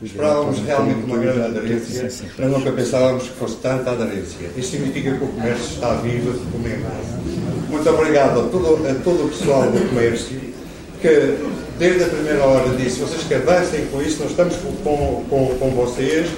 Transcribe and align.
Esperávamos 0.00 0.60
realmente 0.60 1.04
uma 1.04 1.18
grande 1.18 1.40
aderência, 1.40 2.08
mas 2.38 2.50
nunca 2.50 2.70
pensávamos 2.70 3.24
que 3.24 3.30
fosse 3.30 3.56
tanta 3.56 3.90
aderência. 3.90 4.48
Isto 4.56 4.70
significa 4.70 5.10
que 5.10 5.24
o 5.24 5.28
comércio 5.28 5.74
está 5.74 5.94
vivo 5.94 6.30
e 6.30 6.44
recomendado. 6.44 7.68
Muito 7.68 7.90
obrigado 7.90 8.40
a 8.40 8.42
todo, 8.44 8.86
a 8.88 8.94
todo 9.02 9.26
o 9.26 9.28
pessoal 9.28 9.70
do 9.70 9.88
comércio 9.88 10.38
que, 11.00 11.36
desde 11.78 12.04
a 12.04 12.08
primeira 12.08 12.44
hora, 12.44 12.68
disse: 12.76 13.00
vocês 13.00 13.22
que 13.24 13.34
avancem 13.34 13.86
com 13.86 14.00
isso, 14.00 14.20
nós 14.20 14.30
estamos 14.30 14.54
com, 14.56 15.24
com, 15.28 15.58
com 15.58 15.70
vocês 15.70 16.28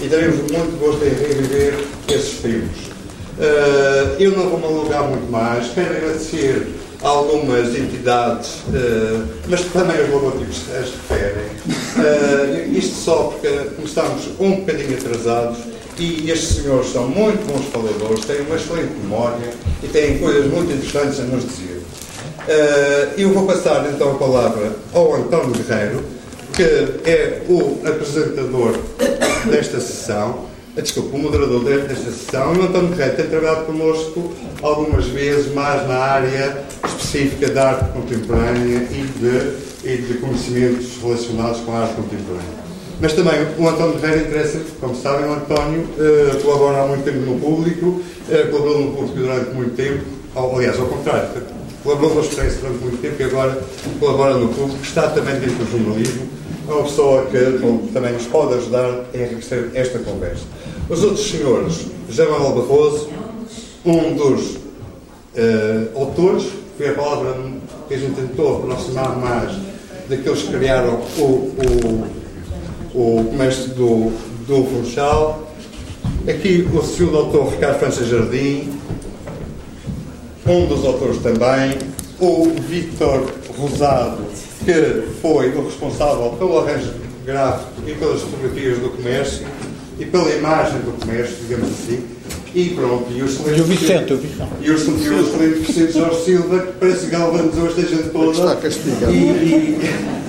e 0.00 0.08
teremos 0.08 0.36
muito 0.36 0.78
gosto 0.78 1.04
em 1.04 1.10
reviver 1.10 1.74
esses 2.08 2.40
tempos. 2.40 2.90
Uh, 3.38 4.16
eu 4.18 4.32
não 4.32 4.48
vou 4.48 4.58
me 4.58 4.64
alugar 4.64 5.04
muito 5.04 5.30
mais, 5.30 5.68
quero 5.74 5.96
agradecer 5.96 6.66
algumas 7.02 7.74
entidades, 7.74 8.56
uh, 8.68 9.26
mas 9.48 9.62
também 9.66 10.02
os 10.02 10.10
logotipos 10.10 10.62
as 10.74 10.90
referem. 10.90 11.46
Uh, 11.96 12.76
isto 12.76 12.94
só 12.94 13.24
porque 13.24 13.48
começamos 13.76 14.28
um 14.38 14.56
bocadinho 14.56 14.94
atrasados 14.94 15.58
e 15.98 16.30
estes 16.30 16.62
senhores 16.62 16.92
são 16.92 17.08
muito 17.08 17.46
bons 17.46 17.66
faladores, 17.66 18.24
têm 18.24 18.40
uma 18.42 18.56
excelente 18.56 18.92
memória 19.02 19.50
e 19.82 19.88
têm 19.88 20.18
coisas 20.18 20.46
muito 20.46 20.72
interessantes 20.72 21.20
a 21.20 21.24
nos 21.24 21.44
dizer. 21.44 21.82
Uh, 22.40 23.20
eu 23.20 23.32
vou 23.32 23.46
passar 23.46 23.88
então 23.90 24.12
a 24.12 24.14
palavra 24.14 24.72
ao 24.92 25.14
António 25.14 25.52
Guerreiro, 25.52 26.04
que 26.54 26.62
é 27.08 27.42
o 27.48 27.80
apresentador 27.86 28.76
desta 29.50 29.80
sessão 29.80 30.49
desculpa, 30.76 31.16
o 31.16 31.18
moderador 31.18 31.64
desta 31.64 31.94
sessão, 31.94 32.52
o 32.52 32.62
António 32.62 32.88
Guerreiro 32.90 33.16
tem 33.16 33.26
trabalhado 33.26 33.66
connosco 33.66 34.32
algumas 34.62 35.06
vezes 35.06 35.52
mais 35.52 35.86
na 35.88 35.96
área 35.96 36.64
específica 36.84 37.48
da 37.48 37.70
arte 37.70 37.92
contemporânea 37.92 38.86
e 38.90 39.06
de, 39.18 39.88
e 39.88 39.96
de 40.02 40.14
conhecimentos 40.18 40.98
relacionados 41.02 41.60
com 41.60 41.72
a 41.72 41.80
arte 41.80 41.94
contemporânea. 41.94 42.60
Mas 43.00 43.14
também 43.14 43.46
o 43.58 43.68
António 43.68 43.98
Guerreiro 43.98 44.28
interessa, 44.28 44.60
como 44.78 44.94
sabem, 44.94 45.28
o 45.28 45.32
António 45.32 45.80
uh, 45.80 46.40
colabora 46.42 46.82
há 46.82 46.86
muito 46.86 47.02
tempo 47.02 47.18
no 47.18 47.40
público, 47.40 47.86
uh, 47.86 48.50
colaborou 48.50 48.80
no 48.80 48.92
público 48.92 49.16
durante 49.16 49.50
muito 49.54 49.74
tempo, 49.74 50.04
aliás, 50.36 50.78
ao 50.78 50.86
contrário, 50.86 51.30
colaborou 51.82 52.16
no 52.16 52.20
Expresso 52.20 52.58
durante 52.60 52.78
muito 52.78 53.00
tempo 53.00 53.20
e 53.20 53.24
agora 53.24 53.58
colabora 53.98 54.34
no 54.34 54.48
público, 54.48 54.82
está 54.82 55.08
também 55.08 55.34
dentro 55.40 55.64
do 55.64 55.70
jornalismo, 55.70 56.28
uma 56.74 56.84
pessoa 56.84 57.26
que 57.26 57.58
bom, 57.58 57.78
também 57.92 58.12
nos 58.12 58.26
pode 58.26 58.54
ajudar 58.54 59.06
a 59.12 59.16
enriquecer 59.16 59.70
esta 59.74 59.98
conversa. 59.98 60.44
Os 60.88 61.02
outros 61.02 61.28
senhores, 61.28 61.86
Manuel 62.16 62.52
Barroso, 62.52 63.10
um 63.84 64.14
dos 64.14 64.56
uh, 64.56 65.98
autores, 65.98 66.46
foi 66.76 66.88
a 66.88 66.94
palavra 66.94 67.36
que 67.88 67.94
a 67.94 67.98
gente 67.98 68.14
tentou 68.14 68.58
aproximar 68.58 69.16
mais 69.18 69.52
daqueles 70.08 70.42
que 70.42 70.52
criaram 70.52 71.00
o, 71.18 71.22
o, 71.22 72.06
o 72.94 73.24
comércio 73.24 73.68
do, 73.70 74.12
do 74.46 74.64
Funchal. 74.64 75.46
Aqui 76.28 76.68
o 76.72 76.82
Sr. 76.82 77.06
Dr. 77.06 77.50
Ricardo 77.52 77.78
França 77.78 78.04
Jardim, 78.04 78.72
um 80.46 80.66
dos 80.66 80.84
autores 80.84 81.18
também, 81.18 81.78
o 82.18 82.50
Vítor 82.60 83.30
Rosado, 83.56 84.22
que 84.64 85.02
foi 85.20 85.50
o 85.50 85.64
responsável 85.64 86.30
pelo 86.38 86.58
arranjo 86.58 86.92
gráfico 87.24 87.70
e 87.86 87.94
pelas 87.94 88.20
fotografias 88.22 88.78
do 88.78 88.90
comércio 88.90 89.46
e 89.98 90.06
pela 90.06 90.30
imagem 90.30 90.80
do 90.80 90.98
comércio, 90.98 91.36
digamos 91.42 91.68
assim. 91.68 92.04
E 92.54 92.70
pronto, 92.70 93.06
e 93.12 93.22
o 93.22 93.26
excelente. 93.26 93.58
E 93.58 93.60
o 93.60 93.64
Vicente, 93.64 94.12
o 94.12 94.16
Vicente. 94.18 94.50
E 94.60 94.70
o 94.70 94.74
excelente 94.74 95.58
Vicente 95.60 95.92
Jorge 95.92 96.24
Silva, 96.24 96.58
que 96.60 96.72
parece 96.72 97.04
que 97.04 97.10
galvanizou 97.12 97.66
esta 97.68 97.82
gente 97.82 98.08
toda. 98.08 98.30
Está 98.32 98.56
castigado. 98.56 99.12
E, 99.12 99.16
e, 99.16 99.78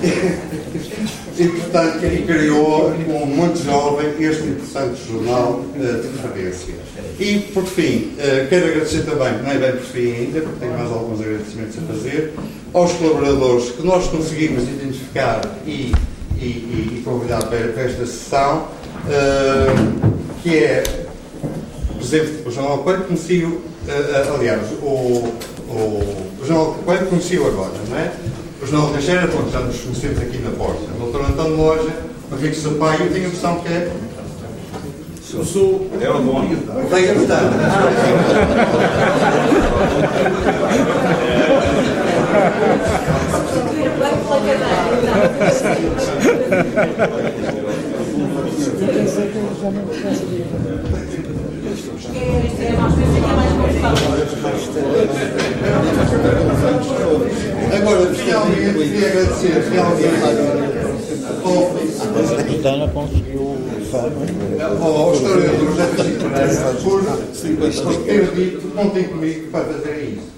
e, 1.38 1.48
portanto, 1.48 2.00
criou, 2.26 2.90
um 2.90 3.26
muito 3.26 3.64
jovem, 3.64 4.08
este 4.20 4.42
interessante 4.42 5.00
jornal 5.10 5.64
uh, 5.74 5.78
de 5.78 6.08
referência. 6.22 6.74
E, 7.18 7.38
por 7.52 7.64
fim, 7.64 8.12
uh, 8.18 8.48
quero 8.48 8.66
agradecer 8.66 9.02
também, 9.02 9.42
não 9.42 9.50
é 9.50 9.58
bem 9.58 9.72
por 9.72 9.86
fim 9.86 10.12
ainda, 10.12 10.40
porque 10.40 10.58
tenho 10.60 10.78
mais 10.78 10.90
alguns 10.90 11.20
agradecimentos 11.20 11.78
a 11.78 11.92
fazer, 11.92 12.34
aos 12.72 12.92
colaboradores 12.92 13.70
que 13.70 13.82
nós 13.82 14.06
conseguimos 14.08 14.62
identificar 14.64 15.40
e, 15.66 15.92
e, 16.36 16.44
e 16.44 17.02
convidar 17.04 17.42
para, 17.44 17.58
esta 17.58 18.06
sessão 18.06 18.68
uh, 19.06 20.12
que 20.42 20.58
é 20.58 20.82
o 21.90 21.94
Presidente 21.94 22.42
do 22.42 22.50
Jornal 22.50 22.78
Coelho, 22.78 23.04
conheci 23.04 23.46
aliás, 24.34 24.62
o, 24.82 25.32
o, 25.68 26.32
o 26.40 26.46
Jornal 26.46 26.74
Coelho 26.84 27.06
conheci-o 27.06 27.46
agora, 27.46 27.72
não 27.88 27.96
é? 27.96 28.12
O 28.62 28.66
Jornal 28.66 28.92
Teixeira, 28.92 29.26
pronto, 29.26 29.50
já 29.50 29.58
nos 29.58 29.80
conhecemos 29.80 30.22
aqui 30.22 30.38
na 30.38 30.50
porta. 30.50 30.82
O 31.00 31.10
Dr. 31.10 31.32
António 31.32 31.56
Loja, 31.56 31.90
o 32.30 32.36
Henrique 32.36 32.54
Sampaio, 32.54 33.06
eu 33.06 33.12
tenho 33.12 33.24
a 33.24 33.28
impressão 33.28 33.58
que 33.58 33.68
é. 33.68 33.92
Eu 35.34 35.44
sou. 35.44 35.90
É 36.00 36.08
o 36.08 36.22
nome. 36.22 36.56
Tem 36.88 37.10
a 37.10 37.14
verdade. 37.14 37.56
Agora, 57.74 58.14
finalmente, 58.14 58.72
queria 58.74 59.08
agradecer, 59.08 59.62
finalmente, 59.62 60.06
A 61.42 62.36
Capitana 62.36 62.88
conseguiu 62.88 63.56
ao 64.80 65.14
historiador 65.14 65.66
José 65.66 65.86
Pereira 65.96 66.74
por 67.82 67.96
ter 68.04 68.26
dito, 68.34 68.68
contem 68.74 69.04
comigo 69.04 69.50
para 69.50 69.64
fazer 69.64 70.18
isso. 70.18 70.32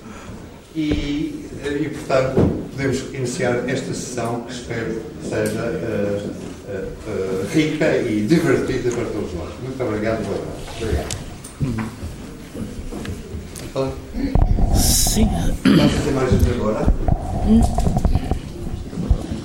E, 0.77 1.47
e, 1.65 1.89
portanto, 1.89 2.65
podemos 2.71 3.15
iniciar 3.15 3.69
esta 3.69 3.93
sessão 3.95 4.43
que 4.43 4.53
espero 4.53 5.03
seja 5.23 5.61
uh, 5.61 6.31
uh, 6.69 6.87
uh, 7.09 7.47
rica 7.53 7.97
e 7.99 8.27
divertida 8.27 8.91
para 8.91 9.05
todos 9.05 9.33
nós. 9.35 9.51
Muito 9.63 9.83
obrigado, 9.83 10.25
boa 10.25 10.39
tarde. 10.39 10.83
Obrigado. 10.83 11.24
Sim. 14.75 15.29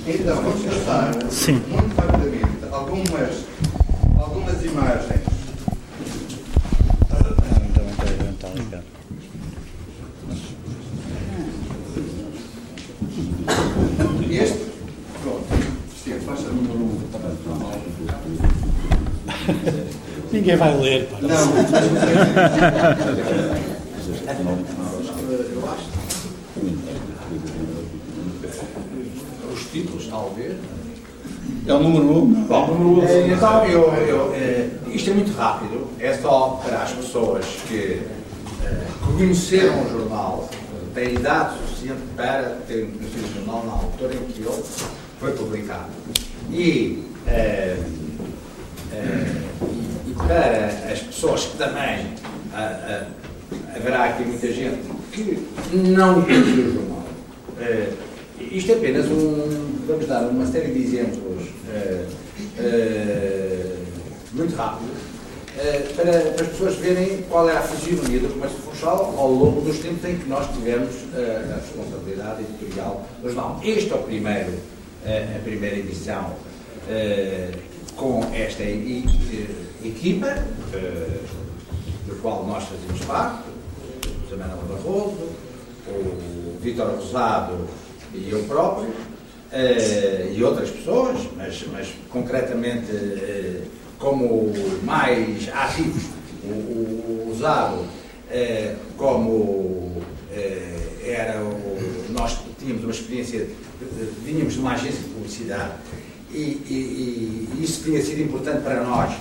Então, 0.05 0.35
vamos 0.35 0.65
passar 0.65 1.13
Sim. 1.29 1.61
muito 1.69 1.95
rapidamente 1.95 2.45
algumas, 2.71 3.45
algumas 4.19 4.65
imagens. 4.65 5.21
Este, 14.29 14.65
pronto, 15.23 15.45
faz 16.25 16.39
o 16.41 16.53
número 16.53 16.79
um. 16.79 16.99
Ninguém 20.31 20.55
vai 20.55 20.77
ler. 20.77 21.07
pá. 21.07 21.17
Não, 21.21 21.29
Os 29.53 29.61
títulos, 29.71 30.07
talvez. 30.07 30.55
É 31.67 31.73
o 31.73 31.79
número 31.79 32.05
1. 32.05 32.17
Um. 32.17 32.33
Bom, 32.45 32.67
número 32.67 33.01
1. 33.01 33.07
É, 33.07 33.27
então, 33.27 33.65
eu, 33.65 33.93
eu, 33.93 34.33
é, 34.33 34.69
isto 34.87 35.09
é 35.11 35.13
muito 35.13 35.35
rápido, 35.35 35.87
é 35.99 36.13
só 36.13 36.59
para 36.63 36.83
as 36.83 36.91
pessoas 36.91 37.45
que 37.67 38.01
é, 38.63 38.85
conheceram 39.17 39.83
o 39.83 39.89
jornal, 39.89 40.49
têm 40.93 41.15
idade 41.15 41.57
suficiente 41.57 42.01
para 42.15 42.57
terem 42.67 42.91
conhecido 42.91 43.25
o 43.25 43.33
jornal 43.35 43.65
na 43.65 43.73
altura 43.73 44.13
em 44.15 44.25
que 44.31 44.41
ele 44.41 44.63
foi 45.19 45.31
publicado. 45.33 45.89
E, 46.51 47.03
é, 47.27 47.77
é, 48.91 49.25
e 49.61 49.88
para 50.27 50.91
as 50.91 50.99
pessoas 50.99 51.45
que 51.45 51.57
também 51.57 52.05
a- 52.53 52.57
a- 52.57 53.75
haverá 53.75 54.05
aqui 54.05 54.23
muita 54.23 54.47
gente 54.51 54.79
que 55.11 55.37
não 55.73 56.21
conhecia 56.21 56.65
o 56.65 56.73
jornal. 56.73 57.03
É, 57.59 57.89
isto 58.51 58.71
é 58.71 58.75
apenas 58.75 59.05
um. 59.07 59.69
Vamos 59.87 60.05
dar 60.07 60.21
uma 60.27 60.45
série 60.45 60.71
de 60.71 60.83
exemplos 60.83 61.47
eh, 61.73 62.05
eh, 62.59 63.75
muito 64.33 64.55
rápidos 64.55 64.97
para, 65.95 66.11
para 66.31 66.45
as 66.45 66.47
pessoas 66.51 66.75
verem 66.75 67.23
qual 67.29 67.49
é 67.49 67.57
a 67.57 67.61
fisionomia 67.61 68.19
do 68.19 68.29
comércio 68.29 68.59
funchal 68.59 69.15
ao 69.17 69.31
longo 69.31 69.61
dos 69.61 69.79
tempos 69.79 70.07
em 70.07 70.15
que 70.17 70.29
nós 70.29 70.47
tivemos 70.53 70.93
a 71.15 71.55
responsabilidade 71.55 72.43
editorial 72.43 73.05
do 73.21 73.29
jornal. 73.29 73.59
Este 73.63 73.91
é 73.91 73.95
o 73.95 74.03
primeiro, 74.03 74.53
a 75.05 75.39
primeira 75.43 75.77
edição 75.77 76.33
com 77.99 78.23
esta 78.33 78.63
e- 78.63 79.03
e- 79.03 79.87
equipa, 79.87 80.27
eh, 80.73 81.19
do 82.07 82.15
qual 82.21 82.45
nós 82.47 82.63
fazemos 82.63 83.05
parte, 83.05 83.43
José 84.23 84.37
Manuel 84.41 84.63
Barroso, 84.69 85.29
o 85.87 86.57
Vítor 86.61 86.95
Rosado 86.95 87.67
e 88.13 88.29
eu 88.31 88.43
próprio. 88.43 88.93
eh, 89.51 90.31
e 90.35 90.43
outras 90.43 90.69
pessoas, 90.69 91.17
mas, 91.35 91.65
mas 91.73 91.87
concretamente 92.11 92.91
eh, 92.91 93.61
como 93.97 94.53
mais 94.83 95.49
ativos, 95.51 96.03
o, 96.43 96.47
o, 96.47 97.29
o 97.31 97.35
Zado, 97.39 97.83
eh, 98.29 98.75
como 98.95 100.03
era 101.03 101.41
o, 101.43 102.05
nós 102.11 102.37
tínhamos 102.59 102.83
uma 102.83 102.91
experiência, 102.91 103.47
vínhamos 104.23 104.53
de 104.53 104.59
uma 104.59 104.73
agência 104.73 105.01
de 105.01 105.09
publicidade 105.09 105.71
e, 106.31 106.37
e, 106.37 107.49
e 107.57 107.63
isso 107.63 107.83
tinha 107.83 108.01
sido 108.01 108.21
importante 108.21 108.61
para 108.61 108.83
nós 108.83 109.13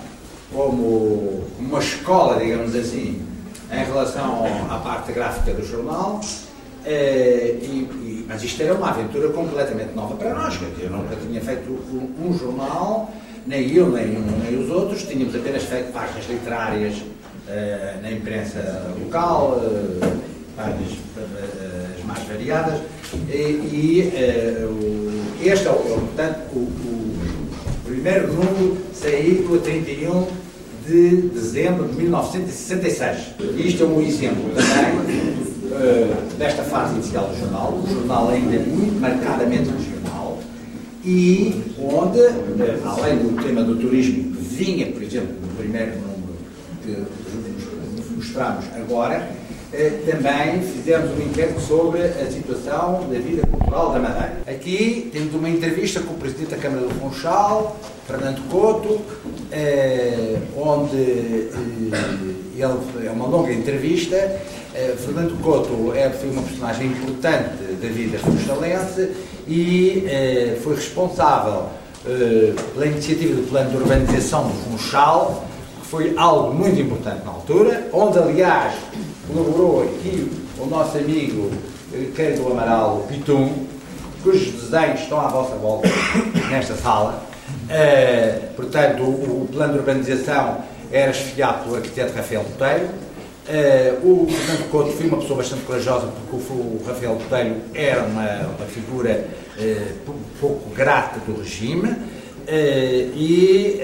como 0.52 1.44
uma 1.58 1.78
escola, 1.78 2.38
digamos 2.38 2.74
assim, 2.74 3.22
em 3.70 3.84
relação 3.84 4.44
à 4.70 4.78
parte 4.78 5.12
gráfica 5.12 5.52
do 5.52 5.64
jornal. 5.66 6.20
Eh, 6.84 7.56
e, 7.62 8.24
mas 8.26 8.42
isto 8.42 8.62
era 8.62 8.74
uma 8.74 8.90
aventura 8.90 9.28
completamente 9.30 9.94
nova 9.94 10.14
para 10.16 10.34
nós. 10.34 10.58
Eu 10.80 10.90
nunca 10.90 11.16
tinha 11.16 11.40
feito 11.40 11.70
um, 11.70 12.28
um 12.28 12.38
jornal, 12.38 13.12
nem 13.46 13.74
eu, 13.74 13.90
nem, 13.90 14.06
nem, 14.06 14.58
os 14.58 14.70
outros. 14.70 15.02
Tínhamos 15.02 15.34
apenas 15.34 15.64
feito 15.64 15.92
páginas 15.92 16.28
literárias 16.28 16.94
uh, 16.96 18.02
na 18.02 18.12
imprensa 18.12 18.94
local, 19.02 19.58
uh, 19.58 20.18
páginas 20.56 20.92
uh, 20.92 22.06
mais 22.06 22.22
variadas. 22.24 22.80
E, 23.30 24.12
e 25.42 25.48
este 25.48 25.68
é, 25.68 25.72
portanto, 25.72 26.38
o, 26.52 26.58
o 26.58 26.97
primeiro 27.88 28.32
número 28.32 28.76
saiu 28.92 29.54
a 29.54 29.58
31 29.58 30.26
de 30.86 31.28
dezembro 31.28 31.88
de 31.88 31.96
1966. 31.96 33.18
Isto 33.56 33.82
é 33.82 33.86
um 33.86 34.00
exemplo 34.00 34.44
também 34.54 34.98
uh, 35.72 36.36
desta 36.38 36.62
fase 36.64 36.94
inicial 36.94 37.28
do 37.28 37.38
jornal, 37.38 37.82
o 37.82 37.90
jornal 37.90 38.28
ainda 38.28 38.56
é 38.56 38.58
muito 38.58 39.00
marcadamente 39.00 39.70
regional 39.70 40.38
e 41.04 41.62
onde, 41.78 42.18
uh, 42.18 42.88
além 42.88 43.16
do 43.18 43.42
tema 43.42 43.62
do 43.62 43.76
turismo, 43.76 44.34
que 44.34 44.42
vinha, 44.42 44.86
por 44.86 45.02
exemplo, 45.02 45.34
no 45.40 45.48
primeiro 45.56 45.92
número 45.92 46.36
que 46.84 48.14
mostramos 48.14 48.64
agora, 48.76 49.28
também 50.10 50.62
fizemos 50.62 51.10
um 51.10 51.22
inquérito 51.22 51.60
sobre 51.60 52.02
a 52.02 52.30
situação 52.30 53.06
da 53.10 53.18
vida 53.18 53.46
cultural 53.46 53.92
da 53.92 53.98
Madeira. 53.98 54.38
Aqui 54.46 55.10
temos 55.12 55.34
uma 55.34 55.48
entrevista 55.48 56.00
com 56.00 56.14
o 56.14 56.16
Presidente 56.16 56.50
da 56.50 56.56
Câmara 56.56 56.86
do 56.86 56.94
Funchal, 56.94 57.76
Fernando 58.06 58.40
Couto, 58.48 59.00
onde 60.56 60.96
ele 60.96 63.06
é 63.06 63.10
uma 63.10 63.26
longa 63.26 63.52
entrevista 63.52 64.40
eh, 64.78 64.94
Fernando 64.96 65.36
Couto 65.42 65.92
é, 65.92 66.08
foi 66.10 66.30
uma 66.30 66.42
personagem 66.42 66.86
importante 66.86 67.50
da 67.82 67.88
vida 67.88 68.16
funchalense 68.18 69.10
e 69.48 70.04
eh, 70.06 70.56
foi 70.62 70.76
responsável 70.76 71.66
eh, 72.06 72.52
pela 72.74 72.86
iniciativa 72.86 73.34
do 73.34 73.48
plano 73.48 73.70
de 73.70 73.76
urbanização 73.76 74.46
do 74.46 74.54
Funchal, 74.54 75.44
que 75.80 75.86
foi 75.88 76.14
algo 76.16 76.54
muito 76.54 76.80
importante 76.80 77.24
na 77.24 77.32
altura, 77.32 77.88
onde, 77.92 78.18
aliás, 78.18 78.74
colaborou 79.28 79.82
aqui 79.82 80.30
o 80.58 80.66
nosso 80.66 80.98
amigo 80.98 81.50
Ricardo 81.92 82.42
do 82.42 82.52
Amaral 82.52 83.06
Pitum, 83.08 83.66
cujos 84.22 84.52
desenhos 84.52 85.00
estão 85.00 85.20
à 85.20 85.28
vossa 85.28 85.54
volta 85.56 85.88
nesta 86.50 86.74
sala. 86.74 87.22
portanto, 88.56 89.02
o, 89.02 89.42
o 89.42 89.48
plano 89.52 89.74
de 89.74 89.78
urbanização 89.78 90.58
era 90.90 91.10
esfiado 91.10 91.64
pelo 91.64 91.76
arquiteto 91.76 92.16
Rafael 92.16 92.42
Botelho, 92.42 92.88
Uh, 93.48 94.06
o 94.06 94.28
Fernando 94.30 94.70
Couto 94.70 94.92
foi 94.92 95.06
uma 95.06 95.16
pessoa 95.16 95.38
bastante 95.38 95.62
corajosa 95.62 96.08
porque 96.08 96.52
o, 96.52 96.54
o 96.54 96.84
Rafael 96.86 97.14
Botelho 97.14 97.56
era 97.72 98.02
uma, 98.02 98.40
uma 98.40 98.66
figura 98.66 99.24
uh, 99.56 100.12
pouco 100.38 100.68
grata 100.74 101.18
do 101.20 101.40
regime 101.40 101.88
uh, 101.88 101.96
e 102.46 103.80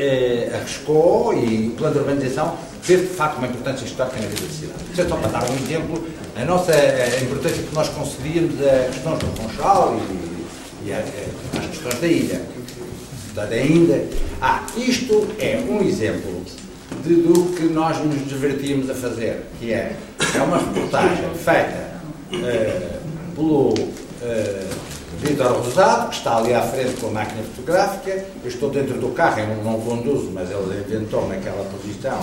arriscou 0.55 1.33
e 1.33 1.69
o 1.69 1.71
plano 1.79 1.95
de 1.95 2.01
urbanização 2.01 2.59
teve 2.87 3.07
de 3.07 3.15
facto 3.15 3.39
uma 3.39 3.47
importância 3.47 3.85
histórica 3.85 4.17
na 4.21 4.27
vida 4.27 4.43
da 4.43 4.53
cidade. 4.53 4.85
Isso 4.93 5.01
é 5.01 5.09
só 5.09 5.17
para 5.17 5.29
dar 5.29 5.51
um 5.51 5.55
exemplo, 5.57 6.07
a 6.37 6.45
nossa 6.45 6.73
a 6.73 7.21
importância 7.23 7.63
que 7.63 7.75
nós 7.75 7.89
concedíamos 7.89 8.55
a 8.61 8.91
questões 8.93 9.19
do 9.19 9.27
Funchal 9.43 9.97
e, 9.99 10.89
e 10.89 10.93
a, 10.93 10.99
a, 10.99 11.59
as 11.59 11.67
questões 11.67 12.01
da 12.01 12.07
ilha. 12.07 12.43
Portanto, 13.35 13.53
ainda. 13.53 14.05
Ah, 14.41 14.65
isto 14.77 15.27
é 15.39 15.59
um 15.69 15.83
exemplo 15.83 16.45
de, 17.03 17.15
do 17.17 17.55
que 17.55 17.65
nós 17.65 17.99
nos 17.99 18.29
divertíamos 18.29 18.89
a 18.91 18.95
fazer, 18.95 19.45
que 19.59 19.73
é, 19.73 19.97
é 20.35 20.43
uma 20.43 20.59
reportagem 20.59 21.31
feita 21.35 22.01
uh, 22.33 23.35
pelo 23.35 23.71
uh, 23.71 24.84
Vitor 25.21 25.53
Rosado, 25.53 26.09
que 26.09 26.17
está 26.17 26.37
ali 26.37 26.55
à 26.55 26.63
frente 26.63 27.01
com 27.01 27.09
a 27.09 27.11
máquina 27.11 27.43
fotográfica, 27.43 28.11
eu 28.11 28.49
estou 28.49 28.71
dentro 28.71 28.95
do 28.99 29.09
carro, 29.09 29.41
eu 29.41 29.65
não, 29.65 29.81
conduzo, 29.81 30.31
mas 30.33 30.51
ele 30.51 30.85
inventou 30.87 31.29
naquela 31.29 31.65
posição 31.65 32.19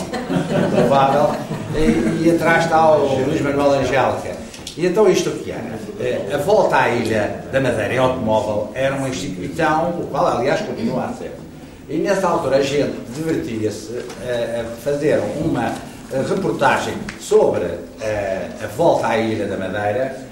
provável, 0.70 1.36
e, 1.76 2.26
e, 2.26 2.32
atrás 2.36 2.66
está 2.66 2.96
o 2.96 3.26
Luís 3.26 3.42
Manuel 3.42 3.74
Angélica. 3.74 4.36
E 4.78 4.86
então 4.86 5.10
isto 5.10 5.32
que 5.32 5.52
era? 5.52 5.62
Uh, 5.62 6.36
a 6.36 6.38
volta 6.38 6.78
à 6.78 6.90
Ilha 6.90 7.44
da 7.52 7.60
Madeira 7.60 7.94
em 7.94 7.98
automóvel 7.98 8.72
era 8.74 8.96
uma 8.96 9.10
instituição, 9.10 9.90
o 10.00 10.08
qual 10.10 10.28
aliás 10.28 10.62
continua 10.62 11.06
a 11.06 11.14
ser. 11.14 11.36
E 11.90 11.98
nessa 11.98 12.28
altura 12.28 12.58
a 12.58 12.62
gente 12.62 12.94
divertia-se 13.14 13.98
a 14.24 14.64
fazer 14.82 15.22
uma 15.44 15.74
reportagem 16.30 16.94
sobre 17.20 17.66
a 18.64 18.68
volta 18.78 19.08
à 19.08 19.18
Ilha 19.18 19.46
da 19.46 19.58
Madeira 19.58 20.31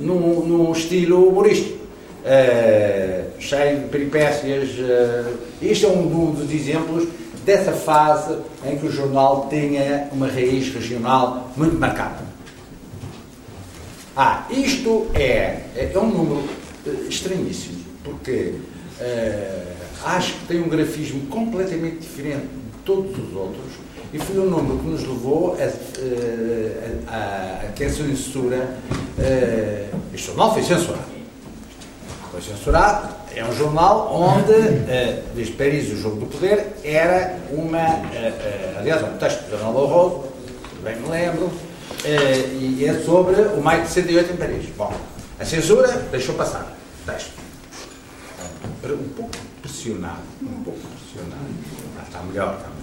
num, 0.00 0.46
num 0.46 0.72
estilo 0.72 1.28
humorístico. 1.28 1.80
Uh, 2.20 3.40
cheio 3.40 3.80
de 3.80 3.88
peripécias. 3.88 4.70
Uh, 4.78 5.38
isto 5.62 5.86
é 5.86 5.88
um 5.88 6.34
dos 6.34 6.52
exemplos 6.52 7.08
dessa 7.44 7.72
fase 7.72 8.36
em 8.64 8.76
que 8.76 8.86
o 8.86 8.92
jornal 8.92 9.48
tinha 9.48 10.08
uma 10.12 10.26
raiz 10.26 10.72
regional 10.72 11.50
muito 11.56 11.78
marcada. 11.78 12.22
Ah, 14.16 14.46
isto 14.50 15.06
é, 15.14 15.62
é 15.74 15.98
um 15.98 16.10
número 16.10 16.44
estranhíssimo, 17.08 17.78
porque 18.04 18.54
uh, 19.00 19.72
acho 20.04 20.34
que 20.34 20.46
tem 20.46 20.60
um 20.60 20.68
grafismo 20.68 21.26
completamente 21.26 22.00
diferente 22.00 22.42
de 22.42 22.82
todos 22.84 23.12
os 23.12 23.34
outros 23.34 23.72
e 24.12 24.18
foi 24.18 24.38
um 24.40 24.46
número 24.46 24.78
que 24.78 24.86
nos 24.86 25.02
levou 25.02 25.56
a, 25.56 25.64
a, 27.12 27.16
a, 27.16 27.68
a 27.68 27.90
censura. 27.90 28.76
Uh, 29.16 29.96
este 30.12 30.26
jornal 30.26 30.52
foi 30.52 30.62
censurado. 30.62 31.04
Foi 32.32 32.40
censurado. 32.40 33.20
É 33.34 33.44
um 33.44 33.52
jornal 33.52 34.12
onde, 34.12 34.52
uh, 34.52 35.22
desde 35.34 35.52
Paris, 35.52 35.92
o 35.92 35.96
jogo 35.96 36.20
do 36.20 36.26
poder 36.26 36.72
era 36.82 37.38
uma. 37.52 37.78
Uh, 37.78 38.78
aliás, 38.78 39.02
um 39.04 39.16
texto 39.16 39.44
do 39.44 39.50
Jornal 39.50 39.72
Barroso, 39.74 40.24
bem 40.82 40.96
me 40.96 41.08
lembro, 41.08 41.52
e 42.04 42.84
é 42.84 42.94
sobre 43.04 43.40
o 43.40 43.62
maio 43.62 43.82
de 43.82 43.88
68 43.88 44.32
em 44.32 44.36
Paris. 44.36 44.66
Bom, 44.76 44.92
a 45.38 45.44
censura 45.44 45.88
deixou 46.10 46.34
passar. 46.34 46.76
Texto. 47.06 47.38
Um 48.84 49.08
pouco 49.14 49.30
pressionado, 49.62 50.18
um 50.42 50.62
pouco 50.64 50.80
pressionado. 50.80 51.44
Ah, 51.98 52.02
está 52.06 52.20
melhor, 52.22 52.56
está 52.56 52.68
melhor. 52.68 52.79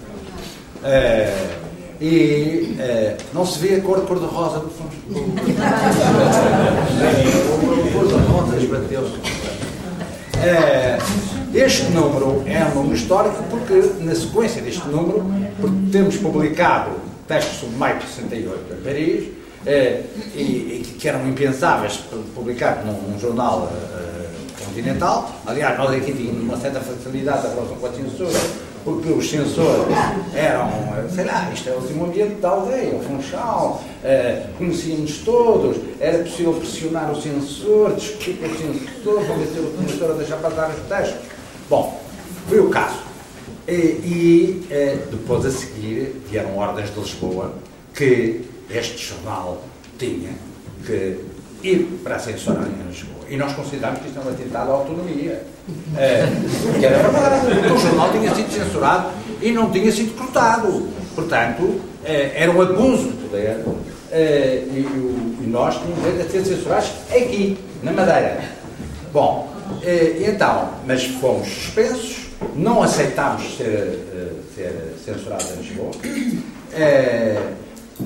É, 0.83 1.49
e 1.99 2.77
é, 2.79 3.17
não 3.33 3.43
se 3.45 3.59
vê 3.59 3.75
a 3.75 3.81
cor 3.81 3.99
de 3.99 4.07
cor-de-rosa 4.07 4.59
do 4.59 4.69
fundo. 4.69 4.91
cor-de-rosa 7.93 8.57
esbateu-se. 8.57 9.17
É, 10.43 10.97
este 11.53 11.83
número 11.91 12.43
é 12.45 12.65
um 12.65 12.75
número 12.75 12.95
histórico 12.95 13.41
porque, 13.49 13.81
na 14.01 14.13
sequência 14.13 14.61
deste 14.61 14.85
número, 14.87 15.25
temos 15.91 16.17
publicado 16.17 16.91
textos 17.27 17.59
sobre 17.59 17.77
maio 17.77 17.97
de 17.99 18.05
68 18.05 18.73
em 18.73 18.83
Paris, 18.83 19.29
é, 19.65 20.03
e, 20.35 20.39
e, 20.39 20.83
que 20.99 21.09
eram 21.09 21.27
impensáveis 21.27 21.99
publicar 22.35 22.85
num, 22.85 23.11
num 23.11 23.19
jornal 23.19 23.71
continental. 24.77 25.31
Aliás, 25.45 25.77
nós 25.77 25.91
aqui 25.91 26.13
tínhamos 26.13 26.43
uma 26.43 26.57
certa 26.57 26.79
facilidade 26.79 27.47
em 27.47 27.49
relação 27.49 27.75
com 27.75 27.87
a 27.87 27.91
censura, 27.91 28.39
porque 28.87 29.09
os 29.09 29.29
censores 29.29 29.93
eram, 30.33 30.71
sei 31.13 31.25
lá, 31.25 31.51
isto 31.53 31.67
é 31.67 31.73
o 31.73 32.05
ambiente 32.05 32.35
da 32.35 32.51
aldeia, 32.51 32.95
o 32.95 33.03
Funchal, 33.03 33.83
uh, 33.83 34.57
conhecíamos 34.57 35.17
todos, 35.25 35.75
era 35.99 36.19
possível 36.23 36.53
pressionar 36.53 37.11
o 37.11 37.21
censor, 37.21 37.93
discutir 37.95 38.37
com 38.37 38.45
o 38.45 38.57
censor, 38.57 39.27
convencer 39.27 39.61
o 39.61 39.89
censor 39.89 40.11
a 40.11 40.13
deixar 40.13 40.37
passar 40.37 40.69
os 40.69 40.87
textos. 40.87 41.19
Bom, 41.69 42.01
foi 42.47 42.61
o 42.61 42.69
caso. 42.69 42.99
E, 43.67 43.73
e 43.73 44.67
uh, 44.71 45.11
depois 45.11 45.45
a 45.45 45.51
seguir 45.51 46.21
vieram 46.29 46.57
ordens 46.57 46.89
de 46.89 46.97
Lisboa 46.97 47.55
que 47.93 48.39
este 48.69 49.05
jornal 49.05 49.63
tinha 49.99 50.31
que 50.85 51.19
ir 51.61 51.99
para 52.05 52.15
a 52.15 52.19
censura 52.19 52.61
em 52.61 52.87
Lisboa. 52.87 53.16
E 53.29 53.35
nós 53.35 53.53
consideramos 53.53 53.99
que 53.99 54.07
isto 54.07 54.19
é 54.19 54.23
um 54.23 54.29
atentado 54.29 54.71
à 54.71 54.73
autonomia. 54.73 55.43
É, 55.97 56.25
que 56.79 56.85
era 56.85 56.97
verdade. 57.09 57.73
O 57.73 57.77
jornal 57.77 58.11
tinha 58.11 58.33
sido 58.33 58.51
censurado 58.51 59.09
e 59.41 59.51
não 59.51 59.69
tinha 59.69 59.91
sido 59.91 60.17
cortado. 60.17 60.87
Portanto, 61.13 61.81
é, 62.05 62.31
era 62.35 62.51
um 62.51 62.61
abuso 62.61 63.09
de 63.09 63.27
poder. 63.27 63.65
É, 64.11 64.63
e, 64.69 64.79
e, 64.79 65.47
nós 65.47 65.75
tínhamos 65.75 66.21
a 66.21 66.29
ser 66.29 66.45
censurados 66.45 66.91
aqui, 67.09 67.57
na 67.83 67.91
Madeira. 67.91 68.39
Bom, 69.11 69.51
então, 70.25 70.69
mas 70.85 71.05
fomos 71.05 71.47
suspensos, 71.47 72.27
não 72.55 72.81
aceitámos 72.81 73.57
ser, 73.57 73.99
ser 74.55 74.95
censurados 75.03 75.51
em 75.51 75.61
Lisboa, 75.61 75.91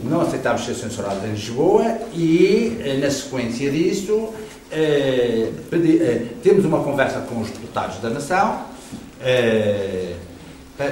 não 0.03 0.21
aceitámos 0.21 0.65
ser 0.65 0.75
censurados 0.75 1.23
em 1.23 1.31
Lisboa 1.31 1.97
e, 2.13 2.99
na 2.99 3.11
sequência 3.11 3.69
disso, 3.69 4.29
pedi, 5.69 5.99
temos 6.41 6.65
uma 6.65 6.83
conversa 6.83 7.19
com 7.21 7.41
os 7.41 7.49
deputados 7.49 7.99
da 7.99 8.09
Nação, 8.09 8.65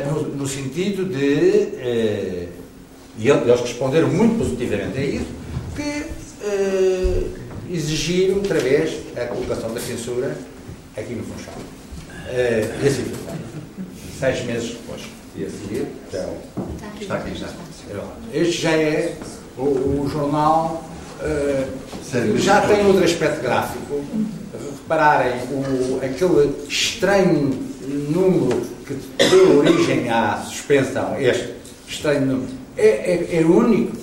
no, 0.05 0.21
no 0.35 0.47
sentido 0.47 1.05
de, 1.05 2.49
e 3.17 3.27
eles 3.27 3.61
responderam 3.61 4.09
muito 4.09 4.37
positivamente 4.37 4.97
a 4.97 5.01
isso, 5.01 5.31
que 5.75 6.05
exigir 7.73 8.35
outra 8.35 8.59
vez 8.59 8.99
a 9.15 9.25
colocação 9.25 9.73
da 9.73 9.79
censura 9.79 10.37
aqui 10.95 11.13
no 11.13 11.23
Funchal. 11.23 11.53
E 12.83 12.87
assim 12.87 13.03
foi. 13.03 13.35
Seis 14.19 14.43
meses 14.45 14.71
depois. 14.71 15.01
E 15.35 15.45
a 15.45 15.49
seguir, 15.49 15.87
então, 16.07 16.35
está 16.99 17.15
aqui 17.15 17.35
já. 17.35 17.47
Este 18.33 18.61
já 18.61 18.71
é 18.71 19.15
o, 19.57 19.63
o 19.63 20.09
jornal. 20.11 20.83
Uh, 21.21 22.37
já 22.37 22.61
tem 22.61 22.85
outro 22.85 23.03
aspecto 23.03 23.41
gráfico. 23.41 24.03
Repararem, 24.81 25.33
o, 25.51 25.99
aquele 26.03 26.55
estranho 26.67 27.59
número 28.09 28.61
que 28.85 28.95
deu 29.29 29.59
origem 29.59 30.09
à 30.09 30.37
suspensão, 30.37 31.19
este 31.19 31.53
estranho 31.87 32.25
número, 32.25 32.49
é, 32.77 32.87
é, 32.87 33.41
é 33.41 33.45
único 33.45 33.97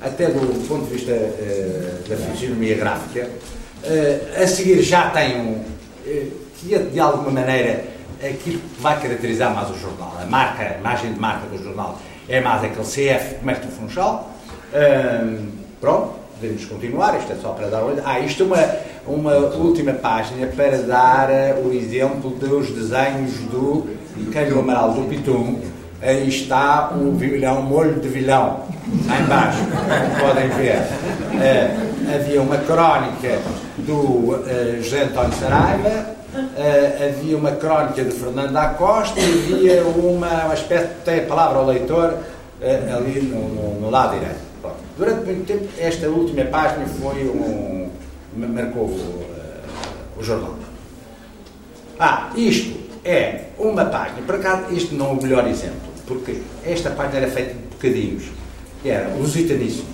até 0.00 0.26
do 0.26 0.68
ponto 0.68 0.86
de 0.86 0.94
vista 0.94 1.12
uh, 1.12 2.08
da 2.08 2.16
fisionomia 2.16 2.76
gráfica, 2.76 3.28
uh, 3.28 4.42
a 4.42 4.46
seguir 4.46 4.82
já 4.82 5.10
tem 5.10 5.40
um. 5.40 5.64
Que 6.60 6.74
é, 6.74 6.78
de 6.78 7.00
alguma 7.00 7.30
maneira 7.30 7.84
aquilo 8.22 8.58
que 8.58 8.80
vai 8.80 9.00
caracterizar 9.00 9.54
mais 9.54 9.70
o 9.70 9.78
jornal. 9.78 10.16
A 10.20 10.26
marca, 10.26 10.62
a 10.62 10.78
imagem 10.78 11.14
de 11.14 11.20
marca 11.20 11.46
do 11.46 11.62
jornal 11.62 12.00
é 12.28 12.40
mais 12.40 12.62
aquele 12.62 12.84
CF 12.84 13.36
Comércio 13.36 13.68
Funchal. 13.70 14.30
pronto, 15.80 16.23
podemos 16.40 16.64
continuar, 16.64 17.18
isto 17.18 17.32
é 17.32 17.36
só 17.36 17.50
para 17.50 17.68
dar 17.68 17.82
uma 17.84 17.94
Ah, 18.04 18.20
isto 18.20 18.42
é 18.42 18.46
uma, 18.46 18.68
uma 19.06 19.36
última 19.56 19.92
página 19.92 20.46
para 20.48 20.78
dar 20.78 21.28
o 21.64 21.72
exemplo 21.72 22.30
dos 22.30 22.70
desenhos 22.70 23.38
do 23.50 23.86
Calho 24.32 24.58
Amaral 24.58 24.92
do 24.92 25.08
Pitum. 25.08 25.58
Aí 26.02 26.28
está 26.28 26.90
o 26.94 27.12
vilão, 27.12 27.62
molho 27.62 27.98
de 27.98 28.08
vilão 28.08 28.64
lá 29.06 29.20
embaixo, 29.20 29.58
podem 30.20 30.48
ver, 30.50 30.78
uh, 30.78 32.14
havia 32.14 32.42
uma 32.42 32.58
crónica 32.58 33.38
do 33.78 33.94
uh, 33.94 34.82
José 34.82 35.04
António 35.04 35.32
Saraiva, 35.32 36.06
uh, 36.34 37.04
havia 37.08 37.36
uma 37.36 37.52
crónica 37.52 38.04
de 38.04 38.10
Fernando 38.10 38.52
da 38.52 38.68
Costa 38.68 39.18
e 39.18 39.70
havia 39.70 39.82
uma, 39.84 40.44
uma 40.44 40.54
espécie 40.54 40.88
de 41.04 41.20
palavra 41.22 41.58
ao 41.58 41.66
leitor 41.66 42.18
ali 42.62 43.20
no, 43.20 43.48
no, 43.48 43.80
no, 43.80 43.90
lado 43.90 44.14
direito. 44.14 44.53
Pronto. 44.64 44.76
Durante 44.96 45.26
muito 45.26 45.46
tempo, 45.46 45.68
esta 45.78 46.08
última 46.08 46.44
página 46.46 46.86
foi 46.86 47.28
um. 47.28 47.90
marcou 48.34 48.86
o 50.16 50.22
jornal. 50.22 50.56
Ah, 52.00 52.32
isto 52.34 52.80
é 53.04 53.48
uma 53.58 53.84
página, 53.84 54.22
por 54.22 54.36
acaso, 54.36 54.72
isto 54.72 54.94
não 54.94 55.10
é 55.10 55.12
o 55.12 55.22
melhor 55.22 55.46
exemplo, 55.46 55.92
porque 56.06 56.38
esta 56.64 56.90
página 56.90 57.18
era 57.18 57.30
feita 57.30 57.52
de 57.52 57.60
bocadinhos 57.60 58.24
era 58.84 59.08
o 59.10 59.18
lusitanismo, 59.18 59.86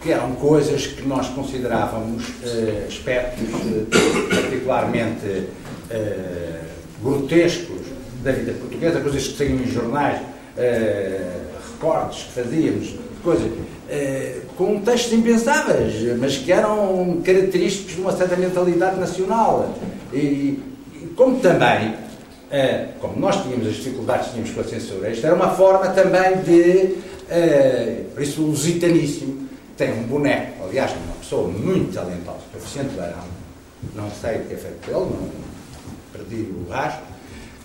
que 0.00 0.12
eram 0.12 0.32
coisas 0.34 0.86
que 0.86 1.06
nós 1.06 1.28
considerávamos 1.28 2.28
uh, 2.28 2.86
aspectos 2.86 3.48
uh, 3.48 3.86
particularmente 4.28 5.26
uh, 5.26 6.64
grotescos 7.02 7.80
da 8.22 8.32
vida 8.32 8.52
portuguesa, 8.52 9.00
coisas 9.00 9.28
que 9.28 9.38
saíam 9.38 9.58
em 9.58 9.66
jornais, 9.66 10.20
recortes 11.72 12.24
que 12.24 12.32
fazíamos, 12.32 12.94
coisas 13.22 13.46
com 14.56 14.80
textos 14.80 15.12
impensáveis, 15.12 16.18
mas 16.18 16.38
que 16.38 16.50
eram 16.50 17.20
característicos 17.24 17.94
de 17.94 18.00
uma 18.00 18.12
certa 18.12 18.36
mentalidade 18.36 18.98
nacional. 18.98 19.74
E, 20.12 20.58
como 21.16 21.38
também 21.38 21.94
como 23.00 23.18
nós 23.18 23.42
tínhamos 23.42 23.66
as 23.66 23.74
dificuldades 23.74 24.26
que 24.26 24.32
tínhamos 24.32 24.52
com 24.52 24.60
a 24.60 24.64
censura, 24.64 25.10
isto 25.10 25.26
era 25.26 25.34
uma 25.34 25.50
forma 25.50 25.88
também 25.88 26.38
de 26.42 26.96
Uh, 27.26 28.04
por 28.12 28.22
isso, 28.22 28.40
o 28.40 28.46
Lusitaníssimo 28.46 29.48
tem 29.76 29.92
um 29.92 30.04
boneco, 30.04 30.64
aliás, 30.64 30.92
uma 30.92 31.16
pessoa 31.16 31.48
muito 31.48 31.92
talentosa, 31.92 32.38
é 32.54 32.56
o 32.56 32.60
Vicente 32.60 32.94
Barão, 32.94 33.24
não 33.96 34.08
sei 34.10 34.36
o 34.36 34.44
que 34.44 34.54
é 34.54 34.56
feito 34.56 34.86
dele, 34.86 35.10
não, 35.10 35.28
perdi 36.12 36.42
o 36.52 36.70
rastro, 36.70 37.04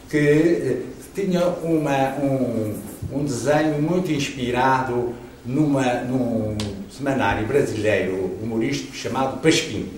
que 0.10 0.84
tinha 1.14 1.46
uma, 1.64 2.16
um, 2.16 2.76
um 3.14 3.24
desenho 3.24 3.80
muito 3.80 4.12
inspirado 4.12 5.14
numa, 5.46 5.94
num 6.02 6.58
semanário 6.90 7.48
brasileiro 7.48 8.38
humorístico 8.42 8.96
chamado 8.96 9.42
Pasquim. 9.42 9.90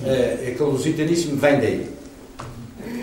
Uh, 0.00 0.48
aquele 0.48 0.70
Lusitaníssimo 0.70 1.36
vem 1.36 1.60
daí. 1.60 1.90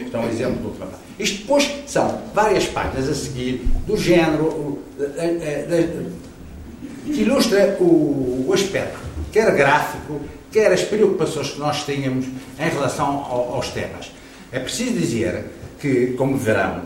Isto 0.04 0.18
é 0.18 0.20
um 0.20 0.30
exemplo 0.30 0.64
do 0.64 0.70
trabalho. 0.72 0.98
Isto 1.20 1.42
depois 1.42 1.72
são 1.86 2.22
várias 2.34 2.66
páginas 2.66 3.10
a 3.10 3.14
seguir 3.14 3.62
do 3.86 3.96
género 3.96 4.80
que 7.06 7.22
ilustra 7.22 7.78
o, 7.80 8.46
o 8.48 8.54
aspecto, 8.54 8.98
quer 9.32 9.56
gráfico, 9.56 10.20
quer 10.52 10.72
as 10.72 10.82
preocupações 10.82 11.52
que 11.52 11.60
nós 11.60 11.86
tínhamos 11.86 12.26
em 12.26 12.70
relação 12.70 13.08
ao, 13.08 13.54
aos 13.54 13.70
temas. 13.70 14.12
É 14.52 14.60
preciso 14.60 14.94
dizer 14.94 15.46
que, 15.80 16.14
como 16.18 16.38
verão, 16.38 16.82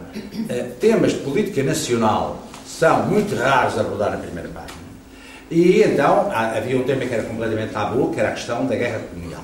eh, 0.49 0.71
temas 0.79 1.13
de 1.13 1.19
política 1.19 1.63
nacional 1.63 2.47
são 2.67 3.05
muito 3.05 3.35
raros 3.35 3.77
a 3.77 3.83
rodar 3.83 4.11
na 4.11 4.17
primeira 4.17 4.49
página. 4.49 4.88
E 5.51 5.81
então 5.81 6.31
havia 6.31 6.77
um 6.77 6.83
tema 6.83 7.05
que 7.05 7.13
era 7.13 7.23
completamente 7.23 7.73
tabu, 7.73 8.11
que 8.11 8.19
era 8.19 8.29
a 8.29 8.33
questão 8.33 8.67
da 8.67 8.75
guerra 8.75 8.99
colonial. 8.99 9.43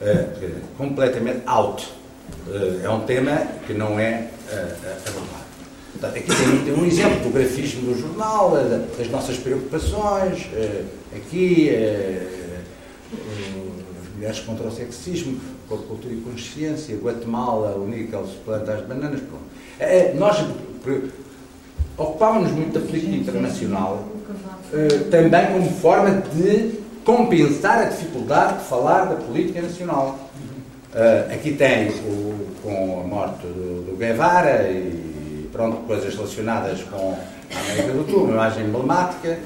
Uh, 0.00 0.60
completamente 0.76 1.42
out. 1.46 1.86
Uh, 2.46 2.84
é 2.84 2.88
um 2.88 3.00
tema 3.00 3.36
que 3.66 3.72
não 3.72 3.98
é 3.98 4.28
uh, 4.50 5.08
abordado. 5.08 5.40
Portanto, 5.92 6.16
aqui 6.16 6.26
tem, 6.26 6.64
tem, 6.64 6.74
um 6.74 6.86
exemplo 6.86 7.20
do 7.20 7.30
grafismo 7.30 7.92
do 7.92 8.00
jornal, 8.00 8.52
das 8.96 9.10
nossas 9.10 9.36
preocupações, 9.36 10.48
aqui 11.14 11.68
as 13.12 14.14
mulheres 14.14 14.40
contra 14.40 14.68
o 14.68 14.70
sexismo, 14.70 15.38
a 15.66 15.76
cultura 15.76 16.14
e 16.14 16.18
consciência, 16.18 16.96
Guatemala, 16.96 17.76
o 17.76 17.86
níquel, 17.86 18.24
se 18.24 18.36
planta 18.36 18.72
as 18.72 18.86
bananas, 18.86 19.20
pronto. 19.20 19.44
Nós 20.16 20.46
ocupávamos 21.98 22.52
muito 22.52 22.78
da 22.78 22.86
política 22.86 23.16
internacional 23.16 24.08
também 25.10 25.46
como 25.52 25.70
forma 25.70 26.22
de 26.34 26.80
compensar 27.04 27.78
a 27.78 27.84
dificuldade 27.84 28.58
de 28.58 28.64
falar 28.64 29.04
da 29.06 29.16
política 29.16 29.62
nacional. 29.62 30.30
Uh, 30.92 31.32
aqui 31.32 31.52
tem 31.52 31.88
o, 31.88 32.46
com 32.62 33.00
a 33.04 33.06
morte 33.06 33.46
do, 33.46 33.90
do, 33.90 33.96
Guevara 33.96 34.68
e 34.68 35.48
pronto, 35.52 35.78
coisas 35.86 36.14
relacionadas 36.14 36.82
com 36.82 37.16
a 37.54 37.60
América 37.60 37.92
do 37.92 38.10
Sul, 38.10 38.24
uma 38.24 38.32
imagem 38.32 38.64
emblemática. 38.64 39.38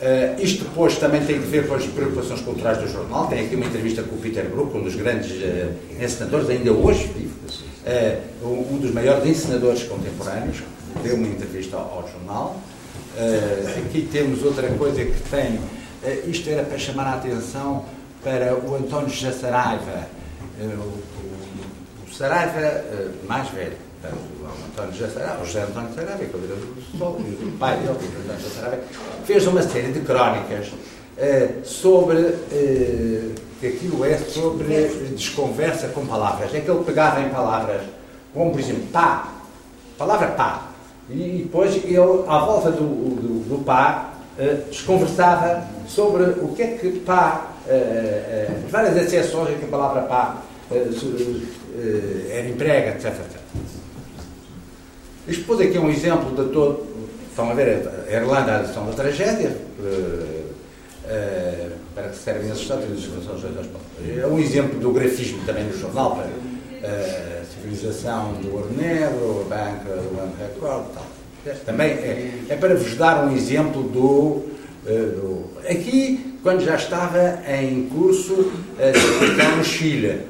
Uh, 0.00 0.42
isto 0.42 0.64
depois 0.64 0.98
também 0.98 1.24
tem 1.24 1.38
que 1.40 1.46
ver 1.46 1.66
com 1.66 1.74
as 1.74 1.86
preocupações 1.86 2.40
culturais 2.42 2.78
do 2.78 2.88
jornal. 2.88 3.28
Tem 3.28 3.46
aqui 3.46 3.56
uma 3.56 3.66
entrevista 3.66 4.02
com 4.02 4.16
o 4.16 4.18
Peter 4.18 4.46
Brook, 4.46 4.76
um 4.76 4.82
dos 4.82 4.94
grandes 4.94 5.30
uh, 5.30 5.72
encenadores, 6.02 6.50
ainda 6.50 6.72
hoje 6.72 7.10
vivo, 7.16 7.34
uh, 8.44 8.72
um 8.72 8.78
dos 8.78 8.92
maiores 8.92 9.26
encenadores 9.26 9.82
contemporâneos, 9.84 10.58
deu 11.02 11.16
uma 11.16 11.28
entrevista 11.28 11.76
ao, 11.76 11.82
ao 11.82 12.08
jornal. 12.10 12.60
Aqui 13.76 14.08
temos 14.10 14.42
outra 14.42 14.68
coisa 14.70 15.04
que 15.04 15.20
tem, 15.30 15.60
isto 16.26 16.48
era 16.48 16.62
para 16.62 16.78
chamar 16.78 17.06
a 17.06 17.14
atenção 17.14 17.84
para 18.22 18.54
o 18.54 18.76
António 18.76 19.08
José 19.08 19.32
Saraiva, 19.32 20.06
eh, 20.60 20.64
o, 20.64 22.08
o, 22.08 22.14
Saraiva 22.14 22.84
mais 23.26 23.48
velho, 23.48 23.76
portanto, 24.00 24.20
o 24.42 24.66
António 24.66 24.92
José 24.92 25.08
Saraiva, 25.14 25.42
o 25.42 25.46
José 25.46 25.62
António 25.62 25.94
Saraiva, 25.94 26.18
que 26.18 26.24
é 26.24 26.26
do 26.28 26.98
Sol, 26.98 27.12
o 27.12 27.58
pai 27.58 27.76
dele, 27.76 27.88
o 27.88 27.92
António 27.92 28.40
José 28.40 28.60
Saraiva, 28.60 28.82
fez 29.24 29.46
uma 29.46 29.62
série 29.62 29.92
de 29.92 30.00
crónicas 30.00 30.68
uh, 30.68 31.66
sobre, 31.66 32.18
uh, 32.18 33.34
que 33.58 33.66
aquilo 33.66 34.04
é 34.04 34.18
sobre 34.18 34.74
desconversa 35.16 35.88
com 35.88 36.04
palavras. 36.06 36.54
É 36.54 36.60
que 36.60 36.70
ele 36.70 36.84
pegava 36.84 37.20
em 37.20 37.30
palavras, 37.30 37.82
como 38.34 38.50
por 38.50 38.60
exemplo, 38.60 38.86
pá, 38.92 39.32
palavra 39.96 40.28
pá, 40.28 40.69
e 41.12 41.42
depois 41.42 41.74
ele, 41.76 42.24
à 42.28 42.38
volta 42.38 42.70
do, 42.70 42.84
do, 42.84 43.48
do 43.48 43.64
pá, 43.64 44.14
uh, 44.38 44.70
desconversava 44.70 45.64
sobre 45.88 46.22
o 46.22 46.52
que 46.54 46.62
é 46.62 46.66
que 46.78 46.88
pá 47.00 47.50
uh, 47.66 48.68
várias 48.70 48.96
exceções 48.96 49.50
em 49.50 49.58
que 49.58 49.64
a 49.64 49.68
palavra 49.68 50.02
pá 50.02 50.42
era 50.70 52.48
emprega, 52.48 52.90
etc, 52.90 53.06
etc. 53.06 53.40
Isto 55.26 55.40
depois 55.40 55.60
aqui 55.60 55.78
um 55.78 55.90
exemplo 55.90 56.30
de 56.30 56.52
todo. 56.52 56.88
Estão 57.28 57.50
a 57.50 57.54
ver, 57.54 57.88
a 58.08 58.12
Irlanda, 58.12 58.58
a 58.58 58.60
edição 58.60 58.86
da 58.86 58.92
tragédia. 58.92 59.56
para 61.94 62.08
que 62.08 62.16
servem 62.16 62.46
esses 62.50 62.62
estados 62.62 62.84
É 64.16 64.26
um 64.26 64.38
exemplo 64.38 64.78
do 64.78 64.92
grafismo 64.92 65.44
também 65.44 65.64
no 65.64 65.76
jornal, 65.76 66.16
para 66.16 66.26
a 66.82 67.44
civilização 67.44 68.32
do 68.34 68.54
Ouro 68.54 68.70
Negro, 68.76 69.46
a 69.46 69.48
banca 69.48 69.96
do 69.96 70.16
Banco 70.16 70.36
Record 70.38 70.86
tal. 70.94 71.06
Também 71.64 71.88
é, 71.92 72.32
é, 72.50 72.56
para 72.56 72.74
vos 72.74 72.96
dar 72.96 73.24
um 73.24 73.34
exemplo 73.34 73.82
do, 73.82 74.42
do, 74.84 75.50
Aqui, 75.68 76.36
quando 76.42 76.62
já 76.62 76.76
estava 76.76 77.40
em 77.48 77.86
curso 77.86 78.52
a 78.78 78.98
situação 78.98 79.56
no 79.56 79.64
Chile, 79.64 80.20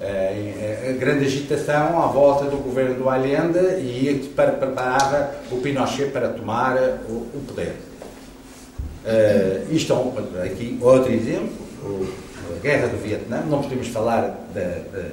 a, 0.00 0.92
grande 0.98 1.26
agitação 1.26 2.02
à 2.02 2.06
volta 2.06 2.44
do 2.44 2.56
governo 2.58 2.94
do 2.94 3.08
Allende 3.08 3.58
e 3.80 4.30
para 4.34 4.52
preparava 4.52 5.34
o 5.50 5.56
Pinochet 5.56 6.10
para 6.10 6.28
tomar 6.28 6.76
o, 7.08 7.12
o 7.12 7.44
poder. 7.46 7.76
Uh, 9.04 9.72
isto 9.72 9.92
é 9.92 9.96
um, 9.96 10.12
aqui 10.44 10.78
outro 10.82 11.12
exemplo, 11.12 11.50
o, 11.82 12.06
a 12.58 12.60
guerra 12.60 12.88
do 12.88 12.96
Vietnã, 12.98 13.42
não 13.48 13.62
podemos 13.62 13.88
falar 13.88 14.22
da, 14.52 14.60
da, 14.60 15.08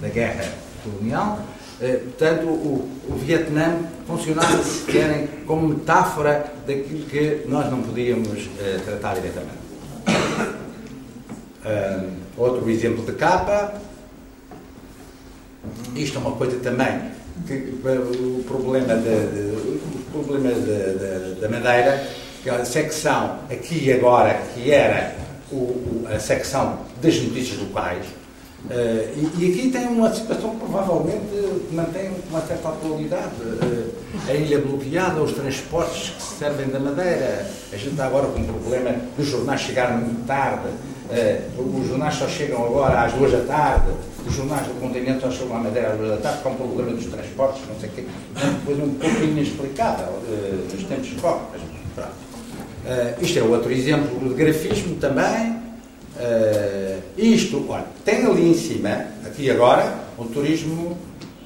da 0.00 0.08
guerra 0.08 0.44
colonial, 0.84 1.40
uh, 1.80 1.98
portanto 1.98 2.46
o, 2.46 2.88
o 3.08 3.14
Vietnã 3.16 3.78
funcionava, 4.06 4.62
se 4.62 4.84
querem, 4.84 5.26
como 5.46 5.68
metáfora 5.68 6.52
daquilo 6.66 7.06
que 7.06 7.42
nós 7.46 7.70
não 7.70 7.82
podíamos 7.82 8.46
uh, 8.46 8.80
tratar 8.84 9.14
diretamente. 9.14 9.60
outro 12.36 12.68
exemplo 12.70 13.04
de 13.04 13.12
capa, 13.12 13.74
isto 15.94 16.18
é 16.18 16.20
uma 16.20 16.32
coisa 16.32 16.58
também 16.60 17.10
que 17.46 17.54
o 17.54 18.44
problema, 18.44 18.94
de, 18.96 19.02
de, 19.02 19.56
o 19.56 20.04
problema 20.12 20.50
de, 20.52 21.40
da 21.40 21.48
Madeira 21.48 22.06
a 22.48 22.64
secção 22.64 23.38
aqui 23.50 23.84
e 23.84 23.92
agora, 23.92 24.40
que 24.54 24.70
era 24.70 25.14
o, 25.52 25.56
o, 25.56 26.06
a 26.10 26.18
secção 26.18 26.78
das 27.02 27.20
notícias 27.22 27.58
locais, 27.58 28.04
uh, 28.06 28.70
e, 28.70 29.30
e, 29.38 29.52
aqui 29.52 29.70
tem 29.70 29.86
uma 29.86 30.12
situação 30.14 30.50
que 30.50 30.56
provavelmente 30.58 31.62
mantém 31.72 32.10
uma 32.30 32.40
certa 32.42 32.68
atualidade. 32.68 33.34
Uh, 33.42 33.90
a 34.28 34.34
ilha 34.34 34.58
bloqueada, 34.58 35.22
os 35.22 35.32
transportes 35.32 36.10
que 36.10 36.22
se 36.22 36.34
servem 36.38 36.68
da 36.68 36.78
Madeira, 36.78 37.46
a 37.72 37.76
gente 37.76 37.92
está 37.92 38.06
agora 38.06 38.26
com 38.26 38.40
um 38.40 38.44
problema 38.44 38.94
dos 39.16 39.26
jornais 39.26 39.60
chegarem 39.60 39.98
muito 39.98 40.26
tarde, 40.26 40.68
uh, 40.68 41.80
os 41.80 41.88
jornais 41.88 42.14
só 42.14 42.28
chegam 42.28 42.64
agora 42.64 43.02
às 43.02 43.12
duas 43.12 43.32
da 43.32 43.40
tarde, 43.40 43.92
os 44.26 44.34
jornais 44.34 44.66
do 44.66 44.78
continente 44.80 45.22
só 45.22 45.30
chegam 45.30 45.56
à 45.56 45.60
Madeira 45.60 45.92
às 45.92 45.98
duas 45.98 46.10
da 46.10 46.16
tarde, 46.18 46.40
é 46.44 46.48
um 46.48 46.54
problema 46.54 46.92
dos 46.92 47.06
transportes, 47.06 47.62
não 47.66 47.80
sei 47.80 47.88
o 47.88 47.92
quê. 47.92 48.04
Uma 48.42 48.60
coisa 48.66 48.82
um 48.82 48.94
pouco 48.94 49.22
inexplicável 49.22 50.20
nos 50.70 50.84
tempos 50.84 51.08
isto 53.20 53.38
é 53.38 53.42
outro 53.42 53.70
exemplo 53.70 54.28
de 54.28 54.34
grafismo 54.34 54.96
também. 54.96 55.69
Uh, 56.20 57.00
isto, 57.16 57.64
olha, 57.66 57.86
tem 58.04 58.26
ali 58.26 58.50
em 58.50 58.54
cima, 58.54 59.06
aqui 59.24 59.50
agora, 59.50 59.94
um 60.18 60.26
turismo 60.26 60.98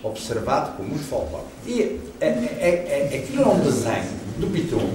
observado 0.02 0.72
com 0.76 0.82
muito 0.82 1.04
folclore. 1.04 1.44
E 1.64 2.00
é, 2.20 2.26
é, 2.26 3.10
é, 3.12 3.18
aquilo 3.18 3.42
é 3.42 3.46
um 3.46 3.60
desenho 3.60 4.24
do 4.38 4.48
Pitum, 4.48 4.90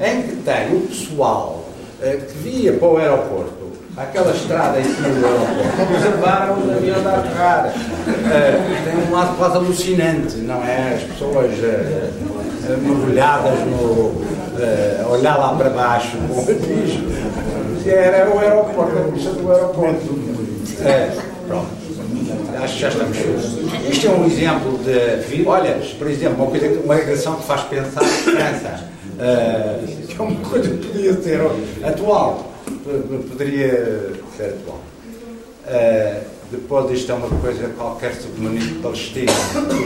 em 0.00 0.22
que 0.22 0.36
tem 0.36 0.76
o 0.76 0.80
pessoal 0.86 1.64
uh, 2.00 2.26
que 2.26 2.38
via 2.38 2.74
para 2.74 2.88
o 2.88 2.96
aeroporto, 2.96 3.72
aquela 3.96 4.30
estrada 4.30 4.78
em 4.78 4.84
cima 4.84 5.08
do 5.08 5.26
aeroporto, 5.26 5.94
observaram 5.94 6.54
o 6.54 6.70
avião 6.70 7.08
a 7.08 7.16
aterrar. 7.16 7.66
Uh, 7.66 8.84
tem 8.84 9.08
um 9.08 9.12
lado 9.12 9.36
quase 9.36 9.56
alucinante, 9.56 10.36
não 10.36 10.62
é? 10.62 10.94
As 10.94 11.02
pessoas 11.02 11.50
mergulhadas 12.80 13.58
no 13.66 14.32
uh, 14.52 15.10
olhar 15.10 15.36
lá 15.36 15.54
para 15.54 15.70
baixo 15.70 16.16
com 16.28 16.40
o 16.40 16.46
era 17.86 18.30
o 18.30 18.38
aeroporto, 18.38 18.98
a 18.98 19.12
pista 19.12 19.30
do 19.30 19.52
aeroporto. 19.52 20.32
É, 20.84 21.16
pronto. 21.46 21.82
Acho 22.62 22.74
que 22.74 22.80
já 22.80 22.88
estamos. 22.88 23.16
Isto 23.90 24.06
é 24.06 24.10
um 24.10 24.26
exemplo 24.26 24.78
de. 24.78 25.46
Olha, 25.46 25.80
por 25.98 26.08
exemplo, 26.08 26.44
uma, 26.44 26.50
coisa, 26.50 26.80
uma 26.80 26.94
agressão 26.94 27.36
que 27.36 27.44
faz 27.44 27.62
pensar 27.62 28.04
em 28.04 28.06
França. 28.06 28.92
Uh, 29.12 30.06
que 30.06 30.16
é 30.18 30.22
uma 30.22 30.48
coisa 30.48 30.68
que 30.68 30.86
podia 30.86 31.22
ser 31.22 31.40
atual. 31.84 32.52
Poderia 33.28 34.12
ser 34.36 34.44
atual. 34.44 34.80
Uh, 35.66 36.32
depois 36.52 36.90
isto 36.90 37.10
é 37.10 37.14
uma 37.14 37.28
coisa 37.28 37.68
qualquer 37.78 38.14
submarino 38.14 38.82
palestino, 38.82 39.32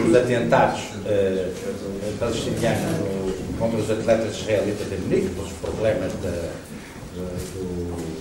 os 0.08 0.14
atentados 0.14 0.80
uh, 0.80 2.18
palestinianos 2.18 3.36
contra 3.58 3.78
os 3.78 3.90
atletas 3.90 4.36
israelitas 4.36 4.88
de 4.88 4.96
Munique, 4.96 5.28
pelos 5.28 5.52
problemas 5.52 6.12
da, 6.22 6.50
do. 7.16 8.16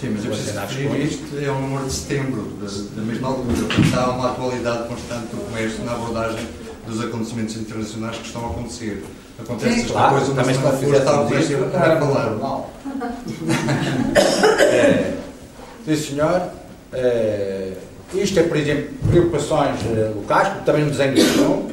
Sim, 0.00 0.10
mas 0.14 0.24
eu 0.24 0.30
preciso 0.30 0.60
que 0.66 0.98
isto 1.02 1.44
é 1.44 1.50
um 1.50 1.60
número 1.60 1.86
de 1.86 1.92
setembro, 1.92 2.42
da, 2.94 3.02
mesma 3.02 3.28
altura. 3.28 3.56
Portanto, 3.56 3.94
há 3.96 4.10
uma 4.10 4.30
atualidade 4.30 4.88
constante 4.88 5.26
do 5.34 5.44
comércio 5.44 5.84
na 5.84 5.92
abordagem 5.92 6.46
dos 6.86 7.04
acontecimentos 7.04 7.56
internacionais 7.56 8.16
que 8.16 8.26
estão 8.26 8.46
a 8.46 8.50
acontecer. 8.50 9.04
Acontece 9.40 9.74
Sim, 9.74 9.80
esta 9.80 9.92
claro, 9.92 10.16
coisa 10.16 10.32
uma 10.32 10.44
semana 10.44 10.76
depois 10.76 10.98
está 10.98 11.20
o 11.20 11.26
comércio 11.26 11.64
a 11.64 11.70
falar. 11.70 12.64
é, 14.62 15.16
sim, 15.84 15.96
senhor. 15.96 16.42
É, 16.92 17.72
isto 18.14 18.38
é, 18.38 18.42
por 18.44 18.56
exemplo, 18.56 18.94
preocupações 19.10 19.80
eh, 19.84 20.12
locais, 20.14 20.48
porque 20.48 20.64
também 20.64 20.84
no 20.84 20.90
desenho 20.90 21.68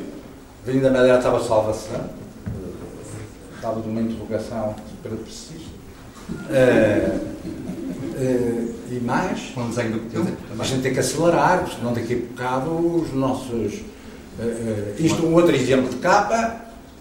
vindo 0.66 0.82
da 0.82 0.92
Madeira 0.92 1.18
estava 1.18 1.42
salvação 1.42 2.10
estava 3.66 3.82
de 3.82 3.90
uma 3.90 4.02
interrogação 4.02 4.76
super 4.90 5.18
precisa. 5.18 5.65
Uh, 6.30 7.20
uh, 8.18 8.76
e 8.92 9.00
mais, 9.00 9.54
a 10.60 10.64
gente 10.64 10.82
tem 10.82 10.94
que 10.94 11.00
acelerar, 11.00 11.60
porque 11.60 11.76
senão 11.76 11.94
daqui 11.94 12.14
a 12.14 12.18
bocado 12.18 12.72
os 12.72 13.14
nossos. 13.14 13.74
Uh, 14.40 14.94
isto 14.98 15.26
um 15.26 15.34
outro 15.34 15.56
exemplo 15.56 15.90
de 15.90 15.98
capa, 15.98 16.56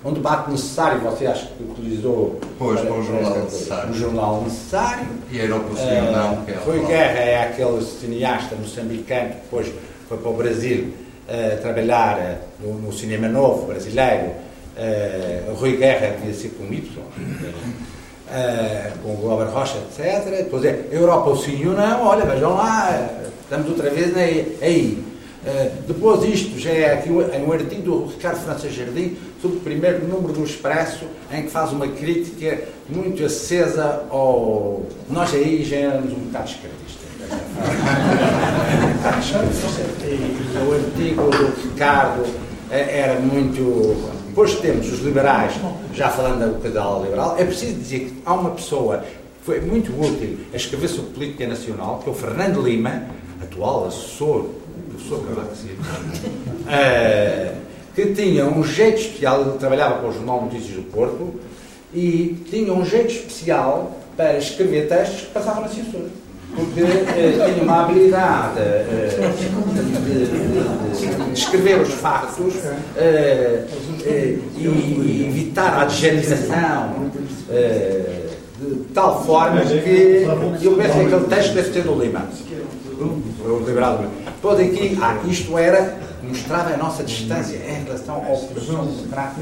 um 0.05 0.13
debate 0.13 0.51
necessário, 0.51 1.01
você 1.01 1.27
acha 1.27 1.47
que 1.47 1.63
utilizou 1.63 2.41
pois, 2.59 2.81
para, 2.81 2.91
para 2.91 3.01
o 3.01 3.03
jornal 3.03 3.45
necessário. 3.45 3.91
O 3.91 3.95
jornal 3.95 4.43
necessário. 4.43 5.07
E 5.31 5.41
era 5.41 5.57
o 5.57 5.61
possível, 5.61 6.13
não. 6.13 6.45
Que 6.45 6.53
Rui 6.53 6.85
Guerra 6.87 7.21
é 7.21 7.43
aquele 7.45 7.83
cineasta 7.83 8.57
moçambicano 8.57 9.31
que 9.31 9.37
depois 9.37 9.73
foi 10.09 10.19
para 10.19 10.31
o 10.31 10.35
Brasil 10.35 10.93
trabalhar 11.63 12.41
no, 12.61 12.75
no 12.75 12.93
cinema 12.93 13.29
novo 13.29 13.67
brasileiro 13.67 14.45
uh, 14.77 15.55
Rui 15.55 15.77
Guerra 15.77 16.17
devia 16.17 16.35
ser 16.35 16.51
com 16.51 16.73
Y, 16.73 16.83
uh, 18.35 18.99
com 19.03 19.11
o 19.11 19.29
Robert 19.29 19.51
Rocha, 19.51 19.77
etc. 19.79 20.45
Depois 20.45 20.65
é 20.65 20.87
Europa 20.91 21.31
o 21.31 21.37
sim 21.37 21.67
ou 21.67 21.75
não, 21.75 22.05
olha, 22.05 22.27
vejam 22.27 22.55
lá, 22.55 23.11
estamos 23.43 23.69
outra 23.69 23.91
vez 23.91 24.17
aí. 24.17 25.05
Uh, 25.45 25.71
depois 25.87 26.25
isto 26.25 26.59
já 26.59 26.71
é 26.71 26.95
aqui 26.95 27.11
um, 27.11 27.19
um 27.19 27.53
artigo 27.53 27.83
do 27.83 28.07
Ricardo 28.07 28.43
França 28.43 28.71
Jardim 28.71 29.15
sobre 29.41 29.59
o 29.59 29.61
primeiro 29.61 30.09
número 30.09 30.33
do 30.33 30.43
Expresso 30.43 31.05
em 31.31 31.43
que 31.43 31.51
faz 31.51 31.71
uma 31.71 31.87
crítica 31.87 32.63
muito 32.89 33.23
acesa 33.25 34.05
ao... 34.09 34.83
Nós 35.11 35.35
aí 35.35 35.63
já 35.63 35.77
éramos 35.77 36.13
um 36.13 36.17
bocado 36.17 36.51
esquerdistas. 36.51 37.05
o 40.67 40.73
artigo 40.73 41.31
do 41.31 41.47
Ricardo 41.63 42.25
era 42.71 43.21
muito 43.21 44.14
depois 44.35 44.57
temos 44.57 44.93
os 44.93 44.99
liberais, 44.99 45.53
já 45.95 46.09
falando 46.09 46.41
da 46.41 46.49
bocadela 46.49 47.05
liberal, 47.05 47.37
é 47.39 47.45
preciso 47.45 47.75
dizer 47.75 48.01
que 48.01 48.15
há 48.27 48.35
uma 48.35 48.51
pessoa 48.51 48.99
que 48.99 49.45
foi 49.45 49.61
muito 49.61 49.93
útil 49.93 50.39
a 50.53 50.57
escrever 50.57 50.89
sobre 50.89 51.13
política 51.13 51.47
nacional, 51.47 52.01
que 52.03 52.11
é 52.11 52.13
o 52.13 52.17
Fernando 52.17 52.61
Lima, 52.61 53.05
atual 53.41 53.87
assessor 53.87 54.49
do 54.91 54.99
Sr. 54.99 55.25
Cavaco 55.29 55.53
uh, 56.65 57.57
que 57.95 58.07
tinha 58.07 58.45
um 58.45 58.65
jeito 58.65 59.03
especial, 59.03 59.43
ele 59.43 59.53
trabalhava 59.53 60.01
com 60.01 60.09
o 60.09 60.13
Jornal 60.13 60.43
Notícias 60.47 60.75
do 60.75 60.83
Porto, 60.91 61.39
e 61.95 62.37
tinha 62.51 62.73
um 62.75 62.85
jeito 62.85 63.13
especial 63.13 64.01
para 64.17 64.37
escrever 64.37 64.89
textos 64.89 65.21
que 65.21 65.31
passavam 65.31 65.63
na 65.63 65.69
censura 65.69 66.09
porque 66.55 66.81
eh, 66.81 67.53
tinha 67.53 67.63
uma 67.63 67.85
habilidade 67.85 68.61
eh, 68.61 69.33
de, 70.05 70.27
de, 71.27 71.33
escrever 71.33 71.81
os 71.81 71.93
factos 71.95 72.55
eh, 72.97 73.65
eh 74.05 74.39
e, 74.57 74.67
e, 74.67 75.27
evitar 75.29 75.75
a 75.75 75.83
adjetivação 75.83 77.11
eh, 77.51 78.29
de 78.59 78.85
tal 78.95 79.25
forma 79.25 79.61
que 79.63 80.27
eu 80.63 80.77
penso 80.77 80.99
que 80.99 81.05
aquele 81.07 81.25
texto 81.29 81.55
deve 81.55 81.71
ter 81.71 81.83
do 81.83 82.01
Lima. 82.01 82.29
O 83.01 83.65
liberal 83.67 84.05
Todo 84.41 84.61
aqui, 84.61 84.97
ah, 85.03 85.19
isto 85.27 85.59
era, 85.59 85.99
mostrava 86.23 86.75
a 86.75 86.77
nossa 86.77 87.03
distância 87.03 87.57
em 87.57 87.85
relação 87.85 88.17
ao 88.17 88.37
processo 88.39 88.73
democrático 88.73 89.41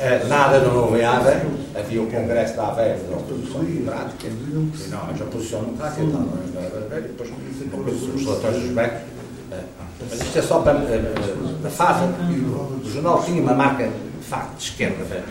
é, 0.00 0.24
nada 0.28 0.60
não 0.60 0.86
nomeada, 0.86 1.42
havia 1.74 2.00
o 2.00 2.06
Congresso 2.06 2.56
da 2.56 2.68
Aveiro 2.68 3.00
da 3.10 3.16
oposição 3.18 3.62
democrática, 3.62 4.28
e 4.28 4.88
nós, 4.88 5.20
a 5.20 5.24
oposição 5.24 5.60
democrática, 5.60 6.02
e 6.02 7.00
depois, 7.02 7.30
depois 7.60 8.02
os 8.02 8.24
relatórios 8.24 8.62
dos 8.62 8.72
bancos. 8.72 9.19
É, 9.50 9.62
mas 10.10 10.20
isto 10.20 10.38
é 10.38 10.42
só 10.42 10.60
para 10.60 10.78
a 10.78 11.70
fase. 11.70 12.04
O 12.04 12.90
jornal 12.90 13.22
tinha 13.22 13.42
uma 13.42 13.54
marca 13.54 13.84
de 13.84 14.26
facto 14.26 14.56
de 14.56 14.64
esquerda, 14.64 15.24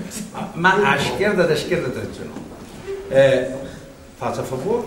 à 0.63 0.95
esquerda 0.95 1.47
da 1.47 1.53
esquerda 1.53 1.89
tradicional. 1.89 2.37
É, 3.11 3.55
Faça 4.19 4.43
favor. 4.43 4.85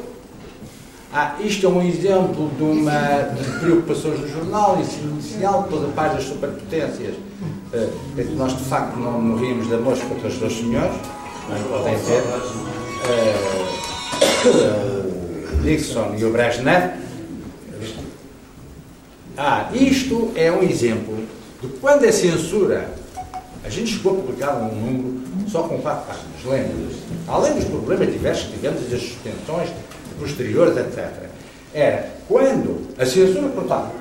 Ah, 1.10 1.36
isto 1.40 1.66
é 1.66 1.68
um 1.68 1.82
exemplo 1.82 2.50
de 2.56 2.62
uma 2.62 3.22
de 3.34 3.58
preocupações 3.60 4.20
do 4.20 4.28
jornal 4.28 4.78
inicial, 4.78 5.66
toda 5.70 5.86
a 5.86 5.90
paz 5.92 6.12
das 6.12 6.24
superpotências. 6.24 7.14
É 7.72 7.88
nós 8.36 8.54
de 8.56 8.64
facto 8.64 8.96
não 8.96 9.20
morríamos 9.20 9.68
de 9.68 9.74
amor 9.74 9.96
contra 9.98 10.28
os 10.28 10.36
dois 10.36 10.52
senhores, 10.52 10.92
não 11.48 11.62
podem. 11.70 11.94
Uh, 11.94 12.32
o 15.52 15.62
Nixon 15.62 16.14
e 16.18 16.24
o 16.26 16.30
Brezhnev. 16.30 17.01
Ah, 19.36 19.70
isto 19.72 20.30
é 20.36 20.52
um 20.52 20.62
exemplo 20.62 21.16
de 21.60 21.68
quando 21.80 22.04
a 22.04 22.12
censura. 22.12 22.88
A 23.64 23.68
gente 23.70 23.92
chegou 23.92 24.12
a 24.12 24.16
publicar 24.16 24.54
um 24.56 24.74
número 24.74 25.22
só 25.48 25.62
com 25.62 25.78
quatro 25.78 26.06
páginas, 26.06 26.44
lembra 26.44 26.96
Além 27.28 27.54
dos 27.54 27.64
problemas 27.64 28.12
diversos 28.12 28.46
que 28.46 28.54
tivemos 28.54 28.90
das 28.90 29.00
suspensões 29.00 29.70
posteriores, 30.18 30.76
etc. 30.76 31.08
Era 31.72 32.10
quando 32.28 32.88
a 32.98 33.06
censura 33.06 33.48
cortava 33.50 33.92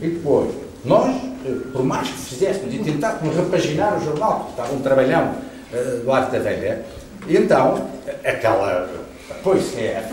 e 0.00 0.08
depois 0.08 0.54
nós, 0.84 1.14
eh, 1.44 1.50
por 1.72 1.84
mais 1.84 2.08
que 2.08 2.14
fizéssemos 2.14 2.72
e 2.74 2.78
tentássemos 2.78 3.34
repaginar 3.34 3.98
o 3.98 4.04
jornal, 4.04 4.44
que 4.44 4.50
estava 4.50 4.72
um 4.72 4.80
trabalhão 4.80 5.34
uh, 5.72 6.04
do 6.04 6.12
Arte 6.12 6.32
da 6.32 6.38
Velha, 6.38 6.84
então 7.28 7.88
aquela. 8.24 8.88
Pois 9.42 9.76
é, 9.76 10.08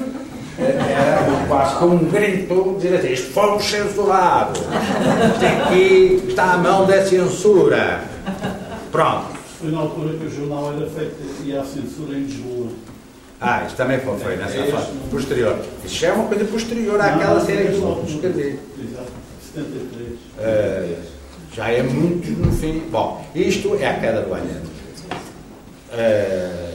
era 0.60 1.46
quase 1.48 1.76
como 1.76 1.96
um 1.96 2.10
grito 2.10 2.76
dizer 2.78 2.98
assim: 2.98 3.14
isto 3.14 3.32
fomos 3.32 3.64
censurados, 3.64 4.60
isto 4.60 5.46
aqui 5.46 6.24
está 6.28 6.54
a 6.54 6.58
mão 6.58 6.86
da 6.86 7.06
censura. 7.06 8.04
Pronto. 8.92 9.34
Foi 9.60 9.72
na 9.72 9.80
altura 9.80 10.18
que 10.18 10.26
o 10.26 10.30
jornal 10.30 10.74
era 10.76 10.90
feito 10.90 11.16
e 11.44 11.56
a 11.56 11.64
censura 11.64 12.18
em 12.18 12.24
Lisboa. 12.24 12.68
Ah, 13.40 13.64
isto 13.66 13.76
também 13.76 14.00
foi, 14.00 14.18
foi 14.20 14.36
nessa 14.38 14.58
é 14.58 14.72
fase 14.72 14.88
posterior. 15.12 15.58
Isso 15.84 15.96
já 15.96 16.10
é 16.10 16.14
uma 16.14 16.28
coisa 16.28 16.46
posterior 16.46 17.02
àquela 17.02 17.42
série 17.42 17.68
que 17.70 17.82
eu 17.82 18.04
escrevi. 18.08 18.60
Exato, 18.80 19.12
73. 19.54 20.10
Uh, 20.12 21.04
já 21.54 21.70
é 21.70 21.84
muito 21.84 22.32
no 22.40 22.54
fim. 22.54 22.84
Bom, 22.90 23.26
isto 23.36 23.76
é 23.76 23.88
a 23.88 24.00
queda 24.00 24.22
do 24.22 24.34
Allende. 24.34 24.72
Uh, 25.92 26.74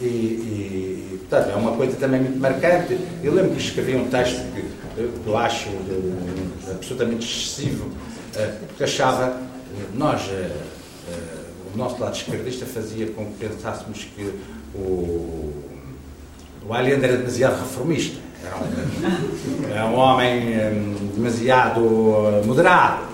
e, 0.00 0.04
e, 0.04 0.85
portanto, 1.28 1.50
é 1.50 1.56
uma 1.56 1.72
coisa 1.72 1.96
também 1.96 2.20
muito 2.20 2.38
marcante. 2.38 2.98
Eu 3.22 3.34
lembro 3.34 3.52
que 3.52 3.60
escrevi 3.60 3.96
um 3.96 4.08
texto 4.08 4.40
que, 4.54 4.62
que 4.94 5.26
eu 5.26 5.36
acho 5.36 5.68
de, 5.68 6.70
absolutamente 6.70 7.26
excessivo, 7.26 7.86
uh, 7.86 8.66
porque 8.66 8.84
achava, 8.84 9.40
nós 9.94 10.30
o 11.74 11.78
nosso 11.78 12.00
lado 12.00 12.16
esquerdista 12.16 12.64
fazia 12.64 13.06
com 13.08 13.26
que 13.26 13.46
pensássemos 13.46 14.06
que 14.16 14.32
o, 14.74 15.52
o 16.66 16.72
Allende 16.72 17.04
era 17.04 17.18
demasiado 17.18 17.60
reformista. 17.60 18.16
Era 18.44 18.56
um, 18.56 19.70
era 19.70 19.86
um 19.86 19.94
homem 19.94 20.94
demasiado 21.14 21.80
moderado. 22.46 23.04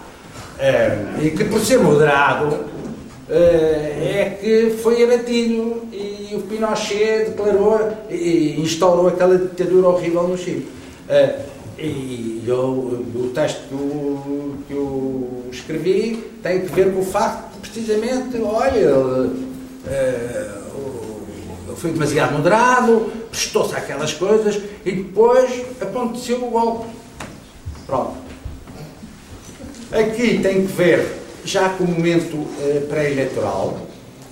E 1.20 1.30
que, 1.30 1.44
por 1.44 1.60
ser 1.60 1.80
moderado, 1.80 2.66
é 3.28 4.38
que 4.40 4.78
foi 4.82 5.02
abatido 5.02 5.88
o 6.36 6.42
Pinochet 6.42 7.30
declarou 7.30 7.92
e 8.10 8.60
instaurou 8.60 9.08
aquela 9.08 9.36
ditadura 9.36 9.88
horrível 9.88 10.28
no 10.28 10.36
Chile. 10.38 10.68
Uh, 11.08 11.52
e 11.78 12.44
eu, 12.46 13.04
o 13.14 13.30
texto 13.34 13.68
que 13.68 13.74
eu, 13.74 14.54
que 14.68 14.72
eu 14.74 15.44
escrevi 15.50 16.24
tem 16.42 16.60
que 16.60 16.72
ver 16.72 16.92
com 16.92 17.00
o 17.00 17.04
facto 17.04 17.58
precisamente, 17.60 18.40
olha, 18.40 19.30
é, 19.86 20.62
foi 21.82 21.90
demasiado 21.90 22.34
moderado, 22.34 23.10
prestou-se 23.28 23.74
àquelas 23.74 24.12
coisas 24.12 24.60
e 24.84 24.92
depois 24.92 25.50
aconteceu 25.80 26.44
o 26.44 26.50
golpe. 26.50 26.86
Pronto. 27.86 28.12
Aqui 29.90 30.38
tem 30.38 30.64
que 30.64 30.72
ver, 30.72 31.04
já 31.44 31.70
com 31.70 31.82
o 31.82 31.88
momento 31.88 32.46
eh, 32.60 32.86
pré-eleitoral, 32.88 33.76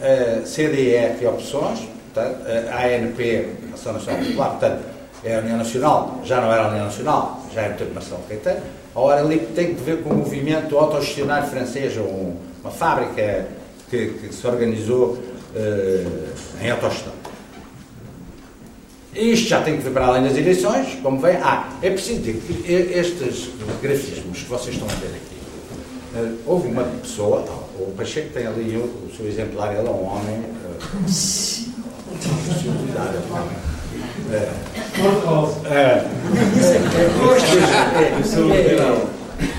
eh, 0.01 0.43
CDF 0.45 1.23
e 1.23 1.27
opções, 1.27 1.81
portanto, 2.13 2.43
a 2.71 2.87
ANP, 2.87 3.49
Ação 3.75 3.93
Nacional 3.93 4.23
Popular, 4.23 4.51
portanto, 4.51 4.85
é 5.23 5.37
a 5.37 5.41
União 5.41 5.59
Nacional, 5.59 6.21
já 6.25 6.41
não 6.41 6.53
era 6.53 6.65
a 6.65 6.69
União 6.69 6.85
Nacional, 6.87 7.47
já 7.53 7.63
era 7.63 7.85
o 7.85 7.95
Marcelo 7.95 8.23
Caetano. 8.29 8.61
Ora, 8.95 9.21
ali 9.21 9.39
tem 9.55 9.75
que 9.75 9.83
ver 9.83 10.03
com 10.03 10.11
o 10.11 10.17
movimento 10.17 10.77
autogestionário 10.77 11.49
francês, 11.49 11.97
um, 11.97 12.35
uma 12.63 12.71
fábrica 12.71 13.47
que, 13.89 14.09
que 14.09 14.35
se 14.35 14.47
organizou 14.47 15.19
uh, 15.55 16.63
em 16.63 16.71
autogestão. 16.71 17.13
Isto 19.15 19.49
já 19.49 19.63
tem 19.63 19.77
que 19.77 19.83
ver 19.83 19.91
para 19.91 20.07
além 20.07 20.23
das 20.23 20.37
eleições, 20.37 20.99
como 21.03 21.21
vem. 21.21 21.37
Ah, 21.37 21.69
é 21.83 21.91
preciso 21.91 22.21
dizer 22.21 22.41
que 22.41 22.73
estes 22.73 23.51
grafismos 23.83 24.43
que 24.43 24.49
vocês 24.49 24.75
estão 24.75 24.89
a 24.89 24.95
ver 24.95 25.09
aqui, 25.09 26.17
uh, 26.17 26.39
houve 26.47 26.69
uma 26.69 26.85
pessoa, 26.85 27.45
o 27.88 27.95
Pacheco 27.97 28.33
tem 28.33 28.47
ali 28.47 28.77
o, 28.77 28.85
o 28.85 29.11
seu 29.16 29.27
exemplar, 29.27 29.75
ele 29.75 29.87
é 29.87 29.90
um 29.90 30.05
homem. 30.05 30.45
Uh, 34.31 34.61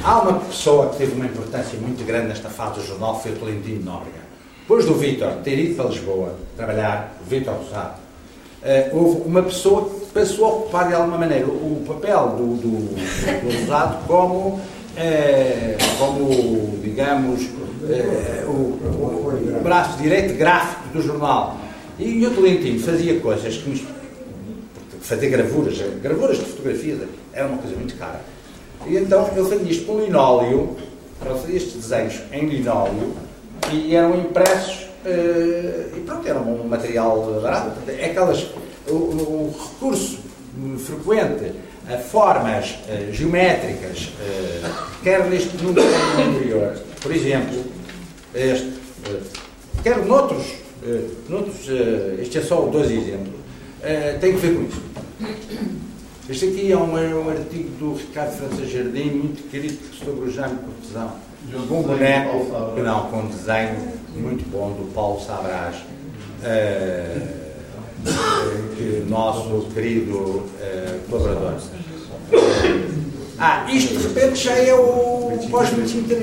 Há 0.03 0.19
uma 0.19 0.39
pessoa 0.39 0.89
que 0.89 0.97
teve 0.97 1.13
uma 1.13 1.25
importância 1.25 1.77
muito 1.79 2.05
grande 2.05 2.27
nesta 2.27 2.49
fase 2.49 2.79
do 2.79 2.85
jornal, 2.85 3.19
foi 3.19 3.31
o 3.31 3.35
Tolentino 3.35 3.83
Nóbrega. 3.83 4.21
Depois 4.61 4.85
do 4.85 4.93
Vítor 4.93 5.33
ter 5.43 5.57
ido 5.57 5.75
para 5.75 5.89
Lisboa 5.89 6.35
trabalhar, 6.55 7.17
o 7.21 7.29
Vítor 7.29 7.55
Rosado, 7.55 7.95
uh, 8.61 8.97
houve 8.97 9.21
uma 9.27 9.41
pessoa 9.43 9.89
que 9.89 10.05
passou 10.13 10.45
a 10.45 10.49
ocupar 10.49 10.87
de 10.87 10.93
alguma 10.93 11.17
maneira 11.17 11.47
o 11.47 11.83
papel 11.87 12.35
do, 12.37 12.55
do, 12.57 12.95
do 12.95 13.59
Rosado 13.59 14.05
como, 14.07 14.37
uh, 14.49 14.59
como 15.97 16.77
digamos, 16.81 17.41
uh, 17.83 18.49
o, 18.49 19.57
o, 19.57 19.61
braço 19.63 19.97
direito 19.97 20.37
gráfico 20.37 20.89
do 20.93 21.01
jornal. 21.01 21.57
E 21.99 22.25
o 22.25 22.31
Tolentino 22.31 22.79
fazia 22.79 23.19
coisas 23.19 23.57
que 23.57 23.85
fazer 25.01 25.29
gravuras, 25.29 25.77
gravuras 26.01 26.37
de 26.37 26.45
fotografias, 26.45 26.99
era 27.33 27.47
uma 27.47 27.57
coisa 27.57 27.75
muito 27.75 27.95
cara. 27.97 28.21
E 28.87 28.95
então 28.95 29.29
ele 29.35 29.47
fazia 29.47 29.71
isto 29.71 29.85
com 29.85 29.99
linóleo, 29.99 30.75
ele 31.23 31.39
fazia 31.39 31.57
estes 31.57 31.73
desenhos 31.73 32.21
em 32.31 32.47
linóleo 32.47 33.13
e 33.71 33.95
eram 33.95 34.17
impressos 34.19 34.87
uh, 35.05 35.97
e 35.97 36.03
pronto, 36.05 36.27
era 36.27 36.39
um 36.39 36.67
material 36.67 37.39
barato. 37.41 37.77
É 37.87 38.05
aquelas, 38.05 38.47
o, 38.87 38.93
o 38.93 39.55
recurso 39.57 40.19
frequente 40.77 41.53
a 41.89 41.97
formas 41.97 42.77
uh, 42.87 43.11
geométricas, 43.11 44.09
uh, 44.19 45.01
quer 45.03 45.25
neste 45.25 45.57
número 45.57 45.85
anterior, 46.17 46.77
por 47.01 47.11
exemplo, 47.11 47.63
este, 48.33 48.73
quer 49.83 50.05
noutros, 50.05 50.45
noutros 51.27 51.67
este 52.19 52.37
é 52.37 52.41
só 52.41 52.61
dois 52.67 52.89
exemplos, 52.89 53.33
tem 54.19 54.33
que 54.33 54.39
ver 54.39 54.55
com 54.55 54.63
isso. 54.63 54.81
Este 56.29 56.45
aqui 56.45 56.71
é 56.71 56.77
um, 56.77 56.97
é 56.97 57.13
um 57.13 57.29
artigo 57.29 57.69
do 57.77 57.93
Ricardo 57.95 58.37
França 58.37 58.65
Jardim, 58.65 59.09
muito 59.09 59.49
querido 59.49 59.77
sobre 59.93 60.29
o 60.29 60.31
Jaime 60.31 60.59
Cortesão. 60.59 61.15
Com 61.67 61.79
um 61.79 61.81
boneco, 61.81 62.47
não, 62.81 63.09
com 63.09 63.17
um 63.17 63.27
desenho 63.27 63.75
muito 64.15 64.49
bom 64.49 64.71
do 64.71 64.93
Paulo 64.93 65.19
Sabras, 65.19 65.75
uh, 65.75 67.21
uh, 68.07 69.09
nosso 69.09 69.67
querido 69.73 70.43
colaborador. 71.09 71.59
Ah, 73.37 73.65
isto 73.71 73.97
de 73.97 74.07
repente 74.07 74.43
já 74.43 74.53
é 74.53 74.73
o 74.73 75.37
pós-25 75.49 76.07
de 76.07 76.15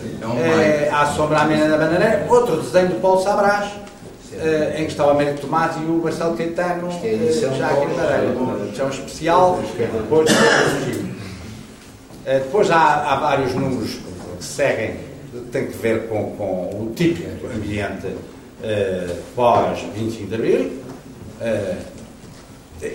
Abril. 0.00 0.44
É, 0.44 0.88
a 0.90 1.06
Sombra 1.06 1.40
Amena 1.40 1.68
da 1.68 1.76
Bananeira, 1.76 2.26
outro 2.28 2.56
desenho 2.60 2.88
do 2.88 3.00
Paulo 3.00 3.22
Sabras, 3.22 3.66
uh, 3.66 4.76
em 4.76 4.84
que 4.84 4.90
está 4.90 5.06
o 5.06 5.10
Américo 5.10 5.40
Tomás 5.40 5.76
e 5.76 5.84
o 5.84 6.00
Marcelo 6.02 6.36
Caetano 6.36 6.88
uh, 6.88 7.56
já 7.56 7.68
aqui 7.68 7.94
na 7.94 8.02
areia. 8.02 8.34
É 8.78 8.84
um 8.84 8.88
especial, 8.88 9.60
depois 9.76 10.30
uh, 10.30 10.34
Depois 12.24 12.70
há, 12.70 13.12
há, 13.12 13.16
vários 13.16 13.54
números 13.54 13.98
que 14.38 14.44
seguem, 14.44 14.96
têm 15.52 15.66
que 15.66 15.76
ver 15.76 16.08
com, 16.08 16.36
com 16.36 16.44
o 16.82 16.92
típico 16.94 17.46
ambiente 17.46 18.08
pós 19.34 19.80
25 19.94 20.28
de 20.28 20.34
Abril. 20.34 20.72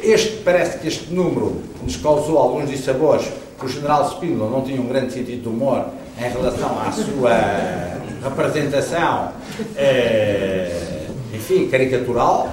este, 0.04 0.38
parece 0.44 0.78
que 0.78 0.88
este 0.88 1.12
número 1.12 1.62
nos 1.82 1.98
causou 1.98 2.38
alguns 2.38 2.70
dissabores, 2.70 3.28
porque 3.58 3.66
o 3.66 3.70
general 3.70 4.12
Spínola 4.12 4.50
não 4.50 4.62
tinha 4.62 4.80
um 4.80 4.88
grande 4.88 5.14
sentido 5.14 5.42
de 5.42 5.50
humor 5.50 5.86
em 6.18 6.30
relação 6.30 6.80
à 6.82 6.92
sua 6.92 7.34
representação 8.24 9.34
enfim, 11.46 11.68
caricatural, 11.68 12.50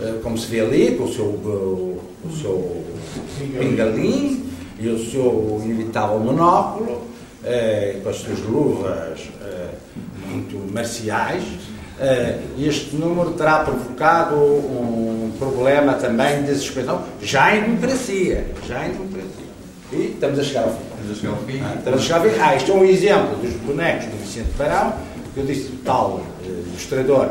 eh, 0.00 0.20
como 0.22 0.36
se 0.36 0.46
vê 0.48 0.60
ali, 0.60 0.94
com 0.96 1.04
o 1.04 1.12
seu, 1.12 1.24
o, 1.24 2.30
seu 2.40 2.84
pingalim 3.58 4.44
e 4.78 4.88
o 4.88 5.10
seu 5.10 5.60
inevitável 5.64 6.18
monóculo, 6.18 7.02
eh, 7.44 8.00
com 8.02 8.10
as 8.10 8.16
suas 8.16 8.40
luvas 8.40 9.20
eh, 9.42 9.68
muito 10.28 10.72
marciais. 10.72 11.42
eh, 11.98 12.38
este 12.58 12.94
número 12.96 13.30
terá 13.30 13.60
provocado 13.60 14.36
um 14.36 15.32
problema 15.38 15.94
também 15.94 16.42
de 16.42 16.54
suspensão, 16.56 17.02
já 17.22 17.56
em 17.56 17.62
democracia, 17.62 18.46
já 18.68 18.86
em 18.86 18.90
democracia. 18.90 19.45
E 19.92 20.12
estamos 20.14 20.38
a 20.38 20.42
chegar 20.42 20.64
ao 20.64 20.70
fim. 20.70 20.82
Estamos 20.84 21.10
a 21.10 21.14
chegar 21.20 21.32
ao 21.32 21.38
fim. 21.44 21.60
Ah, 21.62 21.74
estamos 21.78 22.00
a 22.00 22.02
chegar 22.02 22.16
ao 22.18 22.24
fim. 22.24 22.40
Ah, 22.40 22.56
isto 22.56 22.72
é 22.72 22.74
um 22.74 22.84
exemplo 22.84 23.36
dos 23.36 23.52
bonecos 23.54 24.06
do 24.06 24.16
Vicente 24.18 24.50
Barão, 24.58 24.94
que 25.34 25.40
eu 25.40 25.46
disse 25.46 25.68
tal 25.84 26.22
eh, 26.44 26.48
ilustrador 26.68 27.30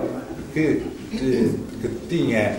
que, 0.54 0.82
que, 1.12 1.52
que 1.82 1.90
tinha, 2.10 2.58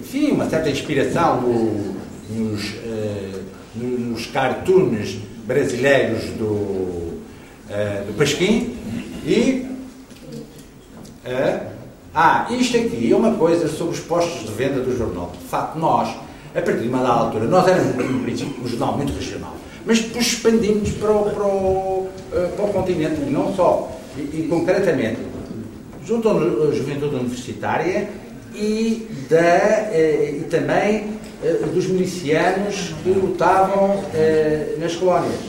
enfim, 0.00 0.32
uma 0.32 0.48
certa 0.50 0.68
inspiração 0.70 1.40
no, 1.40 1.94
nos, 2.30 2.74
no- 3.74 3.98
nos 4.10 4.26
cartoons 4.26 5.16
brasileiros 5.46 6.24
do, 6.38 7.20
eh, 7.70 8.04
do 8.06 8.12
Pasquim 8.18 8.76
e 9.26 9.66
é. 11.24 11.60
Ah, 12.14 12.46
isto 12.50 12.76
aqui 12.76 13.12
é 13.12 13.14
uma 13.16 13.34
coisa 13.34 13.68
sobre 13.68 13.94
os 13.94 14.00
postos 14.00 14.40
de 14.46 14.52
venda 14.52 14.80
do 14.80 14.96
jornal. 14.96 15.30
De 15.40 15.46
facto, 15.46 15.78
nós, 15.78 16.08
a 16.58 16.62
partir 16.62 16.82
de 16.82 16.88
uma 16.88 16.98
dada 16.98 17.20
altura, 17.20 17.44
nós 17.46 17.66
éramos, 17.68 17.94
no 17.94 18.20
princípio, 18.20 18.62
um 18.62 18.68
jornal 18.68 18.96
muito 18.96 19.12
regional, 19.12 19.54
mas 19.86 20.00
depois 20.00 20.26
expandimos 20.26 20.90
para 20.92 21.12
o, 21.12 21.30
para 21.30 21.44
o, 21.44 22.08
eh, 22.32 22.48
para 22.56 22.64
o 22.64 22.68
continente, 22.68 23.20
e 23.26 23.30
não 23.30 23.54
só. 23.54 23.90
E, 24.16 24.20
e, 24.20 24.46
concretamente, 24.48 25.18
junto 26.04 26.28
à 26.28 26.32
juventude 26.74 27.14
universitária 27.14 28.08
e, 28.54 29.06
da, 29.28 29.36
eh, 29.92 30.40
e 30.40 30.44
também 30.50 31.18
eh, 31.44 31.60
dos 31.72 31.86
milicianos 31.86 32.94
que 33.02 33.10
lutavam 33.10 34.02
nas 34.78 34.96
colónias. 34.96 35.40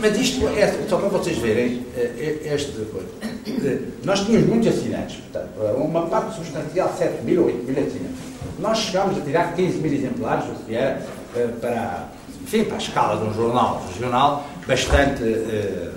Mas 0.00 0.18
isto 0.18 0.48
é 0.48 0.72
só 0.88 0.98
para 0.98 1.08
vocês 1.08 1.38
verem 1.38 1.84
eh, 1.96 2.40
esta 2.44 2.72
coisa. 2.86 3.80
Nós 4.04 4.20
tínhamos 4.20 4.48
muitos 4.48 4.68
assinantes, 4.68 5.16
portanto, 5.16 5.60
uma 5.76 6.06
parte 6.06 6.34
substancial, 6.34 6.92
7 6.96 7.24
mil 7.24 7.42
ou 7.42 7.46
8 7.46 7.64
mil 7.64 7.78
assinantes. 7.78 8.25
Nós 8.58 8.78
chegámos 8.78 9.18
a 9.18 9.20
tirar 9.20 9.54
15 9.54 9.78
mil 9.78 9.92
exemplares, 9.92 10.44
o 10.46 10.64
que 10.64 10.74
era 10.74 11.02
eh, 11.36 11.48
para, 11.60 12.08
enfim, 12.42 12.64
para 12.64 12.76
a 12.76 12.78
escala 12.78 13.16
de 13.22 13.28
um 13.30 13.34
jornal 13.34 13.82
regional 13.92 14.46
bastante 14.66 15.22
eh, 15.22 15.90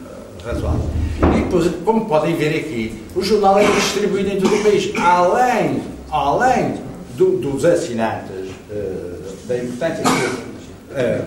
razoável. 0.43 0.89
E 1.37 1.41
depois, 1.41 1.71
como 1.85 2.05
podem 2.05 2.35
ver 2.35 2.57
aqui, 2.59 3.01
o 3.15 3.21
jornal 3.21 3.57
é 3.59 3.65
distribuído 3.65 4.29
em 4.29 4.39
todo 4.41 4.55
o 4.55 4.63
país. 4.63 4.91
Além, 4.97 5.81
além 6.11 6.75
do- 7.17 7.37
dos 7.37 7.63
assinantes, 7.65 8.49
eh, 8.71 9.15
da 9.47 9.57
importância 9.57 10.03
que 10.03 10.95
eh, 10.95 11.21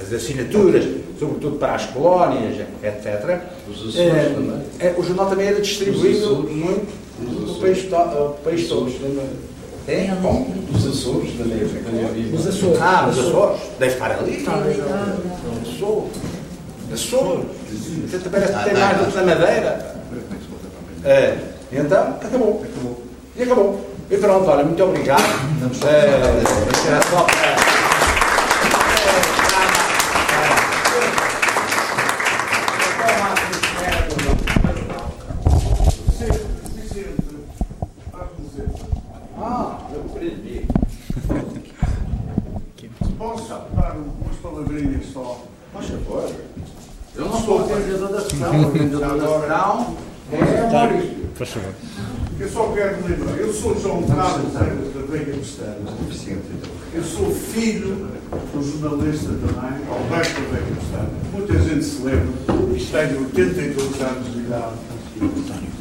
as 0.00 0.12
assinaturas, 0.12 0.84
sobretudo 1.18 1.56
para 1.58 1.74
as 1.74 1.86
colónias, 1.86 2.56
etc. 2.82 3.40
Os 3.68 3.76
Açores 3.88 4.34
também. 4.34 4.94
o 4.98 5.02
jornal 5.02 5.28
também 5.30 5.46
era 5.48 5.60
distribuído 5.60 6.42
muito 6.50 7.03
Os 7.22 7.82
to- 7.88 7.96
o 7.96 8.36
país. 8.44 8.64
Açores. 8.66 8.94
É? 9.86 10.06
Bom. 10.20 10.46
Os 10.74 10.86
Açores 10.86 11.30
também 11.36 11.62
havia. 11.62 12.34
Os 12.34 12.46
Açores. 12.46 12.78
Ah, 12.80 13.06
nos 13.06 13.18
Açores. 13.18 13.60
Deve 13.78 13.92
estar 13.92 14.10
ali. 14.12 14.36
Está 14.38 14.54
ali. 14.54 14.80
Açores. 15.62 16.10
Açores. 16.92 17.44
Você 18.10 18.28
parece 18.28 18.52
que 18.52 18.64
tem 18.64 18.74
mais 18.74 18.98
do 18.98 19.06
que 19.10 19.16
na 19.16 19.22
Madeira. 19.22 19.94
É, 21.04 21.38
e 21.70 21.76
então, 21.76 22.02
acabou. 22.22 22.64
E 23.36 23.42
acabou. 23.42 23.80
E 24.10 24.16
pronto, 24.16 24.48
olha, 24.50 24.64
muito 24.64 24.82
obrigado. 24.82 25.22
É, 25.86 26.88
era 26.88 27.02
só 27.02 27.22
para. 27.24 27.54
Ah, 39.38 39.78
eu 39.92 40.00
compreendi. 40.00 40.66
Posso 43.18 43.48
dar 43.48 43.96
umas 43.96 44.36
palavrinhas 44.42 45.06
só? 45.12 45.40
Faz 45.72 45.86
favor. 45.86 46.30
Eu 47.16 47.24
não 47.26 47.40
sou 47.40 47.60
organizador 48.56 49.46
da. 49.46 49.78
O 49.78 49.96
é 50.32 50.62
o 50.62 50.72
Maurício. 50.72 51.16
Faz 51.34 51.50
favor. 51.50 51.72
Eu 52.40 52.48
só 52.48 52.72
quero 52.72 52.96
me 53.02 53.08
lembrar. 53.08 53.36
Eu 53.36 53.52
sou 53.52 53.80
João 53.80 54.02
Carlos 54.02 54.52
da 54.52 54.60
Veiga 55.08 55.32
Pestana. 55.32 55.76
Eu 56.92 57.02
sou 57.02 57.30
filho 57.30 58.08
do 58.52 58.80
jornalista 58.80 59.28
também, 59.28 59.80
Alberto 59.88 60.40
da 60.40 60.48
Veiga 60.48 60.74
Pestana. 60.80 61.10
Muita 61.32 61.58
gente 61.58 61.84
se 61.84 62.02
lembra. 62.02 62.26
Tenho 62.46 63.20
82 63.20 64.00
anos 64.00 64.32
de 64.32 64.38
idade. 64.40 64.76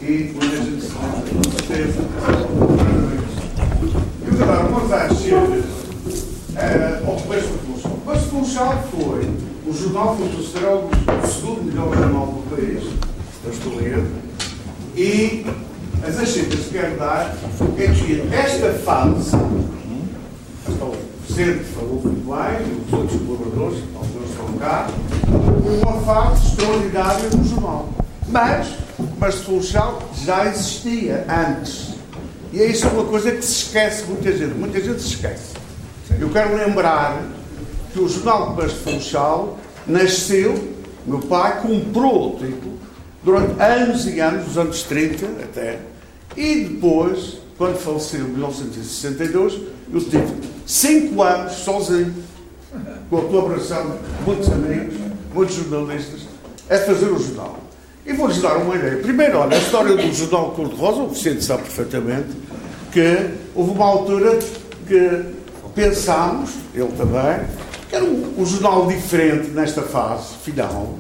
E 0.02 0.34
muita 0.34 0.58
gente 0.58 0.82
se 0.82 0.94
lembra. 0.94 1.50
Esteve. 1.62 2.00
Eu 4.26 4.34
vou 4.34 4.48
dar 4.48 4.66
uma 4.66 4.82
taxa 4.88 5.74
era 6.56 7.02
ao 7.06 7.16
Comércio 7.16 7.18
Funchal. 7.18 7.18
O 7.18 7.22
Comércio 7.22 7.53
Funchal 8.34 8.84
foi 8.90 9.30
o 9.68 9.72
jornal 9.72 10.18
foi 10.18 10.28
considerado 10.30 10.90
o 11.24 11.28
segundo 11.28 11.64
melhor 11.66 11.96
jornal 11.96 12.26
do 12.26 12.56
país, 12.56 12.84
eu 13.46 13.52
estou 13.52 13.76
lendo, 13.76 14.12
e 14.96 15.46
as 16.02 16.18
achetas 16.18 16.62
que 16.62 16.70
quero 16.72 16.98
dar 16.98 17.38
é 17.78 17.88
que 17.88 18.36
esta 18.36 18.74
fase, 18.80 19.36
o 19.36 20.96
Vicente 21.28 21.64
falou 21.76 22.02
muito 22.04 22.26
bem, 22.26 22.78
os 22.88 22.94
outros 22.94 23.22
colaboradores, 23.22 23.84
alguns 23.96 24.30
estão 24.32 24.48
cá, 24.58 24.88
uma 25.84 26.02
fase 26.02 26.48
extraordinária 26.48 27.30
no 27.30 27.44
jornal. 27.44 27.90
Mas 28.30 28.68
Comércio 28.98 29.42
Funchal 29.44 30.10
já 30.26 30.48
existia 30.48 31.24
antes. 31.30 31.94
E 32.52 32.62
é 32.62 32.66
isso 32.66 32.88
uma 32.88 33.06
coisa 33.06 33.32
que 33.32 33.46
se 33.46 33.66
esquece 33.66 34.06
muita 34.06 34.36
gente. 34.36 34.56
Muita 34.56 34.82
gente 34.82 35.02
se 35.02 35.10
esquece. 35.10 35.54
Eu 36.20 36.30
quero 36.30 36.56
lembrar 36.56 37.22
que 37.94 38.00
o 38.00 38.10
Jornal 38.10 38.50
de 38.50 38.56
Comércio 38.56 38.78
Funchal 38.80 39.60
nasceu, 39.86 40.74
meu 41.06 41.20
pai 41.20 41.62
comprou 41.62 42.38
tipo, 42.38 42.70
durante 43.24 43.62
anos 43.62 44.08
e 44.08 44.20
anos, 44.20 44.48
os 44.48 44.58
anos 44.58 44.84
30 44.84 45.26
até, 45.44 45.80
e 46.36 46.66
depois, 46.66 47.38
quando 47.58 47.78
faleceu 47.78 48.22
em 48.22 48.30
1962, 48.30 49.60
eu 49.94 50.02
tive 50.02 50.34
cinco 50.66 51.22
anos 51.22 51.54
sozinho, 51.54 52.14
com 53.10 53.18
a 53.20 53.22
colaboração 53.22 53.92
de 53.92 54.26
muitos 54.26 54.52
amigos, 54.52 54.96
muitos 55.34 55.56
jornalistas, 55.56 56.22
a 56.70 56.78
fazer 56.78 57.06
o 57.06 57.20
jornal. 57.20 57.60
E 58.06 58.12
vou-lhes 58.14 58.42
dar 58.42 58.58
uma 58.58 58.76
ideia. 58.76 58.98
Primeiro, 58.98 59.38
olha, 59.38 59.56
a 59.56 59.60
história 59.60 59.96
do 59.96 60.14
jornal 60.14 60.52
Cor-de-Rosa, 60.52 61.02
o 61.04 61.10
Vicente 61.10 61.44
sabe 61.44 61.64
perfeitamente, 61.64 62.30
que 62.92 63.30
houve 63.54 63.72
uma 63.72 63.86
altura 63.86 64.40
que 64.88 65.26
pensámos, 65.76 66.52
ele 66.74 66.92
também, 66.98 67.46
era 67.94 68.04
um, 68.04 68.34
um 68.40 68.46
jornal 68.46 68.88
diferente 68.88 69.50
nesta 69.50 69.84
fase 69.84 70.34
final 70.44 70.98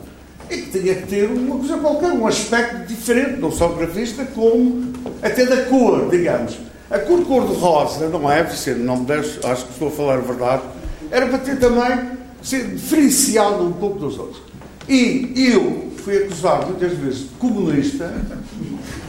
e 0.47 0.57
que 0.57 0.79
tinha 0.79 0.93
que 0.93 1.07
ter 1.07 1.25
uma 1.25 1.57
coisa 1.57 1.77
qualquer, 1.77 2.11
um 2.11 2.27
aspecto 2.27 2.87
diferente, 2.87 3.39
não 3.39 3.51
só 3.51 3.69
gravista, 3.69 4.23
como 4.25 4.93
até 5.21 5.45
da 5.45 5.65
cor, 5.65 6.09
digamos. 6.11 6.59
A 6.91 6.99
cor 6.99 7.25
cor-de-rosa, 7.25 8.07
não 8.09 8.31
é, 8.31 8.43
Vicente, 8.43 8.79
não 8.79 8.97
me 8.97 9.05
deixe, 9.05 9.39
acho 9.43 9.65
que 9.65 9.71
estou 9.73 9.87
a 9.87 9.91
falar 9.91 10.15
a 10.15 10.21
verdade, 10.21 10.61
era 11.09 11.25
para 11.25 11.39
ter 11.39 11.57
também, 11.57 12.11
ser 12.43 12.67
diferenciado 12.67 13.63
um 13.63 13.71
pouco 13.71 13.97
dos 13.97 14.19
outros. 14.19 14.43
E 14.87 15.33
eu 15.35 15.91
fui 16.03 16.17
acusado 16.17 16.67
muitas 16.67 16.91
vezes 16.91 17.19
de 17.21 17.29
comunista, 17.39 18.13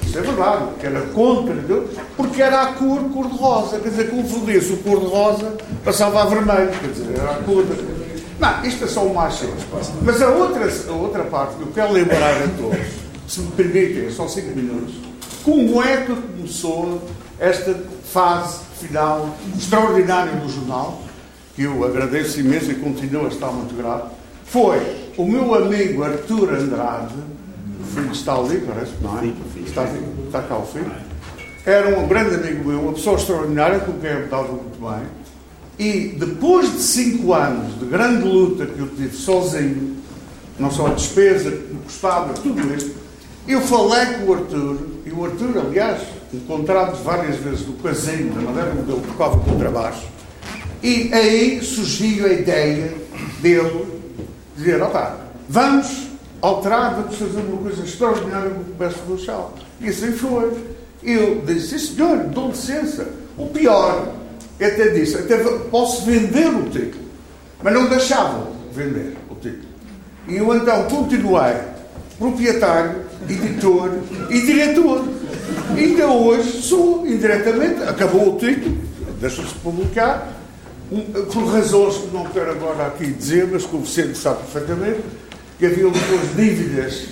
isso 0.06 0.16
é 0.16 0.22
verdade, 0.22 0.66
que 0.80 0.86
era 0.86 1.00
contra, 1.08 1.54
porque 2.16 2.40
era 2.40 2.62
a 2.62 2.66
cor 2.74 3.02
cor-de-rosa. 3.10 3.80
Quer 3.80 3.88
dizer, 3.90 4.10
confundia-se 4.10 4.72
o 4.72 4.76
cor-de-rosa, 4.78 5.56
passava 5.84 6.22
a 6.22 6.26
vermelho, 6.26 6.70
quer 6.70 6.88
dizer, 6.88 7.18
era 7.18 7.32
a 7.32 7.42
cor. 7.42 7.64
Não, 8.40 8.64
isto 8.64 8.84
é 8.84 8.86
só 8.86 9.04
uma 9.04 9.24
achei. 9.24 9.52
Mas 10.02 10.20
a 10.22 10.28
outra, 10.28 10.68
a 10.88 10.92
outra 10.92 11.24
parte 11.24 11.56
que 11.56 11.62
eu 11.62 11.68
quero 11.68 11.92
lembrar 11.92 12.32
a 12.32 12.48
todos, 12.58 12.86
se 13.28 13.40
me 13.40 13.52
permitem, 13.52 14.10
são 14.10 14.28
cinco 14.28 14.56
minutos, 14.56 14.94
como 15.44 15.82
é 15.82 15.98
que 15.98 16.14
começou 16.14 17.02
esta 17.38 17.74
fase 18.12 18.60
final 18.80 19.36
extraordinária 19.56 20.32
do 20.32 20.48
jornal, 20.48 21.02
que 21.54 21.62
eu 21.62 21.84
agradeço 21.84 22.40
imenso 22.40 22.70
e 22.70 22.74
continuo 22.74 23.26
a 23.26 23.28
estar 23.28 23.48
muito 23.48 23.76
grato, 23.76 24.10
foi 24.44 24.80
o 25.16 25.24
meu 25.24 25.54
amigo 25.54 26.02
Artur 26.02 26.52
Andrade, 26.52 27.14
o 27.80 27.84
filho 27.94 28.12
está 28.12 28.34
ali, 28.34 28.60
parece, 28.60 28.92
não 29.00 29.18
é? 29.20 29.32
Está, 29.64 29.84
está 30.26 30.42
cá 30.42 30.58
o 30.58 30.66
filho. 30.66 30.90
Era 31.64 31.98
um 31.98 32.08
grande 32.08 32.34
amigo 32.34 32.68
meu, 32.68 32.80
uma 32.80 32.92
pessoa 32.92 33.16
extraordinária, 33.16 33.78
com 33.80 33.92
quem 33.94 34.10
eu 34.10 34.20
me 34.20 34.26
dava 34.26 34.48
muito 34.48 34.78
bem. 34.80 35.23
E 35.78 36.14
depois 36.18 36.72
de 36.72 36.80
cinco 36.80 37.32
anos 37.32 37.78
de 37.78 37.86
grande 37.86 38.22
luta 38.26 38.66
que 38.66 38.78
eu 38.78 38.88
tive 38.88 39.16
sozinho, 39.16 39.96
não 40.58 40.70
só 40.70 40.86
a 40.86 40.90
despesa 40.90 41.50
que 41.50 41.74
me 41.74 41.80
custava, 41.80 42.32
tudo 42.34 42.74
isto, 42.74 42.94
eu 43.46 43.60
falei 43.60 44.18
com 44.18 44.30
o 44.30 44.34
Arthur, 44.34 44.78
e 45.04 45.10
o 45.10 45.24
Arthur, 45.24 45.58
aliás, 45.58 46.02
encontramos 46.32 47.00
várias 47.00 47.36
vezes 47.36 47.66
no 47.66 47.74
casino, 47.74 48.34
da 48.34 48.40
maneira 48.40 48.70
como 48.70 48.92
ele 48.92 49.06
tocava 49.06 49.40
com 49.40 49.50
o 49.50 49.58
trabalho, 49.58 49.96
e 50.82 51.12
aí 51.12 51.62
surgiu 51.62 52.26
a 52.26 52.32
ideia 52.32 52.94
dele 53.40 53.86
dizer, 54.56 54.82
opá, 54.82 55.16
vamos 55.48 56.08
alterar, 56.40 56.94
vamos 56.94 57.16
fazer 57.16 57.40
uma 57.40 57.56
coisa 57.56 57.82
extraordinária 57.82 58.50
com 58.50 58.60
o 58.60 58.64
comércio 58.64 59.02
funchal. 59.06 59.54
E 59.80 59.88
assim 59.88 60.12
foi. 60.12 60.52
Eu 61.02 61.42
disse, 61.46 61.78
senhor, 61.78 62.18
dou 62.24 62.48
licença. 62.48 63.08
O 63.36 63.46
pior, 63.46 64.12
até 64.60 64.88
disse, 64.88 65.16
até 65.16 65.36
posso 65.70 66.04
vender 66.04 66.48
o 66.48 66.64
título. 66.70 67.04
Mas 67.62 67.74
não 67.74 67.88
deixavam 67.88 68.52
vender 68.72 69.16
o 69.30 69.34
título. 69.34 69.68
E 70.28 70.36
eu 70.36 70.54
então 70.54 70.84
continuei 70.84 71.54
proprietário, 72.18 73.02
editor 73.28 73.90
e 74.30 74.40
diretor. 74.40 75.04
E 75.76 75.80
ainda 75.80 76.06
hoje 76.06 76.62
sou, 76.62 77.06
indiretamente, 77.06 77.82
acabou 77.82 78.34
o 78.34 78.38
título, 78.38 78.76
deixa-se 79.20 79.54
publicar, 79.56 80.32
um, 80.92 81.00
por 81.00 81.46
razões 81.46 81.96
que 81.96 82.14
não 82.14 82.24
quero 82.26 82.52
agora 82.52 82.86
aqui 82.86 83.06
dizer, 83.06 83.48
mas 83.50 83.64
que 83.64 83.74
o 83.74 83.80
Vicente 83.80 84.16
sabe 84.16 84.38
perfeitamente, 84.42 85.00
que 85.58 85.66
havia 85.66 85.88
depois 85.90 86.36
dívidas 86.36 87.08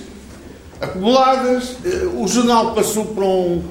acumuladas, 0.79 1.77
eh, 1.85 2.07
o 2.15 2.27
jornal 2.27 2.73
passou 2.75 3.05
para 3.05 3.23
um, 3.23 3.63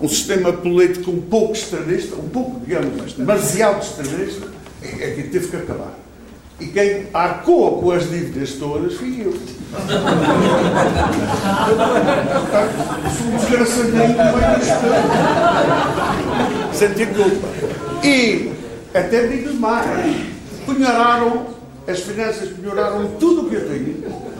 um 0.00 0.08
sistema 0.08 0.52
político 0.52 1.10
um 1.10 1.20
pouco 1.20 1.52
extremista, 1.52 2.14
um 2.16 2.28
pouco, 2.28 2.60
digamos, 2.60 3.12
demasiado 3.14 3.82
extremista, 3.82 4.46
é 4.82 5.10
que 5.10 5.24
teve 5.24 5.48
que 5.48 5.56
acabar. 5.56 5.98
E 6.60 6.66
quem 6.66 7.06
arcou 7.14 7.80
com 7.80 7.90
as 7.92 8.08
dívidas 8.08 8.52
todas 8.52 8.94
fui 8.94 9.22
eu. 9.24 9.32
Sou 13.12 13.84
um 13.84 13.88
no 13.88 13.92
meio 13.96 14.16
Senti 16.72 17.06
culpa. 17.06 17.48
E 18.04 18.50
até 18.92 19.26
digo 19.28 19.54
mais, 19.54 20.16
melhoraram, 20.66 21.46
as 21.86 22.00
finanças 22.00 22.56
melhoraram 22.58 23.08
tudo 23.20 23.42
o 23.42 23.50
que 23.50 23.54
eu 23.54 23.68
tinha. 23.68 23.94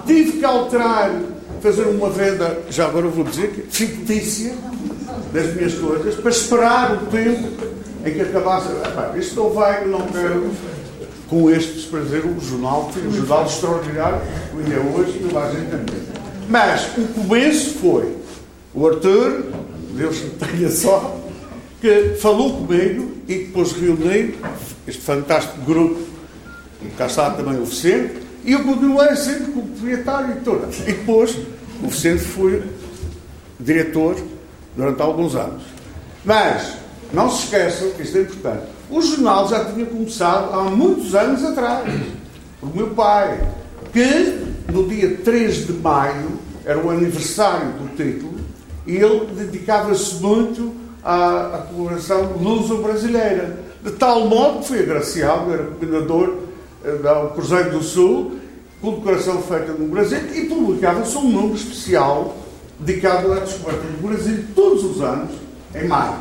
Tive 0.07 0.39
que 0.39 0.45
alterar, 0.45 1.13
fazer 1.61 1.83
uma 1.83 2.11
venda, 2.11 2.63
já 2.69 2.87
agora 2.87 3.07
vou 3.07 3.25
dizer, 3.25 3.69
fictícia 3.71 4.55
das 5.33 5.55
minhas 5.55 5.75
coisas, 5.75 6.15
para 6.15 6.31
esperar 6.31 6.95
o 6.95 7.07
tempo 7.07 7.49
em 8.05 8.13
que 8.13 8.21
acabasse. 8.21 8.69
Isto 9.19 9.37
não 9.37 9.51
vai, 9.51 9.87
não 9.87 10.07
quero 10.07 10.51
com 11.29 11.51
este 11.51 11.75
desprazer 11.75 12.25
o 12.25 12.41
jornal, 12.41 12.91
foi 12.93 13.07
um 13.07 13.13
jornal 13.13 13.45
extraordinário, 13.45 14.21
ainda 14.57 14.81
hoje 14.81 15.19
não 15.21 15.31
vai 15.31 15.53
gente 15.53 15.67
Mas 16.49 16.89
o 16.97 17.07
começo 17.09 17.75
foi 17.79 18.17
o 18.75 18.87
Arthur, 18.87 19.45
Deus 19.91 20.21
me 20.21 20.31
tenha 20.31 20.71
só, 20.71 21.21
que 21.81 22.17
falou 22.21 22.65
comigo 22.65 23.13
e 23.29 23.35
depois 23.35 23.73
reuniu 23.73 24.35
este 24.87 25.03
fantástico 25.03 25.61
grupo, 25.67 26.01
e 26.83 26.89
cá 26.91 27.09
também 27.37 27.61
o 27.61 27.65
Vicente, 27.65 28.15
e 28.45 28.53
eu 28.53 28.65
continuei 28.65 29.09
como 29.53 29.69
proprietário 29.69 30.33
e. 30.37 30.81
E 30.87 30.93
depois 30.93 31.37
o 31.83 31.89
Vicente 31.89 32.23
foi 32.23 32.63
diretor 33.61 34.17
durante 34.79 35.03
alguns 35.03 35.35
anos. 35.35 35.65
Mas 36.25 36.73
não 37.13 37.31
se 37.31 37.45
esqueçam 37.45 37.91
que 37.91 38.03
isto 38.03 38.17
é 38.17 38.23
importante 38.23 38.79
o 38.91 39.03
jornal 39.03 39.49
já 39.49 39.65
tinha 39.67 39.85
começado 39.85 40.53
há 40.55 40.65
muitos 40.65 41.15
anos 41.15 41.45
atrás. 41.45 41.93
O 42.63 42.67
meu 42.67 42.89
pai, 42.91 43.39
que 43.93 44.73
no 44.73 44.89
dia 44.89 45.19
3 45.23 45.67
de 45.67 45.73
maio 45.75 46.39
era 46.65 46.79
o 46.79 46.91
aniversário 46.91 47.73
do 47.73 47.97
título, 47.97 48.35
e 48.87 48.97
ele 48.97 49.27
dedicava-se 49.35 50.15
muito 50.17 50.73
à, 51.05 51.41
à 51.41 51.59
colaboração 51.71 52.33
luso-brasileira. 52.41 53.59
De 53.83 53.93
tal 53.93 54.27
modo 54.27 54.61
que 54.61 54.69
foi 54.69 54.81
agraciado, 54.81 55.53
era 55.53 55.65
comendador 55.65 56.39
eh, 56.85 56.93
do 56.93 57.29
Cruzeiro 57.35 57.71
do 57.71 57.83
Sul, 57.83 58.39
com 58.81 58.95
decoração 58.95 59.43
feita 59.43 59.73
no 59.73 59.87
Brasil, 59.89 60.19
e 60.35 60.47
publicava-se 60.47 61.17
um 61.17 61.31
número 61.31 61.55
especial 61.55 62.37
dedicado 62.81 63.33
à 63.33 63.41
descoberta 63.41 63.83
do 63.83 64.09
Brasil 64.09 64.45
todos 64.55 64.85
os 64.85 65.01
anos, 65.01 65.31
em 65.75 65.87
maio. 65.87 66.15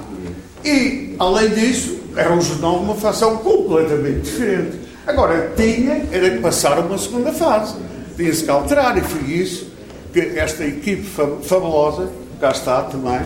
E, 0.64 1.16
além 1.20 1.50
disso, 1.50 2.00
era 2.16 2.34
um 2.34 2.42
jornal 2.42 2.80
de 2.80 2.86
uma 2.86 2.96
facção 2.96 3.38
completamente 3.38 4.22
diferente. 4.22 4.78
Agora, 5.06 5.54
tinha, 5.56 6.06
era 6.12 6.32
que 6.32 6.40
passar 6.40 6.80
uma 6.80 6.98
segunda 6.98 7.32
fase. 7.32 7.76
Tinha-se 8.16 8.44
que 8.44 8.50
alterar, 8.50 8.98
e 8.98 9.02
foi 9.02 9.32
isso 9.32 9.68
que 10.12 10.20
esta 10.20 10.66
equipe 10.66 11.04
fabulosa, 11.44 12.10
cá 12.40 12.50
está 12.50 12.82
também, 12.84 13.22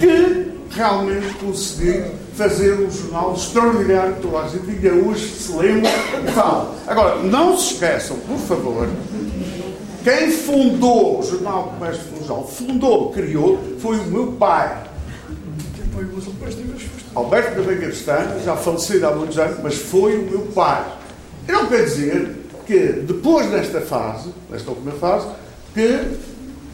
que 0.00 0.52
realmente 0.70 1.34
conseguiu 1.34 2.04
fazer 2.34 2.74
um 2.74 2.90
jornal 2.90 3.34
extraordinário 3.34 4.14
que 4.14 4.22
toda 4.22 4.38
a 4.38 4.48
gente 4.48 4.70
ainda 4.70 5.06
hoje 5.06 5.28
se 5.28 5.52
lembra 5.52 5.90
e 6.26 6.32
fala. 6.32 6.74
Agora, 6.86 7.16
não 7.22 7.56
se 7.56 7.74
esqueçam, 7.74 8.16
por 8.26 8.38
favor, 8.38 8.88
quem 10.02 10.30
fundou 10.32 11.20
o 11.20 11.22
Jornal 11.22 11.74
Comércio 11.78 12.02
Funchal, 12.02 12.46
fundou, 12.46 13.12
criou, 13.12 13.58
foi 13.78 13.96
o 13.98 14.04
meu 14.04 14.32
pai. 14.32 14.82
Alberto 17.14 17.56
da 17.56 17.62
Veiga 17.62 17.92
já 18.44 18.56
falecido 18.56 19.06
há 19.06 19.12
muitos 19.12 19.38
anos, 19.38 19.58
mas 19.62 19.74
foi 19.76 20.16
o 20.16 20.22
meu 20.22 20.40
pai. 20.54 20.84
E 21.46 21.52
não 21.52 21.66
quer 21.66 21.84
dizer 21.84 22.36
que 22.66 22.78
depois 22.78 23.50
desta 23.50 23.80
fase, 23.80 24.30
desta 24.50 24.70
última 24.70 24.92
fase, 24.92 25.28
que 25.74 26.00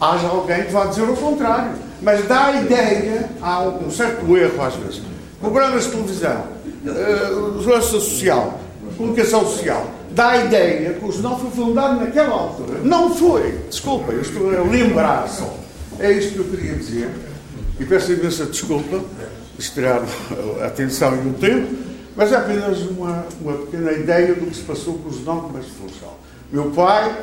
haja 0.01 0.29
alguém 0.29 0.65
que 0.65 0.73
vá 0.73 0.87
dizer 0.87 1.03
o 1.03 1.17
contrário. 1.17 1.73
Mas 2.01 2.27
dá 2.27 2.47
a 2.47 2.61
ideia, 2.63 3.29
há 3.43 3.63
um 3.63 3.91
certo 3.91 4.37
erro 4.37 4.63
às 4.63 4.75
vezes. 4.75 5.03
Programas 5.41 5.85
de 5.85 5.91
televisão, 5.91 6.45
uh, 6.85 7.59
segurança 7.59 7.87
social, 7.89 8.61
comunicação 8.97 9.45
social, 9.45 9.87
dá 10.19 10.31
a 10.31 10.45
ideia 10.45 10.95
que 10.95 11.05
o 11.05 11.13
jornal 11.13 11.39
foi 11.39 11.51
fundado 11.53 12.01
naquela 12.01 12.35
altura. 12.35 12.81
Não 12.83 13.15
foi. 13.15 13.57
Desculpa, 13.71 14.11
eu 14.11 14.21
estou 14.21 14.51
a 14.51 14.63
lembrar 14.65 15.29
só. 15.29 15.57
É 16.01 16.11
isto 16.11 16.33
que 16.33 16.39
eu 16.41 16.45
queria 16.47 16.75
dizer. 16.75 17.09
E 17.79 17.85
peço 17.85 18.13
imensa 18.13 18.45
desculpa 18.47 19.01
esperar 19.57 20.03
a 20.61 20.67
atenção 20.67 21.15
e 21.25 21.29
o 21.29 21.35
tempo, 21.35 21.73
mas 22.17 22.33
é 22.33 22.37
apenas 22.37 22.81
uma, 22.81 23.27
uma 23.41 23.53
pequena 23.59 23.93
ideia 23.93 24.35
do 24.35 24.47
que 24.47 24.57
se 24.57 24.63
passou 24.63 24.95
com 24.95 25.09
o 25.09 25.13
Jornal 25.13 25.43
Comércio 25.43 25.71
Funchal. 25.81 26.19
Meu 26.51 26.65
pai 26.73 27.17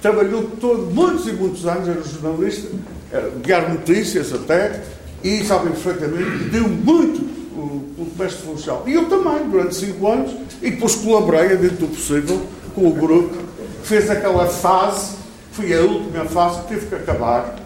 trabalhou 0.00 0.44
todo, 0.58 0.90
muitos 0.90 1.28
e 1.28 1.32
muitos 1.32 1.66
anos, 1.66 1.86
era 1.86 2.02
jornalista, 2.02 2.66
era 3.12 3.28
guiar 3.42 3.70
notícias 3.70 4.32
até, 4.32 4.82
e 5.22 5.44
sabem 5.44 5.72
perfeitamente 5.72 6.44
que 6.44 6.50
deu 6.50 6.66
muito 6.66 7.41
o, 7.56 8.06
Comércio 8.16 8.38
Funchal. 8.40 8.84
E 8.86 8.94
eu 8.94 9.08
também, 9.08 9.48
durante 9.48 9.74
cinco 9.74 10.06
anos, 10.08 10.34
e 10.60 10.70
depois 10.70 10.94
colaborei, 10.96 11.56
dentro 11.56 11.76
do 11.78 11.88
possível, 11.88 12.40
com 12.74 12.88
o 12.88 12.92
grupo, 12.92 13.36
fez 13.82 14.10
aquela 14.10 14.46
fase, 14.46 15.16
foi 15.52 15.74
a 15.74 15.80
última 15.80 16.24
fase 16.24 16.62
que 16.62 16.68
teve 16.68 16.86
que 16.86 16.94
acabar, 16.94 17.56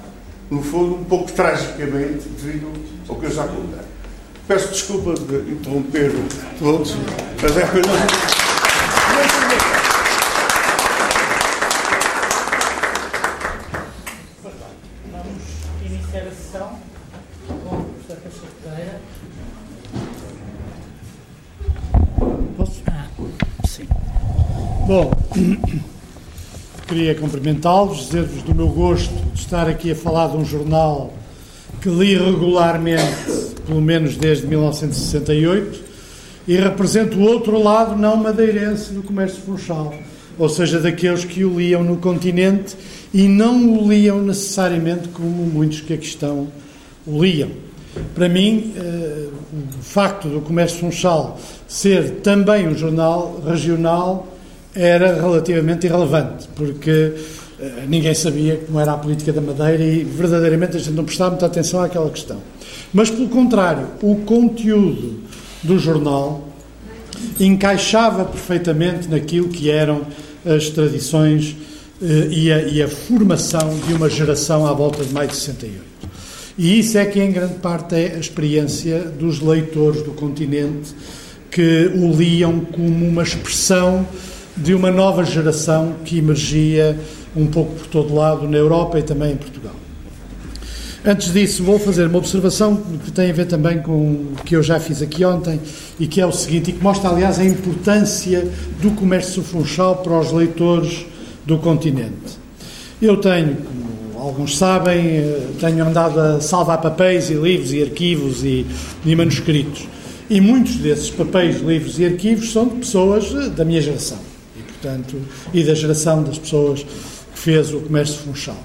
no 0.50 0.62
fundo, 0.62 0.94
um 0.96 1.04
pouco 1.04 1.30
tragicamente, 1.32 2.28
devido 2.28 2.72
ao 3.08 3.16
que 3.16 3.26
eu 3.26 3.30
já 3.30 3.44
contei. 3.44 3.86
Peço 4.46 4.68
desculpa 4.68 5.14
de 5.14 5.50
interromper 5.50 6.12
todos, 6.58 6.94
mas 7.42 7.56
é 7.56 7.64
apenas. 7.64 8.36
Vamos 15.10 15.42
iniciar 15.84 16.28
a 16.28 16.30
sessão 16.30 16.78
com 17.48 17.76
o 17.76 17.84
professor 17.84 18.22
Cachateira. 18.22 19.00
Posso? 22.56 22.82
Ah, 22.88 23.08
sim. 23.66 23.88
Bom, 24.96 25.12
queria 26.88 27.14
cumprimentá-los, 27.14 28.06
dizer-vos 28.06 28.42
do 28.44 28.54
meu 28.54 28.68
gosto 28.68 29.12
de 29.34 29.40
estar 29.40 29.68
aqui 29.68 29.90
a 29.90 29.94
falar 29.94 30.28
de 30.28 30.38
um 30.38 30.44
jornal 30.46 31.12
que 31.82 31.90
li 31.90 32.16
regularmente 32.16 33.04
pelo 33.66 33.82
menos 33.82 34.16
desde 34.16 34.46
1968, 34.46 35.84
e 36.48 36.56
representa 36.56 37.14
o 37.14 37.20
outro 37.20 37.62
lado 37.62 37.94
não 37.94 38.16
madeirense 38.16 38.94
do 38.94 39.02
comércio 39.02 39.42
funchal, 39.42 39.92
ou 40.38 40.48
seja, 40.48 40.80
daqueles 40.80 41.26
que 41.26 41.44
o 41.44 41.58
liam 41.58 41.84
no 41.84 41.98
continente 41.98 42.74
e 43.12 43.28
não 43.28 43.78
o 43.78 43.86
liam 43.86 44.22
necessariamente 44.22 45.08
como 45.08 45.44
muitos 45.44 45.82
que 45.82 45.92
aqui 45.92 46.06
estão 46.06 46.48
o 47.06 47.22
liam. 47.22 47.50
Para 48.14 48.30
mim, 48.30 48.72
eh, 48.78 49.28
o 49.78 49.82
facto 49.82 50.26
do 50.26 50.40
comércio 50.40 50.78
funchal 50.78 51.38
ser 51.68 52.22
também 52.22 52.66
um 52.66 52.74
jornal 52.74 53.42
regional 53.46 54.32
era 54.76 55.14
relativamente 55.14 55.86
irrelevante, 55.86 56.46
porque 56.54 57.14
eh, 57.58 57.84
ninguém 57.88 58.14
sabia 58.14 58.56
como 58.58 58.78
era 58.78 58.92
a 58.92 58.98
política 58.98 59.32
da 59.32 59.40
Madeira 59.40 59.82
e 59.82 60.04
verdadeiramente 60.04 60.76
a 60.76 60.78
gente 60.78 60.92
não 60.92 61.04
prestava 61.04 61.30
muita 61.30 61.46
atenção 61.46 61.82
àquela 61.82 62.10
questão. 62.10 62.42
Mas, 62.92 63.10
pelo 63.10 63.28
contrário, 63.28 63.88
o 64.02 64.16
conteúdo 64.16 65.20
do 65.62 65.78
jornal 65.78 66.46
encaixava 67.40 68.26
perfeitamente 68.26 69.08
naquilo 69.08 69.48
que 69.48 69.70
eram 69.70 70.02
as 70.44 70.68
tradições 70.68 71.56
eh, 72.02 72.28
e, 72.30 72.52
a, 72.52 72.62
e, 72.62 72.82
a, 72.82 72.88
formação 72.88 73.78
de 73.86 73.94
uma 73.94 74.10
geração 74.10 74.66
à 74.66 74.72
volta 74.74 75.02
de 75.02 75.12
maio 75.12 75.28
de 75.28 75.36
68. 75.36 75.86
E 76.58 76.78
isso 76.78 76.98
é 76.98 77.06
que, 77.06 77.20
em 77.20 77.32
grande 77.32 77.54
parte, 77.54 77.94
é 77.94 78.14
a 78.14 78.18
experiência 78.18 79.00
dos 79.00 79.40
leitores 79.40 80.02
do 80.02 80.12
continente 80.12 80.94
que 81.50 81.90
o 81.94 82.12
liam 82.12 82.60
como 82.60 83.06
uma 83.06 83.22
expressão 83.22 84.06
de 84.56 84.74
uma 84.74 84.90
nova 84.90 85.22
geração 85.24 85.96
que 86.04 86.18
emergia 86.18 86.98
um 87.36 87.46
pouco 87.46 87.74
por 87.74 87.86
todo 87.88 88.14
lado, 88.14 88.48
na 88.48 88.56
Europa 88.56 88.98
e 88.98 89.02
também 89.02 89.32
em 89.32 89.36
Portugal. 89.36 89.74
Antes 91.04 91.32
disso, 91.32 91.62
vou 91.62 91.78
fazer 91.78 92.06
uma 92.06 92.18
observação 92.18 92.82
que 93.04 93.12
tem 93.12 93.30
a 93.30 93.32
ver 93.32 93.46
também 93.46 93.78
com 93.80 93.92
o 93.92 94.36
que 94.44 94.56
eu 94.56 94.62
já 94.62 94.80
fiz 94.80 95.02
aqui 95.02 95.24
ontem 95.24 95.60
e 96.00 96.06
que 96.08 96.20
é 96.20 96.26
o 96.26 96.32
seguinte, 96.32 96.70
e 96.70 96.72
que 96.72 96.82
mostra, 96.82 97.10
aliás, 97.10 97.38
a 97.38 97.44
importância 97.44 98.48
do 98.80 98.90
comércio 98.90 99.42
funchal 99.42 99.98
para 99.98 100.18
os 100.18 100.32
leitores 100.32 101.06
do 101.44 101.58
continente. 101.58 102.38
Eu 103.00 103.18
tenho, 103.18 103.56
como 103.56 104.20
alguns 104.20 104.58
sabem, 104.58 105.18
eh, 105.18 105.40
tenho 105.60 105.86
andado 105.86 106.18
a 106.18 106.40
salvar 106.40 106.80
papéis 106.80 107.30
e 107.30 107.34
livros 107.34 107.72
e 107.72 107.82
arquivos 107.82 108.42
e, 108.42 108.66
e 109.04 109.14
manuscritos. 109.14 109.86
E 110.28 110.40
muitos 110.40 110.74
desses 110.76 111.10
papéis, 111.10 111.60
livros 111.60 112.00
e 112.00 112.06
arquivos 112.06 112.52
são 112.52 112.66
de 112.66 112.76
pessoas 112.76 113.32
eh, 113.32 113.50
da 113.50 113.64
minha 113.64 113.80
geração 113.80 114.18
portanto, 114.86 115.20
e 115.52 115.64
da 115.64 115.74
geração 115.74 116.22
das 116.22 116.38
pessoas 116.38 116.84
que 116.84 117.38
fez 117.38 117.74
o 117.74 117.80
comércio 117.80 118.18
funchal. 118.20 118.56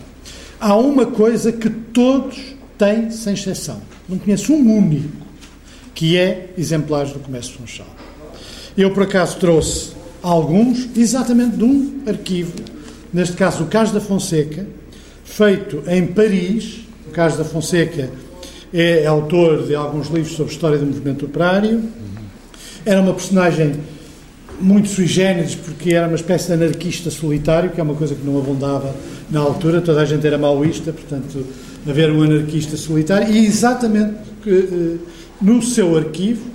Há 0.60 0.76
uma 0.76 1.08
coisa 1.08 1.52
que 1.52 1.70
todos 1.70 2.40
têm, 2.78 3.10
sem 3.10 3.34
exceção. 3.34 3.82
Não 4.08 4.20
conheço 4.20 4.54
um 4.54 4.78
único, 4.78 5.26
que 5.96 6.18
é 6.18 6.54
exemplares 6.58 7.12
do 7.12 7.20
comércio 7.20 7.54
funchal. 7.54 7.88
Eu, 8.78 8.92
por 8.92 9.04
acaso, 9.04 9.38
trouxe 9.38 9.94
alguns, 10.22 10.88
exatamente 10.96 11.58
de 11.58 11.64
um 11.64 12.04
arquivo, 12.06 12.54
neste 13.12 13.36
caso 13.36 13.64
o 13.64 13.68
Caso 13.68 13.94
da 13.94 14.00
Fonseca, 14.00 14.66
feito 15.24 15.84
em 15.88 16.06
Paris. 16.06 16.82
O 17.08 17.12
Caso 17.12 17.38
da 17.38 17.44
Fonseca 17.44 18.10
é 18.72 19.06
autor 19.06 19.66
de 19.66 19.76
alguns 19.76 20.08
livros 20.08 20.36
sobre 20.36 20.52
a 20.52 20.56
história 20.56 20.78
do 20.78 20.86
movimento 20.86 21.26
operário. 21.26 21.84
Era 22.86 23.02
uma 23.02 23.14
personagem 23.14 23.76
muito 24.62 24.90
sui 24.90 25.08
generis, 25.08 25.56
porque 25.56 25.94
era 25.94 26.08
uma 26.08 26.16
espécie 26.16 26.48
de 26.48 26.54
anarquista 26.54 27.10
solitário, 27.10 27.72
que 27.72 27.80
é 27.80 27.84
uma 27.84 27.96
coisa 27.96 28.16
que 28.16 28.26
não 28.26 28.38
abundava 28.38 28.96
na 29.30 29.40
altura, 29.40 29.82
toda 29.82 30.02
a 30.02 30.06
gente 30.06 30.26
era 30.26 30.38
maoísta, 30.38 30.92
portanto, 30.94 31.46
haver 31.88 32.12
um 32.12 32.22
anarquista 32.22 32.78
solitário, 32.78 33.32
e 33.32 33.46
exatamente 33.46 34.14
que, 34.44 35.00
no 35.42 35.62
seu 35.62 35.98
arquivo, 35.98 36.46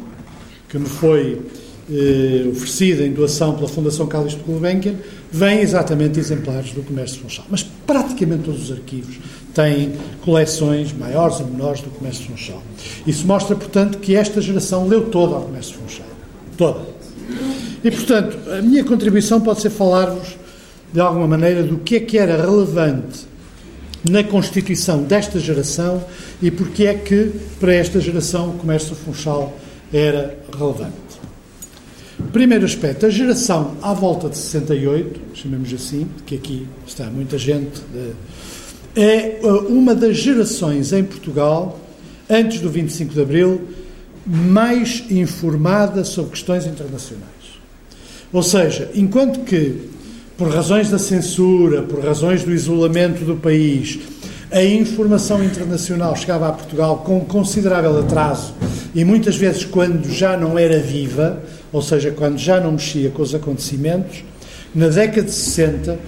que 0.69 0.79
me 0.79 0.87
foi 0.87 1.41
eh, 1.91 2.49
oferecido 2.51 3.03
em 3.03 3.13
doação 3.13 3.55
pela 3.55 3.69
Fundação 3.69 4.07
Calixto 4.07 4.43
Gulbenkian, 4.45 4.95
vêm 5.31 5.61
exatamente 5.61 6.19
exemplares 6.19 6.73
do 6.73 6.83
comércio 6.83 7.21
funchal. 7.21 7.47
Mas 7.49 7.63
praticamente 7.63 8.45
todos 8.45 8.65
os 8.65 8.73
arquivos 8.73 9.19
têm 9.55 9.93
coleções 10.23 10.93
maiores 10.93 11.39
ou 11.41 11.47
menores 11.47 11.81
do 11.81 11.91
comércio 11.91 12.27
funchal. 12.27 12.63
Isso 13.07 13.27
mostra, 13.27 13.55
portanto, 13.55 13.99
que 13.99 14.17
esta 14.17 14.41
geração 14.41 14.89
leu 14.89 15.03
toda 15.11 15.37
o 15.37 15.43
comércio 15.43 15.77
funchal. 15.77 16.07
Toda. 16.57 16.96
E, 17.87 17.91
portanto, 17.93 18.37
a 18.51 18.61
minha 18.61 18.83
contribuição 18.83 19.41
pode 19.41 19.61
ser 19.63 19.71
falar-vos, 19.71 20.37
de 20.93 20.99
alguma 20.99 21.29
maneira, 21.29 21.63
do 21.63 21.79
que 21.79 21.95
é 21.95 22.01
que 22.01 22.19
era 22.19 22.37
relevante 22.37 23.29
na 24.11 24.25
constituição 24.25 25.05
desta 25.05 25.39
geração 25.39 26.05
e 26.43 26.51
porque 26.51 26.85
é 26.85 26.95
que, 26.95 27.31
para 27.61 27.73
esta 27.73 28.01
geração, 28.01 28.51
o 28.51 28.53
comércio 28.55 28.93
funchal 28.97 29.57
era 29.93 30.37
relevante. 30.59 30.97
Primeiro 32.33 32.65
aspecto, 32.65 33.07
a 33.07 33.09
geração 33.09 33.77
à 33.81 33.93
volta 33.93 34.29
de 34.29 34.37
68, 34.37 35.21
chamemos 35.35 35.73
assim, 35.73 36.09
que 36.27 36.35
aqui 36.35 36.67
está 36.85 37.05
muita 37.05 37.39
gente, 37.39 37.81
é 38.97 39.39
uh, 39.45 39.69
uma 39.69 39.95
das 39.95 40.17
gerações 40.17 40.93
em 40.93 41.05
Portugal, 41.05 41.79
antes 42.29 42.59
do 42.61 42.69
25 42.69 43.15
de 43.15 43.21
Abril, 43.21 43.61
mais 44.27 45.05
informada 45.09 46.03
sobre 46.03 46.33
questões 46.33 46.67
internacionais. 46.67 47.36
Ou 48.33 48.43
seja, 48.43 48.91
enquanto 48.95 49.41
que, 49.41 49.89
por 50.37 50.49
razões 50.49 50.91
da 50.91 50.99
censura, 50.99 51.83
por 51.83 52.05
razões 52.05 52.43
do 52.43 52.53
isolamento 52.53 53.25
do 53.25 53.37
país, 53.37 53.99
a 54.51 54.63
informação 54.63 55.43
internacional 55.43 56.15
chegava 56.15 56.49
a 56.49 56.53
Portugal 56.53 56.99
com 56.99 57.21
considerável 57.21 57.99
atraso 57.99 58.55
e 58.95 59.05
muitas 59.05 59.37
vezes 59.37 59.65
quando 59.65 60.11
já 60.11 60.37
não 60.37 60.59
era 60.59 60.79
viva, 60.79 61.43
ou 61.73 61.83
seja, 61.83 62.11
quando 62.11 62.39
já 62.39 62.61
não 62.61 62.73
mexia 62.73 63.11
com 63.11 63.23
os 63.23 63.35
acontecimentos, 63.35 64.25
na 64.75 64.89
década 64.89 65.23
de 65.23 65.33
60, 65.33 65.99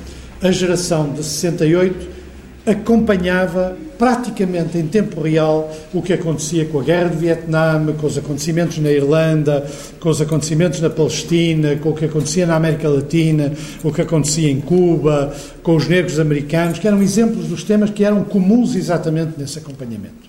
a 0.41 0.51
geração 0.51 1.13
de 1.13 1.25
68 1.25 2.18
acompanhava 2.67 3.77
praticamente 3.99 4.79
em 4.79 4.87
tempo 4.87 5.21
real 5.21 5.75
o 5.93 6.03
que 6.03 6.13
acontecia 6.13 6.67
com 6.67 6.81
a 6.81 6.83
guerra 6.83 7.09
do 7.09 7.19
Vietnã, 7.19 7.85
com 7.99 8.07
os 8.07 8.17
acontecimentos 8.17 8.79
na 8.79 8.91
Irlanda, 8.91 9.67
com 9.99 10.09
os 10.09 10.21
acontecimentos 10.21 10.81
na 10.81 10.91
Palestina, 10.91 11.77
com 11.77 11.91
o 11.91 11.95
que 11.95 12.05
acontecia 12.05 12.47
na 12.47 12.57
América 12.57 12.89
Latina, 12.89 13.53
o 13.83 13.93
que 13.93 14.03
acontecia 14.03 14.51
em 14.51 14.61
Cuba, 14.61 15.35
com 15.63 15.77
os 15.77 15.89
negros 15.89 16.21
americanos, 16.21 16.79
que 16.79 16.87
eram 16.87 17.03
exemplos 17.03 17.47
dos 17.47 17.65
temas 17.65 17.91
que 17.91 18.05
eram 18.05 18.23
comuns 18.23 18.77
exatamente 18.77 19.33
nesse 19.39 19.59
acompanhamento. 19.59 20.29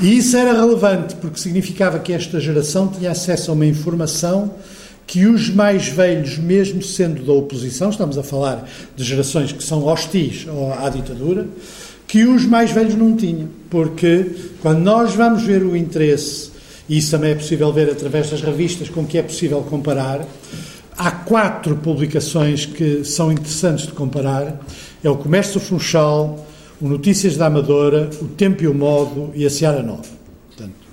E 0.00 0.16
isso 0.18 0.36
era 0.36 0.52
relevante 0.52 1.14
porque 1.16 1.38
significava 1.38 1.98
que 1.98 2.12
esta 2.12 2.40
geração 2.40 2.88
tinha 2.88 3.10
acesso 3.10 3.50
a 3.50 3.54
uma 3.54 3.66
informação 3.66 4.50
que 5.06 5.26
os 5.26 5.48
mais 5.50 5.88
velhos, 5.88 6.38
mesmo 6.38 6.82
sendo 6.82 7.22
da 7.22 7.32
oposição, 7.32 7.90
estamos 7.90 8.16
a 8.16 8.22
falar 8.22 8.68
de 8.96 9.04
gerações 9.04 9.52
que 9.52 9.62
são 9.62 9.84
hostis 9.84 10.46
à 10.78 10.88
ditadura, 10.88 11.46
que 12.06 12.24
os 12.24 12.44
mais 12.44 12.70
velhos 12.70 12.94
não 12.94 13.16
tinham. 13.16 13.48
Porque 13.70 14.26
quando 14.60 14.80
nós 14.80 15.14
vamos 15.14 15.42
ver 15.42 15.62
o 15.62 15.76
interesse, 15.76 16.50
e 16.88 16.98
isso 16.98 17.10
também 17.10 17.32
é 17.32 17.34
possível 17.34 17.72
ver 17.72 17.90
através 17.90 18.30
das 18.30 18.42
revistas 18.42 18.88
com 18.88 19.04
que 19.06 19.18
é 19.18 19.22
possível 19.22 19.60
comparar, 19.62 20.26
há 20.96 21.10
quatro 21.10 21.76
publicações 21.76 22.66
que 22.66 23.04
são 23.04 23.32
interessantes 23.32 23.86
de 23.86 23.92
comparar. 23.92 24.60
É 25.02 25.10
o 25.10 25.16
Comércio 25.16 25.60
Funchal, 25.60 26.46
o 26.80 26.88
Notícias 26.88 27.36
da 27.36 27.46
Amadora, 27.46 28.08
o 28.20 28.28
Tempo 28.28 28.62
e 28.62 28.68
o 28.68 28.74
Modo 28.74 29.30
e 29.34 29.44
a 29.44 29.50
Seara 29.50 29.82
Nova 29.82 30.21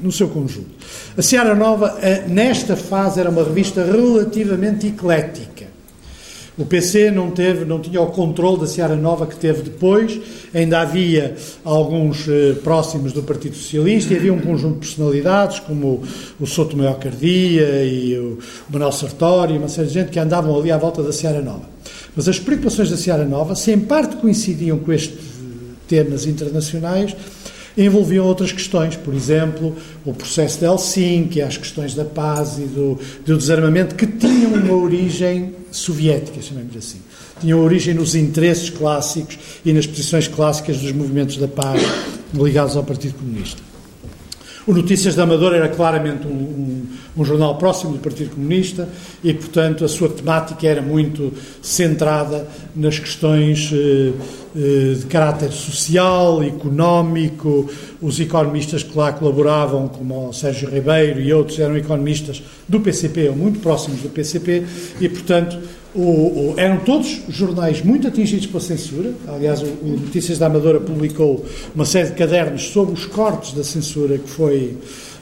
no 0.01 0.11
seu 0.11 0.27
conjunto. 0.29 0.69
A 1.17 1.21
Seara 1.21 1.55
Nova, 1.55 1.97
eh, 2.01 2.25
nesta 2.27 2.75
fase, 2.75 3.19
era 3.19 3.29
uma 3.29 3.43
revista 3.43 3.83
relativamente 3.83 4.87
eclética. 4.87 5.67
O 6.59 6.65
PC 6.65 7.09
não 7.09 7.31
teve, 7.31 7.63
não 7.63 7.79
tinha 7.79 8.01
o 8.01 8.07
controle 8.07 8.59
da 8.59 8.67
Seara 8.67 8.97
Nova 8.97 9.25
que 9.25 9.37
teve 9.37 9.61
depois, 9.61 10.19
ainda 10.53 10.81
havia 10.81 11.35
alguns 11.63 12.27
eh, 12.27 12.53
próximos 12.61 13.13
do 13.13 13.23
Partido 13.23 13.55
Socialista 13.55 14.13
e 14.13 14.17
havia 14.17 14.33
um 14.33 14.41
conjunto 14.41 14.73
de 14.73 14.79
personalidades 14.79 15.59
como 15.59 16.03
o, 16.37 16.45
Souto 16.45 16.75
Maior 16.75 16.99
Cardia 16.99 17.85
e 17.85 18.17
o, 18.17 18.39
o 18.69 18.73
Manuel 18.73 18.91
Sartori, 18.91 19.57
uma 19.57 19.69
série 19.69 19.87
de 19.87 19.93
gente 19.93 20.09
que 20.09 20.19
andavam 20.19 20.53
ali 20.59 20.69
à 20.69 20.77
volta 20.77 21.01
da 21.01 21.13
Seara 21.13 21.41
Nova. 21.41 21.63
Mas 22.13 22.27
as 22.27 22.39
preocupações 22.39 22.89
da 22.89 22.97
Seara 22.97 23.23
Nova, 23.23 23.55
se 23.55 23.71
em 23.71 23.79
parte 23.79 24.17
coincidiam 24.17 24.79
com 24.79 24.91
estes 24.91 25.17
temas 25.87 26.25
internacionais, 26.25 27.15
envolviam 27.77 28.25
outras 28.25 28.51
questões, 28.51 28.95
por 28.95 29.13
exemplo, 29.13 29.75
o 30.05 30.13
processo 30.13 30.59
de 30.59 30.65
Helsinki, 30.65 31.41
as 31.41 31.57
questões 31.57 31.93
da 31.95 32.05
paz 32.05 32.57
e 32.57 32.63
do, 32.63 32.99
do 33.25 33.37
desarmamento, 33.37 33.95
que 33.95 34.07
tinham 34.07 34.53
uma 34.53 34.73
origem 34.73 35.55
soviética, 35.71 36.41
chamemos 36.41 36.75
assim. 36.75 36.99
Tinham 37.39 37.63
origem 37.63 37.93
nos 37.93 38.15
interesses 38.15 38.69
clássicos 38.69 39.37
e 39.63 39.71
nas 39.71 39.87
posições 39.87 40.27
clássicas 40.27 40.77
dos 40.77 40.91
movimentos 40.91 41.37
da 41.37 41.47
paz 41.47 41.81
ligados 42.33 42.75
ao 42.75 42.83
Partido 42.83 43.13
Comunista. 43.15 43.68
O 44.69 44.71
Notícias 44.71 45.15
da 45.15 45.23
Amadora 45.23 45.57
era 45.57 45.67
claramente 45.67 46.27
um, 46.27 46.31
um, 46.31 46.87
um, 47.17 47.25
jornal 47.25 47.57
próximo 47.57 47.93
do 47.93 47.97
Partido 47.97 48.35
Comunista 48.35 48.87
e, 49.23 49.33
portanto, 49.33 49.83
a 49.83 49.87
sua 49.87 50.09
temática 50.09 50.67
era 50.67 50.79
muito 50.79 51.33
centrada 51.59 52.47
nas 52.75 52.99
questões 52.99 53.71
eh, 53.73 54.11
eh, 54.55 54.93
de 54.93 55.05
caráter 55.07 55.51
social, 55.51 56.43
económico. 56.43 57.67
Os 57.99 58.19
economistas 58.19 58.83
que 58.83 58.95
lá 58.95 59.11
colaboravam, 59.11 59.87
como 59.87 60.29
o 60.29 60.33
Sérgio 60.33 60.69
Ribeiro 60.69 61.19
e 61.19 61.33
outros, 61.33 61.57
eram 61.57 61.75
economistas 61.75 62.43
do 62.67 62.79
PCP 62.79 63.29
ou 63.29 63.35
muito 63.35 63.61
próximos 63.61 64.01
do 64.01 64.09
PCP 64.09 64.67
e, 65.01 65.09
portanto, 65.09 65.57
o, 65.93 66.01
o, 66.01 66.53
eram 66.57 66.77
todos 66.79 67.21
jornais 67.29 67.81
muito 67.81 68.07
atingidos 68.07 68.45
pela 68.45 68.59
censura. 68.59 69.11
Aliás, 69.27 69.61
o, 69.61 69.65
o, 69.65 69.99
Notícias 69.99 70.37
da 70.37 70.45
Amadora 70.45 70.79
publicou 70.79 71.43
uma 71.73 71.85
série 71.85 72.09
de 72.09 72.15
cadernos 72.15 72.63
sobre 72.69 72.93
os 72.93 73.05
cortes 73.05 73.53
da 73.53 73.63
censura 73.63 74.17
que 74.17 74.29
foi 74.29 74.77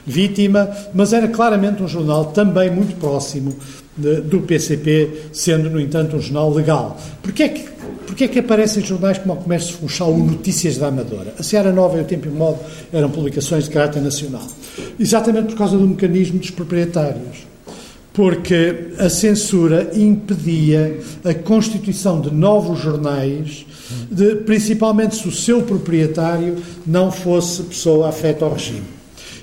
vítima, 0.06 0.70
mas 0.94 1.12
era 1.12 1.28
claramente 1.28 1.82
um 1.82 1.88
jornal 1.88 2.26
também 2.26 2.70
muito 2.70 2.96
próximo 2.96 3.54
de, 3.96 4.20
do 4.20 4.40
PCP, 4.40 5.28
sendo, 5.32 5.70
no 5.70 5.80
entanto, 5.80 6.16
um 6.16 6.20
jornal 6.20 6.52
legal. 6.52 6.96
Porquê 7.22 7.42
é 7.44 7.48
que, 7.48 7.68
porquê 8.06 8.24
é 8.24 8.28
que 8.28 8.38
aparecem 8.38 8.82
jornais 8.82 9.18
como 9.18 9.34
o 9.34 9.36
Comércio 9.36 9.74
Funchal 9.74 10.10
ou 10.10 10.18
Notícias 10.18 10.76
da 10.76 10.88
Amadora? 10.88 11.34
A 11.38 11.42
Seara 11.42 11.72
Nova 11.72 11.98
e 11.98 12.00
o 12.02 12.04
Tempo 12.04 12.26
e 12.26 12.30
o 12.30 12.34
Modo 12.34 12.58
eram 12.92 13.10
publicações 13.10 13.64
de 13.64 13.70
caráter 13.70 14.02
nacional. 14.02 14.46
Exatamente 14.98 15.48
por 15.48 15.56
causa 15.56 15.76
do 15.76 15.86
mecanismo 15.86 16.38
dos 16.38 16.50
proprietários 16.50 17.47
porque 18.18 18.94
a 18.98 19.08
censura 19.08 19.92
impedia 19.94 20.98
a 21.22 21.32
constituição 21.32 22.20
de 22.20 22.34
novos 22.34 22.80
jornais, 22.80 23.64
de, 24.10 24.34
principalmente 24.34 25.14
se 25.14 25.28
o 25.28 25.30
seu 25.30 25.62
proprietário 25.62 26.56
não 26.84 27.12
fosse 27.12 27.62
pessoa 27.62 28.08
afeta 28.08 28.44
ao 28.44 28.54
regime. 28.54 28.82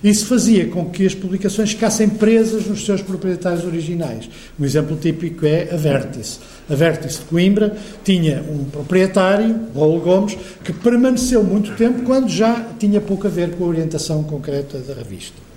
Isso 0.04 0.26
fazia 0.26 0.68
com 0.68 0.90
que 0.90 1.06
as 1.06 1.16
publicações 1.16 1.72
ficassem 1.72 2.10
presas 2.10 2.68
nos 2.68 2.84
seus 2.84 3.02
proprietários 3.02 3.64
originais. 3.64 4.30
Um 4.60 4.66
exemplo 4.66 4.98
típico 4.98 5.46
é 5.46 5.70
a 5.72 5.78
Vértice. 5.78 6.40
A 6.70 6.76
Vértice 6.76 7.20
de 7.20 7.26
Coimbra 7.28 7.78
tinha 8.04 8.44
um 8.44 8.66
proprietário, 8.66 9.58
Raul 9.74 10.02
Gomes, 10.02 10.38
que 10.66 10.74
permaneceu 10.74 11.42
muito 11.46 11.74
tempo 11.78 12.04
quando 12.04 12.28
já 12.28 12.68
tinha 12.78 13.00
pouco 13.00 13.26
a 13.26 13.30
ver 13.30 13.52
com 13.52 13.64
a 13.64 13.68
orientação 13.70 14.22
concreta 14.22 14.80
da 14.80 14.94
revista. 14.96 15.55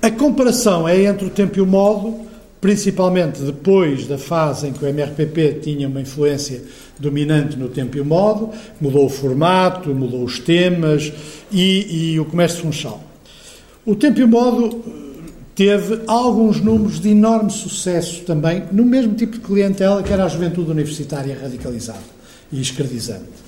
A 0.00 0.12
comparação 0.12 0.88
é 0.88 1.02
entre 1.02 1.26
o 1.26 1.30
tempo 1.30 1.58
e 1.58 1.60
o 1.60 1.66
modo, 1.66 2.20
principalmente 2.60 3.42
depois 3.42 4.06
da 4.06 4.16
fase 4.16 4.68
em 4.68 4.72
que 4.72 4.84
o 4.84 4.86
MRPP 4.86 5.54
tinha 5.60 5.88
uma 5.88 6.00
influência 6.00 6.62
dominante 7.00 7.56
no 7.56 7.68
tempo 7.68 7.96
e 7.96 8.00
o 8.00 8.04
modo, 8.04 8.50
mudou 8.80 9.06
o 9.06 9.08
formato, 9.08 9.92
mudou 9.92 10.22
os 10.22 10.38
temas 10.38 11.12
e, 11.50 12.12
e 12.12 12.20
o 12.20 12.24
comércio 12.24 12.62
funchal. 12.62 13.02
O 13.84 13.96
tempo 13.96 14.20
e 14.20 14.22
o 14.22 14.28
modo 14.28 14.84
eh, 14.86 15.30
teve 15.56 16.00
alguns 16.06 16.60
números 16.60 17.00
de 17.00 17.08
enorme 17.08 17.50
sucesso 17.50 18.22
também 18.22 18.64
no 18.70 18.84
mesmo 18.84 19.14
tipo 19.14 19.32
de 19.32 19.40
clientela 19.40 20.02
que 20.02 20.12
era 20.12 20.24
a 20.24 20.28
juventude 20.28 20.70
universitária 20.70 21.36
radicalizada 21.40 22.18
e 22.52 22.60
escravizante. 22.60 23.47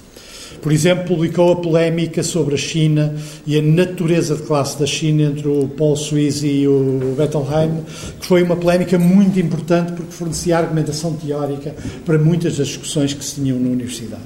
Por 0.63 0.73
exemplo, 0.73 1.05
publicou 1.05 1.53
a 1.53 1.57
polémica 1.57 2.23
sobre 2.23 2.55
a 2.55 2.59
China 2.59 3.15
e 3.47 3.59
a 3.59 3.63
natureza 3.63 4.37
de 4.37 4.43
classe 4.43 4.79
da 4.79 4.87
China 4.87 5.23
entre 5.23 5.49
o 5.49 5.69
Paul 5.69 5.97
Suisse 5.97 6.47
e 6.47 6.69
o 6.69 7.15
Bettelheim, 7.17 7.83
que 8.21 8.27
foi 8.27 8.43
uma 8.43 8.57
polémica 8.57 8.99
muito 8.99 9.41
importante 9.41 9.93
porque 9.93 10.13
fornecia 10.13 10.59
argumentação 10.59 11.15
teórica 11.15 11.75
para 12.05 12.19
muitas 12.19 12.59
das 12.59 12.69
discussões 12.69 13.15
que 13.15 13.25
se 13.25 13.37
tinham 13.37 13.59
na 13.59 13.71
universidade. 13.71 14.23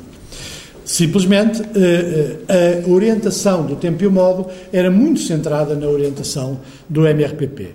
Simplesmente, 0.85 1.63
eh, 1.75 2.37
eh, 2.47 2.85
a 2.85 2.91
orientação 2.91 3.65
do 3.65 3.77
tempo 3.77 4.03
e 4.05 4.07
o 4.07 4.11
modo 4.11 4.47
era 4.71 4.91
muito 4.91 5.21
centrada 5.21 5.75
na 5.75 5.87
orientação 5.87 6.59
do 6.89 7.07
MRPP. 7.07 7.69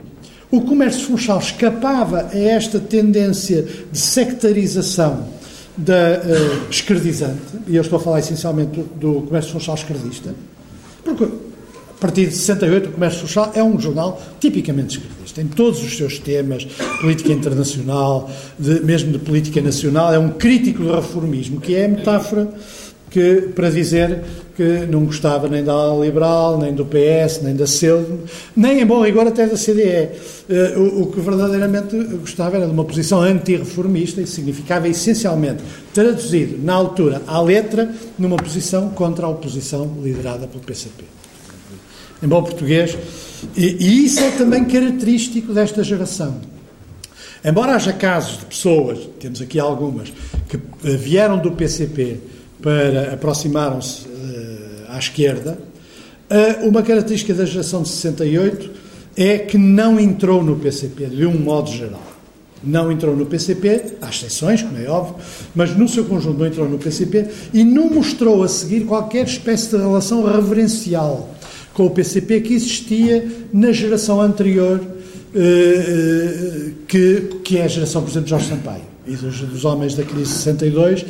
O 0.52 0.62
comércio 0.62 1.08
funchal 1.08 1.40
escapava 1.40 2.30
a 2.32 2.38
esta 2.38 2.80
tendência 2.80 3.66
de 3.92 3.98
sectarização 3.98 5.39
da 5.80 6.20
uh, 6.20 6.70
esquerdizante, 6.70 7.40
e 7.68 7.76
eu 7.76 7.82
estou 7.82 7.98
a 7.98 8.02
falar 8.02 8.20
essencialmente 8.20 8.72
do, 8.72 8.84
do 8.84 9.22
comércio 9.22 9.54
social 9.54 9.76
esquerdista, 9.76 10.36
porque 11.04 11.24
a 11.24 12.02
partir 12.02 12.28
de 12.28 12.36
68 12.36 12.90
o 12.90 12.92
comércio 12.94 13.22
social 13.22 13.52
é 13.56 13.64
um 13.64 13.80
jornal 13.80 14.22
tipicamente 14.40 14.98
esquerdista, 14.98 15.42
em 15.42 15.48
todos 15.48 15.82
os 15.82 15.98
seus 15.98 16.20
temas, 16.20 16.66
política 17.00 17.32
internacional, 17.32 18.30
de, 18.58 18.82
mesmo 18.82 19.12
de 19.12 19.20
política 19.20 19.62
nacional, 19.62 20.14
é 20.14 20.20
um 20.20 20.32
crítico 20.32 20.84
do 20.84 20.94
reformismo, 20.94 21.62
que 21.62 21.76
é 21.76 21.86
a 21.86 21.90
metáfora 21.90 22.50
que, 23.10 23.50
para 23.56 23.70
dizer 23.70 24.22
que 24.56 24.86
não 24.88 25.06
gostava 25.06 25.48
nem 25.48 25.64
da 25.64 25.72
ala 25.72 26.06
liberal, 26.06 26.58
nem 26.58 26.74
do 26.74 26.86
PS, 26.86 27.42
nem 27.42 27.56
da 27.56 27.66
CELD, 27.66 28.06
nem, 28.56 28.82
em 28.82 28.86
bom 28.86 29.04
rigor, 29.04 29.26
até 29.26 29.48
da 29.48 29.56
CDE. 29.56 30.10
Eh, 30.50 30.74
o, 30.78 31.08
que 31.08 31.20
verdadeiramente 31.22 31.96
gostava 32.20 32.58
era 32.58 32.66
de 32.66 32.72
uma 32.72 32.84
posição 32.84 33.22
antirreformista 33.22 34.22
e 34.22 34.28
significava 34.28 34.88
essencialmente, 34.88 35.64
traduzido 35.94 36.62
na 36.62 36.74
altura 36.74 37.22
à 37.26 37.42
letra, 37.42 37.90
numa 38.18 38.36
posição 38.36 38.90
contra 38.90 39.26
a 39.26 39.30
oposição 39.30 39.98
liderada 40.04 40.46
pelo 40.48 40.64
PCP. 40.64 41.06
Em 42.22 42.28
bom 42.28 42.44
português, 42.44 42.98
e, 43.56 43.78
e 43.80 44.06
isso 44.06 44.20
é 44.20 44.32
também 44.32 44.66
característico 44.66 45.54
desta 45.54 45.84
geração. 45.84 46.42
Embora 47.44 47.76
haja 47.76 47.94
casos 47.94 48.40
de 48.40 48.46
pessoas, 48.46 49.00
temos 49.22 49.42
aqui 49.42 49.58
algumas, 49.58 50.12
que 50.50 50.58
vieram 50.84 51.38
do 51.38 51.52
PCP 51.52 52.20
para 52.62 53.14
aproximaram-se 53.14 54.08
uh, 54.08 54.90
à 54.90 55.00
esquerda, 55.00 55.58
uh, 56.30 56.68
uma 56.68 56.82
característica 56.84 57.34
da 57.34 57.46
geração 57.46 57.84
de 57.84 57.90
68 57.90 58.70
é 59.16 59.38
que 59.38 59.58
não 59.58 60.00
entrou 60.00 60.44
no 60.44 60.58
PCP, 60.58 61.08
de 61.08 61.26
um 61.26 61.38
modo 61.38 61.72
geral. 61.72 62.04
Não 62.62 62.92
entrou 62.92 63.16
no 63.16 63.26
PCP, 63.26 63.94
há 64.02 64.10
exceções, 64.10 64.62
como 64.62 64.78
é 64.78 64.90
óbvio, 64.90 65.16
mas 65.56 65.76
no 65.78 65.88
seu 65.88 66.04
conjunto 66.04 66.40
não 66.40 66.46
entrou 66.46 66.68
no 66.68 66.78
PCP 66.78 67.28
e 67.54 67.64
não 67.64 67.90
mostrou 67.90 68.44
a 68.44 68.48
seguir 68.50 68.82
qualquer 68.82 69.26
espécie 69.26 69.70
de 69.70 69.78
relação 69.78 70.26
reverencial 70.26 71.34
com 71.74 71.86
o 71.86 71.90
PCP 71.90 72.42
que 72.42 72.54
existia 72.54 73.26
na 73.54 73.72
geração 73.72 74.20
anterior, 74.20 74.80
uh, 74.80 76.72
que, 76.86 77.40
que 77.44 77.58
é 77.58 77.64
a 77.64 77.68
geração, 77.68 78.02
por 78.02 78.10
exemplo, 78.10 78.26
de 78.26 78.30
Jorge 78.32 78.50
Sampaio 78.50 78.84
e 79.08 79.16
dos, 79.16 79.40
dos 79.40 79.64
homens 79.64 79.96
da 79.96 80.04
crise 80.04 80.32
de 80.32 80.38
62 80.40 81.06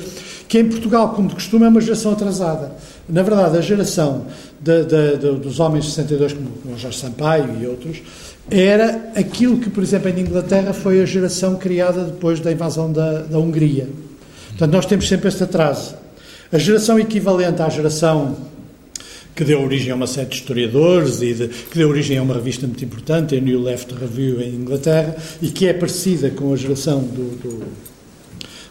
que 0.49 0.57
em 0.57 0.67
Portugal, 0.67 1.13
como 1.13 1.29
de 1.29 1.35
costume, 1.35 1.65
é 1.65 1.69
uma 1.69 1.79
geração 1.79 2.11
atrasada. 2.11 2.71
Na 3.07 3.21
verdade, 3.21 3.55
a 3.55 3.61
geração 3.61 4.25
de, 4.59 4.83
de, 4.83 5.17
de, 5.17 5.31
dos 5.39 5.59
homens 5.59 5.85
de 5.85 5.91
62, 5.91 6.33
como 6.33 6.75
Jorge 6.75 6.97
Sampaio 6.97 7.55
e 7.61 7.67
outros, 7.67 8.01
era 8.49 9.11
aquilo 9.15 9.59
que, 9.59 9.69
por 9.69 9.83
exemplo, 9.83 10.09
em 10.09 10.19
Inglaterra 10.19 10.73
foi 10.73 11.03
a 11.03 11.05
geração 11.05 11.55
criada 11.55 12.03
depois 12.03 12.39
da 12.39 12.51
invasão 12.51 12.91
da, 12.91 13.21
da 13.21 13.37
Hungria. 13.37 13.87
Portanto, 14.49 14.71
nós 14.71 14.87
temos 14.87 15.07
sempre 15.07 15.27
este 15.27 15.43
atraso. 15.43 15.93
A 16.51 16.57
geração 16.57 16.99
equivalente 16.99 17.61
à 17.61 17.69
geração 17.69 18.35
que 19.35 19.43
deu 19.43 19.61
origem 19.61 19.91
a 19.91 19.95
uma 19.95 20.07
série 20.07 20.29
de 20.29 20.35
historiadores 20.35 21.21
e 21.21 21.33
de, 21.35 21.47
que 21.47 21.77
deu 21.77 21.89
origem 21.89 22.17
a 22.17 22.23
uma 22.23 22.33
revista 22.33 22.65
muito 22.65 22.83
importante, 22.83 23.37
a 23.37 23.39
New 23.39 23.61
Left 23.61 23.93
Review 23.93 24.41
em 24.41 24.55
Inglaterra, 24.55 25.15
e 25.43 25.49
que 25.49 25.67
é 25.67 25.73
parecida 25.73 26.31
com 26.31 26.51
a 26.51 26.57
geração 26.57 27.01
do, 27.01 27.37
do, 27.37 27.65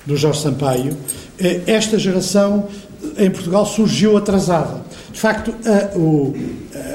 do 0.09 0.16
Jorge 0.16 0.40
Sampaio, 0.40 0.96
eh, 1.38 1.61
esta 1.66 1.98
geração 1.98 2.66
em 3.18 3.30
Portugal 3.30 3.66
surgiu 3.66 4.16
atrasada. 4.16 4.80
De 5.12 5.20
facto, 5.20 5.54
a, 5.66 5.98
o, 5.98 6.34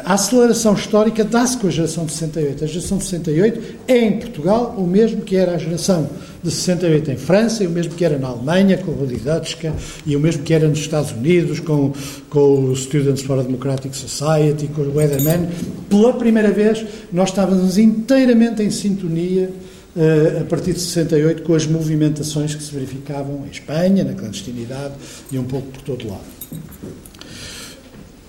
a 0.04 0.16
aceleração 0.16 0.74
histórica 0.74 1.24
dá-se 1.24 1.58
com 1.58 1.68
a 1.68 1.70
geração 1.70 2.06
de 2.06 2.12
68. 2.14 2.64
A 2.64 2.68
geração 2.68 2.98
de 2.98 3.04
68 3.04 3.62
é 3.88 4.00
em 4.00 4.20
Portugal 4.20 4.74
o 4.78 4.88
mesmo 4.88 5.22
que 5.22 5.36
era 5.36 5.54
a 5.54 5.58
geração 5.60 6.10
de 6.42 6.50
68 6.50 7.12
em 7.12 7.18
França, 7.18 7.64
e 7.64 7.68
o 7.68 7.70
mesmo 7.70 7.94
que 7.94 8.04
era 8.04 8.18
na 8.18 8.30
Alemanha, 8.30 8.78
com 8.78 8.92
o 8.92 9.06
Dutschke, 9.06 9.72
e 10.08 10.16
o 10.16 10.20
mesmo 10.20 10.42
que 10.42 10.54
era 10.54 10.68
nos 10.68 10.80
Estados 10.80 11.12
Unidos, 11.12 11.60
com, 11.60 11.94
com 12.32 12.66
o 12.66 12.76
Students 12.76 13.22
for 13.22 13.40
a 13.40 13.44
Democratic 13.44 13.94
Society, 13.94 14.68
com 14.68 14.82
o 14.82 14.96
Weatherman. 14.96 15.50
Pela 15.88 16.14
primeira 16.14 16.52
vez, 16.52 16.84
nós 17.14 17.30
estávamos 17.30 17.78
inteiramente 17.78 18.64
em 18.64 18.72
sintonia 18.72 19.52
a 19.96 20.44
partir 20.46 20.74
de 20.74 20.80
68, 20.80 21.44
com 21.44 21.54
as 21.54 21.68
movimentações 21.68 22.56
que 22.56 22.64
se 22.64 22.74
verificavam 22.74 23.46
em 23.46 23.52
Espanha, 23.52 24.04
na 24.04 24.14
clandestinidade 24.14 24.94
e 25.32 25.38
um 25.38 25.44
pouco 25.44 25.68
por 25.68 25.82
todo 25.82 26.08
lado. 26.08 26.22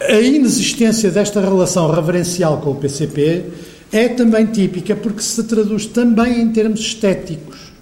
A 0.01 0.21
inexistência 0.21 1.11
desta 1.11 1.41
relação 1.41 1.91
reverencial 1.91 2.61
com 2.61 2.73
o 2.73 2.75
PCP 2.75 3.45
é 3.91 4.09
também 4.09 4.47
típica 4.47 4.95
porque 4.95 5.23
se 5.23 5.43
traduz 5.45 5.87
também 5.87 6.41
em 6.41 6.53
termos 6.53 6.81
estéticos. 6.81 7.73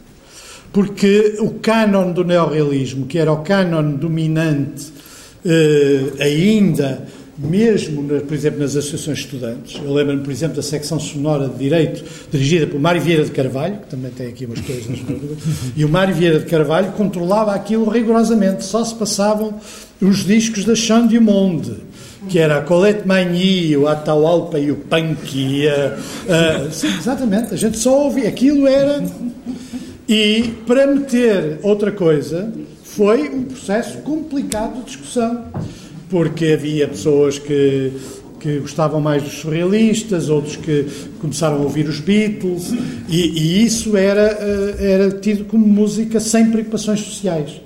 Porque 0.73 1.37
o 1.41 1.51
cânon 1.51 2.13
do 2.13 2.25
neorrealismo, 2.25 3.07
que 3.07 3.19
era 3.19 3.33
o 3.33 3.43
cânon 3.43 3.93
dominante 3.95 4.93
uh, 5.45 6.23
ainda 6.23 7.07
mesmo, 7.39 8.03
por 8.21 8.35
exemplo, 8.35 8.61
nas 8.61 8.77
associações 8.77 9.19
de 9.19 9.25
estudantes. 9.25 9.81
Eu 9.83 9.93
lembro-me, 9.93 10.23
por 10.23 10.31
exemplo, 10.31 10.57
da 10.57 10.63
secção 10.63 11.01
sonora 11.01 11.49
de 11.49 11.57
Direito, 11.57 12.05
dirigida 12.31 12.67
por 12.67 12.79
Mário 12.79 13.01
Vieira 13.01 13.25
de 13.25 13.31
Carvalho, 13.31 13.79
que 13.79 13.89
também 13.89 14.11
tem 14.11 14.29
aqui 14.29 14.45
umas 14.45 14.61
coisas 14.61 14.99
e 15.75 15.85
o 15.85 15.89
Mário 15.89 16.15
Vieira 16.15 16.39
de 16.39 16.47
Carvalho 16.47 16.93
controlava 16.93 17.53
aquilo 17.53 17.89
rigorosamente, 17.89 18.65
só 18.65 18.85
se 18.85 18.95
passavam 18.95 19.55
os 20.01 20.25
discos 20.25 20.65
da 20.65 20.75
Chant 20.75 21.09
du 21.09 21.21
Monde, 21.21 21.77
que 22.29 22.39
era 22.39 22.59
a 22.59 22.61
Colette 22.61 23.07
Magny, 23.07 23.77
o 23.77 23.89
Atahualpa 23.89 24.59
e 24.59 24.71
o 24.71 24.77
Punk. 24.77 25.35
E, 25.35 25.67
uh, 25.67 26.71
sim, 26.71 26.89
exatamente, 26.99 27.55
a 27.55 27.57
gente 27.57 27.79
só 27.79 28.05
ouvia, 28.05 28.29
aquilo 28.29 28.67
era... 28.67 29.03
E, 30.09 30.53
para 30.67 30.87
meter 30.87 31.61
outra 31.63 31.91
coisa, 31.91 32.53
foi 32.85 33.29
um 33.29 33.45
processo 33.45 33.99
complicado 33.99 34.81
de 34.81 34.85
discussão 34.85 35.45
porque 36.13 36.49
havia 36.49 36.87
pessoas 36.87 37.39
que, 37.39 37.91
que 38.39 38.59
gostavam 38.59 39.01
mais 39.01 39.23
dos 39.23 39.33
surrealistas, 39.33 40.29
outros 40.29 40.57
que 40.57 40.87
começaram 41.19 41.57
a 41.57 41.61
ouvir 41.61 41.89
os 41.89 42.01
Beatles, 42.01 42.71
e, 43.09 43.17
e 43.19 43.65
isso 43.65 43.97
era, 43.97 44.39
eh, 44.39 44.93
era 44.93 45.11
tido 45.11 45.47
como 45.47 45.67
música 45.67 46.21
sem 46.21 46.51
preocupações 46.51 47.01
sociais. 47.01 47.63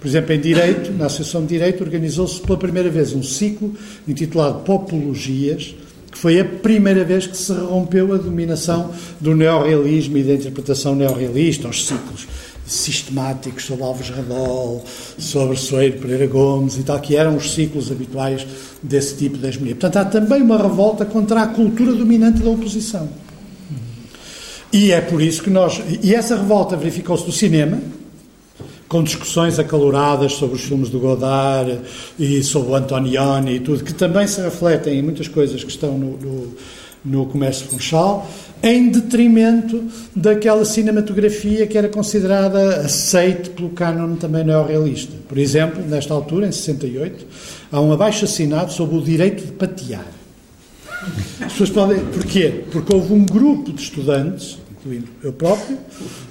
Por 0.00 0.06
exemplo, 0.06 0.32
em 0.32 0.40
Direito, 0.40 0.92
na 0.92 1.06
Associação 1.06 1.42
de 1.42 1.48
Direito, 1.48 1.82
organizou-se 1.82 2.40
pela 2.40 2.56
primeira 2.56 2.88
vez 2.88 3.12
um 3.12 3.24
ciclo 3.24 3.74
intitulado 4.06 4.60
Popologias, 4.60 5.74
que 6.12 6.18
foi 6.18 6.38
a 6.38 6.44
primeira 6.44 7.04
vez 7.04 7.26
que 7.26 7.36
se 7.36 7.52
rompeu 7.52 8.14
a 8.14 8.18
dominação 8.18 8.92
do 9.20 9.34
neorrealismo 9.34 10.16
e 10.16 10.22
da 10.22 10.34
interpretação 10.34 10.94
neorrealista, 10.94 11.66
os 11.66 11.88
ciclos 11.88 12.28
sistemáticos 12.70 13.64
sobre 13.64 13.82
Alves 13.82 14.08
Radol, 14.10 14.84
sobre 15.18 15.56
Soeiro 15.56 15.98
Pereira 15.98 16.26
Gomes 16.26 16.78
e 16.78 16.84
tal, 16.84 17.00
que 17.00 17.16
eram 17.16 17.36
os 17.36 17.52
ciclos 17.52 17.90
habituais 17.90 18.46
desse 18.80 19.16
tipo 19.16 19.36
de 19.36 19.46
hegemonia. 19.46 19.74
Portanto, 19.74 19.96
há 19.96 20.04
também 20.04 20.40
uma 20.40 20.56
revolta 20.56 21.04
contra 21.04 21.42
a 21.42 21.46
cultura 21.48 21.92
dominante 21.92 22.40
da 22.40 22.50
oposição. 22.50 23.08
E 24.72 24.92
é 24.92 25.00
por 25.00 25.20
isso 25.20 25.42
que 25.42 25.50
nós. 25.50 25.82
E 26.00 26.14
essa 26.14 26.36
revolta 26.36 26.76
verificou-se 26.76 27.26
no 27.26 27.32
cinema, 27.32 27.80
com 28.88 29.02
discussões 29.02 29.58
acaloradas 29.58 30.34
sobre 30.34 30.54
os 30.54 30.62
filmes 30.62 30.88
do 30.88 31.00
Godard 31.00 31.80
e 32.16 32.40
sobre 32.44 32.70
o 32.70 32.76
Antonioni 32.76 33.56
e 33.56 33.60
tudo, 33.60 33.82
que 33.82 33.92
também 33.92 34.28
se 34.28 34.40
refletem 34.40 35.00
em 35.00 35.02
muitas 35.02 35.26
coisas 35.26 35.64
que 35.64 35.70
estão 35.70 35.98
no, 35.98 36.16
no, 36.16 36.54
no 37.04 37.26
comércio 37.26 37.66
funchal, 37.66 38.28
em 38.62 38.90
detrimento 38.90 39.84
daquela 40.14 40.64
cinematografia 40.64 41.66
que 41.66 41.78
era 41.78 41.88
considerada 41.88 42.82
aceite 42.82 43.50
pelo 43.50 43.70
cânon 43.70 44.16
também 44.16 44.44
neorrealista. 44.44 45.14
Por 45.28 45.38
exemplo, 45.38 45.82
nesta 45.86 46.12
altura, 46.12 46.46
em 46.46 46.52
68, 46.52 47.26
há 47.72 47.80
um 47.80 47.92
abaixo-assinado 47.92 48.72
sobre 48.72 48.96
o 48.96 49.02
direito 49.02 49.46
de 49.46 49.52
patear. 49.52 50.06
As 51.40 51.52
pessoas 51.52 51.70
podem. 51.70 52.04
Porquê? 52.06 52.64
Porque 52.70 52.94
houve 52.94 53.14
um 53.14 53.24
grupo 53.24 53.72
de 53.72 53.82
estudantes, 53.82 54.58
incluindo 54.70 55.08
eu 55.22 55.32
próprio, 55.32 55.78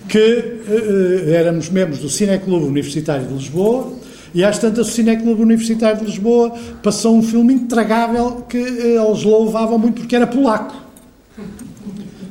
que 0.08 0.18
uh, 0.20 1.30
éramos 1.32 1.70
membros 1.70 2.00
do 2.00 2.10
Cineclube 2.10 2.66
Universitário 2.66 3.26
de 3.26 3.34
Lisboa 3.34 3.92
e 4.34 4.44
às 4.44 4.60
tantas 4.60 4.90
o 4.90 4.92
Cineclube 4.92 5.42
Universitário 5.42 6.00
de 6.00 6.06
Lisboa 6.06 6.54
passou 6.84 7.18
um 7.18 7.24
filme 7.24 7.54
intragável 7.54 8.46
que 8.48 8.58
uh, 8.58 9.08
eles 9.08 9.24
louvavam 9.24 9.78
muito 9.78 10.02
porque 10.02 10.16
era 10.16 10.28
polaco. 10.28 10.76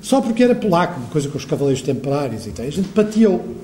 Só 0.00 0.20
porque 0.20 0.42
era 0.42 0.54
polaco, 0.54 1.00
uma 1.00 1.08
coisa 1.10 1.28
com 1.28 1.36
os 1.36 1.44
cavaleiros 1.44 1.82
temporários 1.82 2.46
e 2.46 2.50
tal. 2.50 2.64
A 2.64 2.70
gente 2.70 2.88
pateou. 2.88 3.56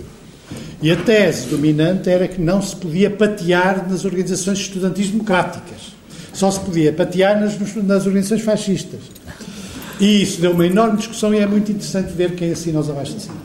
E 0.83 0.91
a 0.91 0.97
tese 0.97 1.47
dominante 1.49 2.11
era 2.11 2.29
que 2.29 2.41
não 2.41 2.61
se 2.61 2.77
podia 2.77 3.09
patear 3.09 3.89
nas 3.89 4.05
organizações 4.05 4.59
estudantis 4.59 5.09
democráticas. 5.09 5.95
Só 6.33 6.51
se 6.51 6.61
podia 6.61 6.93
patear 6.93 7.41
nas, 7.41 7.57
nas 7.77 8.05
organizações 8.05 8.43
fascistas. 8.43 9.01
E 10.01 10.23
isso 10.23 10.41
deu 10.41 10.51
uma 10.51 10.67
enorme 10.67 10.99
discussão 10.99 11.33
e 11.33 11.39
é 11.39 11.47
muito 11.47 11.71
interessante 11.71 12.13
ver 12.13 12.35
quem 12.35 12.51
assina 12.51 12.81
os 12.81 12.91
abaixo-assinados. 12.91 13.44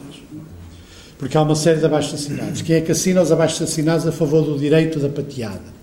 Porque 1.19 1.37
há 1.37 1.41
uma 1.41 1.53
série 1.53 1.79
de 1.79 1.85
abaixo-assinados. 1.85 2.61
Quem 2.61 2.77
é 2.77 2.81
que 2.81 2.93
assina 2.93 3.21
os 3.21 3.29
abaixo-assinados 3.29 4.07
a 4.07 4.11
favor 4.11 4.41
do 4.41 4.57
direito 4.57 4.99
da 4.99 5.09
pateada? 5.09 5.77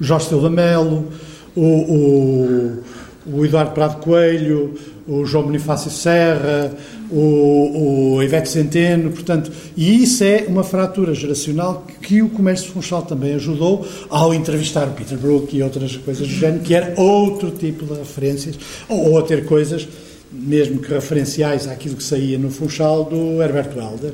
Jorge 0.00 0.28
Silva 0.28 0.48
Melo, 0.48 1.08
o, 1.56 1.62
o, 1.62 2.82
o 3.26 3.44
Eduardo 3.44 3.72
Prado 3.72 3.96
Coelho, 3.96 4.74
o 5.08 5.24
João 5.24 5.44
Bonifácio 5.44 5.90
Serra, 5.90 6.72
o, 7.10 8.14
o 8.14 8.22
Ivete 8.22 8.48
Centeno, 8.48 9.10
portanto, 9.10 9.50
e 9.76 10.02
isso 10.02 10.22
é 10.22 10.44
uma 10.46 10.62
fratura 10.62 11.12
geracional 11.12 11.84
que 12.00 12.22
o 12.22 12.28
comércio 12.28 12.70
funchal 12.70 13.02
também 13.02 13.34
ajudou 13.34 13.84
ao 14.08 14.32
entrevistar 14.32 14.86
o 14.86 14.92
Peter 14.92 15.18
Brook 15.18 15.56
e 15.56 15.62
outras 15.62 15.96
coisas 15.96 16.26
do 16.26 16.34
género, 16.34 16.62
que 16.62 16.72
era 16.72 16.94
outro 17.00 17.50
tipo 17.50 17.84
de 17.84 17.94
referências, 17.94 18.56
ou, 18.88 19.10
ou 19.10 19.18
a 19.18 19.22
ter 19.22 19.44
coisas, 19.44 19.88
mesmo 20.30 20.80
que 20.80 20.92
referenciais 20.92 21.66
àquilo 21.66 21.96
que 21.96 22.04
saía 22.04 22.38
no 22.38 22.50
funchal 22.50 23.04
do 23.04 23.42
Herbert 23.42 23.70
Welder, 23.76 24.12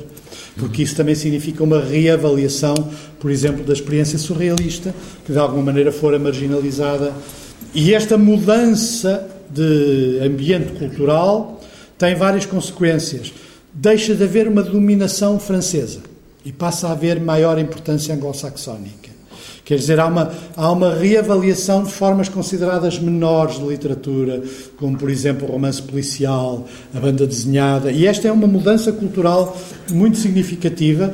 porque 0.57 0.83
isso 0.83 0.95
também 0.95 1.15
significa 1.15 1.63
uma 1.63 1.81
reavaliação, 1.81 2.75
por 3.19 3.31
exemplo, 3.31 3.63
da 3.63 3.73
experiência 3.73 4.19
surrealista, 4.19 4.93
que 5.25 5.31
de 5.31 5.37
alguma 5.37 5.63
maneira 5.63 5.91
fora 5.91 6.19
marginalizada. 6.19 7.11
E 7.73 7.93
esta 7.93 8.17
mudança 8.17 9.27
de 9.49 10.19
ambiente 10.23 10.73
cultural 10.73 11.59
tem 11.97 12.15
várias 12.15 12.45
consequências. 12.45 13.33
Deixa 13.73 14.13
de 14.13 14.23
haver 14.23 14.47
uma 14.47 14.61
dominação 14.61 15.39
francesa 15.39 16.01
e 16.45 16.51
passa 16.51 16.87
a 16.87 16.91
haver 16.91 17.19
maior 17.19 17.57
importância 17.57 18.13
anglo-saxónica. 18.13 19.02
Quer 19.65 19.77
dizer, 19.77 19.97
há 19.99 20.07
uma, 20.07 20.31
há 20.57 20.71
uma 20.71 20.93
reavaliação 20.93 21.83
de 21.83 21.91
formas 21.91 22.27
consideradas 22.27 22.99
menores 22.99 23.59
de 23.59 23.65
literatura, 23.65 24.43
como, 24.75 24.97
por 24.97 25.09
exemplo, 25.09 25.47
o 25.47 25.51
romance 25.51 25.81
policial, 25.81 26.67
a 26.93 26.99
banda 26.99 27.25
desenhada. 27.25 27.89
E 27.89 28.05
esta 28.05 28.27
é 28.27 28.31
uma 28.31 28.47
mudança 28.47 28.91
cultural 28.91 29.57
muito 29.89 30.17
significativa 30.17 31.13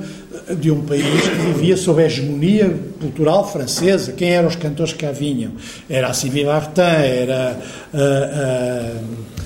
de 0.60 0.72
um 0.72 0.82
país 0.82 1.04
que 1.04 1.54
vivia 1.54 1.78
sob 1.78 2.02
a 2.02 2.08
hegemonia 2.08 2.76
cultural 3.00 3.48
francesa. 3.52 4.14
Quem 4.14 4.32
eram 4.32 4.48
os 4.48 4.56
cantores 4.56 4.94
que 4.94 5.06
cá 5.06 5.12
vinham? 5.12 5.52
Era 5.88 6.08
a 6.08 6.14
Sylvie 6.14 6.44
Vartan, 6.44 6.82
era 6.82 7.60
a, 7.94 7.98
a 7.98 9.39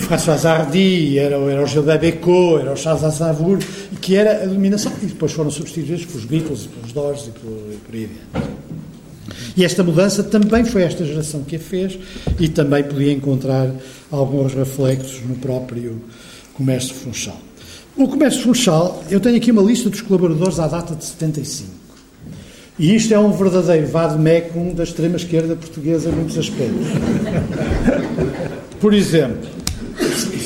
François 0.00 0.44
Hardy, 0.44 1.18
era, 1.18 1.36
era 1.36 1.62
o 1.62 1.66
Gilbert 1.66 2.00
Bécaud, 2.00 2.60
era 2.60 2.72
o 2.72 2.76
Charles 2.76 3.02
Aznavour, 3.02 3.58
que 4.00 4.14
era 4.14 4.42
a 4.44 4.46
dominação. 4.46 4.92
E 5.02 5.06
depois 5.06 5.32
foram 5.32 5.50
substituídos 5.50 6.04
pelos 6.04 6.24
Beatles, 6.24 6.66
pelos 6.66 6.92
Doors 6.92 7.28
e 7.28 7.30
por, 7.30 7.72
e 7.72 7.76
por 7.76 7.94
aí 7.94 8.04
adiante. 8.04 8.50
E 9.56 9.64
esta 9.64 9.82
mudança 9.82 10.22
também 10.22 10.64
foi 10.64 10.82
esta 10.82 11.04
geração 11.04 11.42
que 11.42 11.56
a 11.56 11.58
fez 11.58 11.98
e 12.38 12.48
também 12.48 12.84
podia 12.84 13.12
encontrar 13.12 13.70
alguns 14.10 14.54
reflexos 14.54 15.22
no 15.26 15.36
próprio 15.36 16.00
comércio 16.54 16.94
funchal. 16.94 17.40
O 17.96 18.06
comércio 18.06 18.42
funchal, 18.42 19.02
eu 19.10 19.18
tenho 19.18 19.36
aqui 19.36 19.50
uma 19.50 19.62
lista 19.62 19.88
dos 19.90 20.00
colaboradores 20.00 20.58
à 20.58 20.66
data 20.66 20.94
de 20.94 21.04
75. 21.04 21.70
E 22.78 22.94
isto 22.94 23.12
é 23.12 23.18
um 23.18 23.32
verdadeiro 23.32 23.86
vade-mecum 23.88 24.72
da 24.72 24.84
extrema-esquerda 24.84 25.54
portuguesa 25.56 26.08
em 26.08 26.12
muitos 26.12 26.38
aspectos. 26.38 26.86
Por 28.80 28.94
exemplo, 28.94 29.59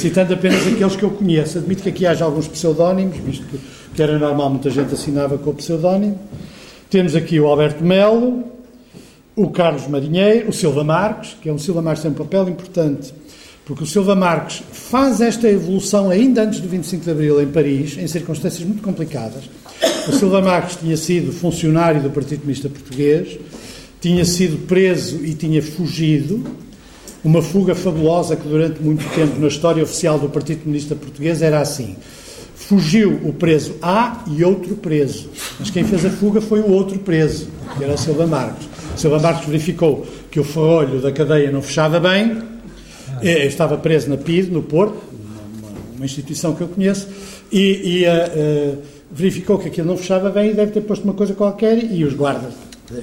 citando 0.05 0.35
apenas 0.35 0.67
aqueles 0.67 0.97
que 0.97 1.03
eu 1.03 1.11
conheço, 1.11 1.57
admito 1.57 1.83
que 1.83 1.89
aqui 1.89 2.07
haja 2.07 2.27
alguns 2.27 2.47
pseudónimos, 2.47 3.17
visto 3.17 3.47
que, 3.95 4.03
era 4.03 4.19
normal, 4.19 4.51
muita 4.51 4.69
gente 4.69 4.93
assinava 4.93 5.39
com 5.39 5.49
o 5.49 5.55
pseudónimo. 5.55 6.19
Temos 6.91 7.17
aqui 7.17 7.41
o 7.41 7.47
Alberto 7.47 7.83
Melo, 7.83 8.45
o 9.35 9.49
Carlos 9.49 9.89
Marinheiro, 9.89 10.51
o 10.51 10.53
Silva 10.53 10.85
Marques, 10.85 11.37
que 11.41 11.49
é 11.49 11.53
um 11.53 11.57
Silva 11.57 11.81
Marques 11.81 12.03
tem 12.03 12.11
um 12.11 12.15
papel 12.15 12.49
importante 12.51 13.15
porque 13.65 13.83
o 13.83 13.87
Silva 13.87 14.15
Marques 14.15 14.63
faz 14.73 15.23
esta 15.23 15.49
evolução 15.49 16.11
ainda 16.11 16.43
antes 16.43 16.61
do 16.61 16.69
25 16.69 17.03
de 17.03 17.11
Abril 17.11 17.43
em 17.43 17.47
Paris, 17.47 17.97
em 17.97 18.07
circunstâncias 18.07 18.63
muito 18.63 18.83
complicadas. 18.83 19.45
O 20.07 20.13
Silva 20.13 20.43
Marques 20.43 20.77
tinha 20.77 20.97
sido 20.99 21.33
funcionário 21.33 22.03
do 22.03 22.11
Partido 22.11 22.41
Comunista 22.41 22.69
Português, 22.69 23.39
tinha 24.03 24.23
sido 24.27 24.67
preso 24.67 25.25
e 25.25 25.33
tinha 25.33 25.63
fugido. 25.63 26.45
Uma 27.25 27.41
fuga 27.41 27.75
fabulosa 27.75 28.37
que 28.37 28.47
durante 28.47 28.83
muito 28.83 29.05
tempo 29.15 29.41
na 29.41 29.49
história 29.49 29.83
oficial 29.83 30.19
do 30.19 30.29
Partido 30.29 30.63
Comunista 30.63 30.95
Português 30.95 31.41
era 31.41 31.61
assim. 31.61 31.97
Fugiu 32.55 33.19
o 33.25 33.33
preso 33.33 33.77
A 33.83 34.25
e 34.31 34.45
outro 34.45 34.77
preso. 34.77 35.31
Mas 35.59 35.71
quem 35.71 35.85
fez 35.85 36.05
a 36.05 36.11
fuga 36.11 36.41
foi 36.41 36.61
o 36.61 36.71
outro 36.71 36.99
preso, 36.99 37.49
que 37.77 37.85
era 37.85 37.95
o 37.95 37.99
Silva 37.99 38.27
Marques. 38.27 38.69
O 38.95 38.99
Silva 38.99 39.19
Marques 39.19 39.49
verificou 39.49 40.07
que 40.31 40.39
o 40.39 40.45
ferrolho 40.45 41.01
da 41.01 41.11
cadeia 41.11 41.51
não 41.51 41.63
fechava 41.63 41.99
bem 41.99 42.55
é, 43.23 43.45
eu 43.45 43.49
estava 43.49 43.77
preso 43.77 44.11
na 44.11 44.17
PID, 44.17 44.51
no 44.51 44.63
Porto, 44.63 45.01
uma, 45.13 45.71
uma 45.97 46.05
instituição 46.05 46.55
que 46.55 46.61
eu 46.61 46.69
conheço, 46.69 47.09
e, 47.51 48.03
e 48.03 48.07
uh, 48.07 48.79
verificou 49.11 49.59
que 49.59 49.69
aquilo 49.69 49.87
não 49.87 49.97
fechava 49.97 50.31
bem 50.31 50.51
e 50.51 50.55
deve 50.55 50.73
ter 50.73 50.81
posto 50.81 51.05
uma 51.05 51.15
coisa 51.15 51.35
qualquer 51.35 51.83
e 51.91 52.05
os 52.05 52.15
guardas. 52.15 52.53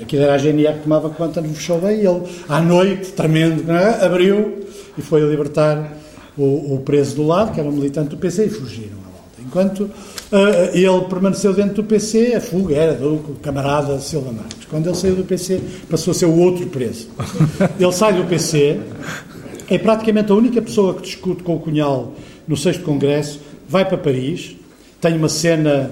Aquilo 0.01 0.23
era 0.23 0.35
a 0.35 0.37
GNR 0.37 0.75
que 0.75 0.83
tomava 0.83 1.09
conta, 1.09 1.41
não 1.41 1.53
fechou 1.53 1.79
bem, 1.79 2.01
e 2.01 2.05
ele, 2.05 2.21
à 2.47 2.61
noite, 2.61 3.11
tremendo, 3.13 3.71
é? 3.71 4.05
abriu 4.05 4.59
e 4.97 5.01
foi 5.01 5.23
a 5.23 5.25
libertar 5.25 5.97
o, 6.37 6.75
o, 6.75 6.79
preso 6.85 7.15
do 7.15 7.25
lado, 7.25 7.53
que 7.53 7.59
era 7.59 7.67
um 7.67 7.71
militante 7.71 8.09
do 8.09 8.17
PC, 8.17 8.45
e 8.45 8.49
fugiram 8.49 8.97
à 8.99 9.09
volta. 9.09 9.41
Enquanto 9.41 9.79
uh, 9.81 10.69
ele 10.73 11.01
permaneceu 11.09 11.53
dentro 11.53 11.75
do 11.75 11.83
PC, 11.83 12.35
a 12.35 12.41
fuga 12.41 12.75
era 12.75 12.93
do 12.93 13.37
camarada 13.41 13.99
Silva 13.99 14.31
Marques. 14.31 14.67
Quando 14.69 14.87
ele 14.87 14.95
saiu 14.95 15.15
do 15.15 15.23
PC, 15.23 15.59
passou 15.89 16.11
a 16.11 16.13
ser 16.13 16.25
o 16.25 16.37
outro 16.37 16.67
preso. 16.67 17.07
Ele 17.79 17.91
sai 17.91 18.13
do 18.13 18.25
PC, 18.25 18.79
é 19.67 19.77
praticamente 19.77 20.31
a 20.31 20.35
única 20.35 20.61
pessoa 20.61 20.93
que 20.93 21.01
discute 21.01 21.41
com 21.43 21.55
o 21.55 21.59
Cunhal 21.59 22.13
no 22.47 22.55
6 22.55 22.77
Congresso, 22.79 23.39
vai 23.67 23.83
para 23.85 23.97
Paris, 23.97 24.55
tem 24.99 25.17
uma 25.17 25.29
cena 25.29 25.91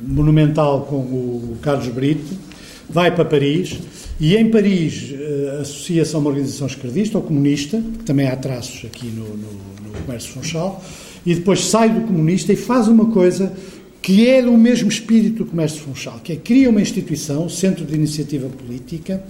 monumental 0.00 0.82
com 0.82 0.96
o 0.96 1.56
Carlos 1.60 1.88
Brito, 1.88 2.47
vai 2.88 3.14
para 3.14 3.24
Paris 3.24 3.78
e 4.20 4.36
em 4.36 4.50
Paris 4.50 5.12
uh, 5.12 5.60
associa-se 5.60 6.14
a 6.14 6.18
uma 6.18 6.30
organização 6.30 6.66
esquerdista 6.66 7.18
ou 7.18 7.24
comunista, 7.24 7.82
que 7.98 8.04
também 8.04 8.26
há 8.26 8.36
traços 8.36 8.84
aqui 8.84 9.06
no, 9.06 9.24
no, 9.24 9.52
no 9.84 10.02
comércio 10.04 10.32
funchal, 10.32 10.82
e 11.24 11.34
depois 11.34 11.64
sai 11.64 11.90
do 11.90 12.00
comunista 12.02 12.52
e 12.52 12.56
faz 12.56 12.88
uma 12.88 13.06
coisa 13.06 13.52
que 14.00 14.28
é 14.28 14.40
do 14.40 14.52
mesmo 14.52 14.88
espírito 14.88 15.44
do 15.44 15.50
comércio 15.50 15.80
funchal, 15.82 16.20
que 16.22 16.32
é 16.32 16.36
cria 16.36 16.70
uma 16.70 16.80
instituição, 16.80 17.44
o 17.46 17.50
Centro 17.50 17.84
de 17.84 17.94
Iniciativa 17.94 18.48
Política, 18.48 19.22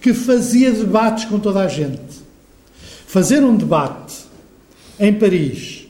que 0.00 0.14
fazia 0.14 0.72
debates 0.72 1.26
com 1.26 1.38
toda 1.38 1.60
a 1.60 1.68
gente 1.68 2.22
fazer 3.12 3.44
um 3.44 3.54
debate 3.54 4.24
em 4.98 5.12
Paris, 5.12 5.86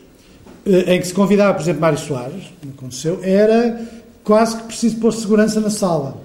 eh, 0.66 0.97
em 0.97 1.01
que 1.01 1.07
se 1.07 1.14
convidava, 1.14 1.55
por 1.55 1.62
exemplo, 1.62 1.81
Mário 1.81 1.99
Soares, 1.99 2.47
aconteceu, 2.77 3.20
era 3.23 3.81
quase 4.25 4.57
que 4.57 4.64
preciso 4.64 4.97
pôr 4.97 5.12
segurança 5.12 5.61
na 5.61 5.70
sala. 5.70 6.20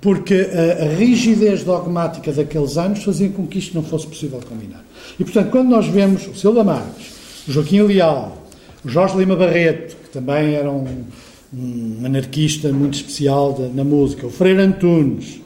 Porque 0.00 0.34
a, 0.34 0.96
rigidez 0.96 1.64
dogmática 1.64 2.32
daqueles 2.32 2.78
anos 2.78 3.02
fazia 3.02 3.28
com 3.30 3.46
que 3.46 3.58
isto 3.58 3.74
não 3.74 3.82
fosse 3.82 4.06
possível 4.06 4.40
combinar. 4.48 4.84
E, 5.18 5.24
portanto, 5.24 5.50
quando 5.50 5.68
nós 5.68 5.86
vemos 5.86 6.26
o 6.26 6.34
Silva 6.34 6.62
Marques, 6.62 7.14
o 7.48 7.52
Joaquim 7.52 7.82
Leal, 7.82 8.46
o 8.84 8.88
Jorge 8.88 9.16
Lima 9.16 9.34
Barreto, 9.34 9.96
que 9.96 10.10
também 10.10 10.54
era 10.54 10.70
um, 10.70 11.04
um 11.52 12.02
anarquista 12.04 12.72
muito 12.72 12.94
especial 12.94 13.52
de, 13.54 13.74
na 13.74 13.82
música, 13.82 14.26
o 14.26 14.30
Freire 14.30 14.60
Antunes, 14.60 15.40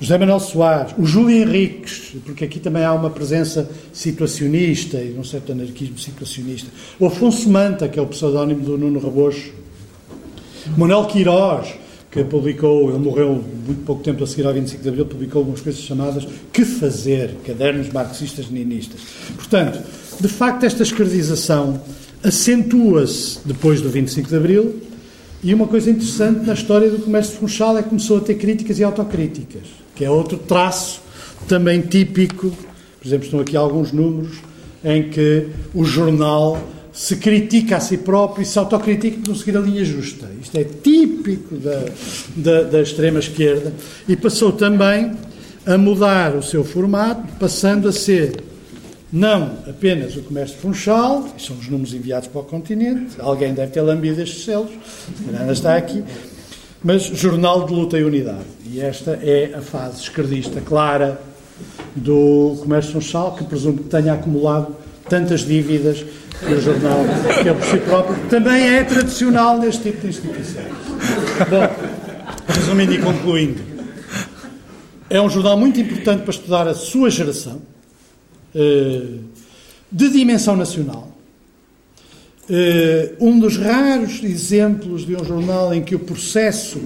José 0.00 0.16
Manuel 0.16 0.40
Soares, 0.40 0.94
o 0.98 1.04
Júlio 1.04 1.36
Henriques, 1.36 2.14
porque 2.24 2.44
aqui 2.44 2.58
também 2.58 2.82
há 2.82 2.92
uma 2.94 3.10
presença 3.10 3.70
situacionista 3.92 4.96
e 4.96 5.14
um 5.18 5.22
certo 5.22 5.52
anarquismo 5.52 5.98
situacionista. 5.98 6.70
O 6.98 7.06
Afonso 7.06 7.50
Manta, 7.50 7.86
que 7.86 7.98
é 7.98 8.02
o 8.02 8.06
pseudónimo 8.06 8.62
do 8.62 8.78
Nuno 8.78 8.98
Rebocho. 8.98 9.52
Manuel 10.76 11.04
Quirós, 11.04 11.74
que 12.10 12.24
publicou, 12.24 12.90
ele 12.90 12.98
morreu 12.98 13.44
muito 13.66 13.84
pouco 13.84 14.02
tempo 14.02 14.24
a 14.24 14.26
seguir 14.26 14.46
ao 14.46 14.52
25 14.52 14.82
de 14.82 14.88
Abril, 14.88 15.06
publicou 15.06 15.40
algumas 15.40 15.60
coisas 15.60 15.80
chamadas 15.80 16.26
Que 16.52 16.64
Fazer, 16.64 17.36
cadernos 17.46 17.88
marxistas-leninistas. 17.90 19.00
Portanto, 19.36 19.80
de 20.20 20.28
facto, 20.28 20.64
esta 20.64 20.82
escravização 20.82 21.80
acentua-se 22.22 23.38
depois 23.44 23.80
do 23.80 23.88
25 23.88 24.28
de 24.28 24.36
Abril 24.36 24.80
e 25.42 25.54
uma 25.54 25.66
coisa 25.66 25.90
interessante 25.90 26.44
na 26.44 26.52
história 26.52 26.90
do 26.90 26.98
comércio 26.98 27.38
funchal 27.38 27.78
é 27.78 27.82
que 27.82 27.88
começou 27.88 28.18
a 28.18 28.20
ter 28.20 28.34
críticas 28.34 28.78
e 28.78 28.84
autocríticas, 28.84 29.62
que 29.94 30.04
é 30.04 30.10
outro 30.10 30.36
traço 30.36 31.00
também 31.48 31.80
típico. 31.80 32.50
Por 32.98 33.06
exemplo, 33.06 33.24
estão 33.24 33.40
aqui 33.40 33.56
alguns 33.56 33.92
números 33.92 34.36
em 34.84 35.08
que 35.08 35.48
o 35.72 35.84
jornal 35.84 36.60
se 37.00 37.16
critica 37.16 37.78
a 37.78 37.80
si 37.80 37.96
próprio 37.96 38.42
e 38.42 38.44
se 38.44 38.58
autocritica 38.58 39.20
por 39.20 39.28
não 39.28 39.34
seguir 39.34 39.56
a 39.56 39.60
linha 39.60 39.82
justa. 39.82 40.28
Isto 40.38 40.58
é 40.58 40.64
típico 40.64 41.56
da, 41.56 41.86
da, 42.36 42.62
da 42.64 42.82
extrema-esquerda 42.82 43.72
e 44.06 44.14
passou 44.14 44.52
também 44.52 45.12
a 45.64 45.78
mudar 45.78 46.36
o 46.36 46.42
seu 46.42 46.62
formato, 46.62 47.26
passando 47.38 47.88
a 47.88 47.92
ser 47.92 48.44
não 49.10 49.50
apenas 49.66 50.14
o 50.14 50.20
comércio 50.20 50.58
funchal, 50.58 51.26
são 51.38 51.56
os 51.56 51.68
números 51.68 51.94
enviados 51.94 52.28
para 52.28 52.42
o 52.42 52.44
continente, 52.44 53.14
alguém 53.18 53.54
deve 53.54 53.72
ter 53.72 53.80
lambido 53.80 54.20
estes 54.20 54.44
selos, 54.44 54.70
ainda 55.26 55.52
está 55.54 55.76
aqui, 55.76 56.04
mas 56.84 57.04
jornal 57.04 57.64
de 57.64 57.72
luta 57.72 57.98
e 57.98 58.04
unidade. 58.04 58.44
E 58.70 58.78
esta 58.78 59.12
é 59.22 59.54
a 59.54 59.62
fase 59.62 60.02
esquerdista 60.02 60.60
clara 60.60 61.18
do 61.96 62.58
comércio 62.60 62.92
funchal, 62.92 63.34
que 63.36 63.44
presumo 63.44 63.78
que 63.78 63.84
tenha 63.84 64.12
acumulado 64.12 64.76
tantas 65.10 65.40
dívidas 65.40 66.04
que 66.38 66.54
o 66.54 66.60
jornal, 66.60 67.04
que 67.42 67.48
é 67.48 67.52
por 67.52 67.64
si 67.64 67.78
próprio, 67.78 68.16
também 68.28 68.76
é 68.76 68.84
tradicional 68.84 69.58
neste 69.58 69.82
tipo 69.82 70.02
de 70.02 70.08
instituições. 70.08 70.72
Bom, 71.50 71.90
resumindo 72.46 72.94
e 72.94 72.98
concluindo, 72.98 73.60
é 75.10 75.20
um 75.20 75.28
jornal 75.28 75.58
muito 75.58 75.80
importante 75.80 76.22
para 76.22 76.30
estudar 76.30 76.68
a 76.68 76.74
sua 76.74 77.10
geração, 77.10 77.60
eh, 78.54 79.18
de 79.90 80.08
dimensão 80.10 80.56
nacional. 80.56 81.10
Eh, 82.48 83.14
um 83.20 83.38
dos 83.38 83.56
raros 83.56 84.22
exemplos 84.22 85.04
de 85.04 85.16
um 85.16 85.24
jornal 85.24 85.74
em 85.74 85.82
que 85.82 85.96
o 85.96 85.98
processo 85.98 86.80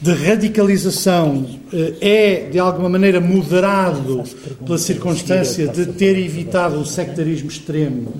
de 0.00 0.12
radicalização 0.12 1.46
eh, 1.72 1.94
é, 2.00 2.50
de 2.50 2.58
alguma 2.58 2.88
maneira, 2.88 3.20
moderado 3.20 4.24
pela 4.64 4.78
circunstância 4.78 5.68
de 5.68 5.86
ter 5.86 6.18
evitado 6.18 6.78
um 6.78 6.84
sectarismo 6.84 7.50
extremo, 7.50 8.14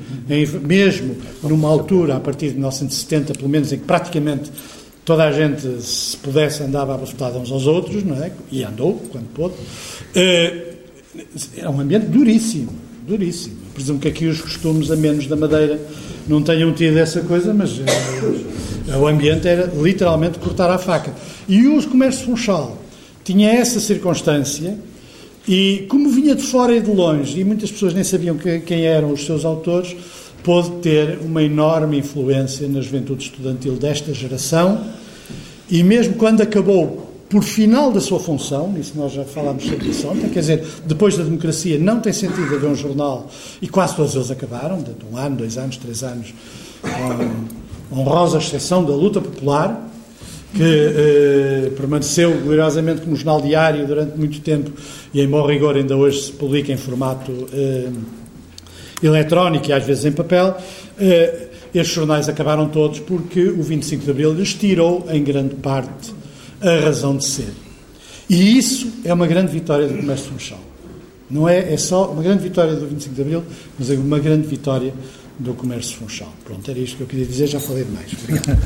mesmo 0.63 1.17
numa 1.43 1.69
altura, 1.69 2.17
a 2.17 2.21
partir 2.21 2.49
de 2.49 2.55
1970, 2.55 3.35
pelo 3.35 3.49
menos, 3.49 3.73
em 3.73 3.79
que 3.79 3.85
praticamente 3.85 4.51
toda 5.05 5.25
a 5.25 5.33
gente, 5.33 5.83
se 5.83 6.17
pudesse, 6.19 6.63
andava 6.63 6.95
abasteada 6.95 7.39
uns 7.39 7.51
aos 7.51 7.67
outros, 7.67 8.05
não 8.05 8.23
é? 8.23 8.31
E 8.53 8.63
andou, 8.63 9.01
quando 9.11 9.27
pôde. 9.33 9.55
É 10.15 11.69
um 11.69 11.81
ambiente 11.81 12.07
duríssimo, 12.07 12.73
duríssimo. 13.07 13.70
Presumo 13.75 13.99
que 13.99 14.09
aqui 14.09 14.27
os 14.27 14.41
costumes 14.41 14.91
a 14.91 14.97
menos 14.97 15.27
da 15.27 15.37
Madeira 15.37 15.81
não 16.29 16.43
tenham 16.43 16.73
tido 16.73 16.99
essa 16.99 17.21
coisa, 17.21 17.55
mas 17.55 17.81
é, 18.89 18.97
o 18.97 19.07
ambiente 19.07 19.47
era 19.47 19.71
literalmente 19.75 20.39
cortar 20.39 20.71
a 20.71 20.79
faca. 20.79 21.13
E 21.49 21.67
o 21.67 21.83
comércio 21.89 22.27
funchal 22.27 22.79
tinha 23.25 23.51
essa 23.51 23.81
circunstância 23.81 24.77
e, 25.49 25.87
como 25.89 26.11
vinha 26.11 26.35
de 26.35 26.43
fora 26.43 26.77
e 26.77 26.81
de 26.81 26.91
longe, 26.91 27.41
e 27.41 27.45
muitas 27.45 27.71
pessoas 27.71 27.95
nem 27.95 28.05
sabiam 28.05 28.37
que, 28.37 28.61
quem 28.61 28.83
eram 28.85 29.13
os 29.13 29.25
seus 29.25 29.45
autores, 29.45 29.97
pôde 30.43 30.71
ter 30.83 31.19
uma 31.25 31.43
enorme 31.43 31.99
influência 31.99 32.69
na 32.69 32.81
juventude 32.81 33.25
estudantil 33.25 33.75
desta 33.75 34.13
geração. 34.13 34.85
E 35.71 35.83
mesmo 35.83 36.15
quando 36.15 36.43
acabou 36.43 37.10
por 37.31 37.45
final 37.45 37.93
da 37.93 38.01
sua 38.01 38.19
função, 38.19 38.75
isso 38.79 38.93
nós 38.97 39.13
já 39.13 39.25
falámos 39.25 39.65
sobre 39.65 39.89
isso 39.89 40.09
ontem, 40.09 40.29
quer 40.29 40.41
dizer, 40.41 40.67
depois 40.85 41.17
da 41.17 41.23
democracia 41.23 41.79
não 41.79 42.01
tem 42.01 42.13
sentido 42.13 42.57
haver 42.57 42.69
um 42.69 42.75
jornal, 42.75 43.31
e 43.63 43.69
quase 43.69 43.95
todos 43.95 44.17
eles 44.17 44.33
acabaram, 44.33 44.83
de 44.83 44.91
um 45.11 45.17
ano, 45.17 45.37
dois 45.37 45.57
anos, 45.57 45.77
três 45.77 46.03
anos, 46.03 46.35
com 46.83 48.01
honrosa 48.01 48.39
exceção 48.39 48.85
da 48.85 48.93
luta 48.93 49.21
popular, 49.21 49.89
que 50.53 50.63
eh, 50.65 51.71
permaneceu 51.77 52.41
gloriosamente 52.41 53.03
como 53.03 53.15
jornal 53.15 53.41
diário 53.41 53.87
durante 53.87 54.19
muito 54.19 54.41
tempo 54.41 54.73
e, 55.15 55.21
em 55.21 55.29
bom 55.29 55.47
rigor, 55.47 55.77
ainda 55.77 55.97
hoje 55.97 56.23
se 56.23 56.33
publica 56.33 56.73
em 56.73 56.77
formato 56.77 57.31
eh, 57.53 57.89
eletrónico 59.01 59.69
e 59.69 59.73
às 59.73 59.85
vezes 59.85 60.05
em 60.05 60.13
papel. 60.13 60.57
Eh, 60.99 61.47
estes 61.73 61.95
jornais 61.95 62.29
acabaram 62.29 62.69
todos 62.69 62.99
porque 62.99 63.45
o 63.45 63.63
25 63.63 64.05
de 64.05 64.11
Abril 64.11 64.33
lhes 64.33 64.55
tirou, 64.55 65.07
em 65.09 65.23
grande 65.23 65.55
parte, 65.55 66.13
a 66.61 66.85
razão 66.85 67.17
de 67.17 67.25
ser. 67.25 67.53
E 68.29 68.59
isso 68.59 68.93
é 69.05 69.13
uma 69.13 69.27
grande 69.27 69.53
vitória 69.53 69.89
do 69.89 69.97
comércio 69.99 70.31
funchal. 70.31 70.61
Não 71.31 71.49
é, 71.49 71.73
é 71.73 71.77
só 71.77 72.11
uma 72.11 72.23
grande 72.23 72.43
vitória 72.43 72.75
do 72.75 72.87
25 72.87 73.15
de 73.15 73.21
Abril, 73.23 73.45
mas 73.79 73.91
é 73.91 73.95
uma 73.95 74.19
grande 74.19 74.47
vitória 74.47 74.93
do 75.39 75.55
comércio 75.55 75.97
funchal. 75.97 76.33
Pronto, 76.45 76.71
era 76.71 76.79
isto 76.79 76.97
que 76.97 77.03
eu 77.03 77.07
queria 77.07 77.27
dizer, 77.27 77.47
já 77.47 77.61
falei 77.61 77.85
demais. 77.85 78.13
Obrigado. 78.13 78.59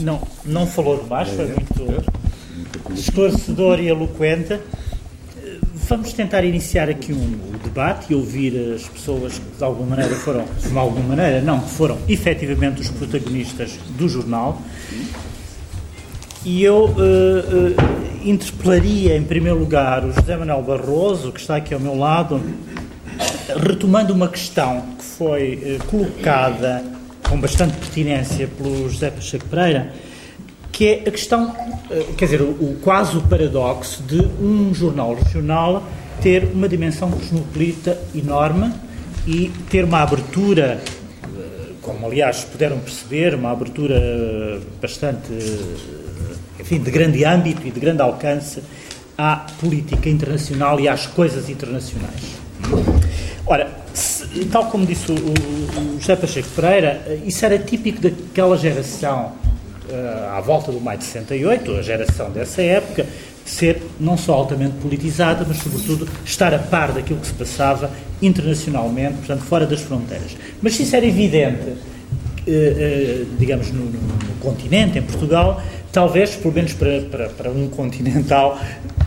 Não, 0.00 0.22
não 0.44 0.66
falou 0.66 1.02
demais, 1.02 1.28
foi 1.28 1.46
muito 1.46 2.27
esclarecedor 2.94 3.80
e 3.80 3.88
eloquente. 3.88 4.58
Vamos 5.88 6.12
tentar 6.12 6.44
iniciar 6.44 6.90
aqui 6.90 7.12
um 7.12 7.38
debate 7.64 8.12
e 8.12 8.14
ouvir 8.14 8.74
as 8.74 8.86
pessoas 8.86 9.38
que 9.38 9.56
de 9.56 9.64
alguma 9.64 9.96
maneira 9.96 10.14
foram, 10.16 10.44
de 10.44 10.76
alguma 10.76 11.08
maneira 11.16 11.40
não, 11.40 11.60
que 11.60 11.70
foram 11.70 11.98
efetivamente 12.08 12.82
os 12.82 12.90
protagonistas 12.90 13.78
do 13.96 14.08
jornal. 14.08 14.60
E 16.44 16.62
eu 16.62 16.84
uh, 16.84 16.90
uh, 16.90 18.28
interpelaria 18.28 19.16
em 19.16 19.24
primeiro 19.24 19.58
lugar 19.58 20.04
o 20.04 20.12
José 20.12 20.36
Manuel 20.36 20.62
Barroso, 20.62 21.32
que 21.32 21.40
está 21.40 21.56
aqui 21.56 21.74
ao 21.74 21.80
meu 21.80 21.96
lado, 21.96 22.40
retomando 23.66 24.12
uma 24.12 24.28
questão 24.28 24.82
que 24.98 25.04
foi 25.04 25.78
uh, 25.80 25.84
colocada 25.86 26.84
com 27.28 27.40
bastante 27.40 27.76
pertinência 27.76 28.46
pelo 28.46 28.88
José 28.88 29.10
Pacheco 29.10 29.46
Pereira, 29.46 29.92
que 30.78 30.86
é 30.86 31.08
a 31.08 31.10
questão, 31.10 31.52
eh, 31.90 32.04
quer 32.16 32.26
dizer, 32.26 32.40
o, 32.40 32.76
quase 32.80 33.16
o 33.16 33.22
paradoxo 33.22 34.00
de 34.04 34.20
um 34.40 34.72
jornal 34.72 35.12
regional 35.12 35.82
ter 36.22 36.44
uma 36.54 36.68
dimensão 36.68 37.10
cosmopolita 37.10 38.00
enorme 38.14 38.72
e 39.26 39.50
ter 39.68 39.82
uma 39.84 40.02
abertura, 40.02 40.80
eh, 40.80 41.72
como 41.82 42.06
aliás 42.06 42.44
puderam 42.44 42.78
perceber, 42.78 43.34
uma 43.34 43.50
abertura 43.50 44.60
bastante, 44.80 45.32
eh, 45.32 46.60
enfim, 46.60 46.78
de 46.78 46.92
grande 46.92 47.24
âmbito 47.24 47.66
e 47.66 47.72
de 47.72 47.80
grande 47.80 48.00
alcance 48.00 48.62
à 49.18 49.48
política 49.60 50.08
internacional 50.08 50.78
e 50.78 50.88
às 50.88 51.08
coisas 51.08 51.50
internacionais. 51.50 52.38
Ora, 53.44 53.68
se, 53.92 54.44
tal 54.44 54.66
como 54.66 54.86
disse 54.86 55.10
o, 55.10 55.16
o, 55.16 55.98
José 55.98 56.14
Pacheco 56.14 56.48
Pereira, 56.54 57.18
isso 57.26 57.44
era 57.44 57.58
típico 57.58 58.00
daquela 58.00 58.56
geração 58.56 59.32
à 60.32 60.40
volta 60.40 60.70
do 60.70 60.80
maio 60.80 60.98
de 60.98 61.04
68, 61.04 61.72
a 61.72 61.82
geração 61.82 62.30
dessa 62.30 62.62
época, 62.62 63.06
ser 63.48 63.82
não 63.98 64.16
só 64.16 64.34
altamente 64.34 64.74
politizada, 64.76 65.44
mas 65.48 65.58
sobretudo 65.58 66.06
estar 66.24 66.52
a 66.52 66.58
par 66.58 66.92
daquilo 66.92 67.20
que 67.20 67.26
se 67.26 67.32
passava 67.32 67.90
internacionalmente, 68.20 69.14
portanto, 69.14 69.42
fora 69.42 69.66
das 69.66 69.80
fronteiras. 69.80 70.36
Mas 70.60 70.74
se 70.74 70.82
isso 70.82 70.94
era 70.94 71.06
evidente, 71.06 71.68
uh, 71.68 71.72
uh, 71.72 73.26
digamos, 73.38 73.70
no, 73.70 73.84
no, 73.84 74.18
continente, 74.40 74.98
em 74.98 75.02
Portugal, 75.02 75.62
talvez, 75.90 76.36
pelo 76.36 76.54
menos 76.54 76.72
para, 76.74 77.00
para, 77.02 77.28
para, 77.30 77.50
um 77.50 77.68
continental, 77.68 78.58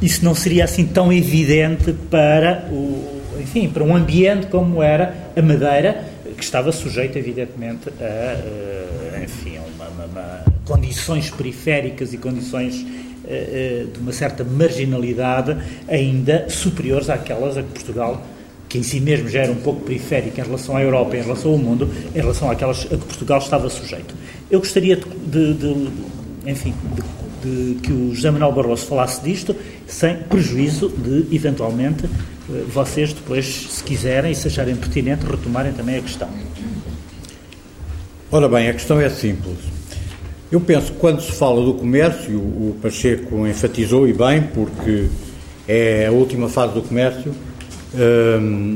isso 0.01 0.25
não 0.25 0.35
seria 0.35 0.65
assim 0.65 0.85
tão 0.85 1.13
evidente 1.13 1.93
para 2.09 2.67
o, 2.71 3.21
enfim, 3.39 3.69
para 3.69 3.83
um 3.83 3.95
ambiente 3.95 4.47
como 4.47 4.81
era 4.81 5.15
a 5.35 5.41
Madeira, 5.41 6.05
que 6.35 6.43
estava 6.43 6.71
sujeito, 6.71 7.17
evidentemente, 7.17 7.89
a, 7.99 9.00
condições 10.71 11.29
periféricas 11.29 12.13
e 12.13 12.17
condições 12.17 12.75
uh, 12.75 13.87
de 13.87 13.99
uma 13.99 14.13
certa 14.13 14.43
marginalidade 14.43 15.57
ainda 15.87 16.49
superiores 16.49 17.09
àquelas 17.09 17.57
a 17.57 17.63
que 17.63 17.69
Portugal, 17.69 18.25
que 18.69 18.77
em 18.77 18.83
si 18.83 19.01
mesmo 19.01 19.27
já 19.27 19.41
era 19.41 19.51
um 19.51 19.57
pouco 19.57 19.81
periférica 19.81 20.39
em 20.39 20.45
relação 20.45 20.77
à 20.77 20.81
Europa, 20.81 21.17
em 21.17 21.21
relação 21.21 21.51
ao 21.51 21.57
mundo, 21.57 21.89
em 22.15 22.19
relação 22.19 22.49
àquelas 22.49 22.85
a 22.85 22.95
que 22.95 23.05
Portugal 23.05 23.39
estava 23.39 23.69
sujeito. 23.69 24.15
Eu 24.49 24.59
gostaria 24.59 24.95
de, 24.95 25.03
de, 25.27 25.53
de 25.55 25.91
enfim, 26.45 26.73
de, 26.95 27.73
de, 27.73 27.79
que 27.81 27.91
o 27.91 28.15
José 28.15 28.31
Manuel 28.31 28.53
Barroso 28.53 28.85
falasse 28.85 29.21
disto, 29.21 29.53
sem 29.85 30.15
prejuízo 30.15 30.87
de, 30.89 31.35
eventualmente, 31.35 32.05
eh, 32.05 32.63
vocês 32.73 33.11
depois, 33.11 33.45
se 33.45 33.83
quiserem 33.83 34.31
e 34.31 34.35
se 34.35 34.47
acharem 34.47 34.75
pertinente, 34.75 35.25
retomarem 35.25 35.73
também 35.73 35.97
a 35.97 36.01
questão. 36.01 36.29
Ora 38.31 38.47
bem, 38.47 38.69
a 38.69 38.73
questão 38.73 38.99
é 39.01 39.09
simples. 39.09 39.70
Eu 40.51 40.59
penso 40.59 40.91
que 40.91 40.99
quando 40.99 41.21
se 41.21 41.31
fala 41.31 41.63
do 41.63 41.75
comércio, 41.75 42.37
o 42.37 42.77
Pacheco 42.81 43.47
enfatizou 43.47 44.05
e 44.05 44.11
bem, 44.11 44.43
porque 44.53 45.07
é 45.65 46.07
a 46.07 46.11
última 46.11 46.49
fase 46.49 46.73
do 46.73 46.81
comércio, 46.81 47.33
hum, 47.95 48.75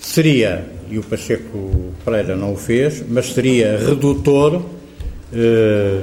seria, 0.00 0.64
e 0.88 0.96
o 0.96 1.02
Pacheco 1.02 1.92
Pereira 2.04 2.36
não 2.36 2.52
o 2.52 2.56
fez, 2.56 3.02
mas 3.08 3.32
seria 3.32 3.78
redutor 3.78 4.62
eh, 5.32 6.02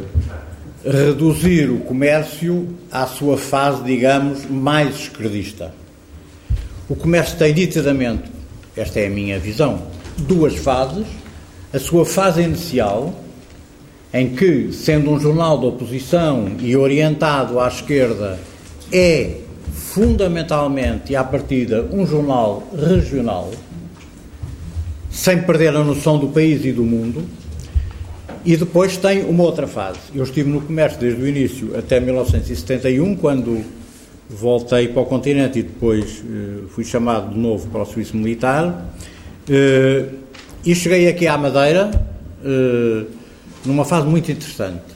reduzir 0.83 1.69
o 1.69 1.79
comércio 1.79 2.67
à 2.91 3.07
sua 3.07 3.37
fase, 3.37 3.83
digamos, 3.83 4.45
mais 4.49 4.95
esquerdista. 4.95 5.73
O 6.89 6.95
comércio 6.95 7.37
tem 7.37 7.53
nitidamente, 7.53 8.23
esta 8.75 8.99
é 8.99 9.07
a 9.07 9.09
minha 9.09 9.39
visão, 9.39 9.81
duas 10.17 10.55
fases. 10.57 11.07
A 11.73 11.79
sua 11.79 12.05
fase 12.05 12.41
inicial, 12.41 13.13
em 14.15 14.29
que, 14.29 14.71
sendo 14.71 15.11
um 15.11 15.19
jornal 15.19 15.59
de 15.59 15.65
oposição 15.65 16.47
e 16.61 16.73
orientado 16.73 17.59
à 17.59 17.67
esquerda, 17.67 18.39
é 18.89 19.39
fundamentalmente 19.73 21.11
e 21.11 21.17
à 21.17 21.23
partida 21.23 21.85
um 21.91 22.07
jornal 22.07 22.63
regional, 22.73 23.51
sem 25.11 25.41
perder 25.41 25.75
a 25.75 25.83
noção 25.83 26.17
do 26.17 26.29
país 26.29 26.63
e 26.63 26.71
do 26.71 26.83
mundo, 26.83 27.25
e 28.45 28.55
depois 28.55 28.95
tem 28.95 29.25
uma 29.25 29.43
outra 29.43 29.67
fase. 29.67 29.99
Eu 30.13 30.23
estive 30.23 30.49
no 30.49 30.61
comércio 30.61 30.97
desde 30.97 31.21
o 31.21 31.27
início 31.27 31.77
até 31.77 31.99
1971, 31.99 33.17
quando 33.17 33.65
voltei 34.29 34.87
para 34.87 35.01
o 35.01 35.05
continente 35.05 35.59
e 35.59 35.63
depois 35.63 36.23
uh, 36.23 36.69
fui 36.69 36.85
chamado 36.85 37.33
de 37.33 37.37
novo 37.37 37.67
para 37.67 37.81
o 37.81 37.85
serviço 37.85 38.15
militar. 38.15 38.93
Uh, 39.49 40.15
e 40.65 40.73
cheguei 40.73 41.09
aqui 41.09 41.27
à 41.27 41.37
Madeira 41.37 41.91
uh, 42.43 43.24
numa 43.65 43.85
fase 43.85 44.07
muito 44.07 44.31
interessante. 44.31 44.95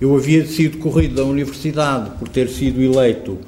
Eu 0.00 0.14
havia 0.14 0.46
sido 0.46 0.78
corrido 0.78 1.16
da 1.16 1.24
universidade 1.24 2.10
por 2.18 2.28
ter 2.28 2.48
sido 2.48 2.80
eleito 2.80 3.38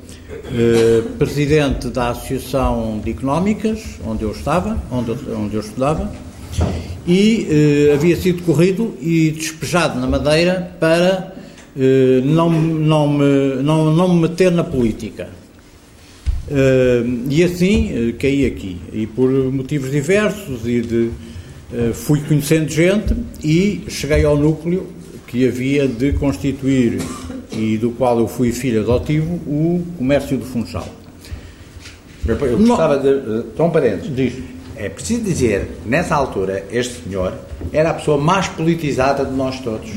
presidente 1.17 1.89
da 1.89 2.11
Associação 2.11 3.01
de 3.05 3.11
Económicas, 3.11 3.81
onde 4.05 4.25
eu 4.25 4.33
estava, 4.33 4.77
onde, 4.91 5.13
onde 5.33 5.55
eu 5.55 5.61
estudava 5.61 6.11
e 7.07 7.47
eh, 7.51 7.95
havia 7.95 8.17
sido 8.17 8.43
corrido 8.43 8.95
e 9.01 9.31
despejado 9.31 9.99
na 9.99 10.07
Madeira 10.07 10.75
para 10.79 11.35
eh, 11.77 12.21
não, 12.25 12.51
não, 12.51 13.09
me, 13.09 13.63
não, 13.63 13.95
não 13.95 14.15
me 14.15 14.29
meter 14.29 14.53
na 14.53 14.65
política. 14.65 15.29
Eh, 16.51 17.03
e 17.29 17.43
assim 17.43 18.15
caí 18.19 18.47
aqui. 18.47 18.79
E 18.93 19.07
por 19.07 19.31
motivos 19.31 19.91
diversos 19.91 20.67
e 20.67 20.81
de, 20.81 21.11
fui 21.95 22.21
conhecendo 22.21 22.69
gente 22.69 23.15
e 23.43 23.85
cheguei 23.89 24.25
ao 24.25 24.37
núcleo 24.37 24.87
que 25.27 25.47
havia 25.47 25.87
de 25.87 26.13
constituir 26.15 26.99
e 27.53 27.79
do 27.79 27.91
qual 27.93 28.19
eu 28.19 28.27
fui 28.27 28.53
filho 28.53 28.81
adotivo, 28.81 29.35
o 29.47 29.85
comércio 29.97 30.37
do 30.37 30.45
Funchal. 30.45 30.87
Eu 32.27 32.59
gostava 32.59 32.99
de. 32.99 33.57
Só 33.57 33.67
um 33.67 33.71
parênteses. 33.71 34.15
Diz. 34.15 34.35
É 34.77 34.89
preciso 34.89 35.23
dizer, 35.23 35.79
nessa 35.85 36.15
altura, 36.15 36.65
este 36.73 37.03
senhor 37.05 37.35
era 37.71 37.91
a 37.91 37.95
pessoa 37.95 38.17
mais 38.17 38.49
politizada 38.49 39.25
de 39.25 39.33
nós 39.33 39.61
todos. 39.61 39.91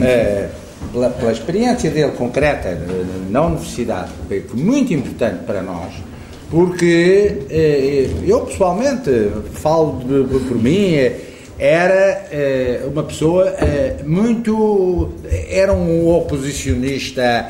É, 0.00 0.48
pela, 0.92 1.10
pela, 1.10 1.30
experiência 1.30 1.90
dele 1.90 2.12
concreta 2.12 2.78
na 3.28 3.42
universidade, 3.42 4.10
foi 4.26 4.44
muito 4.54 4.94
importante 4.94 5.44
para 5.44 5.60
nós, 5.60 5.92
porque 6.50 7.42
é, 7.50 8.08
eu 8.26 8.40
pessoalmente 8.40 9.10
falo 9.52 9.98
de, 10.04 10.24
de, 10.24 10.38
por 10.46 10.56
mim, 10.56 10.94
era 11.58 12.26
é, 12.30 12.82
uma 12.86 13.02
pessoa 13.02 13.52
muito. 14.04 15.12
era 15.50 15.72
um 15.72 16.08
oposicionista 16.08 17.48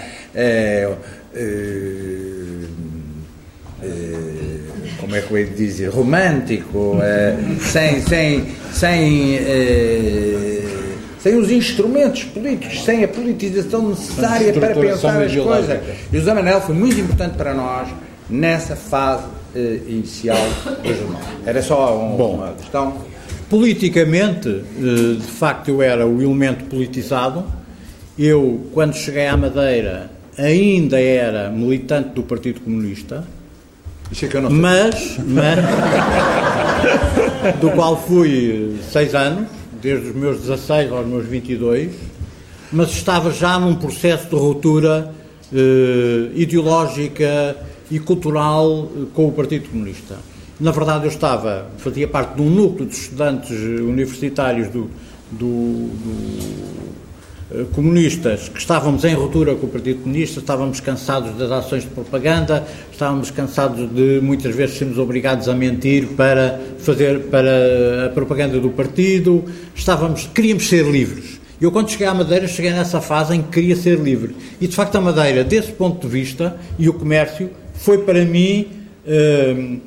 como 5.08 5.16
é 5.16 5.22
que 5.22 5.30
eu 5.30 5.38
ia 5.38 5.46
dizer, 5.46 5.88
romântico, 5.88 6.98
eh, 7.02 7.36
sem, 7.62 8.02
sem, 8.02 8.46
sem, 8.72 9.36
eh, 9.36 10.62
sem 11.18 11.36
os 11.36 11.50
instrumentos 11.50 12.24
políticos, 12.24 12.84
sem 12.84 13.04
a 13.04 13.08
politização 13.08 13.88
necessária 13.88 14.52
para 14.52 14.74
pensar 14.74 15.22
as 15.22 15.34
coisas. 15.34 15.80
E 16.12 16.18
o 16.18 16.22
Zé 16.22 16.34
Manel 16.34 16.60
foi 16.60 16.74
muito 16.74 17.00
importante 17.00 17.36
para 17.36 17.54
nós 17.54 17.88
nessa 18.28 18.76
fase 18.76 19.24
eh, 19.54 19.80
inicial 19.86 20.38
do 20.82 20.94
jornal. 20.94 21.22
Era 21.46 21.62
só 21.62 21.98
um, 21.98 22.16
Bom, 22.16 22.34
uma 22.36 22.52
questão. 22.52 22.96
Politicamente, 23.48 24.62
de 24.78 25.26
facto, 25.26 25.68
eu 25.68 25.80
era 25.80 26.06
o 26.06 26.20
elemento 26.20 26.64
politizado. 26.64 27.44
Eu, 28.18 28.68
quando 28.74 28.94
cheguei 28.94 29.26
à 29.26 29.36
Madeira, 29.36 30.10
ainda 30.36 31.00
era 31.00 31.48
militante 31.48 32.10
do 32.10 32.22
Partido 32.22 32.60
Comunista 32.60 33.24
mas, 34.50 35.18
mas 35.18 35.58
do 37.60 37.70
qual 37.72 37.96
fui 37.96 38.76
seis 38.90 39.14
anos, 39.14 39.48
desde 39.82 40.08
os 40.08 40.16
meus 40.16 40.40
16 40.40 40.90
aos 40.90 41.06
meus 41.06 41.26
22, 41.26 41.92
mas 42.72 42.90
estava 42.90 43.30
já 43.30 43.58
num 43.58 43.74
processo 43.74 44.28
de 44.28 44.34
ruptura 44.34 45.12
eh, 45.52 46.30
ideológica 46.34 47.56
e 47.90 47.98
cultural 47.98 48.90
eh, 48.94 49.04
com 49.14 49.28
o 49.28 49.32
Partido 49.32 49.68
Comunista. 49.68 50.16
Na 50.60 50.70
verdade, 50.70 51.04
eu 51.04 51.10
estava, 51.10 51.70
fazia 51.78 52.08
parte 52.08 52.34
de 52.34 52.42
um 52.42 52.50
núcleo 52.50 52.86
de 52.86 52.94
estudantes 52.94 53.50
universitários 53.50 54.68
do, 54.68 54.90
do, 55.30 55.88
do 55.88 56.68
eh, 57.50 57.64
comunistas 57.72 58.48
que 58.50 58.58
estávamos 58.58 59.04
em 59.04 59.14
ruptura 59.14 59.54
com 59.54 59.66
o 59.66 59.70
Partido 59.70 60.02
Comunista, 60.02 60.40
estávamos 60.40 60.80
cansados 60.80 61.34
das 61.38 61.50
ações 61.50 61.84
de 61.84 61.88
propaganda, 61.88 62.66
estávamos 62.92 63.30
cansados 63.30 63.88
de 63.90 64.20
muitas 64.20 64.54
vezes 64.54 64.76
sermos 64.76 64.98
obrigados 64.98 65.48
a 65.48 65.54
mentir 65.54 66.08
para 66.08 66.60
fazer 66.78 67.20
para 67.30 68.06
a 68.06 68.08
propaganda 68.10 68.60
do 68.60 68.68
partido, 68.70 69.44
estávamos, 69.74 70.28
queríamos 70.34 70.68
ser 70.68 70.84
livres. 70.84 71.38
Eu 71.60 71.72
quando 71.72 71.90
cheguei 71.90 72.06
à 72.06 72.14
Madeira, 72.14 72.46
cheguei 72.46 72.70
nessa 72.70 73.00
fase 73.00 73.34
em 73.34 73.42
que 73.42 73.48
queria 73.48 73.74
ser 73.74 73.98
livre. 73.98 74.36
E 74.60 74.68
de 74.68 74.76
facto 74.76 74.96
a 74.96 75.00
Madeira, 75.00 75.42
desse 75.42 75.72
ponto 75.72 76.06
de 76.06 76.12
vista, 76.12 76.56
e 76.78 76.88
o 76.88 76.92
comércio, 76.92 77.50
foi 77.78 77.98
para 77.98 78.24
mim 78.24 78.66
um, 79.06 79.80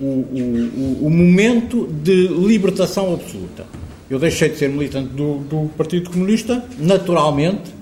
o, 0.00 0.06
o, 0.06 1.06
o 1.06 1.10
momento 1.10 1.86
de 2.02 2.28
libertação 2.28 3.14
absoluta. 3.14 3.64
Eu 4.10 4.18
deixei 4.18 4.48
de 4.50 4.58
ser 4.58 4.68
militante 4.68 5.08
do, 5.14 5.38
do 5.38 5.70
Partido 5.76 6.10
Comunista, 6.10 6.64
naturalmente. 6.78 7.72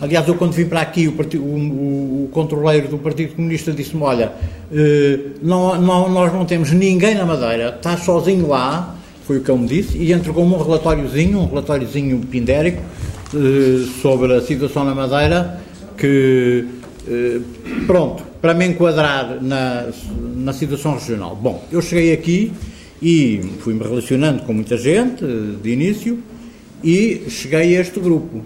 Aliás, 0.00 0.26
eu 0.28 0.34
quando 0.34 0.52
vim 0.52 0.66
para 0.66 0.80
aqui, 0.80 1.08
o, 1.08 1.38
o, 1.38 2.24
o 2.24 2.28
controleiro 2.32 2.88
do 2.88 2.98
Partido 2.98 3.34
Comunista 3.34 3.72
disse-me: 3.72 4.02
Olha, 4.02 4.32
eh, 4.72 5.18
não, 5.42 5.80
não, 5.80 6.08
nós 6.08 6.32
não 6.32 6.44
temos 6.44 6.70
ninguém 6.70 7.14
na 7.14 7.26
Madeira, 7.26 7.74
estás 7.76 8.04
sozinho 8.04 8.46
lá, 8.48 8.96
foi 9.26 9.38
o 9.38 9.40
que 9.42 9.50
ele 9.50 9.60
me 9.60 9.66
disse, 9.66 9.98
e 9.98 10.12
entregou-me 10.12 10.54
um 10.54 10.58
relatóriozinho, 10.62 11.40
um 11.40 11.46
relatóriozinho 11.46 12.18
pindérico, 12.20 12.80
eh, 13.34 13.86
sobre 14.00 14.32
a 14.32 14.40
situação 14.40 14.84
na 14.84 14.94
Madeira, 14.94 15.60
que, 15.98 16.64
eh, 17.08 17.40
pronto, 17.86 18.29
para 18.40 18.54
me 18.54 18.66
enquadrar 18.66 19.38
na, 19.40 19.88
na 20.36 20.52
situação 20.52 20.94
regional. 20.94 21.36
Bom, 21.36 21.64
eu 21.70 21.82
cheguei 21.82 22.12
aqui 22.12 22.52
e 23.02 23.40
fui-me 23.60 23.82
relacionando 23.82 24.42
com 24.42 24.52
muita 24.52 24.76
gente 24.76 25.24
de 25.62 25.70
início 25.70 26.18
e 26.82 27.26
cheguei 27.28 27.76
a 27.76 27.80
este 27.80 28.00
grupo, 28.00 28.42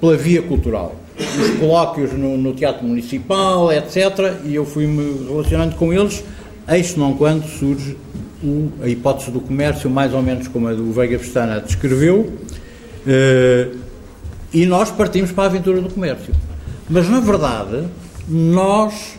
pela 0.00 0.16
via 0.16 0.42
cultural. 0.42 0.96
Os 1.16 1.58
colóquios 1.60 2.12
no, 2.12 2.36
no 2.36 2.52
Teatro 2.52 2.84
Municipal, 2.84 3.72
etc. 3.72 4.42
E 4.44 4.54
eu 4.54 4.66
fui-me 4.66 5.28
relacionando 5.28 5.76
com 5.76 5.92
eles, 5.92 6.24
eis 6.68 6.96
não 6.96 7.14
quando 7.14 7.46
surge 7.46 7.96
o, 8.42 8.70
a 8.82 8.88
hipótese 8.88 9.30
do 9.30 9.40
comércio, 9.40 9.88
mais 9.88 10.12
ou 10.12 10.22
menos 10.22 10.48
como 10.48 10.68
a 10.68 10.74
do 10.74 10.92
Veiga 10.92 11.18
Pestana 11.18 11.60
descreveu, 11.60 12.32
eh, 13.06 13.68
e 14.52 14.66
nós 14.66 14.90
partimos 14.90 15.32
para 15.32 15.44
a 15.44 15.46
aventura 15.46 15.80
do 15.80 15.88
comércio. 15.88 16.34
Mas, 16.88 17.08
na 17.08 17.20
verdade, 17.20 17.84
nós, 18.28 19.18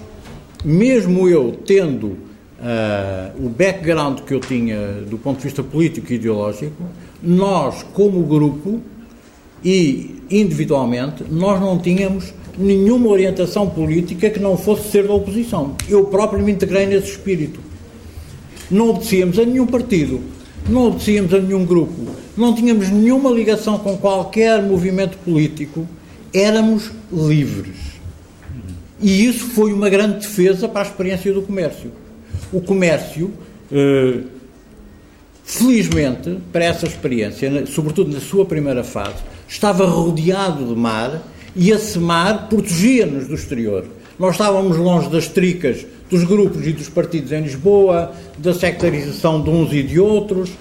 mesmo 0.64 1.28
eu 1.30 1.60
tendo 1.66 2.08
uh, 2.08 3.45
o 3.45 3.49
background 3.49 4.22
que 4.22 4.34
eu 4.34 4.39
tinha 4.39 5.03
do 5.08 5.18
ponto 5.18 5.38
de 5.38 5.43
vista 5.43 5.64
político 5.64 6.12
e 6.12 6.16
ideológico, 6.16 6.84
nós, 7.22 7.84
como 7.93 8.22
grupo 8.24 8.82
e 9.64 10.22
individualmente, 10.30 11.24
nós 11.30 11.60
não 11.60 11.78
tínhamos 11.78 12.34
nenhuma 12.58 13.10
orientação 13.10 13.70
política 13.70 14.30
que 14.30 14.39
não 14.39 14.58
fosse 14.58 14.89
ser 14.89 15.08
da 15.08 15.14
oposição. 15.14 15.76
Eu 15.89 16.06
próprio 16.06 16.43
me 16.43 16.51
integrei 16.51 16.86
nesse 16.86 17.12
espírito. 17.12 17.60
Não 18.70 18.89
obedecíamos 18.89 19.38
a 19.38 19.45
nenhum 19.45 19.68
partido, 19.68 20.22
não 20.68 20.88
obedecíamos 20.88 21.34
a 21.34 21.39
nenhum 21.39 21.66
grupo, 21.66 21.93
não 22.36 22.56
tínhamos 22.56 22.89
nenhuma 22.89 23.30
ligação 23.30 23.78
com 23.78 23.95
qualquer 23.97 24.62
movimento 24.64 25.18
político, 25.20 25.88
éramos 26.34 26.91
livres. 27.12 27.94
E 29.01 29.25
isso 29.25 29.45
foi 29.49 29.73
uma 29.73 29.89
grande 29.89 30.19
defesa 30.19 30.67
para 30.67 30.81
a 30.81 30.85
experiência 30.85 31.33
do 31.33 31.41
comércio. 31.41 31.91
O 32.51 32.61
comércio, 32.61 33.33
eh, 33.71 34.19
felizmente, 35.43 36.37
para 36.51 36.65
essa 36.65 36.85
experiência, 36.85 37.65
sobretudo 37.65 38.11
na 38.11 38.19
sua 38.19 38.45
primeira 38.45 38.83
fase, 38.83 39.23
estava 39.47 39.85
rodeado 39.85 40.65
de 40.65 40.75
mar 40.75 41.21
e 41.55 41.71
esse 41.71 41.99
mar 41.99 42.47
protegia-nos 42.47 43.27
do 43.27 43.35
exterior. 43.35 43.85
Nós 44.17 44.31
estávamos 44.31 44.77
longe 44.77 45.09
das 45.09 45.27
tricas 45.27 45.85
dos 46.09 46.23
grupos 46.23 46.65
e 46.65 46.71
dos 46.71 46.87
partidos 46.87 47.31
em 47.31 47.41
Lisboa, 47.41 48.13
da 48.37 48.53
sectarização 48.53 49.41
de 49.41 49.49
uns 49.49 49.73
e 49.73 49.83
de 49.83 49.99
outros, 49.99 50.51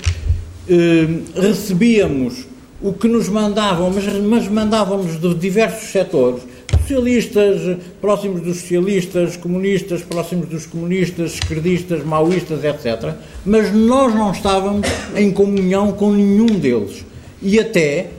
eh, 0.68 1.06
recebíamos 1.34 2.46
o 2.82 2.92
que 2.92 3.08
nos 3.08 3.28
mandavam, 3.28 3.90
mas, 3.90 4.04
mas 4.22 4.48
mandavam-nos 4.48 5.20
de 5.20 5.34
diversos 5.34 5.90
setores, 5.90 6.42
socialistas, 6.84 7.78
próximos 8.00 8.42
dos 8.42 8.58
socialistas, 8.58 9.36
comunistas, 9.36 10.02
próximos 10.02 10.48
dos 10.48 10.66
comunistas, 10.66 11.34
esquerdistas, 11.34 12.04
maoístas, 12.04 12.62
etc. 12.62 13.14
Mas 13.44 13.74
nós 13.74 14.14
não 14.14 14.30
estávamos 14.30 14.86
em 15.16 15.30
comunhão 15.32 15.92
com 15.92 16.12
nenhum 16.12 16.46
deles. 16.46 17.04
E 17.42 17.58
até, 17.58 18.10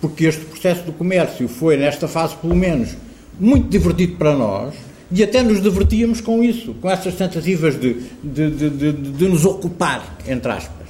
porque 0.00 0.26
este 0.26 0.44
processo 0.44 0.84
do 0.84 0.92
comércio 0.92 1.48
foi, 1.48 1.76
nesta 1.76 2.06
fase 2.06 2.36
pelo 2.36 2.54
menos, 2.54 2.90
muito 3.38 3.68
divertido 3.68 4.16
para 4.16 4.36
nós, 4.36 4.74
e 5.10 5.22
até 5.22 5.42
nos 5.42 5.62
divertíamos 5.62 6.20
com 6.20 6.42
isso, 6.42 6.74
com 6.74 6.90
essas 6.90 7.14
tentativas 7.14 7.80
de, 7.80 7.96
de, 8.22 8.50
de, 8.50 8.92
de, 8.92 9.28
nos 9.28 9.44
ocupar, 9.44 10.18
entre 10.26 10.52
aspas. 10.52 10.88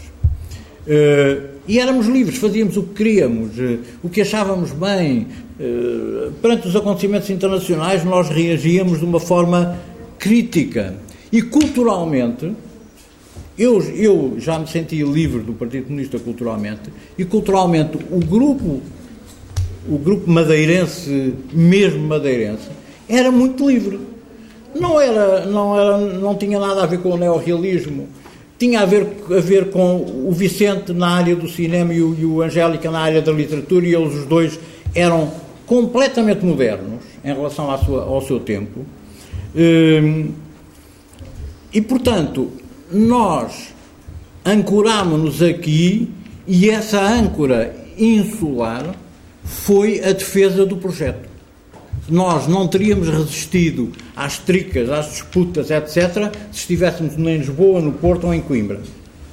Uh, 0.87 1.59
e 1.69 1.79
éramos 1.79 2.07
livres, 2.07 2.39
fazíamos 2.39 2.77
o 2.77 2.83
que 2.83 2.95
queríamos, 2.95 3.57
uh, 3.59 3.79
o 4.03 4.09
que 4.09 4.23
achávamos 4.23 4.73
bem. 4.73 5.27
Uh, 5.59 6.33
perante 6.41 6.69
os 6.69 6.77
acontecimentos 6.77 7.29
internacionais, 7.31 8.05
nós 8.05 8.29
reagíamos 8.29 9.01
de 9.01 9.05
uma 9.05 9.19
forma 9.19 9.77
crítica. 10.19 10.95
E 11.33 11.43
culturalmente, 11.43 12.53
eu, 13.59 13.81
eu 13.95 14.37
já 14.39 14.59
me 14.59 14.69
sentia 14.69 15.05
livre 15.05 15.41
do 15.41 15.53
Partido 15.53 15.87
Comunista 15.87 16.19
culturalmente, 16.19 16.91
e 17.19 17.25
culturalmente 17.25 17.99
o 18.11 18.21
grupo, 18.21 18.81
o 19.89 19.99
grupo 19.99 20.31
madeirense, 20.31 21.35
mesmo 21.53 22.07
madeirense, 22.07 22.69
era 23.09 23.33
muito 23.33 23.69
livre. 23.69 23.99
Não, 24.75 25.01
era, 25.01 25.45
não, 25.47 25.79
era, 25.79 25.99
não 25.99 26.37
tinha 26.37 26.61
nada 26.61 26.85
a 26.85 26.87
ver 26.87 27.01
com 27.01 27.11
o 27.11 27.17
neorrealismo 27.17 28.07
tinha 28.59 28.81
a 28.81 28.85
ver, 28.85 29.07
a 29.31 29.41
ver 29.41 29.71
com 29.71 30.05
o 30.27 30.33
Vicente 30.33 30.93
na 30.93 31.11
área 31.11 31.37
do 31.37 31.49
cinema 31.49 31.95
e 31.95 32.03
o, 32.03 32.15
e 32.19 32.25
o 32.25 32.43
Angélica 32.43 32.91
na 32.91 32.99
área 32.99 33.23
da 33.23 33.31
literatura, 33.31 33.87
e 33.87 33.95
eles 33.95 34.13
os 34.15 34.27
dois 34.27 34.59
eram 34.95 35.31
completamente 35.69 36.45
modernos 36.45 37.03
em 37.25 37.33
relação 37.33 37.71
sua, 37.79 38.03
ao 38.03 38.21
seu 38.23 38.41
tempo. 38.41 38.85
Hum, 39.55 40.33
e, 41.73 41.81
portanto, 41.81 42.51
nós 42.91 43.75
ancorámos-nos 44.45 45.43
aqui 45.43 46.11
e 46.47 46.71
essa 46.71 47.01
âncora 47.01 47.77
insular 47.97 48.95
foi 49.45 50.03
a 50.03 50.13
defesa 50.13 50.65
do 50.65 50.77
projeto 50.79 51.29
nós 52.09 52.47
não 52.47 52.67
teríamos 52.67 53.09
resistido 53.09 53.93
às 54.17 54.39
tricas, 54.39 54.89
às 54.91 55.11
disputas, 55.11 55.71
etc., 55.71 56.33
se 56.51 56.61
estivéssemos 56.61 57.15
em 57.17 57.39
Lisboa, 57.39 57.81
no 57.81 57.93
Porto 57.93 58.27
ou 58.27 58.35
em 58.35 58.41
Coimbra. 58.41 58.81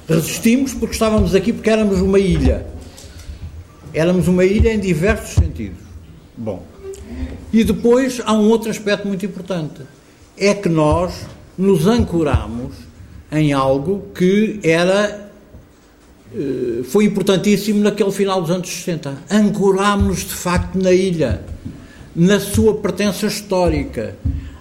Resistimos 0.08 0.74
porque 0.74 0.92
estávamos 0.92 1.34
aqui 1.34 1.52
porque 1.52 1.70
éramos 1.70 2.00
uma 2.00 2.18
ilha. 2.18 2.66
Éramos 3.92 4.28
uma 4.28 4.44
ilha 4.44 4.72
em 4.72 4.78
diversos 4.78 5.34
sentidos. 5.34 5.85
Bom. 6.36 6.62
E 7.52 7.64
depois 7.64 8.20
há 8.24 8.32
um 8.32 8.48
outro 8.48 8.70
aspecto 8.70 9.06
muito 9.06 9.24
importante. 9.24 9.82
É 10.36 10.52
que 10.52 10.68
nós 10.68 11.26
nos 11.56 11.86
ancoramos 11.86 12.74
em 13.32 13.52
algo 13.52 14.06
que 14.14 14.60
era 14.62 15.30
eh, 16.34 16.82
foi 16.84 17.04
importantíssimo 17.04 17.80
naquele 17.80 18.10
final 18.10 18.40
dos 18.40 18.50
anos 18.50 18.68
60. 18.68 19.16
Ancorámos-nos 19.30 20.20
de 20.20 20.34
facto 20.34 20.76
na 20.76 20.92
ilha 20.92 21.42
na 22.14 22.40
sua 22.40 22.74
pertença 22.74 23.26
histórica. 23.26 24.16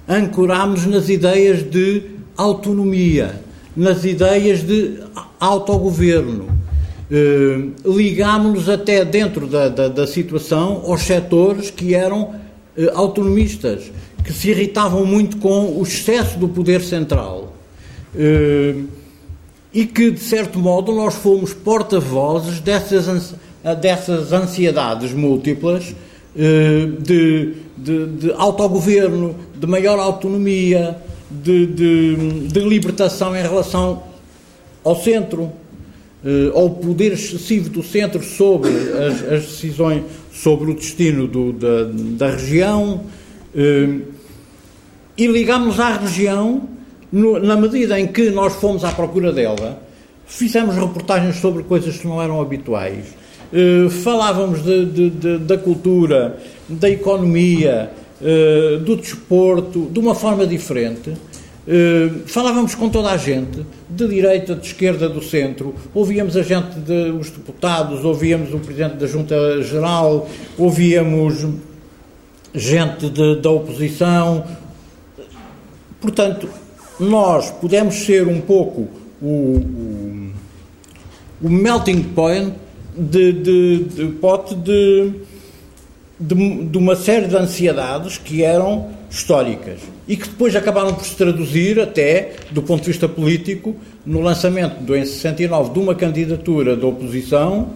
Ancorámos 0.08 0.86
nas 0.86 1.10
ideias 1.10 1.64
de 1.64 2.04
autonomia, 2.38 3.42
nas 3.76 4.04
ideias 4.04 4.62
de 4.62 5.00
autogoverno. 5.40 6.55
Eh, 7.12 7.70
ligámos-nos 7.86 8.68
até 8.68 9.06
dentro 9.06 9.46
da, 9.46 9.70
da, 9.70 9.88
da, 9.88 10.08
situação 10.08 10.82
aos 10.88 11.02
setores 11.02 11.70
que 11.70 11.94
eram 11.94 12.34
eh, 12.76 12.92
autonomistas, 12.96 13.92
que 14.24 14.34
se 14.34 14.50
irritavam 14.50 15.06
muito 15.06 15.38
com 15.38 15.78
o 15.78 15.84
excesso 15.84 16.40
do 16.40 16.48
poder 16.48 16.82
central. 16.82 17.54
Eh, 18.16 18.76
e 19.72 19.86
que, 19.86 20.10
de 20.10 20.20
certo 20.20 20.58
modo, 20.58 20.92
nós 20.94 21.14
fomos 21.16 21.54
porta-vozes 21.54 22.60
dessas, 22.62 23.36
dessas 23.82 24.32
ansiedades 24.32 25.12
múltiplas 25.12 25.94
de, 26.34 27.56
de, 27.78 28.06
de 28.08 28.32
autogoverno, 28.38 29.36
de 29.54 29.68
maior 29.68 30.00
autonomia, 30.00 30.98
de, 31.30 31.66
de, 31.66 32.48
de, 32.48 32.60
libertação 32.62 33.36
em 33.36 33.42
relação 33.42 34.04
ao 34.82 34.96
centro, 34.96 35.52
ao 36.54 36.72
poder 36.72 37.14
excessivo 37.14 37.70
do 37.70 37.84
centro 37.84 38.24
sobre 38.24 38.70
as, 38.70 39.32
as 39.32 39.46
decisões, 39.46 40.04
sobre 40.32 40.72
o 40.72 40.74
destino 40.74 41.28
do, 41.28 41.54
da, 41.54 41.84
da 41.92 42.32
região, 42.32 43.04
eh, 43.56 44.00
e 45.18 45.28
ligámos 45.28 45.80
à 45.80 45.98
região 45.98 46.68
no, 47.12 47.40
na 47.40 47.56
medida 47.56 48.00
em 48.00 48.08
que 48.08 48.32
nós 48.32 48.56
fomos 48.56 48.84
à 48.84 48.92
procura 48.92 49.32
dela, 49.32 49.82
fizemos 50.26 50.76
reportagens 50.76 51.36
sobre 51.38 51.64
coisas 51.64 51.98
que 51.98 52.08
não 52.08 52.22
eram 52.22 52.42
habituais 52.42 53.06
eh, 53.54 53.88
falávamos 53.90 54.64
de, 54.64 54.86
de, 54.86 55.10
de, 55.12 55.38
da 55.38 55.58
cultura, 55.58 56.38
da 56.68 56.90
economia, 56.90 57.92
do 58.86 58.96
desporto, 58.96 59.90
de 59.92 60.00
uma 60.00 60.16
forma 60.16 60.48
diferente. 60.48 61.14
Uh, 61.68 62.28
falávamos 62.28 62.76
com 62.76 62.90
toda 62.90 63.10
a 63.10 63.18
gente, 63.18 63.66
de 63.90 64.08
direita, 64.08 64.54
de 64.54 64.68
esquerda, 64.68 65.10
do 65.10 65.24
centro, 65.24 65.74
ouvíamos 65.96 66.38
a 66.38 66.44
gente, 66.44 66.80
de, 66.80 67.10
os 67.10 67.32
deputados, 67.32 68.06
ouvíamos 68.06 68.54
o 68.54 68.60
Presidente 68.60 68.98
da 68.98 69.08
Junta 69.08 69.64
Geral, 69.64 70.30
ouvíamos 70.60 71.44
gente 72.54 73.10
de, 73.10 73.38
da 73.38 73.50
oposição. 73.50 74.46
Portanto, 76.00 76.48
nós 77.00 77.50
pudemos 77.50 77.96
ser 77.96 78.28
um 78.28 78.42
pouco 78.42 78.88
o, 79.22 79.28
o, 79.28 80.32
o 81.42 81.50
melting 81.50 82.04
point 82.04 82.54
de, 82.96 83.34
de, 83.34 83.84
de 83.86 84.08
pote 84.14 84.56
de, 84.56 85.12
de, 86.20 86.66
de, 86.66 86.78
uma 86.78 86.96
série 86.96 87.28
de 87.28 87.36
ansiedades 87.36 88.18
que 88.18 88.44
eram 88.44 88.90
históricas 89.16 89.80
e 90.08 90.18
que 90.18 90.28
depois 90.28 90.54
acabaram 90.56 90.94
por 90.94 91.06
se 91.06 91.16
traduzir 91.16 91.80
até, 91.80 92.34
do 92.52 92.62
ponto 92.62 92.82
de 92.82 92.88
vista 92.88 93.08
político, 93.08 93.76
no 94.06 94.20
lançamento, 94.20 94.84
do, 94.84 94.96
em 94.96 95.06
69, 95.06 95.72
de 95.72 95.80
uma 95.80 95.96
candidatura 95.96 96.76
da 96.76 96.86
oposição, 96.86 97.70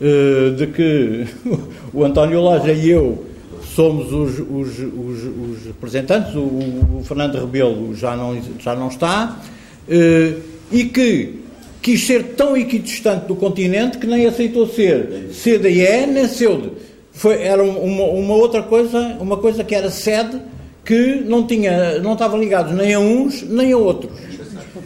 eh, 0.00 0.54
de 0.56 0.66
que 0.68 1.26
o 1.92 2.02
António 2.02 2.40
Loja 2.40 2.72
e 2.72 2.88
eu 2.88 3.26
somos 3.74 4.10
os, 4.10 4.38
os, 4.38 4.78
os, 4.78 5.24
os 5.24 5.66
representantes, 5.66 6.34
o, 6.34 6.40
o, 6.40 7.02
Fernando 7.04 7.38
Rebelo 7.38 7.94
já 7.94 8.16
não, 8.16 8.40
já 8.58 8.74
não 8.74 8.88
está, 8.88 9.38
eh, 9.86 10.32
e 10.72 10.84
que 10.84 11.40
quis 11.82 12.06
ser 12.06 12.34
tão 12.34 12.56
equidistante 12.56 13.26
do 13.26 13.36
continente 13.36 13.98
que 13.98 14.06
nem 14.06 14.26
aceitou 14.26 14.66
ser 14.66 15.28
CDE 15.30 16.06
nem 16.06 16.26
CEUD. 16.26 16.72
Foi, 17.12 17.42
era 17.42 17.62
uma, 17.62 18.04
uma, 18.04 18.34
outra 18.34 18.62
coisa, 18.62 18.98
uma 19.20 19.36
coisa 19.36 19.62
que 19.62 19.74
era 19.74 19.90
sede 19.90 20.40
que 20.86 21.16
não, 21.26 21.44
tinha, 21.46 21.98
não 21.98 22.12
estava 22.12 22.36
ligados 22.36 22.72
nem 22.72 22.94
a 22.94 23.00
uns 23.00 23.42
nem 23.42 23.72
a 23.72 23.76
outros. 23.76 24.12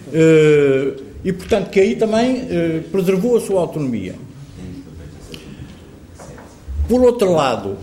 Uh, 0.08 1.10
e, 1.22 1.32
portanto, 1.32 1.68
que 1.68 1.78
aí 1.78 1.94
também 1.94 2.36
uh, 2.36 2.82
preservou 2.90 3.36
a 3.36 3.40
sua 3.40 3.60
autonomia. 3.60 4.14
Por 6.88 7.02
outro 7.02 7.32
lado, 7.32 7.76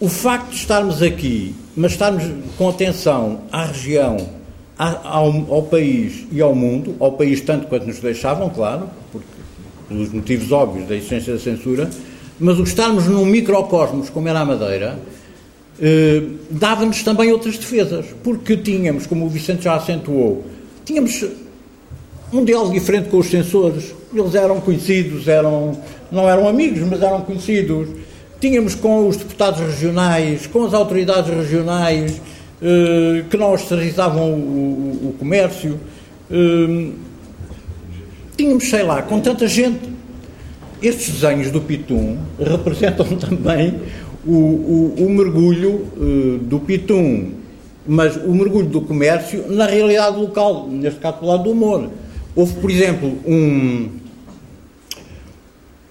o 0.00 0.08
facto 0.08 0.50
de 0.50 0.56
estarmos 0.56 1.00
aqui, 1.00 1.54
mas 1.76 1.92
estarmos 1.92 2.24
com 2.58 2.68
atenção 2.68 3.42
à 3.52 3.66
região 3.66 4.16
ao, 4.76 5.54
ao, 5.54 5.62
país 5.62 6.26
e 6.30 6.40
ao 6.42 6.54
mundo, 6.54 6.96
ao 6.98 7.12
país 7.12 7.40
tanto 7.40 7.68
quanto 7.68 7.86
nos 7.86 8.00
deixavam, 8.00 8.50
claro, 8.50 8.90
porque, 9.10 9.26
pelos 9.88 10.12
motivos 10.12 10.52
óbvios 10.52 10.88
da 10.88 10.96
existência 10.96 11.32
da 11.32 11.38
censura, 11.38 11.88
mas 12.38 12.58
o 12.58 12.64
estarmos 12.64 13.06
num 13.06 13.24
microcosmos 13.24 14.10
como 14.10 14.28
era 14.28 14.40
a 14.40 14.44
Madeira, 14.44 14.98
eh, 15.80 16.22
dava-nos 16.50 17.02
também 17.02 17.30
outras 17.32 17.58
defesas, 17.58 18.06
porque 18.22 18.56
tínhamos, 18.56 19.06
como 19.06 19.26
o 19.26 19.28
Vicente 19.28 19.64
já 19.64 19.74
acentuou, 19.74 20.44
tínhamos 20.84 21.24
um 22.32 22.44
diálogo 22.44 22.72
diferente 22.72 23.08
com 23.08 23.18
os 23.18 23.26
censores. 23.26 23.94
Eles 24.14 24.34
eram 24.34 24.60
conhecidos, 24.60 25.28
eram, 25.28 25.78
não 26.10 26.28
eram 26.28 26.48
amigos, 26.48 26.80
mas 26.80 27.02
eram 27.02 27.20
conhecidos. 27.20 27.88
Tínhamos 28.40 28.74
com 28.74 29.08
os 29.08 29.16
deputados 29.16 29.60
regionais, 29.60 30.46
com 30.46 30.64
as 30.64 30.74
autoridades 30.74 31.34
regionais, 31.34 32.20
eh, 32.62 33.24
que 33.28 33.36
não 33.36 33.46
austerizavam 33.48 34.32
o, 34.32 35.14
comércio. 35.18 35.78
Eh, 36.30 36.90
tínhamos, 38.36 38.68
sei 38.68 38.82
lá, 38.82 39.02
com 39.02 39.20
tanta 39.20 39.46
gente, 39.46 39.96
estes 40.82 41.20
desenhos 41.20 41.50
do 41.50 41.60
Pitum 41.60 42.18
representam 42.38 43.06
também 43.16 43.74
o, 44.26 44.32
o, 44.32 45.06
o 45.06 45.10
mergulho 45.10 45.86
uh, 45.96 46.38
do 46.38 46.58
Pitum, 46.60 47.30
mas 47.86 48.16
o 48.16 48.34
mergulho 48.34 48.66
do 48.66 48.80
comércio 48.80 49.44
na 49.48 49.66
realidade 49.66 50.18
local, 50.18 50.68
neste 50.68 50.98
caso 50.98 51.20
do 51.20 51.26
lado 51.26 51.44
do 51.44 51.50
humor. 51.52 51.88
Houve, 52.34 52.54
por 52.54 52.70
exemplo, 52.70 53.16
um, 53.26 53.88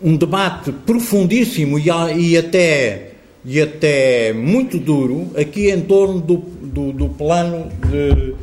um 0.01 0.15
debate 0.17 0.71
profundíssimo 0.71 1.79
e, 1.79 1.85
e, 2.17 2.37
até, 2.37 3.13
e 3.43 3.61
até 3.61 4.33
muito 4.33 4.77
duro 4.77 5.31
aqui 5.37 5.71
em 5.71 5.81
torno 5.81 6.19
do, 6.19 6.37
do, 6.37 6.91
do 6.91 7.09
plano 7.09 7.69
de, 7.89 8.35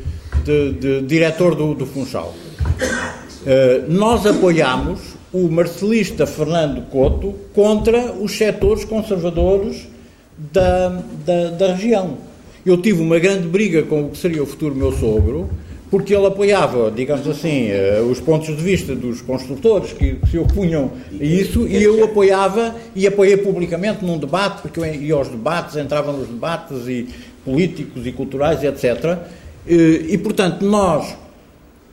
de, 0.44 0.72
de, 0.72 1.02
diretor 1.02 1.54
do, 1.54 1.74
do 1.74 1.86
Funchal. 1.86 2.34
Uh, 3.42 3.92
nós 3.92 4.24
apoiámos 4.24 5.11
o 5.32 5.48
marcelista 5.48 6.26
Fernando 6.26 6.82
Couto 6.90 7.34
contra 7.54 8.12
os 8.12 8.36
setores 8.36 8.84
conservadores 8.84 9.88
da, 10.36 11.02
da, 11.24 11.50
da, 11.50 11.74
região. 11.74 12.18
Eu 12.64 12.76
tive 12.76 13.00
uma 13.00 13.18
grande 13.18 13.48
briga 13.48 13.82
com 13.82 14.04
o 14.04 14.10
que 14.10 14.18
seria 14.18 14.42
o 14.42 14.46
futuro 14.46 14.74
meu 14.74 14.92
sogro, 14.92 15.48
porque 15.90 16.14
ele 16.14 16.26
apoiava, 16.26 16.90
digamos 16.90 17.26
assim, 17.28 17.68
uh, 17.70 18.10
os 18.10 18.20
pontos 18.20 18.48
de 18.48 18.62
vista 18.62 18.94
dos 18.94 19.20
construtores 19.20 19.92
que, 19.92 20.16
se 20.30 20.38
opunham 20.38 20.90
a 21.18 21.22
isso 21.22 21.66
e 21.66 21.82
eu 21.82 22.02
apoiava 22.04 22.74
e 22.94 23.06
apoiei 23.06 23.36
publicamente 23.36 24.04
num 24.04 24.18
debate, 24.18 24.62
porque 24.62 24.80
eu 24.80 24.86
ia 24.86 25.14
aos 25.14 25.28
debates, 25.28 25.76
entrava 25.76 26.12
nos 26.12 26.28
debates 26.28 26.88
e 26.88 27.08
políticos 27.44 28.06
e 28.06 28.12
culturais, 28.12 28.62
etc. 28.62 29.18
Eh, 29.66 30.06
e, 30.08 30.18
portanto, 30.18 30.64
nós 30.64 31.14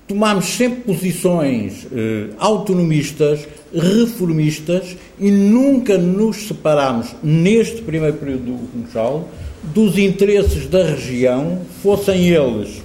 tomámos 0.10 0.46
sempre 0.46 0.82
posições 0.82 1.84
uh, 1.84 2.34
autonomistas, 2.40 3.48
reformistas 3.72 4.98
e 5.20 5.30
nunca 5.30 6.00
nos 6.00 6.48
separámos, 6.48 7.16
neste 7.22 7.84
primeiro 7.84 8.18
período 8.18 8.46
do 8.46 8.68
Funchal, 8.72 9.30
dos 9.64 10.00
interesses 10.00 10.66
da 10.66 10.84
região, 10.84 11.60
fossem 11.84 12.30
eles 12.30 12.82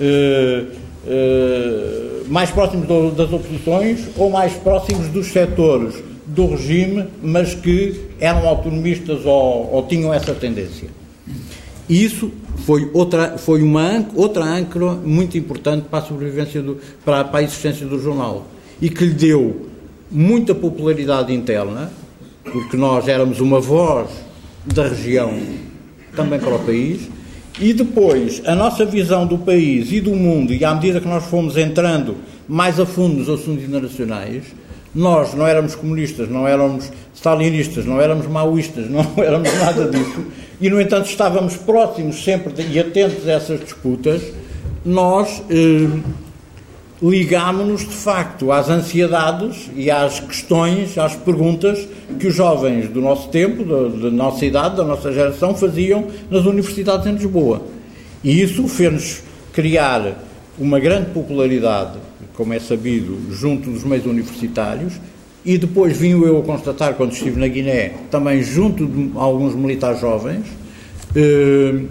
eh, 0.00 0.64
eh, 1.06 2.22
mais 2.26 2.50
próximos 2.50 2.88
do, 2.88 3.10
das 3.10 3.30
oposições 3.30 4.00
ou 4.16 4.30
mais 4.30 4.54
próximos 4.54 5.08
dos 5.08 5.26
setores 5.26 5.94
do 6.26 6.46
regime, 6.46 7.04
mas 7.22 7.54
que 7.54 8.00
eram 8.18 8.48
autonomistas 8.48 9.24
ou, 9.24 9.70
ou 9.70 9.86
tinham 9.86 10.12
essa 10.12 10.34
tendência. 10.34 10.88
Isso 11.88 12.32
foi 12.58 12.90
outra, 12.92 13.36
foi 13.38 13.62
uma, 13.62 14.06
outra 14.14 14.44
âncora 14.44 14.92
muito 14.92 15.36
importante 15.36 15.86
para 15.88 15.98
a 15.98 16.02
sobrevivência, 16.02 16.62
do, 16.62 16.78
para, 17.04 17.24
para 17.24 17.40
a 17.40 17.42
existência 17.42 17.86
do 17.86 18.00
jornal. 18.00 18.46
E 18.80 18.88
que 18.88 19.04
lhe 19.04 19.14
deu 19.14 19.66
muita 20.10 20.54
popularidade 20.54 21.32
interna, 21.32 21.90
porque 22.44 22.76
nós 22.76 23.08
éramos 23.08 23.40
uma 23.40 23.60
voz 23.60 24.08
da 24.64 24.88
região 24.88 25.34
também 26.14 26.38
para 26.38 26.54
o 26.54 26.58
país, 26.60 27.08
e 27.60 27.72
depois, 27.72 28.42
a 28.46 28.54
nossa 28.54 28.84
visão 28.84 29.26
do 29.26 29.38
país 29.38 29.92
e 29.92 30.00
do 30.00 30.10
mundo, 30.10 30.52
e 30.52 30.64
à 30.64 30.74
medida 30.74 31.00
que 31.00 31.06
nós 31.06 31.24
fomos 31.24 31.56
entrando 31.56 32.16
mais 32.48 32.80
a 32.80 32.86
fundo 32.86 33.16
nos 33.16 33.28
assuntos 33.28 33.64
internacionais, 33.64 34.44
nós 34.94 35.34
não 35.34 35.46
éramos 35.46 35.74
comunistas, 35.74 36.28
não 36.28 36.46
éramos 36.46 36.90
stalinistas, 37.14 37.84
não 37.84 38.00
éramos 38.00 38.26
maoístas, 38.26 38.88
não 38.90 39.04
éramos 39.16 39.52
nada 39.58 39.88
disso, 39.88 40.24
e 40.60 40.70
no 40.70 40.80
entanto 40.80 41.08
estávamos 41.08 41.56
próximos 41.56 42.22
sempre 42.22 42.52
de, 42.52 42.72
e 42.72 42.78
atentos 42.78 43.26
a 43.26 43.32
essas 43.32 43.60
disputas, 43.60 44.22
nós 44.84 45.42
eh, 45.50 45.88
ligámos-nos 47.02 47.82
de 47.82 47.94
facto 47.94 48.52
às 48.52 48.68
ansiedades 48.68 49.70
e 49.74 49.90
às 49.90 50.20
questões, 50.20 50.96
às 50.96 51.14
perguntas 51.14 51.86
que 52.18 52.26
os 52.26 52.34
jovens 52.34 52.88
do 52.88 53.00
nosso 53.00 53.28
tempo, 53.28 53.64
da, 53.64 54.08
da 54.08 54.10
nossa 54.10 54.44
idade, 54.46 54.76
da 54.76 54.84
nossa 54.84 55.12
geração, 55.12 55.54
faziam 55.54 56.06
nas 56.30 56.44
universidades 56.44 57.06
em 57.06 57.12
Lisboa. 57.12 57.62
E 58.22 58.40
isso 58.40 58.66
fez-nos 58.68 59.22
criar 59.52 60.18
uma 60.58 60.78
grande 60.78 61.10
popularidade, 61.10 61.98
como 62.34 62.52
é 62.52 62.60
sabido, 62.60 63.18
junto 63.30 63.70
dos 63.70 63.84
meios 63.84 64.06
universitários, 64.06 64.94
e 65.44 65.58
depois 65.58 65.96
vim 65.96 66.10
eu 66.10 66.38
a 66.38 66.42
constatar, 66.42 66.94
quando 66.94 67.12
estive 67.12 67.38
na 67.38 67.46
Guiné, 67.46 67.92
também 68.10 68.42
junto 68.42 68.86
de 68.86 69.10
alguns 69.14 69.54
militares 69.54 70.00
jovens, 70.00 70.46
eh, 71.14 71.82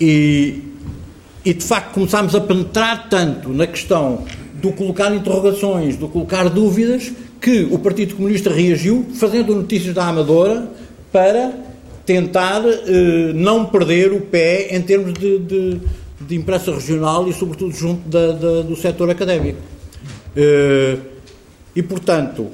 e, 0.00 0.62
e 1.44 1.54
de 1.54 1.64
facto 1.64 1.92
começámos 1.92 2.34
a 2.34 2.40
penetrar 2.40 3.08
tanto 3.08 3.50
na 3.50 3.66
questão 3.66 4.24
do 4.54 4.72
colocar 4.72 5.14
interrogações, 5.14 5.96
do 5.96 6.08
colocar 6.08 6.48
dúvidas, 6.48 7.12
que 7.40 7.68
o 7.70 7.78
Partido 7.78 8.14
Comunista 8.14 8.50
reagiu 8.50 9.04
fazendo 9.14 9.54
notícias 9.54 9.94
da 9.94 10.06
Amadora 10.06 10.70
para 11.12 11.52
tentar 12.06 12.62
eh, 12.64 13.32
não 13.34 13.66
perder 13.66 14.12
o 14.12 14.20
pé 14.22 14.74
em 14.74 14.80
termos 14.80 15.12
de, 15.12 15.38
de, 15.38 15.80
de 16.26 16.36
imprensa 16.36 16.72
regional 16.72 17.28
e, 17.28 17.32
sobretudo, 17.32 17.72
junto 17.72 18.08
da, 18.08 18.32
da, 18.32 18.62
do 18.62 18.76
setor 18.76 19.10
académico. 19.10 19.60
Eh, 20.36 20.98
e, 21.74 21.82
portanto, 21.82 22.50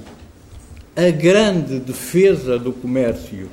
a 0.96 1.10
grande 1.10 1.78
defesa 1.78 2.58
do 2.58 2.72
comércio, 2.72 3.48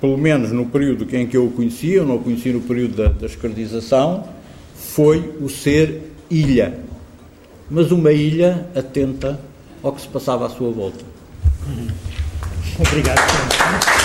pelo 0.00 0.16
menos 0.16 0.52
no 0.52 0.66
período 0.66 1.06
em 1.14 1.26
que 1.26 1.36
eu 1.36 1.46
o 1.46 1.50
conheci, 1.50 1.92
eu 1.92 2.06
não 2.06 2.16
o 2.16 2.20
conheci 2.20 2.50
no 2.50 2.60
período 2.60 2.96
da, 2.96 3.08
da 3.08 3.26
escravização, 3.26 4.28
foi 4.74 5.34
o 5.40 5.48
ser 5.48 6.12
ilha. 6.30 6.78
Mas 7.70 7.90
uma 7.90 8.12
ilha 8.12 8.66
atenta 8.74 9.38
ao 9.82 9.92
que 9.92 10.02
se 10.02 10.08
passava 10.08 10.46
à 10.46 10.50
sua 10.50 10.70
volta. 10.70 11.04
Obrigado. 12.78 13.97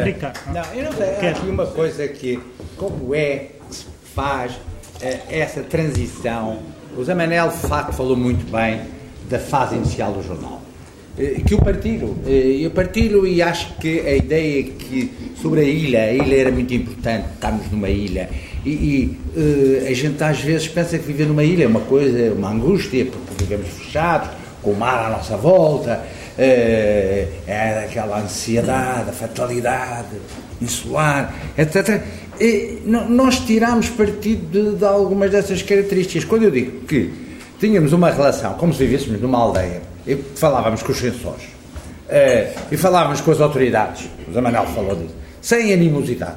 Ricardo. 0.00 0.38
Não, 0.52 0.64
eu 0.74 0.84
não 0.84 0.92
sei. 0.92 1.28
Há 1.28 1.30
aqui 1.30 1.46
uma 1.46 1.66
coisa 1.66 2.08
que, 2.08 2.40
como 2.76 3.14
é 3.14 3.48
que 3.68 3.76
se 3.76 3.86
faz 4.14 4.52
uh, 4.52 4.58
essa 5.28 5.62
transição? 5.62 6.60
O 6.96 7.04
Zé 7.04 7.14
Manel, 7.14 7.48
de 7.48 7.56
facto, 7.56 7.92
falou 7.92 8.16
muito 8.16 8.50
bem 8.50 8.82
da 9.28 9.38
fase 9.38 9.76
inicial 9.76 10.12
do 10.12 10.22
jornal. 10.22 10.62
Eh, 11.18 11.42
que 11.46 11.54
eu 11.54 11.58
partilho. 11.58 12.16
Eh, 12.26 12.58
eu 12.60 12.70
partilho 12.70 13.26
e 13.26 13.42
acho 13.42 13.74
que 13.76 14.00
a 14.00 14.16
ideia 14.16 14.62
que 14.62 15.10
sobre 15.40 15.60
a 15.60 15.64
ilha, 15.64 16.04
a 16.04 16.12
ilha 16.12 16.36
era 16.36 16.50
muito 16.50 16.72
importante, 16.72 17.26
estamos 17.34 17.70
numa 17.70 17.88
ilha. 17.88 18.30
E, 18.64 18.70
e 18.70 19.18
uh, 19.36 19.88
a 19.88 19.92
gente 19.92 20.22
às 20.22 20.40
vezes 20.40 20.68
pensa 20.68 20.96
que 20.96 21.04
viver 21.04 21.26
numa 21.26 21.42
ilha 21.42 21.64
é 21.64 21.66
uma 21.66 21.80
coisa, 21.80 22.32
uma 22.32 22.50
angústia, 22.50 23.04
porque 23.04 23.44
vivemos 23.44 23.68
fechados, 23.68 24.30
com 24.62 24.70
o 24.70 24.76
mar 24.76 25.06
à 25.06 25.10
nossa 25.10 25.36
volta, 25.36 26.04
uh, 26.38 27.28
é 27.46 27.84
aquela 27.88 28.20
ansiedade, 28.20 29.10
a 29.10 29.12
fatalidade 29.12 30.16
insular, 30.60 31.34
etc. 31.56 32.02
E, 32.40 32.82
nós 32.84 33.40
tiramos 33.40 33.88
partido 33.88 34.46
de, 34.50 34.76
de 34.76 34.84
algumas 34.84 35.30
dessas 35.30 35.62
características. 35.62 36.24
Quando 36.24 36.44
eu 36.44 36.50
digo 36.50 36.86
que 36.86 37.12
tínhamos 37.58 37.92
uma 37.92 38.10
relação, 38.10 38.54
como 38.54 38.72
se 38.72 38.84
vivêssemos 38.84 39.20
numa 39.20 39.38
aldeia, 39.38 39.82
e 40.06 40.16
falávamos 40.16 40.82
com 40.82 40.92
os 40.92 40.98
censores 40.98 41.44
uh, 41.44 42.60
e 42.70 42.76
falávamos 42.76 43.20
com 43.20 43.30
as 43.30 43.40
autoridades, 43.40 44.08
o 44.28 44.32
Zé 44.32 44.40
Manuel 44.40 44.66
falou 44.66 44.96
disso, 44.96 45.14
sem 45.40 45.72
animosidade, 45.72 46.36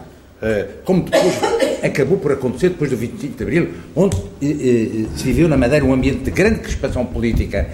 como 0.83 1.03
depois 1.03 1.35
acabou 1.83 2.17
por 2.17 2.31
acontecer 2.31 2.69
depois 2.69 2.89
do 2.89 2.97
25 2.97 3.37
de 3.37 3.43
Abril, 3.43 3.69
onde 3.95 4.15
uh, 4.15 5.17
se 5.17 5.23
viveu 5.23 5.47
na 5.47 5.57
Madeira 5.57 5.85
um 5.85 5.93
ambiente 5.93 6.19
de 6.19 6.31
grande 6.31 6.59
crispação 6.59 7.05
política 7.05 7.69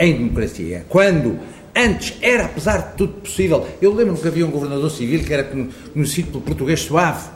em 0.00 0.12
democracia, 0.14 0.84
quando 0.88 1.38
antes 1.74 2.16
era, 2.20 2.46
apesar 2.46 2.78
de 2.78 2.96
tudo 2.96 3.14
possível, 3.14 3.66
eu 3.80 3.92
lembro 3.94 4.16
que 4.16 4.26
havia 4.26 4.46
um 4.46 4.50
governador 4.50 4.90
civil 4.90 5.22
que 5.22 5.32
era 5.32 5.44
conhecido 5.92 6.28
pelo 6.30 6.42
português 6.42 6.80
suave, 6.80 7.28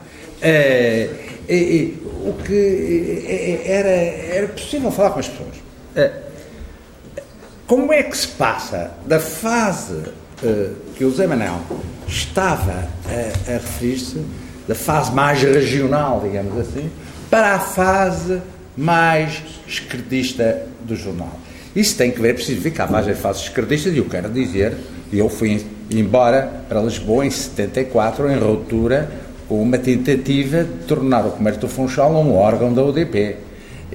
o 2.25 2.33
que 2.43 3.61
era, 3.65 3.89
era 3.89 4.47
possível 4.47 4.91
falar 4.91 5.11
com 5.11 5.19
as 5.19 5.29
pessoas. 5.29 5.55
Como 7.65 7.93
é 7.93 8.03
que 8.03 8.17
se 8.17 8.27
passa 8.27 8.91
da 9.05 9.19
fase 9.19 10.03
que 10.95 11.05
o 11.05 11.11
Zé 11.11 11.25
Manuel 11.27 11.61
estava 12.07 12.87
a, 13.05 13.51
a 13.51 13.53
referir-se, 13.53 14.21
da 14.67 14.75
fase 14.75 15.11
mais 15.11 15.41
regional, 15.41 16.21
digamos 16.23 16.57
assim, 16.59 16.89
para 17.29 17.55
a 17.55 17.59
fase 17.59 18.41
mais 18.75 19.41
esquerdista 19.67 20.65
do 20.81 20.95
jornal? 20.95 21.39
Isso 21.75 21.97
tem 21.97 22.11
que 22.11 22.21
ver, 22.21 22.29
é 22.29 22.33
preciso 22.33 22.61
ver 22.61 22.71
que 22.71 22.81
há 22.81 22.85
várias 22.85 23.17
fases 23.19 23.43
esquerdistas, 23.43 23.93
e 23.93 23.97
eu 23.97 24.05
quero 24.05 24.29
dizer, 24.29 24.75
eu 25.11 25.27
fui 25.27 25.65
embora 25.89 26.49
para 26.69 26.81
Lisboa 26.81 27.25
em 27.25 27.31
74, 27.31 28.29
em 28.31 28.37
ruptura, 28.37 29.09
com 29.47 29.61
uma 29.61 29.77
tentativa 29.77 30.63
de 30.63 30.85
tornar 30.87 31.25
o 31.25 31.31
Comércio 31.31 31.61
do 31.61 31.67
Funchal 31.67 32.11
um 32.13 32.35
órgão 32.35 32.73
da 32.73 32.83
UDP. 32.83 33.35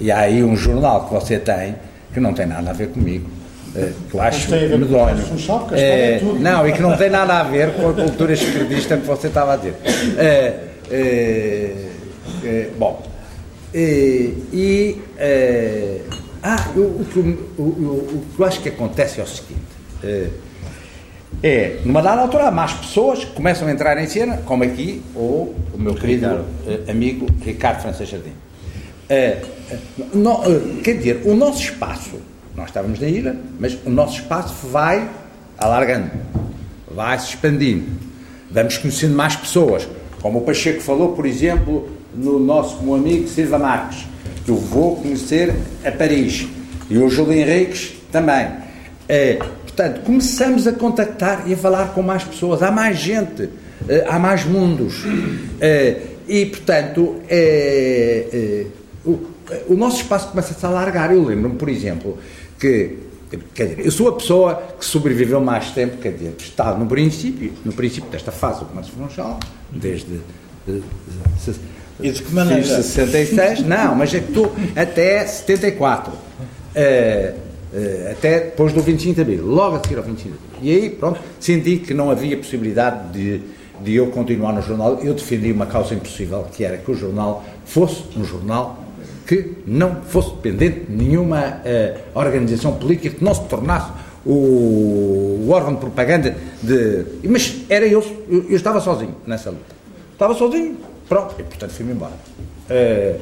E 0.01 0.11
há 0.11 0.21
aí 0.21 0.45
um 0.45 0.57
jornal 0.57 1.07
que 1.07 1.15
você 1.15 1.39
tem 1.39 1.75
que 2.13 2.21
não 2.21 2.33
tem 2.33 2.47
nada 2.47 2.71
a 2.71 2.73
ver 2.73 2.89
comigo 2.89 3.38
eh, 3.77 3.93
que 4.11 4.15
eu 4.15 4.21
acho 4.21 4.51
medonho. 4.51 5.17
É, 5.73 6.21
não, 6.41 6.67
e 6.67 6.73
que 6.73 6.83
não 6.83 6.97
tem 6.97 7.11
nada 7.11 7.41
a 7.41 7.43
ver 7.43 7.75
com 7.75 7.91
a 7.91 7.93
cultura 7.93 8.33
esquerdista 8.33 8.97
que 8.97 9.07
você 9.07 9.29
estava 9.29 9.55
a 9.55 9.57
dizer. 9.57 9.75
É, 10.17 10.69
é, 10.91 12.69
bom, 12.79 13.03
E, 13.75 14.97
uh, 15.17 16.19
ah, 16.43 16.71
o, 16.77 16.81
o, 16.81 17.05
o, 17.59 17.63
o, 17.63 18.25
que 18.35 18.41
eu 18.41 18.47
acho 18.47 18.61
que 18.61 18.69
acontece 18.69 19.21
é 19.21 19.25
o 19.25 19.27
seguinte: 19.27 19.61
uh, 20.05 20.31
é, 21.43 21.79
numa 21.85 22.01
dada 22.01 22.23
altura, 22.23 22.49
há 22.49 22.51
mais 22.51 22.73
pessoas 22.73 23.25
que 23.25 23.33
começam 23.33 23.69
a 23.69 23.73
entrar 23.73 23.99
em 24.03 24.07
cena, 24.07 24.39
como 24.45 24.65
aqui 24.65 25.03
o, 25.15 25.55
o 25.75 25.79
meu 25.79 25.95
querido 25.95 26.27
uh, 26.27 26.91
amigo 26.91 27.27
Ricardo 27.45 27.83
Francisco 27.83 28.17
Jardim. 28.17 28.33
No, 30.15 30.43
quer 30.83 30.99
dizer, 30.99 31.23
o 31.25 31.35
nosso 31.35 31.63
espaço, 31.63 32.17
nós 32.57 32.69
estávamos 32.69 32.99
na 32.99 33.09
ilha, 33.09 33.37
mas 33.59 33.79
o 33.85 33.91
nosso 33.91 34.21
espaço 34.21 34.67
vai 34.69 35.09
alargando, 35.57 36.11
vai 36.91 37.19
se 37.19 37.31
expandindo. 37.31 37.87
Vamos 38.51 38.79
conhecendo 38.79 39.15
mais 39.15 39.37
pessoas, 39.37 39.87
como 40.23 40.39
o 40.39 40.43
Pacheco 40.43 40.81
falou, 40.81 41.13
por 41.13 41.27
exemplo, 41.27 41.89
no 42.15 42.39
nosso 42.39 42.83
meu 42.83 42.95
amigo 42.95 43.29
Silva 43.29 43.59
Marques, 43.59 44.07
que 44.45 44.51
eu 44.51 44.57
vou 44.57 44.97
conhecer 44.97 45.55
a 45.85 45.91
Paris, 45.91 46.49
e 46.89 46.97
o 46.97 47.09
Júlio 47.09 47.35
Henriques 47.35 47.93
também. 48.11 48.49
É, 49.09 49.35
portanto, 49.35 50.01
começamos 50.03 50.67
a 50.67 50.73
contactar 50.73 51.45
e 51.47 51.55
a 51.55 51.57
falar 51.57 51.93
com 51.93 52.03
mais 52.03 52.25
pessoas, 52.25 52.63
há 52.63 52.71
mais 52.71 52.99
gente, 52.99 53.49
é, 53.89 54.05
há 54.09 54.19
mais 54.19 54.45
mundos. 54.45 55.05
É, 55.61 56.01
e, 56.27 56.47
portanto, 56.47 57.17
é, 57.29 58.67
o, 59.05 59.19
o, 59.69 59.75
nosso 59.75 60.03
espaço 60.03 60.29
começa-se 60.29 60.65
a 60.65 60.69
alargar. 60.69 61.13
Eu 61.13 61.25
lembro-me, 61.25 61.57
por 61.57 61.69
exemplo, 61.69 62.19
que 62.59 63.09
Quer 63.55 63.67
dizer, 63.67 63.85
eu 63.85 63.91
sou 63.91 64.09
a 64.09 64.13
pessoa 64.13 64.55
que 64.79 64.87
sobreviveu 64.87 65.39
mais 65.39 65.71
tempo, 65.73 65.99
quer 65.99 66.13
dizer, 66.13 66.35
está 66.39 66.73
no 66.73 66.87
princípio, 66.87 67.53
no 67.63 67.75
princípio 67.75 68.09
desta 68.09 68.33
fase 68.33 68.61
do 68.61 68.65
comércio 68.65 68.95
funcional, 68.95 69.39
desde 69.71 70.19
de, 70.67 70.81
de, 70.81 71.61
e 72.01 72.11
de 72.11 72.23
que 72.23 72.33
maneira? 72.33 72.63
Fiz 72.63 72.87
66, 72.87 73.63
não, 73.63 73.95
mas 73.95 74.15
é 74.15 74.21
que 74.21 74.29
estou 74.29 74.53
até 74.77 75.27
74. 75.27 76.13
Uh, 76.13 76.17
uh, 76.77 78.13
até 78.13 78.41
depois 78.41 78.73
do 78.73 78.81
25 78.81 79.15
de 79.15 79.21
Abril, 79.21 79.47
logo 79.47 79.77
a 79.77 79.81
seguir 79.83 79.97
ao 79.97 80.05
25 80.05 80.29
de 80.29 80.35
Abril. 80.35 80.49
E 80.63 80.77
aí, 80.77 80.91
pronto, 80.91 81.21
senti 81.41 81.77
que 81.79 81.93
não 81.93 82.11
havia 82.11 82.37
possibilidade 82.37 83.13
de, 83.13 83.43
de 83.83 83.95
eu 83.95 84.07
continuar 84.09 84.53
no 84.53 84.63
jornal. 84.63 85.01
Eu 85.03 85.13
defendi 85.13 85.51
uma 85.51 85.67
causa 85.67 85.95
impossível, 85.95 86.47
que 86.53 86.65
era 86.65 86.77
que 86.77 86.91
o 86.91 86.95
jornal 86.95 87.45
fosse 87.65 88.05
um 88.17 88.25
jornal 88.25 88.79
que 89.29 89.59
não 89.67 89.97
fosse 90.03 90.31
dependente 90.31 90.87
de 90.87 90.97
nenhuma 90.97 91.61
uh, 91.61 92.19
organização 92.19 92.73
política, 92.77 93.15
que 93.15 93.23
não 93.23 93.35
se 93.35 93.45
tornasse 93.45 93.93
o, 94.25 95.45
o, 95.47 95.51
órgão 95.51 95.75
de 95.75 95.81
propaganda 95.81 96.35
de. 96.63 97.05
Mas 97.23 97.59
era 97.69 97.87
eu, 97.87 98.03
eu, 98.31 98.47
eu 98.49 98.57
estava 98.57 98.81
sozinho 98.81 99.15
nessa 99.27 99.51
luta. 99.51 99.77
Estava 100.15 100.35
sozinho, 100.35 100.79
Pronto, 101.09 101.35
e 101.39 101.43
portanto 101.43 101.71
fui-me 101.71 101.93
embora. 101.93 102.13
É, 102.69 103.17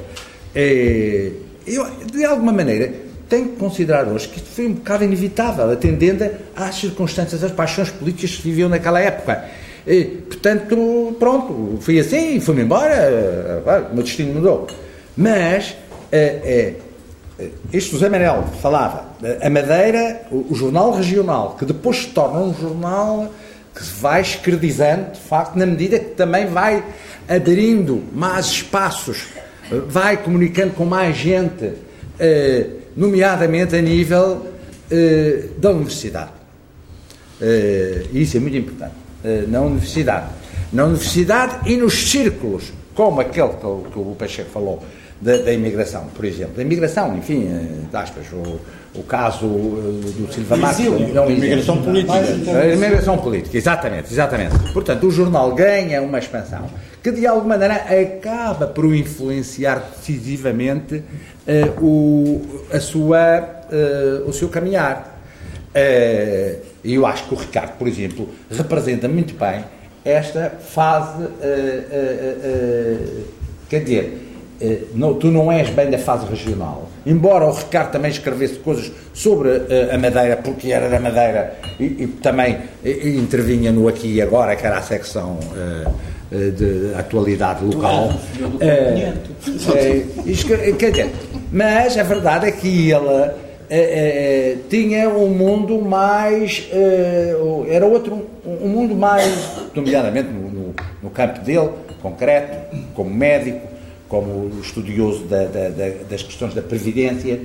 é, 0.55 1.31
eu, 1.67 1.87
de 2.13 2.25
alguma 2.25 2.53
maneira, 2.53 2.93
tenho 3.29 3.51
que 3.51 3.57
considerar 3.57 4.09
hoje 4.09 4.29
que 4.29 4.39
isto 4.39 4.49
foi 4.49 4.67
um 4.67 4.75
bocado 4.75 5.05
inevitável, 5.05 5.71
atendendo 5.71 6.29
às 6.55 6.77
circunstâncias, 6.77 7.43
às 7.45 7.53
paixões 7.53 7.91
políticas 7.91 8.31
que 8.31 8.37
se 8.37 8.43
viviam 8.43 8.69
naquela 8.69 9.01
época. 9.01 9.45
E, 9.87 10.05
portanto, 10.05 11.17
pronto, 11.19 11.79
fui 11.81 12.01
assim, 12.01 12.41
fui-me 12.41 12.63
embora, 12.63 13.63
o 13.91 13.95
meu 13.95 14.03
destino 14.03 14.35
mudou. 14.35 14.67
Mas, 15.17 15.77
é, 16.13 16.75
é, 17.39 17.49
este 17.73 17.93
José 17.93 18.09
Manel 18.09 18.45
falava, 18.63 19.05
a 19.43 19.51
Madeira, 19.51 20.23
o, 20.31 20.47
o, 20.51 20.55
jornal 20.55 20.93
regional, 20.93 21.57
que 21.59 21.65
depois 21.65 21.99
se 21.99 22.07
torna 22.09 22.39
um 22.39 22.55
jornal 22.55 23.31
que 23.75 23.85
se 23.85 23.93
vai 24.01 24.23
escredizando, 24.23 25.13
de 25.13 25.21
facto, 25.21 25.57
na 25.57 25.67
medida 25.67 25.99
que 25.99 26.15
também 26.15 26.47
vai 26.47 26.83
abrindo 27.29 28.03
mais 28.13 28.47
espaços, 28.47 29.27
vai 29.89 30.17
comunicando 30.17 30.73
com 30.73 30.87
mais 30.87 31.17
gente, 31.17 31.73
eh, 32.19 32.67
nomeadamente 32.97 33.77
a 33.77 33.83
nível 33.83 34.47
eh, 34.91 35.49
da 35.59 35.71
universidade. 35.71 36.31
Eh, 37.41 38.07
isso 38.15 38.39
é 38.39 38.41
muito 38.41 38.57
importante. 38.57 38.95
Na 39.49 39.61
universidade. 39.61 40.27
Na 40.73 40.85
universidade 40.85 41.69
e 41.71 41.77
nos 41.77 42.11
círculos, 42.11 42.73
como 42.95 43.21
aquele 43.21 43.49
que 43.49 43.99
o 43.99 44.15
Pacheco 44.17 44.51
falou, 44.51 44.85
da, 45.21 45.37
da 45.39 45.53
imigração, 45.53 46.07
por 46.15 46.25
exemplo. 46.25 46.55
Da 46.57 46.63
imigração, 46.63 47.17
enfim, 47.17 47.49
aspas, 47.93 48.27
o, 48.33 48.61
o 48.99 49.03
caso 49.03 49.47
do 49.47 50.33
Silva 50.33 50.57
Marques. 50.57 50.87
É 50.87 51.21
um 51.21 51.31
imigração 51.31 51.83
política. 51.83 52.59
A 52.59 52.67
imigração 52.67 53.19
política, 53.19 53.57
exatamente, 53.57 54.13
exatamente. 54.13 54.73
Portanto, 54.73 55.07
o 55.07 55.11
jornal 55.11 55.55
ganha 55.55 56.03
uma 56.03 56.19
expansão 56.19 56.67
que 57.07 57.13
de 57.13 57.25
alguma 57.25 57.57
maneira 57.57 57.75
acaba 58.03 58.67
por 58.67 58.93
influenciar 58.93 59.93
decisivamente 59.97 60.97
uh, 60.97 61.85
o, 61.85 62.65
a 62.73 62.81
sua, 62.81 63.65
uh, 63.71 64.29
o 64.29 64.33
seu 64.33 64.49
caminhar. 64.49 65.17
Uh, 65.69 66.61
e 66.83 66.95
eu 66.95 67.07
acho 67.07 67.29
que 67.29 67.35
o 67.35 67.37
Ricardo, 67.37 67.79
por 67.79 67.87
exemplo, 67.87 68.29
representa 68.51 69.07
muito 69.07 69.35
bem 69.35 69.65
esta 70.05 70.51
fase, 70.51 71.27
quer 73.69 73.81
dizer, 73.81 74.26
não, 74.95 75.15
tu 75.15 75.29
não 75.29 75.51
és 75.53 75.69
bem 75.71 75.91
da 75.91 75.99
fase 75.99 76.27
regional. 76.27 76.89
Embora 77.05 77.47
o 77.47 77.53
Ricardo 77.53 77.93
também 77.93 78.11
escrevesse 78.11 78.55
coisas 78.55 78.91
sobre 79.13 79.51
a 79.93 79.99
Madeira, 79.99 80.37
porque 80.37 80.73
era 80.73 80.89
da 80.89 80.99
Madeira 80.99 81.57
e, 81.79 81.85
e 81.85 82.07
também 82.23 82.59
e, 82.85 83.17
intervinha 83.17 83.71
no 83.71 83.87
aqui 83.87 84.15
e 84.15 84.23
agora, 84.23 84.57
que 84.57 84.67
era 84.67 84.79
a 84.79 84.83
secção 84.83 85.39
uh, 85.53 85.93
eh, 86.33 86.51
de 86.51 86.93
atualidade 86.99 87.65
local. 87.65 88.13
Quer 90.79 90.91
dizer, 90.91 91.13
mas 91.53 91.97
a 91.97 92.03
verdade 92.03 92.49
é 92.49 92.53
que 92.53 92.91
ele 92.91 93.31
tinha 94.69 95.09
um 95.09 95.29
mundo 95.29 95.81
mais. 95.81 96.69
era 97.69 97.87
outro. 97.87 98.27
um 98.45 98.69
mundo 98.69 98.97
mais, 98.97 99.69
nomeadamente 99.75 100.29
no, 100.29 100.51
no, 100.51 100.75
no, 101.03 101.11
campo 101.11 101.41
dele, 101.41 101.71
concreto, 102.03 102.77
como 102.95 103.11
médico, 103.11 103.66
como 104.09 104.51
estudioso 104.61 105.25
da, 105.25 105.45
da, 105.45 105.69
da, 105.69 105.89
das 106.09 106.23
questões 106.23 106.55
da 106.55 106.63
previdência 106.63 107.41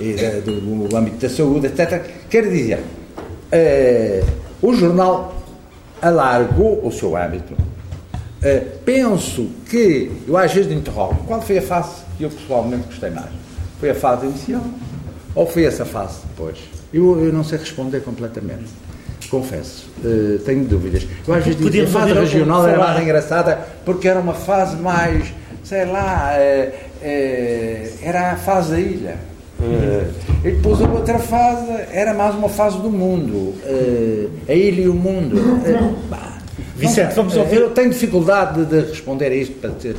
e 0.00 0.40
do, 0.44 0.88
do, 0.88 0.96
âmbito 0.96 1.18
da 1.18 1.28
saúde, 1.28 1.66
etc. 1.66 2.02
Quer 2.28 2.48
dizer, 2.48 2.80
o 4.62 4.74
jornal 4.74 5.34
alargou 6.04 6.86
o 6.86 6.92
seu 6.92 7.16
âmbito. 7.16 7.54
Uh, 7.54 8.78
penso 8.84 9.48
que, 9.70 10.10
eu 10.28 10.36
às 10.36 10.52
vezes 10.52 10.70
interrogo, 10.70 11.24
qual 11.26 11.40
foi 11.40 11.56
a 11.56 11.62
fase 11.62 12.02
que 12.18 12.24
eu 12.24 12.30
pessoalmente 12.30 12.88
gostei 12.88 13.08
mais? 13.08 13.30
Foi 13.80 13.88
a 13.88 13.94
fase 13.94 14.26
inicial? 14.26 14.62
Ou 15.34 15.46
foi 15.46 15.64
essa 15.64 15.86
fase 15.86 16.18
depois? 16.28 16.58
Eu, 16.92 17.24
eu 17.24 17.32
não 17.32 17.42
sei 17.42 17.58
responder 17.58 18.00
completamente. 18.00 18.66
Confesso, 19.34 19.86
uh, 20.04 20.38
tenho 20.44 20.64
dúvidas. 20.64 21.06
Eu 21.26 21.34
às 21.34 21.44
vezes 21.44 21.60
digo 21.60 21.84
a 21.84 21.86
fase 21.88 22.12
regional 22.12 22.68
era 22.68 22.78
mais 22.78 23.02
engraçada 23.02 23.58
porque 23.84 24.06
era 24.06 24.20
uma 24.20 24.34
fase 24.34 24.76
mais, 24.76 25.32
sei 25.64 25.84
lá, 25.86 26.34
uh, 26.36 26.84
era 28.00 28.32
a 28.32 28.36
fase 28.36 28.70
da 28.70 28.80
ilha. 28.80 29.16
Uh, 29.58 30.12
e 30.44 30.50
depois 30.52 30.80
a 30.80 30.88
outra 30.88 31.18
fase 31.18 31.72
era 31.90 32.14
mais 32.14 32.34
uma 32.34 32.48
fase 32.48 32.78
do 32.78 32.90
mundo, 32.90 33.34
uh, 33.34 34.30
a 34.48 34.52
ilha 34.52 34.82
e 34.82 34.88
o 34.88 34.94
mundo. 34.94 35.36
Uh, 35.36 36.34
Vicente, 36.76 37.14
vamos 37.14 37.36
ouvir. 37.36 37.56
Eu 37.56 37.70
tenho 37.70 37.90
dificuldade 37.90 38.64
de, 38.64 38.80
responder 38.82 39.32
a 39.32 39.34
isto 39.34 39.54
para 39.54 39.70
ter 39.70 39.96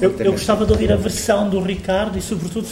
eu, 0.00 0.14
eu 0.18 0.32
gostava 0.32 0.64
de 0.64 0.72
ouvir 0.72 0.92
a 0.92 0.96
versão 0.96 1.48
do 1.48 1.60
Ricardo 1.60 2.18
e, 2.18 2.22
sobretudo, 2.22 2.66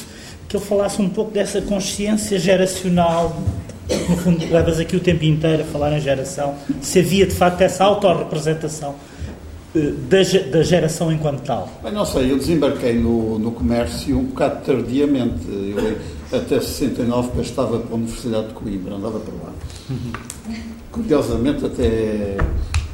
que 0.49 0.57
ele 0.57 0.65
falasse 0.65 1.01
um 1.01 1.09
pouco 1.09 1.31
dessa 1.31 1.61
consciência 1.61 2.39
geracional. 2.39 3.41
No 3.89 4.17
fundo, 4.17 4.47
levas 4.51 4.79
aqui 4.79 4.97
o 4.97 5.01
tempo 5.01 5.25
inteiro 5.25 5.63
a 5.63 5.67
falar 5.67 5.93
em 5.97 6.01
geração. 6.01 6.55
Se 6.81 7.01
havia 7.01 7.27
de 7.27 7.35
facto 7.35 7.61
essa 7.63 7.85
autorrepresentação 7.85 8.95
da, 9.75 10.19
da 10.51 10.63
geração 10.63 11.11
enquanto 11.13 11.43
tal? 11.43 11.69
Bem, 11.83 11.93
não 11.93 12.05
sei, 12.05 12.31
eu 12.31 12.39
desembarquei 12.39 12.95
no, 12.99 13.39
no 13.39 13.53
comércio 13.53 14.19
um 14.19 14.25
bocado 14.25 14.65
tardiamente. 14.65 15.47
Eu, 15.49 15.97
até 16.39 16.61
69 16.61 17.31
que 17.33 17.41
estava 17.41 17.79
para 17.79 17.93
a 17.93 17.95
Universidade 17.95 18.49
de 18.49 18.55
Coimbra, 18.55 18.95
andava 18.95 19.19
para 19.21 19.35
lá. 19.35 19.53
Curiosamente, 20.91 21.67
até 21.67 22.37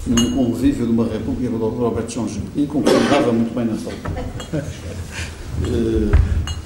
num 0.07 0.35
convívio 0.35 0.87
de 0.87 0.93
uma 0.93 1.05
república 1.05 1.51
do 1.51 1.59
Dr. 1.59 1.81
Robert 1.81 2.09
João 2.09 2.29
Jardim, 2.29 2.67
com 2.67 2.83
quem 2.83 2.95
andava 2.95 3.33
muito 3.33 3.55
bem 3.55 3.65
nessa 3.67 3.91
altura. 3.91 4.65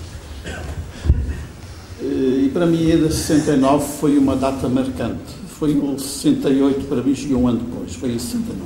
Eh, 2.03 2.05
eh, 2.05 2.47
e 2.47 2.51
para 2.53 2.67
mim, 2.67 2.91
a 2.91 2.97
de 2.97 3.15
69 3.15 3.85
foi 3.99 4.19
uma 4.19 4.35
data 4.35 4.69
marcante. 4.69 5.41
Foi 5.49 5.77
o 5.77 5.97
68, 5.99 6.87
para 6.87 7.03
mim, 7.03 7.15
chegou 7.15 7.43
um 7.43 7.49
ano 7.49 7.61
depois, 7.61 7.95
foi 7.95 8.11
em 8.11 8.19
69. 8.19 8.59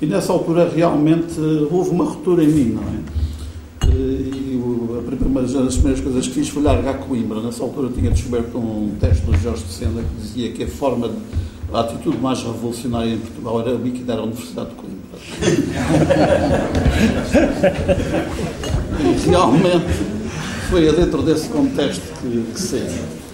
E 0.00 0.06
nessa 0.06 0.32
altura 0.32 0.70
realmente 0.74 1.38
houve 1.70 1.90
uma 1.90 2.04
ruptura 2.04 2.42
em 2.42 2.48
mim, 2.48 2.74
não 2.74 2.82
é? 2.82 3.94
E 3.96 4.60
uma 5.24 5.42
das 5.42 5.76
primeiras 5.76 6.00
coisas 6.00 6.26
que 6.26 6.34
fiz 6.34 6.48
foi 6.48 6.62
largar 6.62 6.98
Coimbra. 6.98 7.40
Nessa 7.40 7.62
altura 7.62 7.90
tinha 7.90 8.10
descoberto 8.10 8.56
um 8.56 8.96
texto 8.98 9.24
do 9.24 9.36
Jorge 9.38 9.62
de 9.64 9.72
Sena 9.72 10.02
que 10.02 10.20
dizia 10.20 10.50
que 10.52 10.64
a 10.64 10.68
forma, 10.68 11.08
de, 11.08 11.14
a 11.72 11.80
atitude 11.80 12.18
mais 12.18 12.42
revolucionária 12.42 13.12
em 13.12 13.18
Portugal 13.18 13.60
era 13.60 13.72
liquidar 13.72 14.18
a 14.18 14.22
Universidade 14.22 14.70
de 14.70 14.76
Coimbra. 14.76 15.04
E 19.00 19.28
realmente 19.28 19.92
foi 20.70 20.92
dentro 20.92 21.22
desse 21.22 21.48
contexto 21.48 22.02
que, 22.20 22.52
que 22.52 22.60
saiu. 22.60 23.24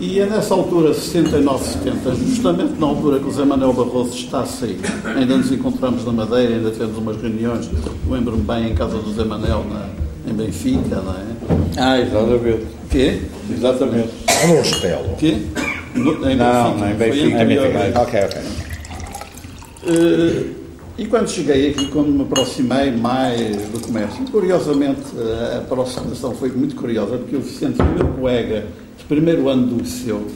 E 0.00 0.18
é 0.18 0.24
nessa 0.24 0.54
altura, 0.54 0.94
69, 0.94 1.62
70, 1.62 2.14
justamente 2.14 2.80
na 2.80 2.86
altura 2.86 3.18
que 3.18 3.26
o 3.26 3.30
Zé 3.30 3.44
Manuel 3.44 3.74
Barroso 3.74 4.16
está 4.16 4.40
a 4.40 4.46
sair. 4.46 4.78
Ainda 5.04 5.36
nos 5.36 5.52
encontramos 5.52 6.06
na 6.06 6.12
Madeira, 6.12 6.54
ainda 6.54 6.70
tivemos 6.70 6.96
umas 6.96 7.20
reuniões, 7.20 7.68
lembro-me 8.08 8.42
bem, 8.42 8.70
em 8.70 8.74
casa 8.74 8.96
do 8.96 9.12
Zé 9.12 9.24
Manuel, 9.24 9.62
na, 9.70 9.90
em 10.30 10.34
Benfica, 10.34 11.02
não 11.02 11.12
é? 11.12 11.26
Ah, 11.76 12.00
exatamente. 12.00 12.66
Quê? 12.88 13.20
Exatamente. 13.52 14.10
É 14.26 14.46
no 14.46 14.56
Restelo. 14.56 15.16
Quê? 15.18 15.36
No, 15.94 16.30
em 16.30 16.36
Não, 16.36 16.78
não, 16.78 16.90
em 16.90 16.94
Benfica. 16.94 17.24
Foi 17.24 17.34
anterior. 17.34 17.66
Ok, 17.96 18.20
ok. 18.24 18.40
Eh, 19.86 20.59
e 21.00 21.06
quando 21.06 21.30
cheguei 21.30 21.70
aqui, 21.70 21.86
quando 21.86 22.08
me 22.08 22.20
aproximei 22.20 22.90
mais 22.90 23.56
do 23.68 23.80
comércio, 23.80 24.22
curiosamente 24.30 25.00
eh, 25.16 25.54
a 25.54 25.58
aproximação 25.60 26.34
foi 26.34 26.50
muito 26.50 26.76
curiosa, 26.76 27.16
porque 27.16 27.36
o 27.36 27.40
Vicente 27.40 27.76
foi 27.76 27.86
meu 27.86 28.08
colega 28.08 28.66
de 28.98 29.04
primeiro 29.04 29.48
ano 29.48 29.66
do 29.66 29.78
liceu, 29.78 30.26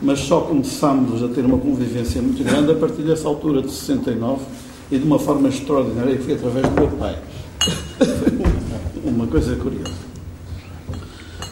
mas 0.00 0.20
só 0.20 0.40
começámos 0.40 1.22
a 1.22 1.28
ter 1.28 1.44
uma 1.44 1.58
convivência 1.58 2.22
muito 2.22 2.42
grande 2.42 2.72
a 2.72 2.74
partir 2.74 3.02
dessa 3.02 3.28
altura 3.28 3.60
de 3.60 3.70
69 3.70 4.40
e 4.90 4.96
de 4.96 5.04
uma 5.04 5.18
forma 5.18 5.50
extraordinária, 5.50 6.16
que 6.16 6.22
foi 6.22 6.32
através 6.32 6.66
do 6.66 6.74
meu 6.74 6.88
pai. 6.88 7.18
Uma 9.04 9.26
coisa 9.26 9.54
curiosa. 9.54 9.92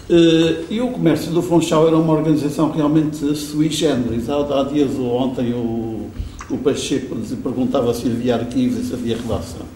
Eh, 0.09 0.65
E 0.71 0.81
o 0.81 0.89
comércio 0.89 1.31
do 1.33 1.43
Funchal 1.43 1.87
era 1.87 1.99
uma 1.99 2.15
organização 2.15 2.71
realmente 2.71 3.37
sui 3.37 3.69
generis. 3.69 4.31
Há, 4.31 4.39
há 4.39 4.65
dias, 4.65 4.99
ou 4.99 5.17
ontem, 5.17 5.53
o, 5.53 6.11
o 6.53 6.59
Pacheco 6.59 7.15
dizia- 7.17 7.39
perguntava 7.43 7.93
se 7.95 8.07
havia 8.07 8.35
arquivos 8.37 8.87
se 8.89 8.95
havia 8.95 9.17
redação. 9.17 9.67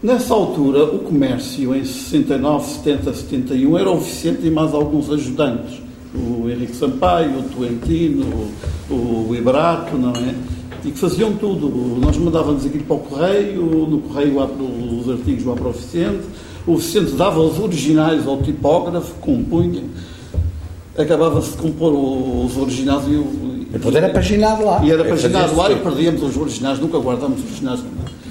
Nessa 0.00 0.32
altura, 0.32 0.84
o 0.84 1.00
comércio, 1.00 1.74
em 1.74 1.84
69, 1.84 2.64
70, 2.66 3.12
71, 3.12 3.76
era 3.76 3.90
o 3.90 3.98
Vicente 3.98 4.46
e 4.46 4.50
mais 4.50 4.72
alguns 4.72 5.10
ajudantes. 5.10 5.80
O 6.14 6.48
Henrique 6.48 6.76
Sampaio, 6.76 7.40
o 7.40 7.42
Tuentino, 7.42 8.24
o, 8.88 8.94
o 8.94 9.98
não 9.98 10.12
é? 10.12 10.34
E 10.84 10.92
que 10.92 10.98
faziam 10.98 11.32
tudo. 11.32 11.68
Nós 12.00 12.16
mandávamos 12.16 12.64
aquilo 12.64 12.84
para 12.84 12.96
o 12.96 13.00
correio, 13.00 13.62
no 13.88 13.98
correio 13.98 14.40
os 14.40 15.10
artigos 15.10 15.44
lá 15.44 15.54
para 15.54 15.68
o 15.68 15.72
Vicente. 15.72 16.22
O 16.64 16.76
Vicente 16.76 17.12
dava 17.12 17.40
os 17.40 17.58
originais 17.58 18.26
ao 18.26 18.40
tipógrafo, 18.40 19.14
compunha. 19.20 19.82
Acabava-se 20.96 21.50
de 21.52 21.56
compor 21.56 21.92
os 21.92 22.56
originais 22.56 23.02
e 23.08 23.16
o. 23.16 23.57
E 23.68 23.72
depois 23.72 23.94
era 23.94 24.08
paginado 24.08 24.64
lá. 24.64 24.80
E 24.82 24.90
era 24.90 25.04
paginado 25.04 25.56
lá 25.56 25.70
e 25.70 25.76
perdíamos 25.76 26.22
os 26.22 26.36
originais, 26.36 26.78
nunca 26.78 26.98
guardámos 26.98 27.40
os 27.40 27.44
originais. 27.46 27.80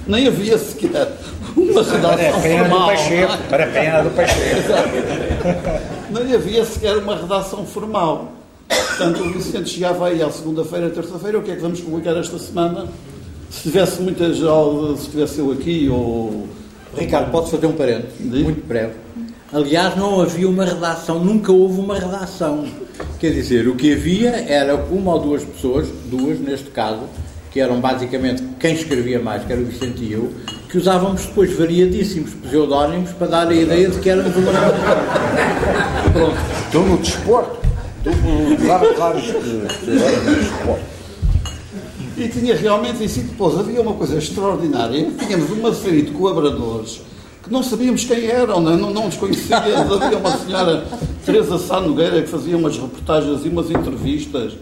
Nem 0.08 0.28
havia 0.28 0.58
sequer 0.58 1.12
uma 1.56 1.84
Para 1.84 2.10
a 2.10 2.16
redação 2.16 2.42
pena 2.42 2.64
do 2.64 2.70
formal. 2.70 2.88
Pacheco. 2.88 3.38
Para 3.50 3.64
a 3.64 3.68
pena 3.68 4.02
do 4.04 4.10
Pacheco. 4.16 4.42
Nem 6.10 6.34
havia 6.34 6.66
sequer 6.66 6.98
uma 6.98 7.16
redação 7.16 7.66
formal. 7.66 8.32
Portanto, 8.68 9.22
o 9.22 9.34
Vicente 9.34 9.70
chegava 9.70 10.08
aí 10.08 10.24
à 10.24 10.32
segunda-feira, 10.32 10.90
terça-feira, 10.90 11.38
o 11.38 11.44
que 11.44 11.52
é 11.52 11.56
que 11.56 11.62
vamos 11.62 11.82
publicar 11.82 12.18
esta 12.18 12.40
semana? 12.40 12.88
Se 13.50 13.64
tivesse 13.64 14.02
muitas 14.02 14.44
aulas, 14.44 15.02
se 15.02 15.10
tivesse 15.10 15.40
eu 15.40 15.52
aqui, 15.52 15.88
ou... 15.90 16.48
Ricardo, 16.98 17.30
podes 17.32 17.52
fazer 17.52 17.68
um? 17.68 17.74
Diz. 17.74 18.44
Muito 18.44 18.66
breve. 18.66 18.94
Aliás, 19.54 19.96
não 19.96 20.20
havia 20.20 20.50
uma 20.50 20.66
redação, 20.66 21.24
nunca 21.24 21.54
houve 21.54 21.80
uma 21.80 21.98
redação. 21.98 22.66
Quer 23.18 23.32
dizer, 23.32 23.66
o 23.68 23.76
que 23.76 23.94
havia 23.94 24.32
era 24.46 24.76
uma 24.76 25.14
ou 25.14 25.20
duas 25.22 25.44
pessoas, 25.44 25.88
duas 26.06 26.38
neste 26.38 26.70
caso, 26.70 27.04
que 27.50 27.62
eram 27.62 27.80
basicamente 27.80 28.44
quem 28.60 28.74
escrevia 28.74 29.20
mais, 29.20 29.46
que 29.46 29.54
era 29.54 29.62
o 29.62 29.66
Vicente 29.66 30.04
e 30.04 30.12
eu, 30.12 30.34
que 30.70 30.78
usávamos 30.78 31.26
depois 31.26 31.58
variadíssimos 31.58 32.34
pseudónimos 32.34 33.12
para 33.12 33.28
dar 33.28 33.48
a 33.48 33.54
ideia 33.54 33.90
de 33.90 33.98
que 34.00 34.10
éramos 34.10 34.36
uma. 34.36 34.52
Pronto. 36.12 36.38
Tu 36.70 36.80
no 36.80 36.98
desporto. 36.98 37.68
Claro, 38.66 38.94
claro, 38.96 39.18
no 39.18 40.36
desporto. 40.36 40.84
E 42.18 42.28
tinha 42.28 42.56
realmente 42.56 43.06
isso. 43.06 43.20
E 43.20 43.24
depois 43.24 43.58
havia 43.58 43.82
uma 43.82 43.94
coisa 43.94 44.18
extraordinária. 44.18 45.10
Tínhamos 45.18 45.50
uma 45.52 45.74
série 45.74 46.02
de 46.02 46.12
colaboradores 46.12 47.02
que 47.48 47.54
não 47.54 47.64
sabíamos 47.64 48.04
quem 48.04 48.26
eram, 48.28 48.60
não, 48.62 48.78
não, 48.78 48.94
não 48.94 49.08
os 49.08 49.16
conhecíamos. 49.16 49.68
Havia 50.02 50.18
uma 50.18 50.38
senhora, 50.38 50.84
Teresa 51.26 51.58
Sá 51.58 51.80
Nogueira, 51.80 52.22
que 52.22 52.28
fazia 52.28 52.58
umas 52.58 52.78
reportagens 52.78 53.46
e 53.46 53.50
umas 53.50 53.70
entrevistas 53.72 54.54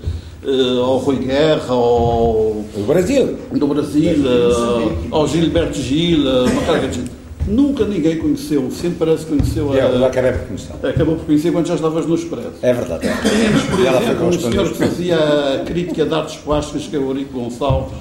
eh, 0.43 0.79
ao 0.79 0.97
Rui 0.97 1.17
Guerra, 1.17 1.73
ao, 1.73 2.63
O 2.75 2.85
Brasil. 2.87 3.37
do 3.51 3.67
Brasil, 3.67 4.11
eh, 4.25 5.07
ao 5.11 5.27
Gilberto 5.27 5.79
Gil, 5.79 6.27
eh, 6.27 6.43
uma 6.51 6.61
carga 6.61 6.87
de 6.87 6.95
gente. 6.97 7.11
Nunca 7.47 7.85
ninguém 7.85 8.17
conheceu, 8.17 8.71
sempre 8.71 8.97
parece 9.05 9.25
que 9.25 9.35
conheceu 9.37 9.71
eu 9.75 10.03
a, 10.03 10.07
acabei 10.07 10.31
por 10.31 10.47
conhecer. 10.47 10.73
Acabou 10.83 11.15
por 11.15 11.25
conhecer 11.25 11.51
quando 11.51 11.67
já 11.67 11.75
estavas 11.75 12.05
no 12.07 12.15
Expresso. 12.15 12.53
É 12.63 12.73
verdade. 12.73 13.07
é. 13.07 13.11
Tínhamos, 13.11 13.61
por 13.63 13.79
E 13.79 13.85
ela 13.85 14.01
exemplo, 14.01 14.27
um 14.27 14.31
senhor 14.31 14.67
que 14.69 14.77
fazia 14.79 15.15
a 15.17 15.59
crítica 15.63 16.05
de 16.05 16.13
artes 16.13 16.37
plásticas, 16.37 16.87
que 16.87 16.95
é 16.95 16.99
o 16.99 17.03
Eurico 17.03 17.39
Gonçalves. 17.39 17.93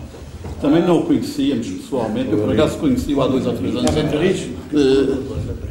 Também 0.65 0.83
não 0.83 1.01
o 1.01 1.03
conhecíamos 1.03 1.69
pessoalmente, 1.69 2.33
eu 2.33 2.39
por 2.39 2.51
acaso 2.51 2.79
conheci-o 2.79 3.21
há 3.21 3.27
dois 3.27 3.47
ou 3.47 3.53
três 3.53 3.77
anos. 3.77 3.91
Eh, 4.73 5.19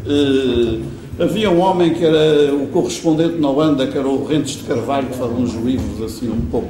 eh, 0.05 1.23
havia 1.23 1.49
um 1.49 1.59
homem 1.61 1.95
que 1.95 2.05
era 2.05 2.53
o 2.53 2.67
correspondente 2.67 3.39
na 3.39 3.49
Holanda, 3.49 3.87
que 3.87 3.97
era 3.97 4.07
o 4.07 4.23
Rentes 4.23 4.57
de 4.57 4.63
Carvalho, 4.65 5.07
que 5.07 5.17
fazia 5.17 5.35
uns 5.35 5.55
livros 5.55 5.99
assim 5.99 6.29
um 6.29 6.41
pouco. 6.41 6.67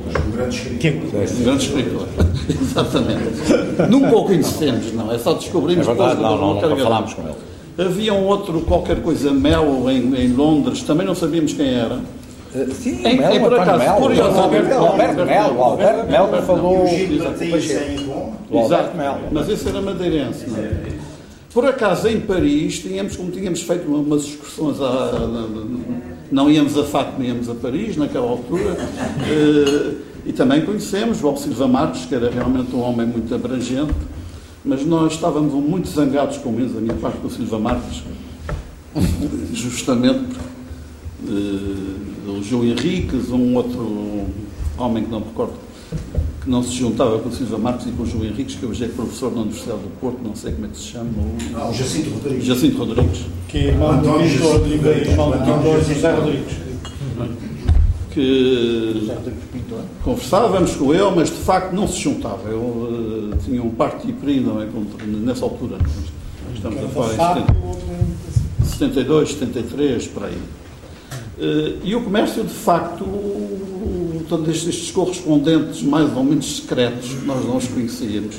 Um 1.38 1.44
grande 1.44 1.66
escritor. 1.66 2.08
Exatamente. 2.62 3.90
Nunca 3.90 4.16
o 4.16 4.24
conhecemos, 4.24 4.94
não. 4.94 5.12
É 5.12 5.20
só 5.20 5.34
descobrimos 5.34 5.86
É 5.86 5.90
verdade, 5.90 6.16
depois 6.16 6.32
não, 6.32 6.40
não, 6.40 6.48
nunca 6.54 6.62
carregador. 6.62 6.92
falámos 6.92 7.14
com 7.14 7.22
ele. 7.24 7.36
Havia 7.78 8.14
um 8.14 8.26
outro, 8.26 8.62
qualquer 8.62 9.02
coisa, 9.02 9.32
Mel, 9.32 9.84
em, 9.90 10.16
em 10.16 10.32
Londres, 10.32 10.82
também 10.84 11.06
não 11.06 11.14
sabíamos 11.14 11.52
quem 11.52 11.74
era. 11.74 12.00
Sim, 12.74 13.02
Em- 13.04 13.18
Mel, 13.18 13.34
em 13.34 13.40
por 13.40 13.60
acaso, 13.60 13.80
Mel, 13.80 13.96
curiosamente, 13.96 14.72
o 14.72 14.76
Alberto, 14.76 14.86
Alberto 14.86 15.26
Mel, 15.26 15.56
o 15.56 15.64
Alberto 15.64 16.12
Mel 16.12 16.28
que 16.28 16.42
falou. 16.44 16.84
O 16.84 16.88
Exato, 18.60 18.92
Alberto 18.92 19.30
mas 19.32 19.50
esse 19.50 19.68
era 19.68 19.82
madeirense. 19.82 20.48
Não 20.50 20.60
é? 20.60 20.72
Por 21.54 21.66
acaso, 21.66 22.08
em 22.08 22.20
Paris, 22.20 22.80
tínhamos, 22.80 23.16
como 23.16 23.32
tínhamos 23.32 23.62
feito 23.62 23.88
umas 23.88 24.24
excursões, 24.24 24.82
a, 24.82 25.28
não 26.32 26.50
íamos 26.50 26.78
a 26.78 26.84
Fátima, 26.84 27.26
íamos 27.26 27.48
a 27.48 27.54
Paris, 27.54 27.96
naquela 27.96 28.28
altura, 28.28 28.76
eh, 29.30 29.94
e 30.26 30.34
também 30.34 30.62
conhecemos 30.66 31.24
o 31.24 31.28
Alcilva 31.28 31.68
Marques, 31.68 32.06
que 32.06 32.16
era 32.16 32.30
realmente 32.32 32.76
um 32.76 32.82
homem 32.82 33.06
muito 33.06 33.34
abrangente, 33.36 33.94
mas 34.66 34.84
nós 34.84 35.14
estávamos 35.14 35.54
muito 35.54 35.88
zangados, 35.90 36.38
com 36.38 36.52
menos 36.52 36.76
a 36.76 36.80
minha 36.82 36.96
parte, 36.96 37.18
com 37.18 37.28
o 37.28 37.32
Silva 37.32 37.60
Marques, 37.60 38.02
justamente 39.54 40.24
porque 41.24 41.34
eh, 41.34 42.13
o 42.28 42.42
João 42.44 42.64
Henriques, 42.66 43.30
um 43.30 43.56
outro 43.56 44.26
homem 44.78 45.04
que 45.04 45.12
não 45.12 45.20
me 45.20 45.26
recordo, 45.28 45.54
que 46.44 46.50
não 46.50 46.64
se 46.64 46.72
juntava 46.74 47.20
com 47.20 47.30
o 47.30 47.32
Silva 47.32 47.58
Marques 47.58 47.88
e 47.88 47.92
com 47.92 48.04
o 48.04 48.06
João 48.06 48.24
Henriques, 48.26 48.56
que 48.56 48.66
hoje 48.66 48.86
é 48.86 48.88
professor 48.88 49.32
na 49.34 49.42
Universidade 49.42 49.80
do 49.82 49.90
Porto, 50.00 50.20
não 50.24 50.36
sei 50.36 50.54
como 50.54 50.66
é 50.66 50.70
que 50.70 50.78
se 50.78 50.84
chama. 50.84 51.10
O... 51.10 51.36
Ah, 51.56 51.70
o 51.70 51.74
Jacinto 51.74 52.10
Rodrigues. 52.12 52.46
Jacinto 52.46 52.78
Rodrigues. 52.78 53.22
Que 53.48 53.58
é 53.58 53.68
irmão 53.68 53.92
do 53.92 54.10
António 54.10 54.30
pintor, 54.30 54.60
José- 54.60 55.12
irmão 55.12 55.32
do 55.32 55.38
Rodrigues. 56.22 56.54
que 58.14 59.12
conversávamos 60.04 60.76
com 60.76 60.94
ele, 60.94 61.12
mas 61.16 61.30
de 61.30 61.38
facto 61.38 61.74
não 61.74 61.88
se 61.88 62.00
juntava. 62.00 62.50
Ele 62.50 63.34
eh, 63.34 63.38
tinha 63.44 63.64
um 63.64 63.72
partido 63.72 64.18
não 64.42 64.62
é? 64.62 64.68
Nessa 65.06 65.46
altura. 65.46 65.78
Estamos 66.54 66.84
a 66.84 66.88
falar 66.90 67.40
em 67.40 67.46
70, 67.46 67.56
72, 68.66 69.30
73, 69.34 70.08
por 70.08 70.24
aí. 70.26 70.38
Eh, 71.40 71.74
E 71.84 71.96
o 71.96 72.02
comércio, 72.02 72.44
de 72.44 72.54
facto, 72.54 73.06
todos 74.30 74.48
estes, 74.50 74.92
correspondentes 74.92 75.82
mais 75.84 76.16
ou 76.16 76.24
menos 76.24 76.58
secretos, 76.58 77.10
que 77.10 77.26
nós 77.26 77.44
não 77.46 77.58
os 77.58 77.68
conhecíamos, 77.68 78.36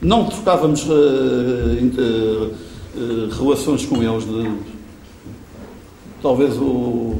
não 0.00 0.26
trocávamos 0.26 0.86
eh, 0.88 1.84
eh, 1.98 3.28
relações 3.38 3.84
com 3.86 4.02
eles. 4.02 4.24
de- 4.24 4.74
talvez 6.22 6.56
o, 6.56 7.16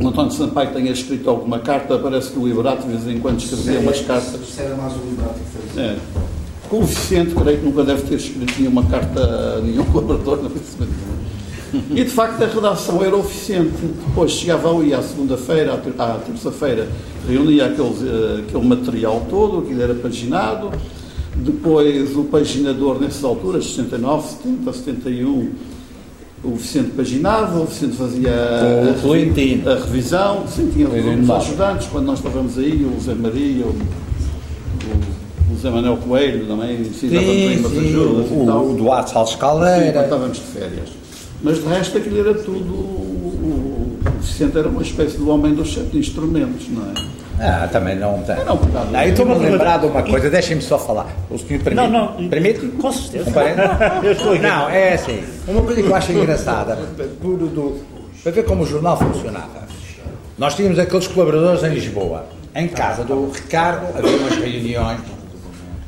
o 0.00 0.08
António 0.08 0.32
Sampaio 0.32 0.72
tenha 0.72 0.90
escrito 0.90 1.28
alguma 1.30 1.58
carta, 1.60 1.98
parece 1.98 2.30
que 2.32 2.38
o 2.38 2.48
Iberato 2.48 2.82
de 2.86 2.96
vez 2.96 3.06
em 3.06 3.20
quando 3.20 3.38
escrevia 3.40 3.80
umas 3.80 4.00
cartas. 4.00 4.40
Isso 4.40 4.60
era 4.60 4.74
mais 4.76 4.92
o 4.94 4.98
Liberato 5.08 5.38
que 5.38 5.68
fazia. 5.68 5.82
É. 5.82 5.98
Com 6.68 6.80
o 6.80 6.84
Vicente, 6.84 7.34
creio 7.34 7.58
que 7.60 7.64
nunca 7.64 7.82
deve 7.84 8.02
ter 8.02 8.16
escrito 8.16 8.54
nenhuma 8.58 8.84
carta 8.86 9.20
a 9.58 9.60
nenhum 9.60 9.84
colaborador. 9.90 10.42
Não 10.42 10.50
sei. 10.50 10.88
E 11.90 12.02
de 12.04 12.10
facto 12.10 12.42
a 12.42 12.46
redação 12.46 13.02
era 13.04 13.16
o 13.16 13.22
Vicente. 13.22 13.72
Depois 14.08 14.30
chegava 14.32 14.74
ali 14.74 14.94
à 14.94 15.02
segunda-feira, 15.02 15.74
à 15.74 15.76
ter- 15.76 15.94
à 15.98 16.18
terça-feira, 16.26 16.88
reunia 17.28 17.66
aquele, 17.66 17.88
eh, 18.08 18.44
aquele 18.46 18.64
material 18.66 19.26
todo, 19.28 19.58
aquilo 19.58 19.82
era 19.82 19.94
paginado. 19.94 20.70
Depois 21.36 22.16
o 22.16 22.24
paginador, 22.24 22.98
nessas 23.00 23.22
alturas, 23.22 23.64
69, 23.66 24.26
70, 24.28 24.72
71, 24.72 25.50
o 26.42 26.50
Vicente 26.56 26.90
paginava, 26.96 27.60
o 27.60 27.66
Vicente 27.66 27.96
fazia 27.96 28.30
o 28.30 28.90
a, 28.90 28.94
Tolentino. 29.02 29.70
a 29.70 29.74
revisão, 29.74 30.44
sim, 30.48 30.70
tinha 30.72 30.88
os 30.88 31.30
ajudantes, 31.30 31.86
quando 31.88 32.06
nós 32.06 32.18
estávamos 32.18 32.56
aí, 32.58 32.84
o 32.84 33.00
Zé 33.00 33.14
Maria, 33.14 33.64
o, 33.66 33.68
o 33.68 35.18
o 35.50 35.54
José 35.60 35.70
Manuel 35.70 35.96
Coelho 35.96 36.46
também 36.46 36.76
precisava 36.84 37.24
de 37.24 37.56
umas 37.58 37.72
ajudas 37.78 38.26
o, 38.30 38.44
tal. 38.46 38.66
O 38.68 38.74
Duarte 38.74 39.10
Salles 39.10 39.34
Caldeira. 39.34 39.92
Sim, 39.92 40.04
estávamos 40.04 40.36
de 40.36 40.42
férias. 40.44 40.88
Mas 41.42 41.62
de 41.62 41.68
resto 41.68 41.98
aquilo 41.98 42.20
era 42.20 42.34
tudo. 42.34 42.72
O, 42.74 43.98
Vicente 44.20 44.58
era 44.58 44.68
uma 44.68 44.82
espécie 44.82 45.16
do 45.16 45.30
homem 45.30 45.54
dos 45.54 45.72
sete 45.72 45.96
instrumentos, 45.96 46.68
não 46.68 46.82
é? 46.82 46.94
Ah, 47.40 47.68
também 47.70 47.96
não 47.96 48.20
tem. 48.22 48.36
Não, 48.44 48.56
não, 48.56 48.84
não, 48.86 49.02
eu 49.02 49.10
estou-me 49.10 49.32
a 49.32 49.36
lembrar 49.36 49.78
de 49.78 49.86
uma 49.86 50.02
coisa, 50.02 50.28
deixem-me 50.28 50.60
só 50.60 50.76
falar. 50.78 51.06
O 51.30 51.38
senhor 51.38 51.62
permite? 51.62 51.88
Não, 51.88 51.88
não. 51.88 52.28
Permite? 52.28 52.66
Com 52.66 52.90
certeza. 52.90 53.30
Um 53.30 54.02
eu 54.04 54.12
estou 54.12 54.38
não, 54.38 54.68
é 54.68 54.94
assim. 54.94 55.22
Uma 55.46 55.62
coisa 55.62 55.80
que 55.80 55.88
eu 55.88 55.94
acho 55.94 56.12
engraçada, 56.12 56.76
por, 57.20 57.36
do, 57.36 57.80
para 58.22 58.32
ver 58.32 58.44
como 58.44 58.64
o 58.64 58.66
jornal 58.66 58.98
funcionava. 58.98 59.68
Nós 60.36 60.56
tínhamos 60.56 60.78
aqueles 60.78 61.06
colaboradores 61.06 61.62
em 61.62 61.70
Lisboa. 61.70 62.26
Em 62.54 62.66
casa 62.66 63.04
do 63.04 63.30
Ricardo 63.30 63.86
havia 63.96 64.16
umas 64.16 64.36
reuniões. 64.36 65.00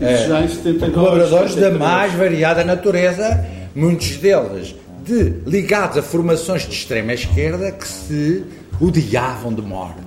Já 0.01 0.40
em 0.40 0.48
79, 0.48 0.93
colaboradores 0.93 1.55
da 1.56 1.70
mais 1.70 2.14
variada 2.14 2.64
natureza, 2.64 3.44
muitos 3.74 4.16
deles 4.16 4.74
de, 5.11 5.51
ligados 5.51 5.99
a 5.99 6.03
formações 6.03 6.62
de 6.62 6.73
extrema 6.73 7.12
esquerda 7.12 7.73
que 7.73 7.87
se 7.87 8.45
odiavam 8.81 9.53
de 9.53 9.61
morte 9.61 10.01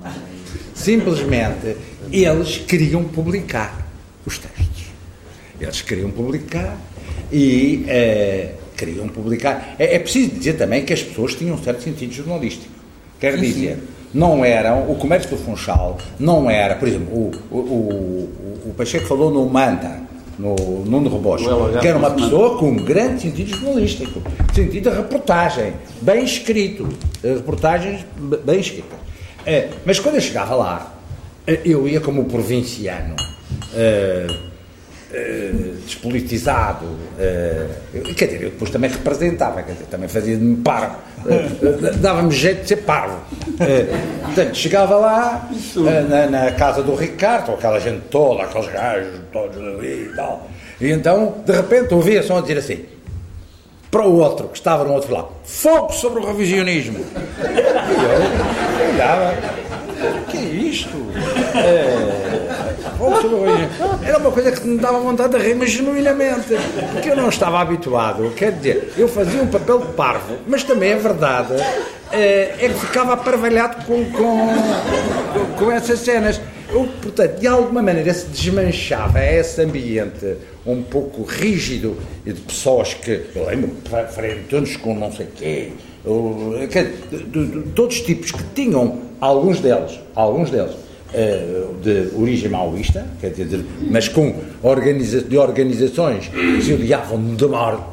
Simplesmente 0.74 1.78
eles 2.12 2.58
queriam 2.58 3.04
publicar 3.04 3.86
os 4.26 4.38
textos. 4.38 4.86
Eles 5.60 5.82
queriam 5.82 6.10
publicar 6.10 6.78
e 7.32 7.86
uh, 7.86 8.64
queriam 8.76 9.08
publicar. 9.08 9.76
É, 9.78 9.96
é, 9.96 10.00
preciso 10.00 10.32
dizer 10.32 10.54
também 10.54 10.84
que 10.84 10.92
as 10.92 11.02
pessoas 11.02 11.36
tinham 11.36 11.56
um 11.56 11.64
certo 11.64 11.84
sentido 11.84 12.12
jornalístico. 12.12 12.74
Quer 13.20 13.38
dizer, 13.38 13.78
não 14.14 14.44
eram, 14.44 14.92
o 14.92 14.96
comércio 14.96 15.30
do 15.30 15.38
Funchal 15.38 15.98
não 16.20 16.50
era, 16.50 16.76
por 16.76 16.88
exemplo, 16.88 17.14
o, 17.14 17.32
o, 17.52 17.58
o, 17.58 18.70
o 18.70 18.74
Pacheco 18.76 19.06
falou 19.06 19.32
no 19.32 19.46
Manta, 19.48 20.02
no 20.38 20.55
Nuno 20.85 21.10
Rebocho, 21.10 21.45
que 21.80 21.88
era 21.88 21.97
uma 21.97 22.11
pessoa 22.11 22.57
com 22.57 22.72
um 22.72 22.76
grande 22.77 23.22
sentido 23.22 23.49
jornalístico, 23.49 24.22
sentido 24.53 24.89
de 24.89 24.95
reportagem, 24.95 25.73
bem 26.01 26.23
escrito, 26.23 26.88
reportagens 27.23 28.05
bem 28.45 28.60
escritas. 28.60 28.97
É, 29.45 29.69
mas 29.85 29.99
quando 29.99 30.15
eu 30.15 30.22
chegava 30.22 30.55
lá, 30.55 30.93
eh, 31.45 31.60
eu 31.65 31.88
ia 31.88 31.99
como 31.99 32.26
provinciano, 32.26 33.15
uh, 35.14 35.56
uh, 35.56 35.76
despolitizado, 35.85 36.85
uh, 36.85 38.14
quer 38.15 38.26
dizer, 38.26 38.44
eu 38.44 38.49
depois 38.49 38.72
também 38.72 38.90
representava, 38.90 39.61
quer 39.64 39.73
dizer, 39.73 39.85
também 39.85 40.07
fazia 40.07 40.38
de 40.38 40.56
parvo, 40.57 40.95
dava-me 41.99 42.31
jeito 42.31 42.64
de 42.64 42.68
ser 42.69 42.77
parvo. 42.77 43.19
portanto, 44.26 44.56
chegava 44.56 44.95
lá, 44.95 45.49
na, 46.10 46.27
na, 46.27 46.52
casa 46.52 46.81
do 46.81 46.95
Ricardo, 46.95 47.53
aquela 47.53 47.80
gente 47.80 48.02
toda, 48.10 48.44
aqueles 48.44 48.68
gajos 48.68 49.22
todos 49.31 49.57
ali 49.57 50.10
e 50.11 50.15
tal, 50.15 50.49
e 50.81 50.91
então, 50.91 51.35
de 51.45 51.53
repente, 51.53 51.94
ouvia 51.94 52.23
só 52.23 52.41
dizer 52.41 52.57
assim, 52.57 52.85
para 53.94 54.07
o 54.07 54.18
outro, 54.18 54.48
que 54.48 54.57
estava 54.57 54.84
no 54.84 54.91
outro 54.91 55.14
lado. 55.14 55.27
Fogo 55.44 55.94
sobre 55.94 56.19
o 56.19 56.26
revisionismo. 56.26 56.98
E 56.98 58.84
eu 58.84 58.94
olhava. 58.94 59.35
que 60.31 60.38
é 60.38 60.41
isto? 60.41 60.98
É, 61.56 62.32
Era 64.06 64.18
uma 64.18 64.32
coisa 64.32 64.52
que 64.52 64.68
me 64.68 64.78
dava 64.80 65.00
vontade 65.00 65.38
de 65.38 65.44
rir, 65.44 65.56
mas 65.56 65.72
genuinamente. 65.72 66.56
Porque 66.92 67.10
eu 67.10 67.16
não 67.16 67.30
estava 67.30 67.60
habituado. 67.60 68.32
Quer 68.36 68.54
dizer, 68.54 68.94
eu 68.98 69.08
fazia 69.08 69.42
um 69.42 69.48
papel 69.48 69.80
de 69.80 69.94
parvo, 69.94 70.38
mas 70.48 70.64
também 70.64 70.92
é 70.92 70.96
verdade. 70.96 71.54
É, 72.12 72.56
é 72.60 72.70
que 72.70 72.80
ficava 72.80 73.14
aparvalhado 73.14 73.86
com, 73.86 74.06
com, 74.12 74.48
com 75.58 75.72
essas 75.72 76.00
cenas. 76.00 76.40
Eu, 76.70 76.88
portanto, 77.02 77.40
de 77.40 77.48
alguma 77.48 77.84
maneira 77.84 78.12
se 78.14 78.26
desmanchava 78.28 79.24
esse 79.24 79.62
ambiente 79.62 80.38
um 80.66 80.82
pouco 80.82 81.24
rígido 81.24 81.98
de 82.26 82.34
pessoas 82.34 82.94
que, 82.94 83.26
eu 83.36 83.46
lembro, 83.46 83.76
frente 84.12 84.80
com 84.80 84.96
não 84.96 85.12
sei 85.12 85.28
quê, 85.36 85.72
de, 86.04 87.24
de, 87.24 87.46
de, 87.46 87.62
todos 87.72 87.98
os 87.98 88.02
tipos 88.02 88.32
que 88.32 88.44
tinham, 88.56 89.00
alguns 89.22 89.60
deles, 89.60 90.00
alguns 90.16 90.50
deles, 90.50 90.72
eh, 90.72 90.93
de 91.81 92.10
origem 92.15 92.49
maoísta, 92.49 93.06
quer 93.22 93.30
dizer, 93.31 93.64
mas 93.90 94.07
com 94.07 94.35
organiza 94.61 95.22
de 95.22 95.38
organizações 95.38 96.27
que 96.27 96.61
se 96.61 96.73
odiavam 96.73 97.35
de 97.35 97.45
morte, 97.45 97.84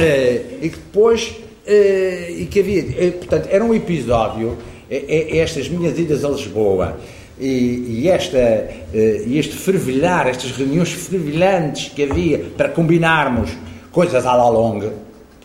eh, 0.00 0.42
e 0.62 0.68
que 0.68 0.76
depois, 0.76 1.36
eh, 1.66 2.32
e 2.38 2.46
que 2.46 2.60
havia, 2.60 3.12
portanto, 3.12 3.48
era 3.50 3.64
um 3.64 3.74
episódio, 3.74 4.56
estas 4.90 5.68
minhas 5.68 5.98
idas 5.98 6.24
a 6.24 6.28
Lisboa, 6.28 6.98
e, 7.40 8.00
e 8.02 8.08
esta, 8.08 8.38
uh, 8.38 9.36
este 9.36 9.54
fervilhar, 9.54 10.26
estas 10.26 10.50
reuniões 10.52 10.90
fervilhantes 10.92 11.88
que 11.94 12.02
havia 12.02 12.38
para 12.56 12.68
combinarmos 12.68 13.50
coisas 13.92 14.26
à 14.26 14.34
la 14.34 14.48
longa, 14.48 14.92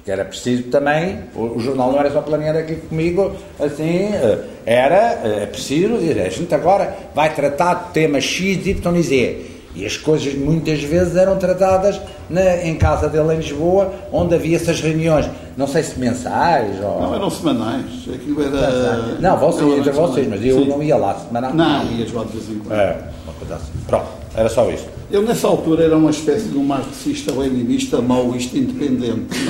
que 0.04 0.12
era 0.12 0.26
preciso 0.26 0.64
também, 0.64 1.20
o, 1.34 1.60
jornal 1.60 1.92
não 1.92 2.00
era 2.00 2.12
só 2.12 2.22
planeado 2.22 2.60
aqui 2.60 2.76
comigo, 2.76 3.32
assim, 3.58 4.08
uh, 4.08 4.40
era 4.66 5.22
uh, 5.24 5.48
preciso 5.48 5.98
dizer, 5.98 6.22
a 6.22 6.30
gente 6.30 6.54
agora 6.54 6.94
vai 7.16 7.34
tratar 7.34 7.74
de 7.74 7.94
temas 7.94 8.24
X, 8.24 8.68
Y 8.68 8.96
e 8.98 9.04
Z. 9.04 9.46
E 9.76 9.86
as 9.88 9.98
coisas 9.98 10.36
muitas 10.36 10.84
vezes 10.84 11.16
eram 11.16 11.38
tratadas 11.40 12.00
na, 12.30 12.64
em 12.64 12.76
casa 12.76 13.10
dele 13.10 13.34
em 13.34 13.38
Lisboa, 13.38 13.92
onde 14.12 14.36
havia 14.36 14.56
essas 14.56 14.80
reuniões, 14.80 15.28
não 15.58 15.68
sei 15.68 15.82
se 15.82 16.00
mensais 16.00 16.80
ou. 16.84 17.02
Não, 17.02 17.16
eram 17.16 17.30
semanais. 17.30 17.86
Aquilo 18.14 18.44
era. 18.44 19.18
Não, 19.20 19.38
vocês, 19.38 19.80
entre 19.80 19.92
vocês, 19.92 20.28
mas 20.28 20.46
eu 20.46 20.60
Sim. 20.60 20.70
não 20.70 20.84
ia 20.84 20.96
lá 20.96 21.16
semanal. 21.16 21.54
Não, 21.56 21.92
ias 21.92 22.12
lá 22.12 22.24
de 22.24 22.38
vez 22.38 22.50
em 22.50 22.60
quando. 22.60 22.80
É, 22.80 22.98
uma 23.24 23.34
coisa 23.34 23.56
assim. 23.56 23.72
Pronto, 23.88 24.08
era 24.36 24.50
só 24.50 24.70
isso. 24.70 24.86
Eu, 25.14 25.22
nessa 25.22 25.48
altura, 25.48 25.84
era 25.84 25.96
uma 25.96 26.10
espécie 26.10 26.48
de 26.48 26.58
um 26.58 26.64
marxista 26.64 27.32
leninista 27.32 28.02
maoísta 28.02 28.58
independente. 28.58 29.28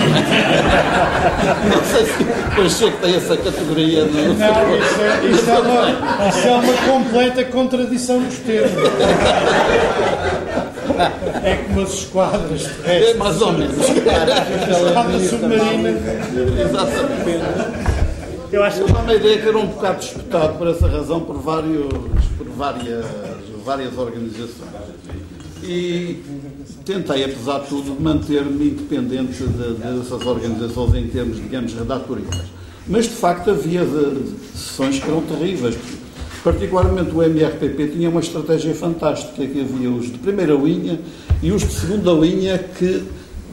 Não 1.71 1.81
sei 1.85 2.05
se 2.05 2.21
o 2.59 2.69
Checo 2.69 2.97
tem 2.97 3.15
essa 3.15 3.37
categoria. 3.37 4.03
Não, 4.03 4.11
não 4.11 4.33
isso, 4.77 5.01
é, 5.01 5.25
isso, 5.25 5.49
é 5.49 5.59
uma, 5.59 6.27
isso 6.27 6.47
é 6.49 6.51
uma 6.51 6.73
completa 6.85 7.45
contradição 7.45 8.21
dos 8.21 8.39
termos. 8.39 8.73
É 11.45 11.55
como 11.55 11.81
as 11.81 11.93
esquadras 11.93 12.69
É 12.83 13.13
mais 13.13 13.41
ou 13.41 13.53
menos. 13.53 13.77
Esquadra 13.87 15.19
submarina. 15.29 15.91
Exatamente. 16.59 17.41
Eu 18.51 18.63
acho 18.63 18.83
que 18.83 18.91
uma 18.91 19.13
ideia 19.13 19.41
que 19.41 19.47
era 19.47 19.57
um 19.57 19.67
bocado 19.67 19.99
disputado 20.01 20.57
por 20.57 20.67
essa 20.67 20.89
razão 20.89 21.21
por, 21.21 21.37
vários, 21.37 21.87
por 22.37 22.49
várias, 22.49 23.05
várias 23.63 23.97
organizações 23.97 25.22
e 25.65 26.23
tentei, 26.85 27.23
apesar 27.23 27.59
de 27.59 27.67
tudo, 27.67 27.99
manter-me 27.99 28.69
independente 28.69 29.43
de, 29.43 29.73
dessas 29.73 30.25
organizações 30.25 30.95
em 30.95 31.07
termos, 31.07 31.37
digamos, 31.37 31.73
redatoriais. 31.73 32.51
Mas, 32.87 33.05
de 33.05 33.11
facto, 33.11 33.51
havia 33.51 33.85
sessões 34.53 34.99
que 34.99 35.07
eram 35.07 35.21
terríveis. 35.21 35.77
Particularmente 36.43 37.15
o 37.15 37.23
MRPP 37.23 37.87
tinha 37.87 38.09
uma 38.09 38.19
estratégia 38.19 38.75
fantástica, 38.75 39.47
que 39.47 39.61
havia 39.61 39.89
os 39.89 40.11
de 40.11 40.17
primeira 40.17 40.53
linha 40.53 40.99
e 41.41 41.51
os 41.51 41.61
de 41.61 41.73
segunda 41.73 42.11
linha 42.11 42.57
que 42.57 43.03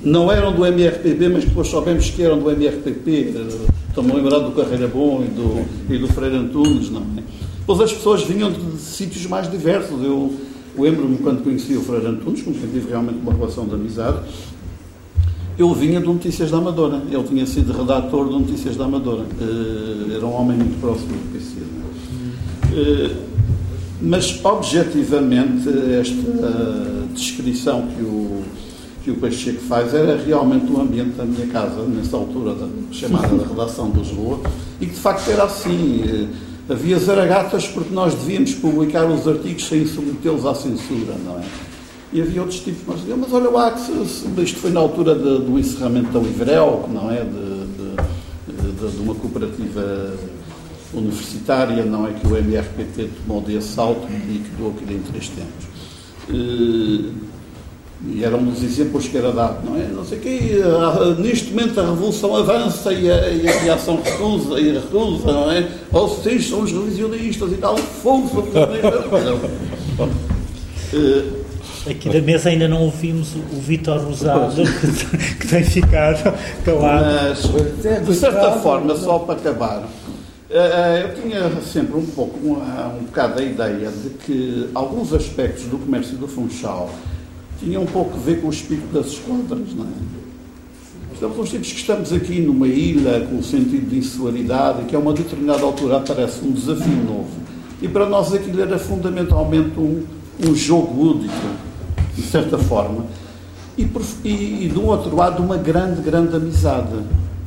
não 0.03 0.33
eram 0.33 0.53
do 0.53 0.67
MRPP, 0.67 1.29
mas 1.29 1.45
depois 1.45 1.69
soubemos 1.69 2.11
que 2.11 2.23
eram 2.23 2.39
do 2.41 2.51
MRPP. 2.51 3.35
Estou-me 3.89 4.11
a 4.11 4.15
lembrar 4.15 4.39
do 4.41 4.51
Carreira 4.53 4.89
Bom 4.89 5.23
e 5.25 5.29
do, 5.29 5.95
e 5.95 5.99
do 5.99 6.09
Freire 6.09 6.37
Antunes, 6.37 6.91
não 6.91 7.03
é? 7.03 7.23
Pois 7.65 7.81
as 7.81 7.93
pessoas 7.93 8.25
vinham 8.25 8.51
de, 8.51 8.59
de 8.59 8.81
sítios 8.81 9.27
mais 9.27 9.49
diversos. 9.49 10.03
Eu 10.03 10.35
Lembro-me 10.79 11.19
quando 11.19 11.43
conheci 11.43 11.75
o 11.75 11.83
Freire 11.83 12.07
Antunes, 12.07 12.43
com 12.43 12.53
quem 12.53 12.69
tive 12.69 12.91
realmente 12.91 13.19
uma 13.19 13.33
relação 13.33 13.67
de 13.67 13.75
amizade, 13.75 14.21
eu 15.59 15.75
vinha 15.75 16.01
do 16.01 16.13
Notícias 16.13 16.51
da 16.51 16.57
Amadora. 16.57 17.03
Ele 17.11 17.23
tinha 17.25 17.47
sido 17.47 17.73
redator 17.73 18.27
do 18.27 18.39
Notícias 18.39 18.77
da 18.77 18.85
Amadora. 18.85 19.25
Uh, 19.41 20.15
era 20.17 20.25
um 20.25 20.33
homem 20.33 20.57
muito 20.57 20.81
próximo 20.81 21.09
do 21.09 21.33
PC. 21.33 21.61
Uh, 22.73 23.31
mas, 24.01 24.43
objetivamente, 24.43 25.69
esta 26.01 26.15
uh, 26.15 27.09
descrição 27.13 27.87
que 27.89 28.03
o, 28.03 28.43
que 29.05 29.11
o 29.11 29.17
Pacheco 29.17 29.61
faz 29.61 29.93
era 29.93 30.17
realmente 30.17 30.73
o 30.73 30.81
ambiente 30.81 31.11
da 31.11 31.25
minha 31.25 31.47
casa, 31.49 31.83
nessa 31.83 32.17
altura 32.17 32.55
da 32.55 32.67
chamada 32.91 33.29
da 33.29 33.47
redação 33.47 33.91
de 33.91 33.99
Lisboa, 33.99 34.41
e 34.81 34.87
que 34.87 34.93
de 34.93 35.01
facto 35.01 35.29
era 35.29 35.45
assim. 35.45 36.29
Havia 36.71 37.01
zaragatas 37.01 37.67
porque 37.67 37.93
nós 37.93 38.15
devíamos 38.15 38.55
publicar 38.55 39.05
os 39.05 39.27
artigos 39.27 39.67
sem 39.67 39.85
submetê-los 39.85 40.47
à 40.47 40.55
censura, 40.55 41.17
não 41.25 41.41
é? 41.41 41.43
E 42.13 42.23
havia 42.23 42.41
outros 42.41 42.61
tipos, 42.61 42.83
mas, 42.87 43.19
mas 43.19 43.33
olha 43.33 43.51
lá, 43.51 43.75
isto 43.75 44.59
foi 44.59 44.71
na 44.71 44.79
altura 44.79 45.17
de, 45.17 45.39
do 45.45 45.59
encerramento 45.59 46.13
da 46.13 46.21
Livrel, 46.21 46.89
não 46.93 47.11
é? 47.11 47.25
De, 47.25 47.67
de, 47.67 48.73
de, 48.73 48.97
de, 48.97 49.03
uma 49.03 49.17
cooperativa 49.17 50.15
universitária, 50.95 51.85
não 51.85 52.07
é? 52.07 52.13
Que 52.13 52.27
o 52.27 52.37
MRPP 52.37 53.11
tomou 53.21 53.43
de 53.43 53.57
assalto 53.57 54.07
e 54.09 54.39
que 54.39 54.51
do 54.57 54.69
aquilo 54.69 54.93
em 54.93 55.03
três 55.03 55.29
tempos. 55.29 55.67
E, 56.29 57.13
e 58.07 58.25
era 58.25 58.35
um 58.35 58.45
dos 58.45 58.63
exemplos 58.63 59.07
que 59.09 59.19
era 59.19 59.31
dado, 59.31 59.65
não 59.65 59.77
é? 59.77 59.87
Não 59.89 60.05
sei 60.05 60.19
o 60.19 60.21
quê, 60.21 60.63
neste 61.19 61.51
momento 61.51 61.79
a 61.81 61.85
revolução 61.85 62.35
avança 62.35 62.93
e 62.93 63.11
a, 63.11 63.29
e 63.29 63.47
a 63.47 63.53
reação 63.61 64.01
recusa, 64.03 64.59
e 64.59 64.73
recusa, 64.73 65.33
não 65.33 65.51
é? 65.51 65.69
Ou 65.93 66.09
vocês 66.09 66.49
são 66.49 66.63
os 66.63 66.73
revisionistas 66.73 67.53
e 67.53 67.57
tal, 67.57 67.77
fogo 67.77 68.39
uh, 70.93 71.41
Aqui 71.89 72.09
da 72.11 72.21
mesa 72.21 72.51
ainda 72.51 72.69
não 72.69 72.83
ouvimos 72.83 73.35
o 73.35 73.61
Vítor 73.61 73.99
Rosado, 74.01 74.63
que, 74.63 75.37
que 75.41 75.47
tem 75.47 75.65
ficado 75.65 76.35
calado. 76.65 77.05
Mas, 77.05 77.43
de 78.07 78.15
certa 78.15 78.53
forma, 78.53 78.95
só 78.97 79.19
para 79.21 79.35
acabar, 79.35 79.89
eh, 80.51 81.05
eu 81.05 81.23
tinha 81.23 81.51
sempre 81.63 81.97
um 81.97 82.05
pouco, 82.07 82.39
um, 82.47 82.53
um 82.99 83.05
bocado 83.05 83.41
a 83.41 83.43
ideia 83.43 83.89
de 83.89 84.11
que 84.11 84.69
alguns 84.75 85.15
aspectos 85.15 85.65
do 85.65 85.79
comércio 85.79 86.17
do 86.19 86.29
Funchal 86.29 86.91
tinham 87.61 87.83
um 87.83 87.87
pouco 87.87 88.17
a 88.17 88.21
ver 88.21 88.41
com 88.41 88.49
o 88.49 88.51
espírito 88.51 88.93
das 88.93 89.09
esquadras, 89.09 89.75
não 89.75 89.85
é? 89.85 90.21
Estamos 91.13 91.39
uns 91.39 91.51
tipos 91.51 91.71
que 91.71 91.79
estamos 91.79 92.13
aqui 92.15 92.41
numa 92.41 92.67
ilha 92.67 93.27
com 93.27 93.37
um 93.37 93.43
sentido 93.43 93.91
de 93.91 93.99
insularidade, 93.99 94.87
que 94.87 94.97
a 94.97 94.99
uma 94.99 95.13
determinada 95.13 95.63
altura 95.63 95.99
aparece 95.99 96.43
um 96.43 96.51
desafio 96.51 96.97
novo. 97.05 97.29
E 97.83 97.89
para 97.89 98.09
nós 98.09 98.33
aquilo 98.33 98.63
era 98.63 98.79
fundamentalmente 98.79 99.79
um, 99.79 100.07
um 100.49 100.55
jogo 100.55 101.05
lúdico, 101.05 101.35
de 102.17 102.23
certa 102.23 102.57
forma. 102.57 103.05
E, 103.77 103.85
por, 103.85 104.03
e, 104.25 104.65
e, 104.65 104.69
do 104.69 104.87
outro 104.87 105.15
lado, 105.15 105.43
uma 105.43 105.59
grande, 105.59 106.01
grande 106.01 106.35
amizade. 106.35 106.97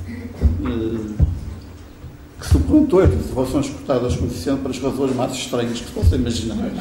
Eh, 0.07 1.13
que 2.39 2.47
suplantou 2.47 2.99
as 2.99 3.09
relações 3.09 3.69
cortadas 3.69 4.15
com 4.15 4.25
o 4.25 4.27
Vicente 4.27 4.59
para 4.59 4.69
as 4.69 4.79
razões 4.79 5.15
mais 5.15 5.33
estranhas 5.33 5.79
que 5.79 5.87
se 5.87 5.91
possam 5.91 6.19
imaginar. 6.19 6.57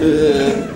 Eh, 0.00 0.68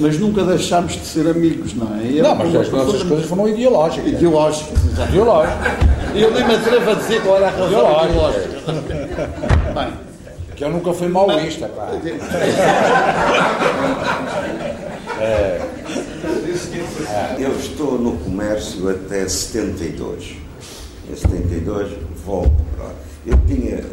mas 0.00 0.18
nunca 0.18 0.42
deixámos 0.42 0.94
de 0.94 1.04
ser 1.04 1.28
amigos, 1.28 1.74
não 1.74 1.94
é? 1.96 2.06
Eu, 2.06 2.24
não, 2.24 2.34
mas 2.34 2.56
as 2.56 2.70
nossas 2.70 3.02
coisas 3.02 3.26
foram 3.26 3.46
ideológicas. 3.46 4.12
Ideológicas, 4.12 4.84
exato. 4.86 5.10
Ideológicas. 5.10 5.72
E 6.14 6.22
eu 6.22 6.32
nem 6.32 6.46
me 6.46 6.54
atrevo 6.54 6.90
a 6.90 6.94
dizer 6.94 7.22
qual 7.22 7.36
era 7.36 7.48
a 7.48 7.50
razão 7.50 8.04
ideológica. 8.06 8.48
Bem, 9.74 9.92
que 10.56 10.64
eu 10.64 10.70
nunca 10.70 10.92
fui 10.94 11.08
maoísta, 11.08 11.68
pá. 11.68 11.90
é. 15.20 15.60
Eu 17.38 17.56
estou 17.58 17.98
no 17.98 18.16
comércio 18.18 18.88
até 18.88 19.28
72. 19.28 20.36
Em 21.10 21.16
72 21.16 21.92
volto 22.24 22.52
para. 22.76 22.90
Eu 23.26 23.38
tinha, 23.46 23.84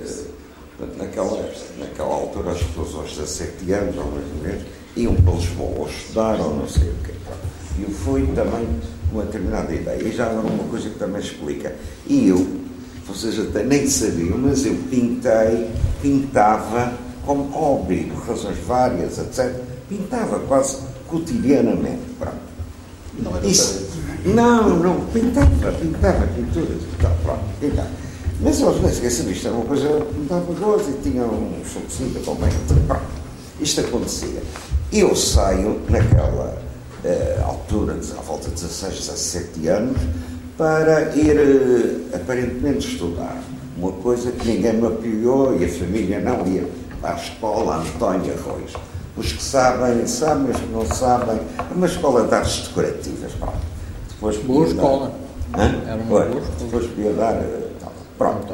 naquela, 0.98 1.50
naquela 1.80 2.14
altura, 2.14 2.52
as 2.52 2.62
pessoas 2.64 2.96
aos 2.96 3.18
17 3.18 3.72
anos, 3.74 3.98
ou 3.98 4.06
mais 4.06 4.26
ou 4.26 4.44
menos, 4.44 4.64
iam 4.98 5.16
para 5.16 5.34
Lisboa 5.34 5.80
ou 5.80 5.88
estudar 5.88 6.40
ou 6.40 6.56
não 6.56 6.68
sei 6.68 6.90
o 6.90 6.96
quê. 7.06 7.14
E 7.78 7.84
eu 7.84 7.90
fui 7.90 8.26
também 8.34 8.68
com 9.10 9.18
uma 9.18 9.26
determinada 9.26 9.74
ideia. 9.74 10.02
E 10.04 10.12
já 10.12 10.26
agora 10.26 10.48
uma 10.48 10.64
coisa 10.66 10.90
que 10.90 10.98
também 10.98 11.22
explica. 11.22 11.76
E 12.08 12.28
eu, 12.28 12.46
vocês 13.08 13.40
até 13.40 13.64
nem 13.64 13.88
sabiam, 13.88 14.38
mas 14.38 14.66
eu 14.66 14.76
pintei, 14.90 15.70
pintava 16.02 16.94
como 17.26 17.44
hobby, 17.52 18.12
por 18.12 18.28
razões 18.28 18.58
várias, 18.66 19.20
etc. 19.20 19.54
Pintava 19.88 20.40
quase 20.40 20.78
cotidianamente. 21.08 22.02
Pronto. 22.18 22.38
Não 23.20 23.36
era 23.38 23.46
Isso, 23.46 23.88
Não, 24.26 24.78
não, 24.80 25.06
pintava, 25.08 25.72
pintava 25.74 26.28
pinturas 26.28 26.82
e 26.82 27.02
tal, 27.02 27.16
pronto, 27.24 27.44
pintava. 27.60 27.90
Mas 28.40 28.62
aos 28.62 28.78
vezes, 28.78 29.00
que 29.00 29.10
sabia, 29.10 29.32
isto 29.32 29.48
era 29.48 29.56
uma 29.56 29.66
coisa 29.66 29.88
que 29.88 30.20
me 30.20 30.28
dava 30.28 30.54
gozo 30.54 30.92
e 30.92 31.02
tinha 31.02 31.24
um 31.24 31.62
subsídio 31.66 32.22
também, 32.22 32.52
pronto. 32.86 33.27
Isto 33.60 33.82
acontecia. 33.82 34.42
Eu 34.94 35.16
saio 35.16 35.82
naquela 35.90 36.58
uh, 37.04 37.46
altura, 37.46 37.98
à 38.18 38.22
volta 38.22 38.50
de 38.50 38.56
16, 38.56 39.00
17 39.00 39.68
anos, 39.68 39.98
para 40.58 41.16
ir 41.16 41.36
uh, 41.36 42.16
aparentemente 42.16 42.88
estudar. 42.88 43.42
Uma 43.78 43.92
coisa 43.94 44.32
que 44.32 44.48
ninguém 44.48 44.74
me 44.74 44.88
apoiou 44.88 45.58
e 45.60 45.66
a 45.66 45.70
família 45.70 46.20
não 46.20 46.46
ia 46.48 46.68
a 47.04 47.14
escola 47.14 47.78
António 47.78 48.34
Arroz. 48.34 48.74
Os 49.16 49.34
que 49.34 49.42
sabem, 49.42 50.06
sabem, 50.06 50.52
os 50.52 50.58
que 50.58 50.68
não 50.68 50.86
sabem, 50.86 51.40
é 51.58 51.74
uma 51.74 51.88
escola 51.88 52.28
de 52.28 52.34
artes 52.34 52.68
decorativas. 52.68 53.32
Pronto. 53.34 53.58
Depois 54.10 54.38
boa 54.38 54.68
escola. 54.68 55.12
Hã? 55.56 55.82
Era 55.86 55.96
uma 55.96 56.04
boa 56.06 56.26
escola. 56.26 56.44
Depois 56.60 56.86
podia 56.88 57.14
dar. 57.14 57.34
Uh, 57.34 57.68
pronto. 58.18 58.54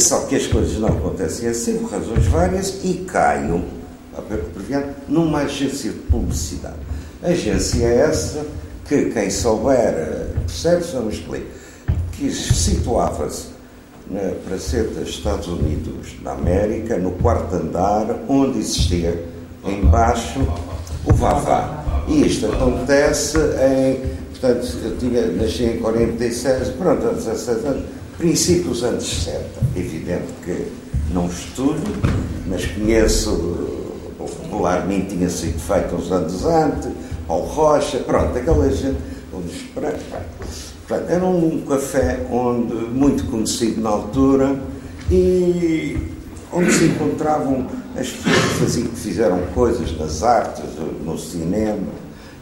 Só 0.00 0.20
que 0.26 0.34
as 0.34 0.46
coisas 0.48 0.78
não 0.78 0.88
acontecem 0.88 1.48
assim, 1.48 1.78
por 1.78 1.92
razões 1.92 2.26
várias, 2.26 2.80
e 2.82 3.04
caio 3.06 3.64
numa 5.08 5.40
agência 5.40 5.92
de 5.92 5.98
publicidade. 5.98 6.76
Agência 7.22 7.84
é 7.84 7.98
essa 8.00 8.46
que 8.88 9.10
quem 9.10 9.30
souber 9.30 10.28
percebe-se, 10.46 10.94
não 10.94 11.08
explico, 11.08 11.46
que 12.12 12.30
situava-se 12.30 13.48
na 14.10 14.32
Praceta 14.46 15.00
Estados 15.02 15.48
Unidos 15.48 16.14
da 16.22 16.32
América, 16.32 16.96
no 16.96 17.12
quarto 17.12 17.56
andar, 17.56 18.20
onde 18.28 18.60
existia 18.60 19.24
embaixo 19.64 20.40
o 21.04 21.12
Vavá. 21.12 22.04
E 22.08 22.26
isto 22.26 22.46
acontece 22.46 23.36
em. 23.38 24.16
Portanto, 24.30 24.68
eu 24.84 24.96
tinha, 24.98 25.26
nasci 25.28 25.64
em 25.64 25.78
46, 25.78 26.68
pronto, 26.78 27.06
há 27.08 27.12
16 27.12 27.64
anos, 27.64 27.84
princípios 28.18 28.84
anos 28.84 29.04
60. 29.24 29.40
Evidente 29.74 30.26
que 30.44 30.66
não 31.12 31.26
estudo, 31.26 31.82
mas 32.46 32.64
conheço 32.66 33.75
popularmente 34.36 35.16
tinha 35.16 35.28
sido 35.28 35.58
feito 35.58 35.94
uns 35.96 36.10
anos 36.12 36.44
antes, 36.44 36.88
Paulo 37.26 37.46
Rocha, 37.46 37.98
pronto, 37.98 38.36
aquela 38.36 38.70
gente, 38.70 38.98
Portanto, 40.86 41.10
era 41.10 41.24
um 41.24 41.62
café 41.66 42.24
onde, 42.30 42.74
muito 42.74 43.24
conhecido 43.28 43.80
na 43.80 43.90
altura 43.90 44.56
e 45.10 45.96
onde 46.52 46.72
se 46.72 46.84
encontravam 46.84 47.66
as 47.98 48.08
pessoas 48.10 48.76
que, 48.76 48.96
fizeram 48.96 49.40
coisas 49.54 49.98
nas 49.98 50.22
artes, 50.22 50.64
no 51.04 51.18
cinema 51.18 51.88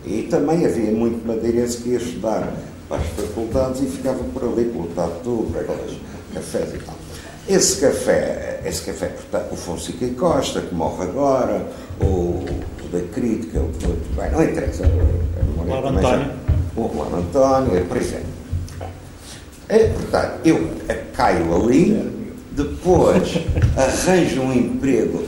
e 0.05 0.23
também 0.23 0.67
havia 0.67 0.93
muito 0.93 1.27
madeirense 1.27 1.79
que 1.79 1.91
ia 1.91 1.97
estudar 1.97 2.53
para 2.89 2.99
as 2.99 3.07
faculdades 3.09 3.83
e 3.83 3.87
ficava 3.87 4.23
por 4.23 4.45
ali 4.45 4.67
pelo 4.67 4.89
Tatu, 4.89 5.49
para 5.51 5.63
aquelas 5.63 5.97
cafés 6.35 6.75
e 6.75 6.79
tal. 6.79 6.95
Esse 7.49 7.81
café, 7.81 8.63
esse 8.65 8.83
café, 8.83 9.07
portanto, 9.07 9.53
o 9.53 9.57
Fonseca 9.57 10.07
Costa, 10.19 10.61
que 10.61 10.75
morre 10.75 11.05
agora, 11.05 11.67
o, 12.01 12.05
o 12.05 12.89
da 12.93 13.01
crítica, 13.13 13.61
o 13.61 13.69
que 13.73 13.87
muito 13.87 14.17
bem, 14.17 14.31
não 14.31 14.43
interessa. 14.43 14.85
O 14.87 15.69
Lauro 15.69 15.89
António. 15.89 16.31
o 16.77 16.97
Lauro 16.97 17.17
António, 17.17 17.85
por 17.87 17.97
exemplo. 17.97 18.35
É, 19.69 19.89
portanto, 19.89 20.41
eu 20.45 20.71
caio 21.15 21.55
ali, 21.55 22.31
depois 22.53 23.39
arranjo 23.77 24.43
um 24.43 24.53
emprego 24.53 25.25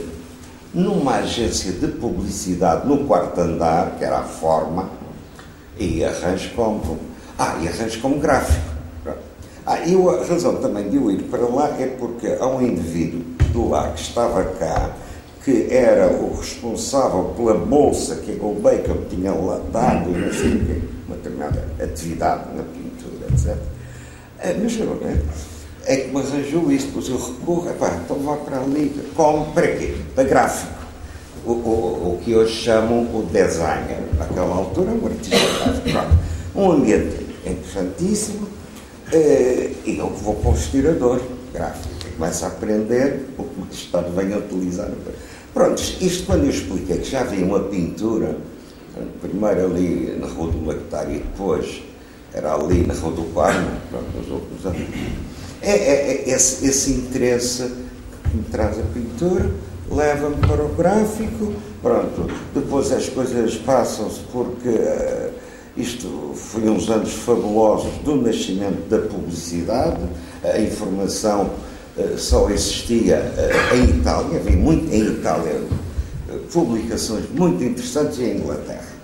numa 0.73 1.15
agência 1.15 1.71
de 1.71 1.87
publicidade 1.87 2.87
no 2.87 3.05
quarto 3.05 3.41
andar, 3.41 3.95
que 3.97 4.05
era 4.05 4.19
a 4.19 4.23
forma, 4.23 4.89
e 5.77 6.03
arranjo 6.03 6.51
como. 6.55 6.99
Ah, 7.37 7.57
e 7.61 7.67
arranjo 7.67 7.99
como 7.99 8.19
gráfico. 8.19 8.77
Ah, 9.65 9.79
e 9.85 9.95
a 9.95 10.23
razão 10.23 10.55
também 10.57 10.89
de 10.89 10.95
eu 10.95 11.11
ir 11.11 11.23
para 11.23 11.45
lá 11.45 11.69
é 11.79 11.87
porque 11.87 12.37
há 12.39 12.47
um 12.47 12.61
indivíduo 12.61 13.21
do 13.51 13.69
lá 13.69 13.91
que 13.91 14.01
estava 14.01 14.43
cá, 14.43 14.91
que 15.47 15.73
era 15.73 16.07
o 16.07 16.35
responsável 16.35 17.33
pela 17.37 17.53
bolsa 17.53 18.17
que 18.17 18.33
a 18.33 18.35
Goldbaker 18.35 18.97
tinha 19.09 19.31
dado, 19.71 20.09
não 20.09 20.33
sei 20.33 20.57
o 20.57 21.07
uma 21.07 21.15
determinada 21.15 21.65
atividade 21.81 22.43
na 22.53 22.63
pintura, 22.63 23.31
etc. 23.31 23.55
Ah, 24.41 24.53
mas 24.61 24.77
eu, 24.77 24.95
né, 24.95 25.21
é 25.85 25.95
que 25.95 26.13
me 26.13 26.19
arranjou 26.19 26.69
isto, 26.69 26.87
depois 26.87 27.07
eu 27.07 27.17
recorro, 27.17 27.73
pá, 27.79 27.97
então 28.03 28.17
vá 28.19 28.35
para 28.35 28.59
ali, 28.59 28.93
como, 29.15 29.53
para 29.53 29.67
quê? 29.67 29.95
Para 30.13 30.25
gráfico. 30.25 30.73
O, 31.45 31.51
o, 31.51 32.15
o 32.15 32.19
que 32.25 32.35
hoje 32.35 32.53
chamam 32.53 33.03
o 33.03 33.25
designer, 33.31 34.03
naquela 34.19 34.53
altura, 34.53 34.91
um 34.91 35.05
artista 35.05 35.37
gráfico. 35.85 36.17
Um 36.53 36.71
ambiente 36.73 37.25
interessantíssimo, 37.45 38.57
Uh, 39.07 39.73
e 39.85 39.95
eu 39.97 40.09
vou 40.09 40.35
para 40.35 40.51
o 40.51 40.53
estirador 40.53 41.21
gráfico 41.53 41.97
começo 42.17 42.45
a 42.45 42.47
aprender 42.47 43.29
o 43.37 43.43
que 43.43 43.59
mais 43.59 43.85
tarde 43.85 44.11
venho 44.15 44.35
a 44.35 44.39
utilizar. 44.39 44.89
Pronto, 45.57 45.81
isto 45.81 46.27
quando 46.27 46.43
eu 46.43 46.51
expliquei 46.51 46.99
que 46.99 47.09
já 47.09 47.21
havia 47.21 47.43
uma 47.43 47.61
pintura, 47.61 48.37
primeiro 49.19 49.65
ali 49.65 50.15
na 50.19 50.27
Rua 50.27 50.51
do 50.51 50.63
Lactário 50.67 51.15
e 51.15 51.17
depois 51.17 51.81
era 52.31 52.53
ali 52.53 52.85
na 52.85 52.93
Rua 52.93 53.13
do 53.13 53.23
Carmo, 53.33 53.71
nos 54.15 54.29
outros 54.29 54.65
anos. 54.67 54.87
É, 55.63 55.71
é, 55.71 56.29
é 56.29 56.29
esse, 56.29 56.63
esse, 56.63 56.91
interesse 56.91 57.73
que 58.29 58.37
me 58.37 58.43
traz 58.43 58.77
a 58.77 58.83
pintura, 58.83 59.49
leva-me 59.89 60.35
para 60.35 60.63
o 60.63 60.69
gráfico, 60.75 61.51
pronto, 61.81 62.31
depois 62.53 62.91
as 62.91 63.09
coisas 63.09 63.55
passam-se 63.55 64.19
porque. 64.31 64.69
Uh, 64.69 65.47
isto 65.77 66.33
foi 66.33 66.67
uns 66.67 66.89
anos 66.89 67.13
fabulosos 67.13 67.93
do 68.03 68.15
nascimento 68.15 68.89
da 68.89 68.97
publicidade, 68.97 70.01
a 70.43 70.59
informação 70.59 71.51
só 72.17 72.49
existia 72.49 73.17
uh, 73.17 73.75
em 73.75 73.99
Itália, 73.99 74.39
havia 74.39 74.55
muito 74.55 74.93
em 74.93 75.07
Itália 75.07 75.61
uh, 76.29 76.39
publicações 76.51 77.25
muito 77.31 77.63
interessantes 77.63 78.19
em 78.19 78.37
Inglaterra. 78.37 78.97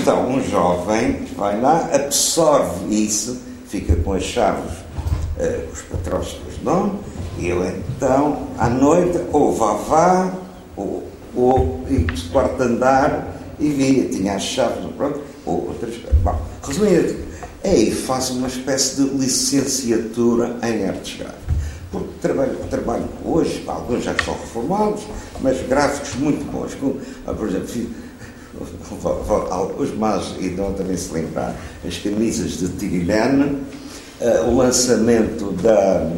Então, 0.00 0.30
um 0.30 0.42
jovem 0.48 1.26
vai 1.36 1.60
lá, 1.60 1.90
absorve 1.92 2.94
isso, 2.94 3.38
fica 3.68 3.94
com 3.96 4.14
as 4.14 4.22
chaves, 4.22 4.72
os 5.70 5.82
patrões 5.82 6.38
nomes, 6.62 6.94
e 7.38 7.48
eu 7.48 7.62
então, 7.66 8.48
à 8.58 8.70
noite, 8.70 9.20
ou 9.30 9.52
vá 9.54 9.74
vá, 9.74 10.32
ou, 10.74 11.06
ou 11.34 11.84
quarto 12.32 12.62
andar, 12.62 13.36
e 13.58 13.68
via, 13.68 14.08
tinha 14.08 14.36
as 14.36 14.42
chaves, 14.42 14.84
pronto, 14.96 15.20
ou 15.44 15.66
outras 15.68 15.96
coisas. 15.96 16.22
Bom, 16.22 16.40
resumindo, 16.62 17.16
aí 17.62 17.90
faço 17.90 18.32
uma 18.34 18.48
espécie 18.48 19.02
de 19.02 19.08
licenciatura 19.16 20.56
em 20.62 20.88
artes 20.88 21.18
gráficas. 21.18 21.41
Porque 21.92 22.08
trabalho, 22.22 22.56
trabalho 22.70 23.04
hoje, 23.22 23.62
alguns 23.66 24.02
já 24.02 24.14
são 24.24 24.32
reformados, 24.32 25.02
mas 25.42 25.60
gráficos 25.68 26.14
muito 26.14 26.50
bons. 26.50 26.74
Como, 26.74 26.98
ah, 27.26 27.34
por 27.34 27.46
exemplo, 27.46 27.68
os 29.78 29.92
mais 29.96 30.34
irão 30.40 30.72
também 30.72 30.96
se 30.96 31.12
lembrar, 31.12 31.54
as 31.86 31.98
camisas 31.98 32.52
de 32.52 32.68
Tirilene, 32.70 33.62
uh, 34.20 34.48
o 34.48 34.56
lançamento 34.56 35.52
da, 35.52 36.10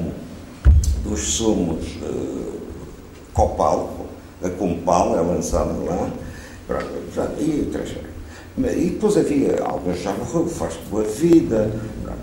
dos 1.02 1.20
sumos 1.20 1.84
uh, 2.02 2.52
Copal, 3.32 4.06
a 4.42 4.48
Compal 4.50 5.18
é 5.18 5.22
lançada 5.22 5.72
lá, 5.72 6.10
e 7.40 7.64
outras 7.66 7.90
e 8.56 8.90
depois 8.90 9.16
havia 9.16 9.60
alguns 9.64 10.00
já 10.00 10.12
morreu, 10.12 10.46
faz 10.46 10.74
boa 10.88 11.02
vida. 11.02 11.72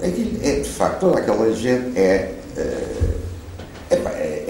É, 0.02 0.08
de 0.08 0.70
facto, 0.70 1.02
toda 1.02 1.20
aquela 1.20 1.54
gente 1.54 2.00
é, 2.00 2.34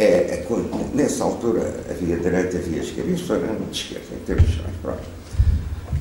é, 0.01 0.45
é 0.49 0.95
nessa 0.95 1.23
altura 1.23 1.73
havia 1.89 2.17
direita, 2.17 2.57
havia 2.57 2.81
esquerda, 2.81 3.11
isto 3.11 3.33
era 3.33 3.47
muito 3.47 3.73
esquerda, 3.73 4.05
em 4.13 4.25
termos 4.25 4.49
gerais. 4.49 4.73
Pronto. 4.81 5.21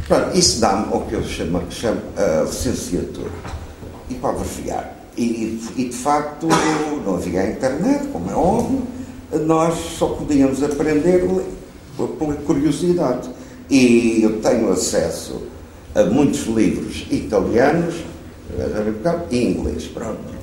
Pronto, 0.09 0.37
isso 0.37 0.61
dá-me 0.61 0.93
o 0.93 1.01
que 1.03 1.15
eu 1.15 1.23
chamo, 1.23 1.63
chamo 1.71 2.01
a 2.17 2.43
licenciatura. 2.43 3.31
E 4.09 4.15
para 4.15 4.31
abreviar. 4.31 4.97
E, 5.17 5.61
e, 5.77 5.85
de 5.85 5.97
facto 5.97 6.49
não 7.05 7.17
havia 7.17 7.51
internet, 7.51 8.07
como 8.09 8.31
é 8.31 8.35
óbvio, 8.35 8.83
nós 9.47 9.75
só 9.99 10.09
podíamos 10.09 10.63
aprender 10.63 11.25
pela 12.19 12.35
curiosidade. 12.35 13.29
E 13.69 14.23
eu 14.23 14.41
tenho 14.41 14.73
acesso 14.73 15.43
a 15.95 16.05
muitos 16.05 16.47
livros 16.47 17.07
italianos 17.11 17.97
e 19.31 19.45
inglês. 19.45 19.85
Pronto. 19.85 20.40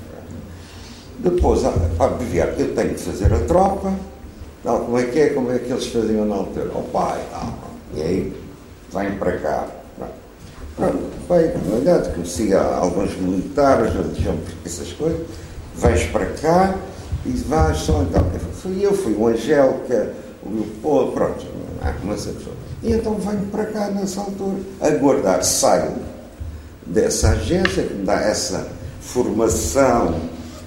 Depois, 1.19 1.61
para 1.97 2.05
abreviar, 2.05 2.49
eu 2.59 2.75
tenho 2.75 2.93
que 2.93 2.99
fazer 2.99 3.33
a 3.33 3.39
tropa. 3.39 3.93
Tal, 4.63 4.81
como 4.81 4.99
é 4.99 5.03
que 5.03 5.19
é? 5.19 5.29
Como 5.29 5.51
é 5.51 5.59
que 5.59 5.71
eles 5.71 5.87
faziam 5.87 6.25
na 6.25 6.35
altura? 6.35 6.71
O 6.75 6.83
pai, 6.83 7.19
tal. 7.31 7.53
E 7.95 8.01
aí, 8.01 8.33
vem 8.93 9.17
para 9.17 9.37
cá. 9.37 9.67
Pronto, 10.75 10.99
bem, 11.27 11.51
na 11.83 12.13
conhecia 12.13 12.61
alguns 12.61 13.17
militares, 13.17 13.93
essas 14.63 14.93
coisas. 14.93 15.21
Vens 15.75 16.03
para 16.05 16.27
cá 16.27 16.75
e 17.25 17.31
vais 17.31 17.77
só 17.77 18.03
então. 18.03 18.23
Fui 18.61 18.85
eu, 18.85 18.93
fui 18.93 19.13
o 19.13 19.27
Angélica, 19.27 20.13
o 20.45 20.53
Leopoldo, 20.53 21.13
pronto, 21.13 21.45
há 21.81 21.93
começa 21.93 22.29
a 22.29 22.33
pessoa. 22.33 22.55
E 22.83 22.91
então 22.91 23.15
venho 23.15 23.45
para 23.47 23.65
cá 23.65 23.89
nessa 23.89 24.21
altura, 24.21 24.59
aguardar, 24.79 25.43
saio 25.43 25.93
dessa 26.85 27.29
agência 27.29 27.83
que 27.83 27.93
me 27.95 28.05
dá 28.05 28.21
essa 28.21 28.67
formação 29.01 30.15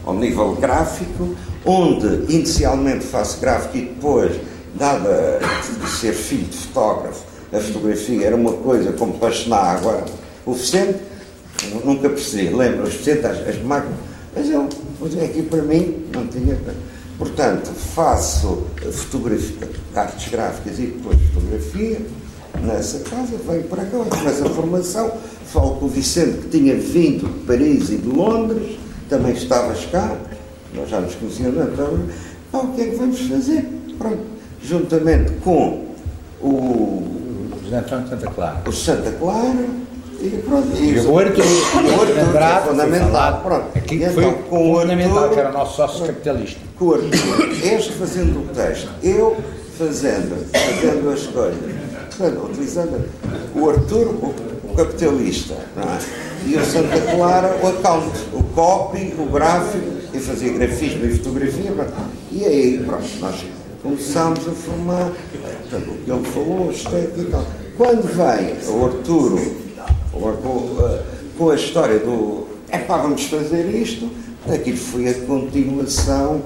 ao 0.05 0.15
nível 0.15 0.55
gráfico, 0.55 1.35
onde 1.65 2.33
inicialmente 2.33 3.05
faço 3.05 3.41
gráfico 3.41 3.77
e 3.77 3.81
depois, 3.83 4.41
dada 4.75 5.41
de 5.83 5.91
ser 5.91 6.13
filho 6.13 6.47
de 6.47 6.57
fotógrafo, 6.57 7.25
a 7.53 7.59
fotografia 7.59 8.27
era 8.27 8.37
uma 8.37 8.53
coisa 8.53 8.93
como 8.93 9.15
apaixonar 9.17 9.77
agora 9.77 10.05
o 10.47 10.53
Vicente, 10.53 10.99
nunca 11.85 12.09
percebi, 12.09 12.55
lembro, 12.55 12.85
os 12.85 12.95
Vicente, 12.95 13.27
as, 13.27 13.47
as 13.47 13.63
máquinas, 13.63 13.99
mas 14.35 14.49
eu, 14.49 14.69
aqui 15.25 15.43
para 15.43 15.63
mim, 15.63 16.05
não 16.13 16.27
tinha. 16.27 16.57
Portanto, 17.19 17.71
faço 17.95 18.63
fotografia, 18.93 19.69
artes 19.95 20.31
gráficas 20.31 20.79
e 20.79 20.87
depois 20.87 21.19
fotografia 21.35 22.01
nessa 22.63 23.01
casa, 23.01 23.37
venho 23.47 23.65
para 23.65 23.85
cá, 23.85 23.99
começo 23.99 24.45
a 24.45 24.51
formação, 24.51 25.13
falo 25.47 25.77
com 25.77 25.87
o 25.87 25.89
Vicente 25.89 26.39
que 26.39 26.59
tinha 26.59 26.75
vindo 26.77 27.27
de 27.27 27.47
Paris 27.47 27.91
e 27.91 27.97
de 27.97 28.09
Londres, 28.09 28.79
também 29.11 29.33
estavas 29.33 29.85
cá, 29.87 30.17
nós 30.73 30.89
já 30.89 31.01
nos 31.01 31.17
conhecíamos, 31.17 31.73
então, 31.73 31.99
ah, 32.53 32.59
o 32.59 32.69
que 32.69 32.81
é 32.81 32.87
que 32.87 32.97
vamos 32.97 33.21
fazer? 33.21 33.69
Pronto, 33.99 34.21
juntamente 34.63 35.33
com 35.43 35.85
o 36.41 37.03
José 37.65 37.79
Antônio 37.79 38.05
de 38.05 38.11
Santa 38.11 38.27
Clara. 38.29 38.63
O 38.67 38.73
Santa 38.73 39.11
Clara, 39.13 39.67
e 40.21 40.29
pronto. 40.47 40.69
E, 40.77 40.99
o 41.01 41.13
Horto, 41.13 41.41
o 41.41 42.01
Horto 42.01 42.39
é 42.39 42.69
fundamental. 42.69 43.41
Pronto. 43.43 43.67
Aqui 43.77 43.97
e 43.97 44.11
foi 44.11 44.25
então, 44.25 44.43
com 44.49 44.73
o 44.73 44.81
fundamental, 44.81 45.19
Arthur, 45.19 45.35
que 45.35 45.41
era 45.41 45.51
o 45.51 45.53
nosso 45.53 45.77
sócio 45.77 46.07
capitalista. 46.07 46.61
Com 46.79 46.85
o 46.85 46.95
Arthur, 46.95 47.51
este 47.65 47.93
fazendo 47.93 48.41
o 48.41 48.55
texto, 48.55 48.89
eu 49.03 49.37
fazendo, 49.77 50.47
fazendo 50.53 51.11
as 51.11 51.27
coisas, 51.27 51.59
portanto, 52.17 52.45
utilizando 52.45 53.09
o 53.57 53.71
Arthur, 53.71 54.07
o 54.09 54.50
capitalista, 54.85 55.55
não 55.77 55.83
é? 55.83 55.99
e 56.47 56.57
o 56.57 56.65
Santa 56.65 57.01
Clara, 57.15 57.59
o 57.63 57.67
account, 57.67 58.19
o 58.33 58.43
copy, 58.55 59.15
o 59.19 59.27
gráfico, 59.27 60.01
e 60.13 60.19
fazia 60.19 60.53
grafismo 60.53 61.05
e 61.05 61.11
fotografia, 61.19 61.73
e 62.33 62.45
aí, 62.45 62.83
pronto, 62.85 63.09
nós 63.21 63.45
começámos 63.83 64.41
a 64.49 64.53
formar 64.53 65.13
portanto, 65.71 65.91
o 65.91 66.05
que 66.05 66.11
ele 66.11 66.25
falou, 66.25 66.71
estética 66.71 67.21
e 67.21 67.25
tal. 67.27 67.47
Quando 67.77 68.03
vem 68.03 68.75
o 68.75 68.87
Arturo 68.87 69.57
com, 70.13 70.99
com 71.39 71.51
a 71.51 71.55
história 71.55 71.99
do 71.99 72.49
é 72.71 72.79
pá, 72.79 72.99
vamos 72.99 73.25
fazer 73.25 73.69
isto, 73.69 74.09
aquilo 74.49 74.77
foi 74.77 75.09
a 75.09 75.15
continuação. 75.15 76.43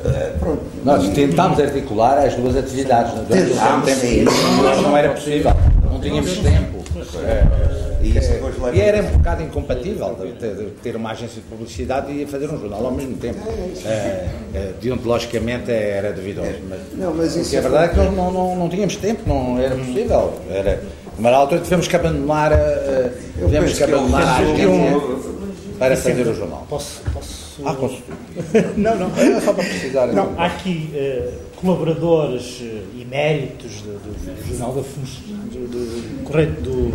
Uh, 0.00 0.38
pronto. 0.38 0.62
Nós 0.84 1.08
tentámos 1.10 1.60
articular 1.60 2.18
as 2.18 2.34
duas 2.34 2.56
atividades, 2.56 3.14
né? 3.14 3.24
durante 3.26 3.50
Tentámos, 3.50 3.90
sim. 3.92 4.24
mas 4.62 4.82
não 4.82 4.96
era 4.96 5.10
possível, 5.10 5.52
não 5.84 6.00
tínhamos 6.00 6.38
tempo. 6.38 6.82
É, 7.24 7.71
E 8.02 8.18
isso 8.18 8.30
leva- 8.32 8.74
e 8.76 8.80
era 8.80 9.02
um 9.02 9.10
bocado 9.18 9.42
incompatível 9.42 10.14
de 10.20 10.32
ter, 10.32 10.54
de 10.54 10.64
ter 10.82 10.96
uma 10.96 11.10
agência 11.12 11.40
de 11.40 11.48
publicidade 11.48 12.10
e 12.12 12.26
fazer 12.26 12.46
um 12.50 12.58
jornal 12.60 12.84
ao 12.86 12.92
mesmo 12.92 13.16
tempo. 13.16 13.38
É, 13.84 14.28
é, 14.54 14.72
deontologicamente 14.80 15.70
era 15.70 16.12
duvidoso. 16.12 16.48
Mas, 16.68 16.80
Não, 16.94 17.14
mas 17.14 17.36
isso 17.36 17.54
é 17.54 17.58
é 17.58 17.60
verdade 17.62 17.84
é 17.84 17.88
que 17.88 17.96
nós 17.96 18.14
não, 18.14 18.32
não, 18.32 18.56
não 18.56 18.68
tínhamos 18.68 18.96
tempo, 18.96 19.22
não 19.26 19.58
era 19.58 19.74
possível. 19.76 20.34
Era, 20.50 20.82
numa 21.16 21.30
altura 21.30 21.60
tivemos 21.60 21.86
que 21.86 21.96
abandonar, 21.96 22.52
Eu 22.52 23.46
tivemos 23.46 23.72
que 23.72 23.76
que 23.84 23.90
eu 23.90 23.98
abandonar 23.98 24.22
a 24.26 24.36
agência 24.38 24.62
eu- 24.62 25.32
para 25.78 25.96
fazer 25.96 26.26
o 26.26 26.34
jornal. 26.34 26.66
Posso. 26.68 27.00
posso... 27.12 27.42
Ah, 27.64 27.74
com 27.74 27.86
não, 28.76 28.96
não. 28.96 29.06
É 29.16 29.40
só 29.40 29.52
para 29.52 29.62
precisar. 29.64 30.06
Não, 30.08 30.32
há 30.38 30.46
aqui 30.46 30.90
eh, 30.94 31.28
colaboradores 31.56 32.60
eh, 32.62 33.00
eméritos 33.02 33.82
do, 33.82 33.92
do, 33.98 34.34
do 34.42 34.48
Jornal 34.48 34.72
da 34.74 34.82
Funchal, 34.82 35.36
do, 35.52 35.68
do, 35.68 36.24
correto, 36.24 36.60
do 36.62 36.92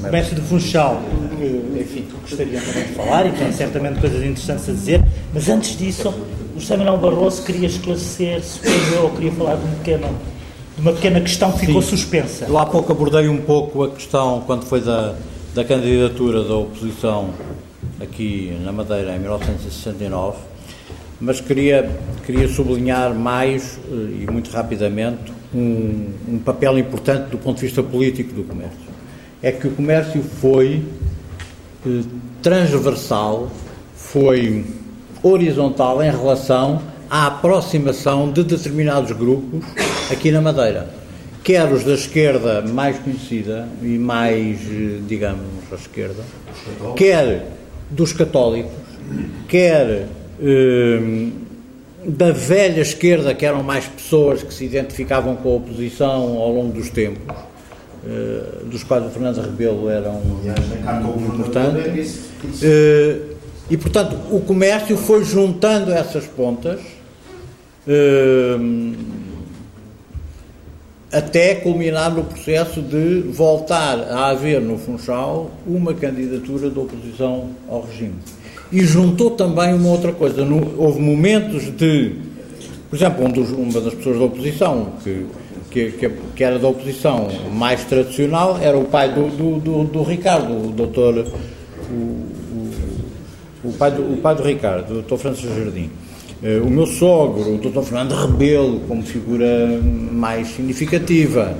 Comércio 0.00 0.34
de 0.34 0.40
Funchal, 0.42 1.00
que, 1.36 1.80
enfim, 1.80 2.06
gostariam 2.20 2.62
também 2.62 2.84
de 2.84 2.94
falar 2.94 3.26
e 3.26 3.32
têm 3.32 3.52
certamente 3.52 4.00
coisas 4.00 4.22
interessantes 4.22 4.68
a 4.68 4.72
dizer, 4.72 5.04
mas 5.32 5.48
antes 5.48 5.76
disso, 5.76 6.08
o 6.56 6.60
José 6.60 6.76
Manuel 6.76 6.98
Barroso 6.98 7.42
queria 7.42 7.66
esclarecer, 7.66 8.42
eu, 8.94 9.04
ou 9.04 9.10
queria 9.10 9.32
falar 9.32 9.56
de, 9.56 9.64
um 9.64 9.74
pequeno, 9.76 10.08
uma 10.78 10.92
pequena 10.92 11.20
questão 11.20 11.52
que 11.52 11.66
ficou 11.66 11.82
Sim. 11.82 11.90
suspensa. 11.90 12.46
Eu 12.46 12.58
há 12.58 12.66
pouco 12.66 12.92
abordei 12.92 13.28
um 13.28 13.38
pouco 13.38 13.84
a 13.84 13.90
questão, 13.90 14.42
quando 14.46 14.64
foi 14.64 14.80
da, 14.80 15.14
da 15.54 15.64
candidatura 15.64 16.42
da 16.42 16.56
oposição 16.56 17.30
aqui 18.00 18.56
na 18.64 18.72
Madeira 18.72 19.14
em 19.14 19.18
1969, 19.18 20.38
mas 21.20 21.40
queria, 21.40 21.88
queria 22.26 22.48
sublinhar 22.48 23.14
mais, 23.14 23.78
eh, 23.88 24.24
e 24.24 24.30
muito 24.30 24.50
rapidamente, 24.50 25.32
um, 25.54 26.08
um 26.28 26.38
papel 26.38 26.78
importante 26.78 27.30
do 27.30 27.38
ponto 27.38 27.60
de 27.60 27.66
vista 27.66 27.82
político 27.82 28.32
do 28.34 28.42
comércio. 28.42 28.91
É 29.42 29.50
que 29.50 29.66
o 29.66 29.70
comércio 29.72 30.22
foi 30.22 30.82
eh, 31.84 32.02
transversal, 32.40 33.50
foi 33.96 34.64
horizontal 35.22 36.02
em 36.02 36.10
relação 36.10 36.80
à 37.10 37.26
aproximação 37.26 38.30
de 38.30 38.44
determinados 38.44 39.12
grupos 39.12 39.64
aqui 40.10 40.30
na 40.30 40.40
Madeira. 40.40 40.88
Quer 41.42 41.70
os 41.72 41.82
da 41.82 41.94
esquerda 41.94 42.62
mais 42.62 42.98
conhecida 42.98 43.68
e 43.82 43.98
mais, 43.98 44.60
eh, 44.60 45.00
digamos, 45.08 45.42
à 45.72 45.74
esquerda, 45.74 46.22
quer 46.96 47.48
dos 47.90 48.12
católicos, 48.12 48.72
quer 49.48 50.06
eh, 50.40 51.28
da 52.04 52.32
velha 52.32 52.80
esquerda, 52.80 53.34
que 53.34 53.44
eram 53.44 53.62
mais 53.62 53.86
pessoas 53.86 54.42
que 54.42 54.52
se 54.52 54.64
identificavam 54.64 55.36
com 55.36 55.50
a 55.50 55.56
oposição 55.56 56.38
ao 56.38 56.52
longo 56.52 56.72
dos 56.72 56.90
tempos, 56.90 57.22
eh, 58.06 58.42
dos 58.64 58.82
quais 58.84 59.04
o 59.06 59.10
Fernando 59.10 59.40
Rebelo 59.40 59.88
era 59.88 60.10
um 60.10 60.40
importante. 61.34 62.10
Eh, 62.62 63.18
e, 63.70 63.76
portanto, 63.76 64.16
o 64.30 64.40
comércio 64.40 64.96
foi 64.96 65.24
juntando 65.24 65.92
essas 65.92 66.24
pontas 66.26 66.80
eh, 67.86 68.56
até 71.10 71.56
culminar 71.56 72.10
no 72.14 72.24
processo 72.24 72.80
de 72.80 73.20
voltar 73.30 73.98
a 74.10 74.28
haver 74.30 74.60
no 74.60 74.78
Funchal 74.78 75.50
uma 75.66 75.92
candidatura 75.92 76.70
de 76.70 76.78
oposição 76.78 77.50
ao 77.68 77.82
regime. 77.82 78.14
E 78.70 78.80
juntou 78.84 79.32
também 79.32 79.74
uma 79.74 79.90
outra 79.90 80.12
coisa. 80.12 80.44
No- 80.44 80.74
houve 80.78 80.98
momentos 81.00 81.64
de. 81.76 82.12
Por 82.88 82.96
exemplo, 82.96 83.24
um 83.26 83.30
dos- 83.30 83.50
uma 83.50 83.80
das 83.80 83.92
pessoas 83.94 84.18
da 84.18 84.24
oposição 84.24 84.92
que, 85.04 85.26
que, 85.72 85.92
que, 85.92 86.10
que, 86.36 86.44
era 86.44 86.58
da 86.58 86.68
oposição 86.68 87.28
mais 87.52 87.84
tradicional, 87.84 88.58
era 88.60 88.76
o 88.76 88.84
pai 88.84 89.08
do, 89.12 89.28
do, 89.28 89.58
do, 89.58 89.84
do 89.84 90.02
Ricardo, 90.02 90.52
o 90.52 90.70
doutor. 90.70 91.26
O, 91.90 92.32
o, 93.64 93.72
pai 93.78 93.90
do, 93.90 94.02
o 94.02 94.16
pai 94.18 94.34
do 94.34 94.42
Ricardo, 94.42 94.90
o 94.90 94.94
doutor 94.94 95.18
Francisco 95.18 95.54
Jardim. 95.56 95.90
Eh, 96.42 96.60
o 96.62 96.68
meu 96.68 96.86
sogro, 96.86 97.54
o 97.54 97.58
doutor 97.58 97.84
Fernando 97.84 98.14
Rebelo, 98.14 98.80
como 98.80 99.02
figura 99.02 99.80
mais 100.12 100.48
significativa 100.48 101.56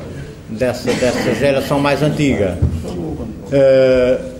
dessa, 0.51 0.93
dessa 0.93 1.35
geração 1.35 1.81
mais 1.81 2.03
antiga. 2.03 2.59
Uh, 2.83 4.33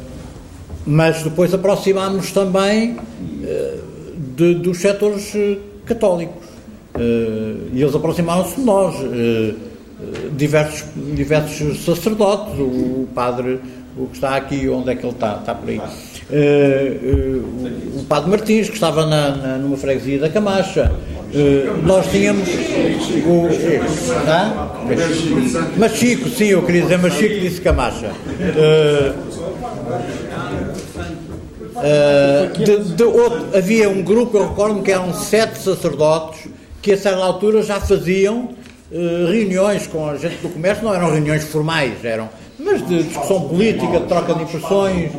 mas 0.85 1.23
depois 1.23 1.53
aproximámos 1.55 2.33
também 2.33 2.97
uh, 2.97 3.83
de, 4.37 4.55
dos 4.55 4.79
setores 4.79 5.33
católicos. 5.85 6.52
Uh, 6.95 7.71
e 7.73 7.83
eles 7.83 7.95
aproximaram-se 7.95 8.57
de 8.57 8.63
nós. 8.63 8.95
diversos, 10.37 10.85
diversos 11.15 11.85
sacerdotes, 11.85 12.59
o, 12.59 13.07
padre, 13.15 13.61
o 13.97 14.07
que 14.07 14.15
está 14.15 14.37
aqui, 14.37 14.69
onde 14.69 14.91
é 14.91 14.95
que 14.97 15.07
ele 15.07 15.13
está? 15.13 15.37
Está 15.37 15.55
por 15.55 15.69
aí 15.69 15.81
Uh, 16.33 16.37
uh, 17.97 18.01
o 18.01 18.05
Padre 18.05 18.31
Martins, 18.31 18.69
que 18.69 18.75
estava 18.75 19.05
na, 19.05 19.37
na, 19.37 19.59
numa 19.59 19.77
freguesia 19.77 20.19
da 20.19 20.31
Camacha. 20.31 20.91
Uh, 21.35 21.87
nós 21.87 22.11
tínhamos 22.11 22.49
o. 23.27 23.49
Machico, 25.79 26.31
sim, 26.31 26.47
eu 26.47 26.63
queria 26.63 26.83
dizer 26.83 26.99
Machico, 26.99 27.39
disse 27.39 27.61
Camacha. 27.61 28.13
De, 32.65 32.95
de 32.95 33.03
outro, 33.03 33.59
havia 33.59 33.91
um 33.91 34.03
grupo, 34.03 34.39
eu 34.39 34.49
recordo-me 34.49 34.83
que 34.83 34.93
eram 34.93 35.13
sete 35.13 35.59
sacerdotes 35.59 36.49
que 36.83 36.93
a 36.93 36.99
certa 36.99 37.23
altura 37.23 37.63
já 37.63 37.81
faziam 37.81 38.51
reuniões 38.91 39.87
com 39.87 40.07
a 40.07 40.17
gente 40.19 40.37
do 40.43 40.51
comércio, 40.51 40.85
não 40.85 40.95
eram 40.95 41.11
reuniões 41.11 41.45
formais, 41.45 42.05
eram, 42.05 42.29
mas 42.59 42.87
de 42.87 43.05
discussão 43.05 43.49
política, 43.49 44.01
de 44.01 44.07
troca 44.07 44.35
de 44.35 44.43
impressões, 44.43 45.11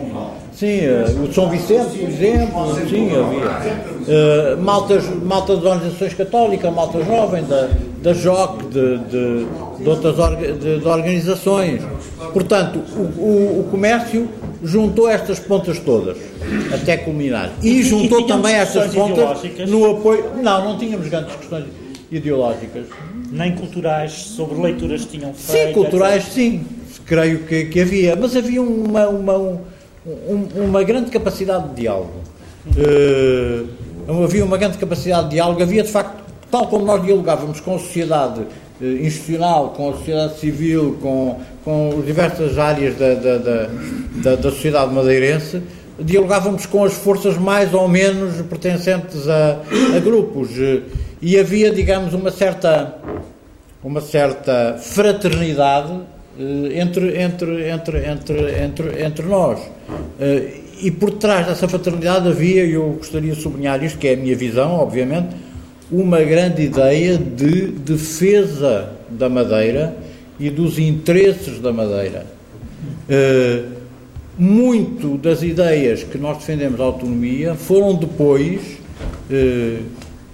Sim, 0.56 0.82
eh, 0.82 1.06
o 1.22 1.28
de 1.28 1.34
São 1.34 1.50
Vicente, 1.50 1.98
por 1.98 2.10
exemplo, 2.10 2.76
sim, 2.88 3.10
havia. 3.10 3.94
Uh, 4.04 4.62
maltas, 4.62 5.04
malta 5.24 5.56
das 5.56 5.66
organizações 5.66 6.14
católicas, 6.14 6.74
malta 6.74 7.04
jovem, 7.04 7.44
da, 7.46 7.70
da 8.02 8.14
JOC, 8.14 8.68
de, 8.68 8.98
de, 9.00 9.46
de 9.80 9.90
outras 9.90 10.20
orga, 10.20 10.54
de, 10.54 10.80
de, 10.80 10.88
organizações. 10.88 11.82
Portanto, 12.32 12.80
o, 12.96 13.02
o, 13.02 13.60
o, 13.62 13.68
comércio 13.72 14.30
juntou 14.64 15.10
estas 15.10 15.40
pontas 15.40 15.78
todas, 15.80 16.18
até 16.74 16.98
culminar. 16.98 17.52
E, 17.62 17.80
e 17.80 17.84
juntou 17.84 18.22
e 18.22 18.28
também 18.28 18.56
estas 18.56 18.94
pontas 18.94 19.42
no 19.68 19.92
apoio. 19.92 20.32
Não, 20.42 20.64
não 20.64 20.78
tínhamos 20.78 21.08
grandes 21.10 21.36
questões 21.36 21.66
ideológicas. 22.10 22.86
Nem 23.32 23.54
culturais, 23.56 24.12
sobre 24.12 24.62
leituras 24.62 25.06
que 25.06 25.18
tinham 25.18 25.34
feito. 25.34 25.68
Sim, 25.68 25.74
culturais, 25.74 26.24
etc. 26.24 26.34
sim, 26.34 26.66
creio 27.06 27.40
que, 27.40 27.66
que 27.66 27.82
havia. 27.82 28.16
Mas 28.16 28.36
havia 28.36 28.62
uma, 28.62 29.08
uma 29.10 29.38
um, 29.38 29.60
um, 30.06 30.48
uma 30.66 30.84
grande 30.84 31.12
capacidade 31.12 31.70
de 31.70 31.82
diálogo. 31.82 32.22
Uh, 32.68 34.24
havia 34.24 34.46
uma 34.46 34.58
grande 34.58 34.78
capacidade 34.78 35.26
de 35.26 35.36
diálogo, 35.36 35.62
havia 35.62 35.84
de 35.84 35.92
facto, 35.92 36.24
tal 36.50 36.68
como 36.68 36.86
nós 36.86 37.04
dialogávamos 37.04 37.60
com 37.60 37.76
a 37.76 37.80
sociedade 37.80 38.46
institucional, 38.82 39.70
com 39.70 39.90
a 39.90 39.94
sociedade 39.94 40.40
civil, 40.40 40.98
com, 41.02 41.40
com 41.64 42.02
diversas 42.06 42.58
áreas 42.58 42.98
da, 42.98 43.14
da, 43.14 43.38
da, 43.38 43.70
da, 44.16 44.36
da 44.36 44.52
sociedade 44.52 44.94
madeirense, 44.94 45.62
dialogávamos 46.00 46.66
com 46.66 46.84
as 46.84 46.94
forças 46.94 47.38
mais 47.38 47.74
ou 47.74 47.88
menos 47.88 48.42
pertencentes 48.42 49.28
a, 49.28 49.60
a 49.96 50.00
grupos 50.00 50.50
e 51.22 51.40
havia, 51.40 51.72
digamos, 51.72 52.14
uma 52.14 52.32
certa, 52.32 52.96
uma 53.84 54.02
certa 54.02 54.78
fraternidade 54.78 55.94
eh, 56.38 56.82
entre, 56.82 57.22
entre, 57.22 57.70
entre, 57.70 58.06
entre, 58.06 58.64
entre, 58.64 59.04
entre 59.04 59.26
nós. 59.26 59.60
Eh, 60.20 60.60
e 60.82 60.92
por 60.92 61.12
trás 61.12 61.48
dessa 61.48 61.68
fraternidade 61.68 62.28
havia, 62.28 62.66
e 62.66 62.74
eu 62.74 62.96
gostaria 62.98 63.34
de 63.34 63.42
sublinhar 63.42 63.82
isto, 63.84 63.98
que 63.98 64.08
é 64.10 64.16
a 64.16 64.18
minha 64.18 64.36
visão, 64.36 64.74
obviamente, 64.74 65.34
uma 65.94 66.20
grande 66.22 66.64
ideia 66.64 67.18
de 67.18 67.68
defesa 67.68 68.90
da 69.10 69.30
Madeira 69.30 69.96
e 70.40 70.50
dos 70.50 70.80
interesses 70.80 71.60
da 71.60 71.72
Madeira. 71.72 72.26
Eh, 73.08 73.64
muito 74.38 75.18
das 75.20 75.44
ideias 75.44 76.04
que 76.04 76.18
nós 76.18 76.40
defendemos 76.40 76.80
a 76.82 76.84
autonomia 76.84 77.54
foram 77.54 77.94
depois 77.94 78.82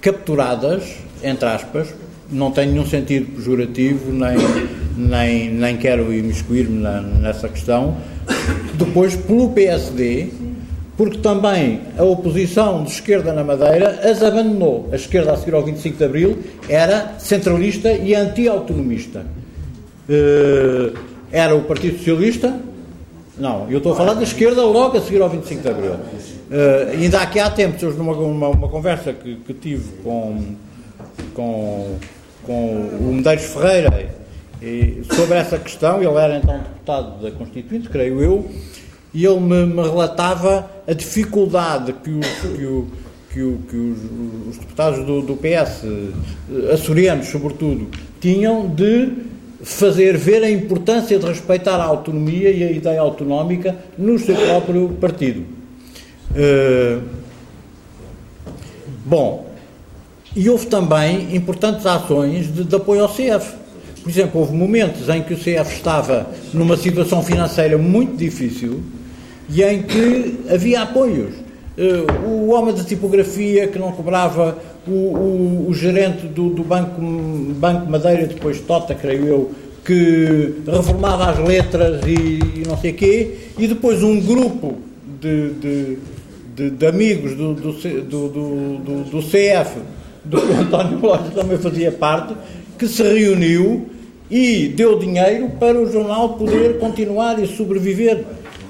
capturadas, 0.02 0.84
entre 1.22 1.45
aspas, 1.48 1.94
não 2.31 2.52
tem 2.52 2.68
nenhum 2.68 2.86
sentido 2.86 3.36
pejorativo, 3.36 4.11
nem, 4.11 4.38
nem, 4.95 5.52
nem 5.52 5.77
quero 5.77 6.14
imiscuir-me 6.14 6.81
nessa 7.22 7.49
questão, 7.49 7.98
depois 8.76 9.15
pelo 9.15 9.49
PSD, 9.49 10.30
porque 11.00 11.20
também 11.20 11.80
a 11.98 12.04
oposição 12.04 12.84
de 12.84 12.92
esquerda 12.92 13.32
na 13.32 13.42
Madeira 13.42 14.02
as 14.04 14.22
abandonou. 14.22 14.90
A 14.92 14.98
esquerda 14.98 15.32
a 15.32 15.38
seguir 15.38 15.54
ao 15.54 15.64
25 15.64 15.98
de 15.98 16.04
Abril 16.04 16.40
era 16.68 17.14
centralista 17.18 17.94
e 17.94 18.14
anti-autonomista. 18.14 19.26
Uh, 20.10 21.00
era 21.32 21.56
o 21.56 21.62
Partido 21.62 22.00
Socialista, 22.00 22.54
não, 23.38 23.72
eu 23.72 23.78
estou 23.78 23.94
a 23.94 23.96
falar 23.96 24.16
da 24.16 24.24
esquerda 24.24 24.62
logo 24.62 24.98
a 24.98 25.02
seguir 25.02 25.22
ao 25.22 25.30
25 25.30 25.62
de 25.62 25.70
Abril. 25.70 25.94
Uh, 25.94 26.92
ainda 26.92 27.22
aqui 27.22 27.40
há 27.40 27.50
tempos, 27.50 27.96
numa 27.96 28.12
uma, 28.12 28.50
uma 28.50 28.68
conversa 28.68 29.14
que, 29.14 29.36
que 29.36 29.54
tive 29.54 30.02
com, 30.04 30.56
com 31.34 31.96
com 32.50 32.90
o 33.00 33.14
Medeiros 33.14 33.46
Ferreira 33.46 34.10
sobre 35.16 35.38
essa 35.38 35.58
questão. 35.60 36.02
Ele 36.02 36.18
era 36.18 36.38
então 36.38 36.58
deputado 36.58 37.22
da 37.22 37.32
Constituinte, 37.32 37.88
creio 37.90 38.22
eu, 38.22 38.50
e 39.14 39.26
ele 39.26 39.40
me, 39.40 39.65
me 39.65 39.81
relatava 39.81 40.69
a 40.88 40.94
dificuldade 40.94 41.94
que, 41.94 42.10
o, 42.10 42.19
que, 42.19 42.65
o, 42.65 42.88
que, 43.31 43.44
o, 43.44 43.57
que 43.69 43.76
os, 43.76 43.99
os, 44.49 44.57
deputados 44.57 45.06
do, 45.06 45.22
do 45.22 45.36
PS, 45.36 45.84
eh, 45.84 46.73
açorianos 46.73 47.27
sobretudo, 47.27 47.88
tinham 48.19 48.68
de 48.68 49.14
fazer 49.61 50.18
ver 50.18 50.44
a 50.44 50.49
importância 50.49 51.18
de 51.19 51.26
respeitar 51.26 51.76
a 51.76 51.84
autonomia 51.84 52.49
e 52.52 52.64
a 52.64 52.72
ideia 52.72 53.02
autonómica 53.02 53.76
no 53.98 54.18
seu 54.18 54.36
próprio 54.36 54.90
partido. 55.02 55.45
Uh, 56.31 57.02
bom, 59.06 59.49
e 60.36 60.49
houve 60.49 60.68
também 60.68 61.36
importantes 61.36 61.86
ações 61.86 62.53
de, 62.53 62.64
de, 62.64 62.76
apoio 62.76 63.02
ao 63.02 63.10
CF. 63.10 63.57
Por 64.02 64.10
exemplo, 64.10 64.40
houve 64.40 64.53
momentos 64.53 65.10
em 65.10 65.22
que 65.22 65.34
o 65.34 65.38
CF 65.38 65.76
estava 65.76 66.30
numa 66.53 66.77
situação 66.77 67.22
financeira 67.22 67.77
muito 67.77 68.15
difícil 68.15 68.81
e 69.50 69.64
em 69.64 69.82
que 69.84 70.40
havia 70.50 70.82
apoios. 70.82 71.34
Uh, 71.78 72.28
o 72.28 72.50
homem 72.50 72.76
da 72.76 72.84
tipografia 72.84 73.68
que 73.68 73.80
não 73.80 73.92
cobrava, 73.92 74.58
o, 74.86 74.92
o, 74.92 75.66
o 75.70 75.74
gerente 75.74 76.28
do, 76.28 76.50
do, 76.50 76.64
Banco, 76.64 77.02
Banco 77.02 77.90
Madeira, 77.90 78.28
depois 78.28 78.60
Tota, 78.60 78.94
creio 78.94 79.26
eu, 79.26 79.52
que 79.86 80.56
reformava 80.68 81.32
as 81.32 81.40
letras 81.40 82.02
e, 82.06 82.60
e 82.60 82.64
não 82.68 82.78
sei 82.78 82.92
o 82.92 82.94
quê, 82.96 83.38
e 83.58 83.66
depois 83.66 84.04
um 84.04 84.20
grupo 84.20 84.78
de, 85.22 85.54
de, 85.54 85.98
de, 86.56 86.70
de 86.72 86.86
amigos 86.86 87.36
do, 87.36 87.54
do, 87.54 87.72
do, 87.72 89.04
do 89.06 89.22
CF 89.22 89.80
do 90.24 90.42
que 90.42 90.52
António 90.54 91.00
Lopes 91.00 91.34
também 91.34 91.58
fazia 91.58 91.92
parte, 91.92 92.34
que 92.78 92.88
se 92.88 93.04
reuniu 93.04 93.88
e 94.30 94.68
deu 94.68 95.00
dinheiro 95.00 95.50
para 95.60 95.80
o 95.80 95.92
jornal 95.92 96.36
poder 96.36 96.78
continuar 96.78 97.42
e 97.42 97.48
sobreviver. 97.48 98.24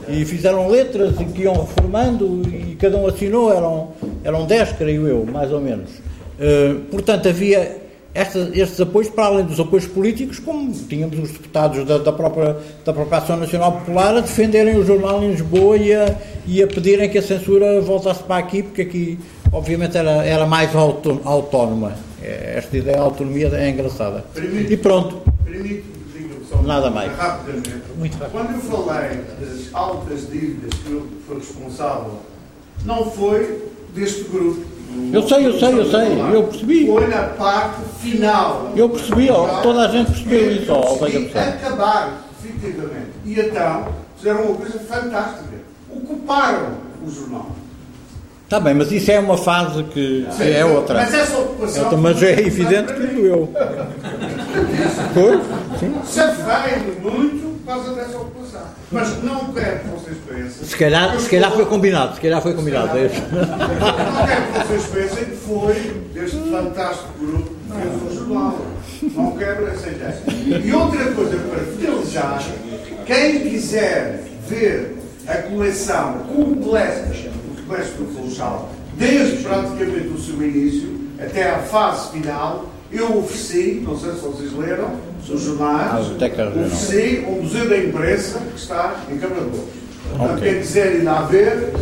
E 0.10 0.26
fizeram 0.26 0.68
letras 0.68 1.20
e 1.20 1.26
que 1.26 1.44
iam 1.44 1.54
reformando 1.54 2.42
e 2.48 2.76
cada 2.76 2.98
um 2.98 3.08
assinou, 3.08 3.54
eram, 3.54 3.90
eram 4.24 4.46
10, 4.46 4.74
creio 4.74 5.08
eu, 5.08 5.26
mais 5.26 5.52
ou 5.52 5.60
menos. 5.60 5.90
Uh, 6.40 6.80
portanto, 6.90 7.28
havia 7.28 7.78
esta, 8.14 8.50
estes 8.54 8.80
apoios, 8.82 9.10
para 9.10 9.26
além 9.26 9.46
dos 9.46 9.60
apoios 9.60 9.86
políticos, 9.86 10.40
como 10.40 10.72
tínhamos 10.72 11.18
os 11.20 11.32
deputados 11.32 11.86
da, 11.86 12.00
da, 12.00 12.12
própria, 12.12 12.58
da 12.84 12.92
própria 12.92 13.20
Ação 13.20 13.38
Nacional 13.38 13.74
Popular 13.74 14.16
a 14.16 14.22
defenderem 14.22 14.78
o 14.78 14.86
jornal 14.86 15.24
em 15.24 15.32
Lisboa 15.32 15.78
e 15.78 15.94
a, 15.94 16.16
e 16.48 16.64
a 16.64 16.68
pedirem 16.68 17.10
que 17.10 17.18
a 17.18 17.22
censura 17.22 17.80
voltasse 17.82 18.24
para 18.24 18.38
aqui, 18.38 18.64
porque 18.64 18.82
aqui 18.82 19.20
obviamente 19.52 19.98
era, 19.98 20.26
era 20.26 20.46
mais 20.46 20.72
autónoma. 20.76 21.94
É, 22.22 22.56
esta 22.58 22.78
ideia 22.78 22.98
de 22.98 23.04
autonomia 23.04 23.48
é 23.54 23.70
engraçada. 23.70 24.26
Permite, 24.34 24.74
e 24.74 24.78
pronto. 24.78 25.22
Permite, 25.46 25.99
Nada 26.64 26.90
mais. 26.90 27.16
Rapidamente. 27.16 27.84
Muito 27.98 28.18
rápido. 28.18 28.32
Quando 28.32 28.54
eu 28.54 28.60
falei 28.60 29.22
das 29.40 29.74
altas 29.74 30.30
dívidas 30.30 30.74
que 30.80 30.92
eu 30.92 31.08
fui 31.28 31.38
responsável, 31.38 32.20
não 32.86 33.10
foi 33.12 33.70
deste 33.94 34.24
grupo. 34.24 34.62
Eu 35.14 35.28
sei, 35.28 35.46
eu 35.46 35.60
sei, 35.60 35.80
eu 35.80 35.92
sei, 35.92 36.22
eu 36.34 36.44
percebi. 36.44 36.88
Foi 36.88 37.08
na 37.08 37.24
parte 37.24 37.82
final. 38.00 38.72
Eu 38.76 38.90
percebi, 38.90 39.30
ó, 39.30 39.62
toda 39.62 39.88
a 39.88 39.88
gente 39.88 40.12
percebeu 40.12 40.52
isso, 40.52 40.72
ó, 40.72 41.06
acabar, 41.06 42.24
efetivamente. 42.44 43.12
E 43.24 43.40
então 43.40 43.90
fizeram 44.18 44.46
uma 44.46 44.56
coisa 44.56 44.80
fantástica. 44.80 45.60
Ocuparam 45.92 46.72
o 47.06 47.12
jornal. 47.12 47.52
Está 48.50 48.60
bem, 48.60 48.74
mas 48.74 48.92
isso 48.92 49.12
é 49.12 49.20
uma 49.20 49.38
fase 49.38 49.84
que 49.84 50.26
Sim, 50.32 50.50
é 50.50 50.66
outra. 50.66 50.96
Mas 50.96 51.14
essa 51.14 51.38
ocupação. 51.38 51.92
É, 51.92 51.96
mas 51.96 52.24
é 52.24 52.32
evidente 52.40 52.94
que 52.94 53.26
eu. 53.26 53.48
isso. 55.86 56.14
Safei-me 56.14 57.00
muito 57.02 57.60
por 57.60 57.74
causa 57.74 57.94
dessa 57.94 58.18
ocupação. 58.18 58.62
Mas 58.92 59.24
não 59.24 59.54
quero 59.54 59.80
que 59.80 59.88
vocês 59.88 60.18
pensem. 60.28 60.68
Se 60.68 60.76
calhar, 60.76 61.20
se 61.20 61.30
calhar 61.30 61.52
foi 61.52 61.66
combinado, 61.66 62.16
se 62.16 62.22
calhar 62.22 62.42
foi 62.42 62.54
combinado. 62.54 62.98
É 62.98 63.06
isso. 63.06 63.22
Não 63.32 64.26
quero 64.26 64.46
que 64.46 64.68
vocês 64.68 64.86
pensem 64.88 65.26
que 65.26 65.36
foi 65.36 66.02
este 66.16 66.50
fantástico 66.50 67.10
grupo 67.20 67.50
que 67.50 67.82
fez 67.82 68.02
o 68.02 68.16
jornal. 68.16 68.58
Não 69.16 69.38
quero 69.38 69.68
essa 69.68 69.88
ideia. 69.88 70.22
E 70.64 70.74
outra 70.74 71.12
coisa 71.12 71.38
para 71.38 71.60
finalizar, 71.60 72.44
quem 73.06 73.40
quiser 73.42 74.24
ver 74.48 74.98
a 75.28 75.36
coleção 75.36 76.20
completa 76.36 77.06
do 77.06 77.64
comércio 77.64 77.94
do 77.96 78.14
Funchal, 78.14 78.70
desde 78.96 79.44
praticamente 79.44 80.08
o 80.08 80.18
seu 80.18 80.42
início 80.42 81.00
até 81.20 81.52
à 81.52 81.60
fase 81.60 82.12
final, 82.12 82.66
eu 82.92 83.20
ofereci, 83.20 83.84
não 83.86 83.98
sei 83.98 84.14
se 84.14 84.20
vocês 84.22 84.54
leram, 84.54 84.96
os 85.28 85.42
jornais, 85.42 86.08
o 86.08 86.16
ofereci 86.66 87.26
um 87.28 87.42
museu 87.44 87.68
da 87.70 87.78
imprensa 87.78 88.40
que 88.40 88.60
está 88.60 88.96
em 89.12 89.18
Câmara 89.18 89.42
de 89.42 89.48
Lourdes. 89.50 89.74
Portanto, 90.18 90.42
quem 90.42 90.60
quiser 90.60 90.96
ir 90.96 91.04
lá 91.04 91.22
ver, 91.22 91.74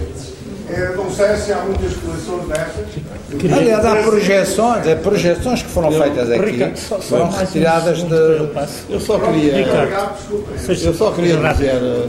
eh, 0.70 0.94
não 0.98 1.10
sei 1.10 1.36
se 1.38 1.54
há 1.54 1.60
muitas 1.64 1.94
coleções 1.94 2.48
dessas. 2.48 3.54
Aliás, 3.58 3.86
há 3.86 3.96
projeções, 3.98 4.88
há 4.88 4.96
projeções 4.98 5.64
que 5.64 5.70
foram 5.70 5.92
feitas 5.92 6.30
aqui, 6.32 6.46
Ricardo, 6.52 6.78
só- 6.78 7.00
foram 7.00 7.30
retiradas 7.30 8.00
eu 8.00 8.06
de. 8.06 8.94
Eu 8.94 9.00
só 9.00 9.20
queria, 9.20 9.54
desculpem. 9.64 10.86
eu 10.86 10.94
só 10.94 11.12
queria 11.12 11.38
dizer 11.54 11.76
eh, 11.82 12.08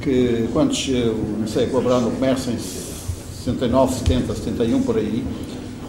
que 0.00 0.48
quando 0.52 0.74
che- 0.74 1.12
comecei 1.36 1.64
a 1.64 1.68
colaborar 1.68 2.00
no 2.00 2.10
comércio 2.10 2.52
em 2.52 2.58
69, 2.58 3.94
70, 3.98 4.34
71 4.34 4.82
por 4.82 4.96
aí, 4.96 5.24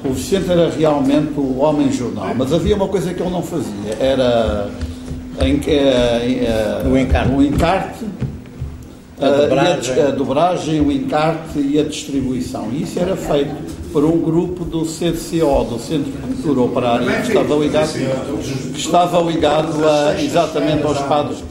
o 0.04 0.14
Vicente 0.14 0.52
era 0.52 0.70
realmente 0.70 1.34
o 1.38 1.60
homem 1.60 1.92
jornal, 1.92 2.34
mas 2.36 2.52
havia 2.54 2.76
uma 2.76 2.88
coisa 2.88 3.14
que 3.14 3.22
ele 3.22 3.30
não 3.32 3.42
fazia, 3.44 3.96
era 4.00 4.70
em, 5.42 5.60
eh, 5.68 6.22
em, 6.26 6.40
eh, 6.46 6.82
O 6.86 6.98
encarte. 6.98 7.32
o 7.32 7.42
encarte, 7.44 8.06
A 9.20 9.26
eh, 9.26 9.38
dobragem. 9.48 9.80
dis- 9.80 10.00
a 10.00 10.12
dobragem, 10.12 10.82
o 10.82 10.92
encarte 10.92 11.60
e 11.60 11.80
a 11.80 11.84
distribuição. 11.84 12.70
E 12.72 12.84
isso 12.84 13.00
era 13.00 13.16
feito 13.16 13.56
por 13.94 14.04
um 14.06 14.20
grupo 14.20 14.64
do 14.66 14.86
CDCO, 14.86 15.64
do 15.66 15.80
Centro 15.80 16.12
de 16.12 16.18
Cultura 16.18 16.62
Operária, 16.62 17.22
que 17.22 17.28
estava 17.28 17.56
ligado, 17.56 17.94
que 18.74 18.80
estava 18.80 19.22
ligado 19.22 19.88
a, 19.88 20.22
exatamente 20.22 20.84
aos 20.84 21.00
padres. 21.00 21.44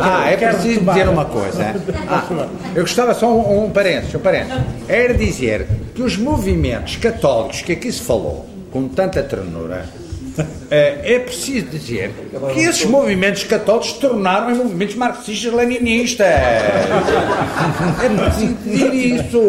Ah, 0.00 0.30
é 0.30 0.36
preciso 0.36 0.80
dizer 0.80 1.08
uma 1.08 1.24
coisa. 1.24 1.74
Ah, 2.06 2.24
eu 2.74 2.82
gostava 2.82 3.14
só 3.14 3.26
um, 3.34 3.64
um 3.64 3.70
parênteses, 3.70 4.14
um 4.14 4.18
parênteses. 4.18 4.62
Era 4.86 5.14
dizer 5.14 5.66
que 5.98 6.02
os 6.04 6.16
movimentos 6.16 6.94
católicos 6.94 7.60
que 7.60 7.72
aqui 7.72 7.90
se 7.90 8.02
falou, 8.02 8.46
com 8.70 8.86
tanta 8.86 9.20
ternura, 9.20 9.84
eh, 10.70 11.00
é 11.02 11.18
preciso 11.18 11.66
dizer 11.66 12.12
que 12.54 12.60
esses 12.60 12.84
movimentos 12.84 13.42
católicos 13.42 13.94
se 13.94 13.98
tornaram 13.98 14.52
em 14.54 14.58
movimentos 14.58 14.94
marxistas-leninistas. 14.94 16.28
É 18.00 18.08
preciso 18.30 18.54
dizer 18.64 18.94
isso. 18.94 19.40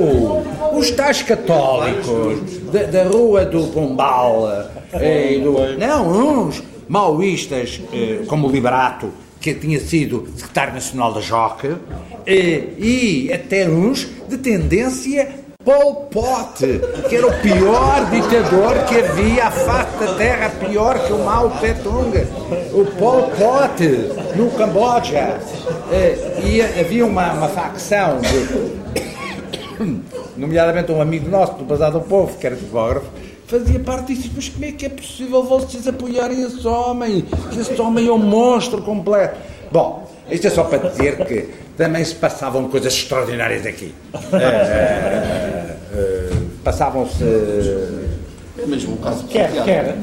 Os 0.73 0.89
tais 0.89 1.21
católicos 1.21 2.39
da, 2.73 2.81
da 2.83 3.03
Rua 3.03 3.45
do 3.45 3.67
Pombal, 3.67 4.71
eh, 4.93 5.33
e 5.35 5.41
do- 5.41 5.77
não, 5.77 6.47
uns 6.47 6.63
maoístas, 6.87 7.79
eh, 7.93 8.21
como 8.25 8.47
o 8.47 8.51
Liberato, 8.51 9.11
que 9.39 9.53
tinha 9.53 9.79
sido 9.79 10.27
secretário 10.35 10.73
nacional 10.73 11.13
da 11.13 11.21
JOC, 11.21 11.75
e 12.25 13.29
até 13.31 13.69
uns 13.69 14.07
de 14.27 14.37
tendência 14.37 15.47
Pol 15.65 16.07
Pot, 16.09 16.57
que 17.09 17.17
era 17.17 17.27
o 17.27 17.41
pior 17.41 18.09
ditador 18.09 18.85
que 18.85 18.97
havia 18.97 19.47
à 19.47 19.51
face 19.51 19.97
da 19.99 20.15
terra, 20.15 20.49
pior 20.51 21.05
que 21.05 21.11
o 21.11 21.17
Mao 21.17 21.49
Tse-tung, 21.49 22.13
o 22.71 22.85
Pol 22.97 23.23
Pot, 23.23 23.83
no 24.37 24.49
Camboja. 24.51 25.37
Eh, 25.91 26.39
e 26.45 26.61
havia 26.61 27.05
uma, 27.05 27.33
uma 27.33 27.49
facção, 27.49 28.21
de, 28.21 29.99
nomeadamente 30.39 30.93
um 30.93 31.01
amigo 31.01 31.29
nosso 31.29 31.55
do 31.55 31.65
Bazar 31.65 31.91
do 31.91 31.99
Povo, 31.99 32.37
que 32.37 32.47
era 32.47 32.55
fotógrafo, 32.55 33.07
fazia 33.45 33.81
parte 33.81 34.15
disso. 34.15 34.31
Mas 34.33 34.47
como 34.47 34.63
é 34.63 34.71
que 34.71 34.85
é 34.85 34.89
possível 34.89 35.43
vocês 35.43 35.85
apoiarem 35.89 36.41
esse 36.41 36.65
homem? 36.65 37.25
Esse 37.51 37.81
homem 37.81 38.07
é 38.07 38.11
um 38.13 38.17
monstro 38.17 38.81
completo. 38.81 39.37
Bom, 39.69 40.09
isto 40.31 40.47
é 40.47 40.49
só 40.49 40.63
para 40.63 40.89
dizer 40.89 41.17
que 41.25 41.49
também 41.79 42.03
se 42.03 42.13
passavam 42.15 42.67
coisas 42.67 42.91
extraordinárias 42.93 43.65
aqui. 43.65 43.95
Eh, 44.33 45.77
Passavam-se. 46.61 47.23
É 47.23 48.65
mesmo 48.67 48.95
um 48.95 48.97
caso 48.97 49.25
Quer, 49.27 49.49
quer. 49.63 49.95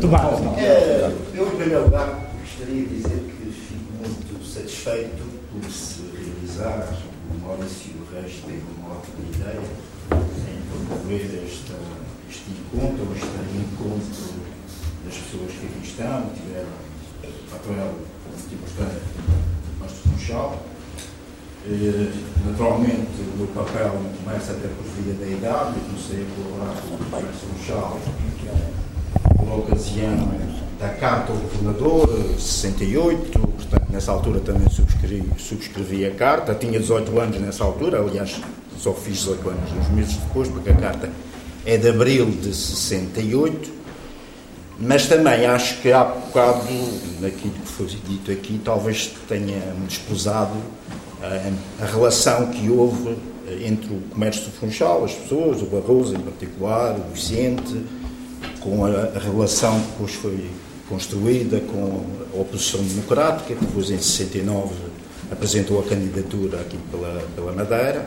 Tomás. 0.00 0.58
É, 0.58 1.12
eu, 1.32 1.46
em 1.46 1.50
primeiro 1.50 1.84
lugar, 1.84 2.28
gostaria 2.42 2.82
de 2.82 2.96
dizer 2.96 3.22
que 3.38 3.52
fico 3.52 3.92
muito 4.00 4.44
satisfeito 4.44 5.22
por 5.52 5.70
se 5.70 6.02
realizar, 6.12 6.92
o 7.30 7.46
Maurício 7.46 7.92
Reis 8.12 8.42
teve 8.44 8.64
uma 8.76 8.96
ótima 8.96 9.28
ideia 9.32 9.62
em 9.62 10.86
promover 10.88 11.44
esta, 11.46 11.74
este 12.28 12.50
encontro, 12.50 13.06
este 13.14 13.26
encontro 13.56 14.34
das 15.04 15.14
pessoas 15.14 15.52
que 15.52 15.66
aqui 15.66 15.80
estão, 15.84 16.30
tiveram 16.34 16.74
um 17.22 17.48
papel 17.48 17.94
muito 18.26 18.54
importante 18.54 19.02
no 19.78 19.84
nosso 19.84 19.94
Funchal. 20.08 20.75
Eh, 21.68 22.12
Naturalmente, 22.46 23.08
o 23.34 23.38
meu 23.38 23.46
papel 23.48 23.92
começa 24.24 24.52
até 24.52 24.68
por 24.68 24.84
via 25.02 25.14
da 25.14 25.26
idade, 25.26 25.74
comecei 25.80 26.22
a 26.24 26.34
colaborar 26.36 26.80
com 26.80 26.94
o 26.94 26.98
Comércio 26.98 27.48
Funchal 27.48 28.00
por 29.36 29.58
ocasião 29.58 30.30
da 30.78 30.88
Carta 30.90 31.32
ao 31.32 31.38
Governador, 31.38 32.06
de 32.36 32.40
68, 32.40 33.38
portanto, 33.40 33.86
nessa 33.90 34.12
altura 34.12 34.38
também 34.40 34.68
subscrevi, 34.70 35.28
subscrevi 35.38 36.06
a 36.06 36.12
carta, 36.12 36.54
tinha 36.54 36.78
18 36.78 37.18
anos 37.18 37.40
nessa 37.40 37.64
altura, 37.64 37.98
aliás, 37.98 38.40
só 38.78 38.92
fiz 38.92 39.18
18 39.18 39.48
anos 39.48 39.72
uns 39.72 39.88
meses 39.88 40.14
depois, 40.14 40.48
porque 40.48 40.70
a 40.70 40.76
carta 40.76 41.10
é 41.64 41.76
de 41.76 41.88
abril 41.88 42.26
de 42.26 42.54
68, 42.54 43.72
mas 44.78 45.06
também 45.08 45.46
acho 45.46 45.80
que 45.80 45.90
há 45.90 46.04
bocado, 46.04 46.60
naquilo 47.20 47.54
que 47.54 47.68
foi 47.68 47.86
dito 47.86 48.30
aqui, 48.30 48.60
talvez 48.64 49.12
tenha-me 49.28 49.86
desposado 49.88 50.54
a, 50.90 50.95
a 51.22 51.86
relação 51.86 52.46
que 52.46 52.68
houve 52.68 53.16
entre 53.64 53.94
o 53.94 54.00
comércio 54.10 54.44
do 54.44 54.50
Funchal, 54.52 55.04
as 55.04 55.12
pessoas, 55.12 55.62
o 55.62 55.66
Barroso 55.66 56.14
em 56.14 56.20
particular, 56.20 56.96
o 56.98 57.12
Vicente, 57.14 57.80
com 58.60 58.84
a, 58.84 59.18
relação 59.18 59.78
que 59.80 59.86
depois 59.92 60.14
foi 60.14 60.50
construída 60.88 61.60
com 61.60 62.02
a 62.36 62.40
oposição 62.40 62.82
democrática, 62.82 63.54
que 63.54 63.64
depois 63.64 63.90
em 63.90 63.98
69 63.98 64.74
apresentou 65.30 65.80
a 65.80 65.82
candidatura 65.84 66.60
aqui 66.60 66.76
pela, 66.90 67.22
pela 67.34 67.52
Madeira, 67.52 68.06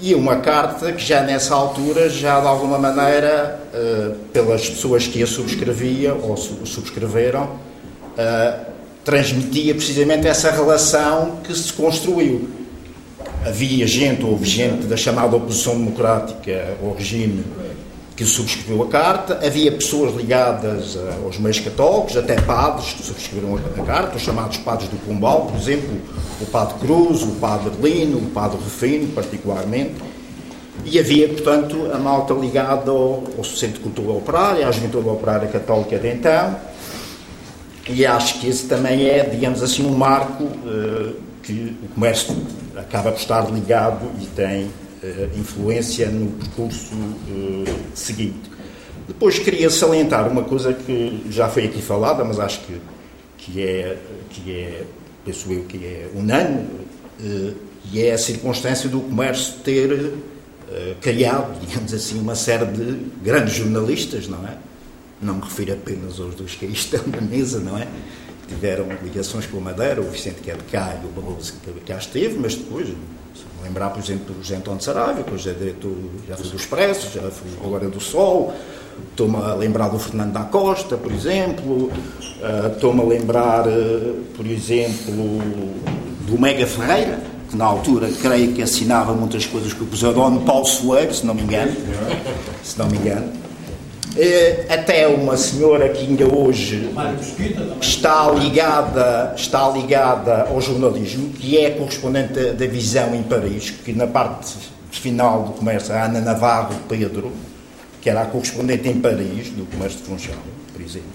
e 0.00 0.14
uma 0.14 0.36
carta 0.36 0.90
que 0.92 1.04
já 1.04 1.22
nessa 1.22 1.54
altura, 1.54 2.08
já 2.08 2.40
de 2.40 2.46
alguma 2.46 2.78
maneira, 2.78 3.60
eh, 3.74 4.12
pelas 4.32 4.68
pessoas 4.70 5.06
que 5.06 5.22
a 5.22 5.26
subscreviam 5.26 6.18
ou 6.22 6.34
su- 6.36 6.64
subscreveram, 6.64 7.56
transmitia 9.04 9.74
precisamente 9.74 10.26
essa 10.26 10.50
relação 10.50 11.38
que 11.44 11.54
se 11.54 11.72
construiu. 11.72 12.48
Havia 13.44 13.86
gente, 13.86 14.24
houve 14.24 14.48
gente 14.48 14.86
da 14.86 14.96
chamada 14.96 15.36
oposição 15.36 15.76
democrática 15.76 16.76
ao 16.82 16.94
regime 16.94 17.44
que 18.16 18.24
subscreveu 18.26 18.82
a 18.82 18.88
carta, 18.88 19.40
havia 19.44 19.72
pessoas 19.72 20.14
ligadas 20.14 20.96
eh, 20.96 21.24
aos 21.24 21.38
meios 21.38 21.58
católicos, 21.58 22.16
até 22.16 22.40
padres 22.40 22.92
que 22.92 23.02
subscreveram 23.02 23.56
a, 23.56 23.84
carta, 23.84 24.16
os 24.16 24.22
chamados 24.22 24.58
padres 24.58 24.88
do 24.88 24.96
Pombal, 25.04 25.46
por 25.46 25.56
exemplo, 25.56 25.90
o 26.40 26.46
padre 26.46 26.74
Cruz, 26.78 27.22
o 27.22 27.32
padre 27.36 27.70
Lino, 27.82 28.18
o 28.18 28.30
padre 28.30 28.58
Rufino, 28.58 29.08
particularmente, 29.08 29.94
e 30.84 30.98
havia, 30.98 31.28
portanto, 31.28 31.90
a 31.92 31.98
malta 31.98 32.34
ligada 32.34 32.90
ao, 32.90 33.24
ao 33.36 33.44
Centro 33.44 33.78
de 33.78 33.80
Cultura 33.80 34.12
Operária, 34.12 34.68
à 34.68 34.70
Juventude 34.70 35.08
Operária 35.08 35.48
Católica 35.48 35.98
de 35.98 36.08
então, 36.08 36.56
e 37.94 38.06
acho 38.06 38.40
que 38.40 38.48
esse 38.48 38.66
também 38.66 39.06
é, 39.08 39.24
digamos 39.24 39.62
assim, 39.62 39.84
um 39.84 39.94
marco 39.94 40.44
eh, 40.66 41.12
que 41.42 41.76
o 41.82 41.88
comércio 41.94 42.34
acaba 42.76 43.12
por 43.12 43.20
estar 43.20 43.42
ligado 43.50 44.10
e 44.20 44.26
tem 44.26 44.70
eh, 45.02 45.28
influência 45.36 46.08
no 46.08 46.30
percurso 46.32 46.94
eh, 46.94 47.72
seguinte. 47.94 48.50
Depois 49.06 49.38
queria 49.38 49.68
salientar 49.68 50.30
uma 50.30 50.44
coisa 50.44 50.72
que 50.72 51.22
já 51.28 51.48
foi 51.48 51.66
aqui 51.66 51.82
falada, 51.82 52.24
mas 52.24 52.38
acho 52.38 52.60
que, 52.60 52.80
que, 53.36 53.62
é, 53.62 53.98
que 54.30 54.52
é, 54.52 54.84
penso 55.24 55.52
eu, 55.52 55.64
que 55.64 55.76
é 55.84 56.08
unânime, 56.14 56.66
e 57.92 58.00
é 58.00 58.12
a 58.12 58.18
circunstância 58.18 58.88
do 58.88 59.00
comércio 59.00 59.54
ter 59.64 60.14
criado, 61.00 61.60
digamos 61.60 61.92
assim, 61.92 62.18
uma 62.18 62.34
série 62.34 62.64
de 62.66 62.98
grandes 63.22 63.54
jornalistas, 63.54 64.28
não 64.28 64.38
é? 64.46 64.56
Não 65.22 65.34
me 65.34 65.42
refiro 65.42 65.72
apenas 65.72 66.18
aos 66.18 66.34
dois 66.34 66.54
que 66.54 66.66
aí 66.66 66.72
estão 66.72 67.00
na 67.06 67.20
mesa, 67.20 67.60
não 67.60 67.78
é? 67.78 67.86
tiveram 68.52 68.86
ligações 69.02 69.46
com 69.46 69.58
a 69.58 69.60
Madeira, 69.60 70.00
o 70.00 70.04
Vicente 70.04 70.40
que 70.42 70.50
é 70.50 70.54
de 70.54 70.64
cá 70.64 70.94
e 71.02 71.06
o 71.06 71.08
Barroso 71.08 71.54
que 71.64 71.72
cá 71.80 71.96
esteve, 71.96 72.38
mas 72.38 72.54
depois, 72.54 72.88
se 72.88 72.94
lembrar, 73.62 73.90
por 73.90 74.02
exemplo, 74.02 74.34
do 74.34 74.42
José 74.42 74.56
António 74.56 74.82
Saraiva, 74.82 75.22
que 75.22 75.32
hoje 75.32 75.50
é 75.50 75.52
diretor, 75.52 75.96
já 76.28 76.36
foi 76.36 76.48
do 76.48 76.56
Expresso, 76.56 77.08
já 77.14 77.30
foi 77.30 77.50
agora 77.64 77.88
do 77.88 78.00
Sol, 78.00 78.52
estou-me 79.10 79.36
a 79.36 79.54
lembrar 79.54 79.88
do 79.88 79.98
Fernando 79.98 80.32
da 80.32 80.44
Costa, 80.44 80.96
por 80.96 81.12
exemplo, 81.12 81.84
uh, 81.84 82.72
estou-me 82.72 83.00
a 83.00 83.04
lembrar, 83.04 83.66
uh, 83.66 84.14
por 84.36 84.46
exemplo, 84.46 85.40
do 86.26 86.38
Mega 86.38 86.66
Ferreira, 86.66 87.20
que 87.48 87.56
na 87.56 87.64
altura 87.64 88.10
creio 88.20 88.52
que 88.52 88.62
assinava 88.62 89.12
muitas 89.12 89.46
coisas 89.46 89.72
com 89.72 89.84
o 89.84 89.86
pseudónimo 89.86 90.44
Paulo 90.44 90.66
Soeiro, 90.66 91.14
se 91.14 91.24
não 91.24 91.34
me 91.34 91.42
engano, 91.42 91.74
se 92.62 92.78
não 92.78 92.86
me 92.86 92.98
engano. 92.98 93.41
Eh, 94.16 94.66
até 94.68 95.06
uma 95.06 95.36
senhora 95.38 95.88
que 95.88 96.04
ainda 96.04 96.26
hoje 96.26 96.90
está 97.80 98.30
ligada, 98.30 99.32
está 99.34 99.70
ligada 99.70 100.48
ao 100.48 100.60
jornalismo, 100.60 101.30
que 101.30 101.56
é 101.58 101.70
correspondente 101.70 102.52
da 102.52 102.66
Visão 102.66 103.14
em 103.14 103.22
Paris, 103.22 103.70
que 103.70 103.92
na 103.92 104.06
parte 104.06 104.54
final 104.90 105.44
do 105.44 105.52
comércio, 105.52 105.94
a 105.94 106.04
Ana 106.04 106.20
Navarro 106.20 106.74
Pedro, 106.88 107.32
que 108.02 108.10
era 108.10 108.22
a 108.22 108.26
correspondente 108.26 108.88
em 108.88 109.00
Paris 109.00 109.48
do 109.50 109.64
comércio 109.64 110.00
de 110.00 110.04
Funchal, 110.04 110.36
por 110.72 110.82
exemplo. 110.82 111.08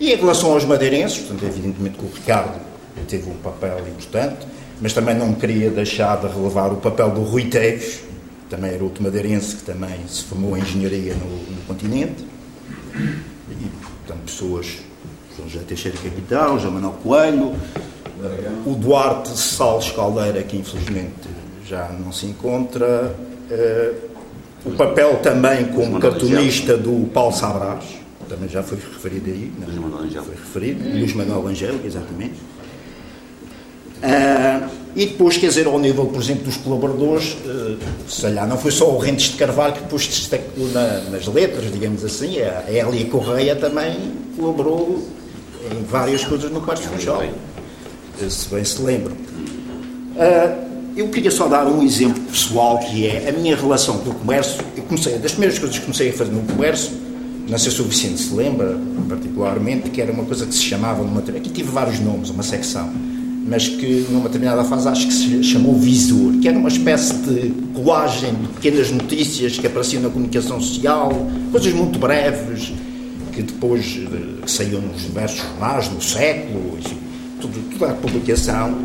E 0.00 0.12
em 0.12 0.16
relação 0.16 0.52
aos 0.52 0.64
madeirenses, 0.64 1.18
portanto, 1.18 1.44
evidentemente 1.44 1.98
que 1.98 2.04
o 2.04 2.08
Ricardo 2.12 2.60
teve 3.06 3.30
um 3.30 3.34
papel 3.34 3.78
importante, 3.88 4.46
mas 4.80 4.92
também 4.92 5.14
não 5.14 5.34
queria 5.34 5.70
deixar 5.70 6.16
de 6.18 6.26
relevar 6.26 6.72
o 6.72 6.76
papel 6.76 7.10
do 7.10 7.22
Rui 7.22 7.44
Teves, 7.44 8.00
também 8.48 8.72
era 8.72 8.82
outro 8.82 9.02
madeirense 9.02 9.56
que 9.56 9.62
também 9.62 10.06
se 10.08 10.24
formou 10.24 10.56
em 10.56 10.60
engenharia 10.60 11.14
no, 11.14 11.54
no 11.54 11.62
continente. 11.66 12.24
E, 12.94 13.70
portanto, 14.06 14.24
pessoas, 14.24 14.78
João 15.36 15.48
José 15.48 15.64
Teixeira 15.66 15.98
Capital, 15.98 16.58
João 16.58 16.74
Manuel 16.74 16.94
Coelho, 17.02 17.54
o 18.66 18.74
Duarte 18.74 19.30
Salles 19.38 19.90
Caldeira, 19.92 20.42
que 20.42 20.56
infelizmente 20.56 21.28
já 21.64 21.88
não 21.88 22.12
se 22.12 22.26
encontra, 22.26 23.14
uh, 23.50 24.08
o 24.64 24.72
papel 24.72 25.18
também 25.18 25.66
como 25.66 26.00
cartunista 26.00 26.76
do 26.76 27.06
Paulo 27.08 27.32
Sabras, 27.32 27.84
também 28.28 28.48
já 28.48 28.62
foi 28.62 28.78
referido 28.78 29.30
aí, 29.30 29.52
não, 29.58 30.10
já 30.10 30.22
foi 30.22 30.34
referido, 30.34 30.88
Luís 30.88 31.14
Manuel 31.14 31.46
Angélico, 31.46 31.86
exatamente. 31.86 32.34
Uh, 33.98 34.68
e 34.94 35.06
depois, 35.06 35.36
quer 35.36 35.48
dizer, 35.48 35.66
ao 35.66 35.78
nível, 35.78 36.06
por 36.06 36.20
exemplo, 36.20 36.44
dos 36.44 36.56
colaboradores, 36.56 37.36
uh, 37.44 37.78
sei 38.08 38.32
lá, 38.32 38.46
não 38.46 38.56
foi 38.56 38.70
só 38.70 38.90
o 38.90 38.98
Rentes 38.98 39.30
de 39.30 39.36
Carvalho 39.36 39.74
que 39.74 39.80
depois 39.82 40.06
destacou 40.06 40.66
na, 40.68 41.00
nas 41.10 41.26
letras, 41.26 41.70
digamos 41.72 42.04
assim, 42.04 42.40
a 42.40 42.64
Elia 42.70 43.06
Correia 43.06 43.56
também 43.56 43.96
colaborou 44.36 45.06
em 45.70 45.84
várias 45.84 46.24
coisas 46.24 46.50
no 46.50 46.60
Quarto 46.60 46.82
Funchal, 46.82 47.22
se 48.28 48.48
bem 48.48 48.64
se 48.64 48.80
lembram. 48.82 49.14
Uh, 49.14 50.68
eu 50.96 51.08
queria 51.08 51.30
só 51.30 51.46
dar 51.46 51.66
um 51.66 51.82
exemplo 51.82 52.20
pessoal 52.24 52.78
que 52.78 53.06
é 53.06 53.28
a 53.28 53.32
minha 53.32 53.54
relação 53.54 53.98
com 53.98 54.10
o 54.10 54.14
comércio. 54.14 54.60
Eu 54.76 54.82
comecei, 54.84 55.16
das 55.18 55.30
primeiras 55.32 55.58
coisas 55.58 55.78
que 55.78 55.84
comecei 55.84 56.10
a 56.10 56.12
fazer 56.12 56.32
no 56.32 56.42
comércio, 56.42 56.92
não 57.48 57.56
sei 57.56 57.70
se 57.70 57.80
o 57.80 57.84
Vicente 57.84 58.20
se 58.20 58.34
lembra, 58.34 58.76
particularmente, 59.08 59.90
que 59.90 60.02
era 60.02 60.10
uma 60.10 60.24
coisa 60.24 60.44
que 60.44 60.54
se 60.54 60.62
chamava, 60.62 61.04
numa, 61.04 61.20
aqui 61.20 61.50
tive 61.50 61.70
vários 61.70 62.00
nomes, 62.00 62.30
uma 62.30 62.42
secção 62.42 62.92
mas 63.48 63.66
que 63.66 64.06
numa 64.10 64.28
determinada 64.28 64.62
fase 64.64 64.88
acho 64.88 65.06
que 65.06 65.12
se 65.12 65.42
chamou 65.42 65.74
Visor, 65.74 66.38
que 66.40 66.48
era 66.48 66.58
uma 66.58 66.68
espécie 66.68 67.14
de 67.14 67.50
colagem 67.72 68.34
de 68.34 68.48
pequenas 68.48 68.90
notícias 68.90 69.58
que 69.58 69.66
apareciam 69.66 70.02
na 70.02 70.10
comunicação 70.10 70.60
social, 70.60 71.10
coisas 71.50 71.72
muito 71.72 71.98
breves, 71.98 72.72
que 73.32 73.42
depois 73.42 74.00
eh, 74.12 74.46
saíam 74.46 74.82
nos 74.82 75.02
diversos 75.02 75.40
jornais, 75.40 75.90
no 75.90 76.02
século, 76.02 76.78
enfim, 76.78 76.98
tudo, 77.40 77.78
toda 77.78 77.92
a 77.92 77.94
publicação, 77.94 78.76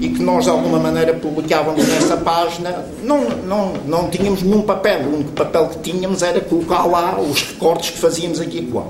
e 0.00 0.10
que 0.10 0.22
nós 0.22 0.44
de 0.44 0.50
alguma 0.50 0.78
maneira 0.78 1.14
publicávamos 1.14 1.86
nessa 1.86 2.16
página, 2.18 2.84
não, 3.02 3.26
não, 3.46 3.72
não 3.86 4.10
tínhamos 4.10 4.42
nenhum 4.42 4.62
papel, 4.62 5.02
o 5.06 5.14
único 5.14 5.32
papel 5.32 5.68
que 5.68 5.90
tínhamos 5.90 6.22
era 6.22 6.40
colocar 6.40 6.84
lá 6.84 7.18
os 7.18 7.40
recortes 7.42 7.90
que 7.90 7.98
fazíamos 7.98 8.38
aqui 8.38 8.58
e 8.58 8.70
lá. 8.70 8.86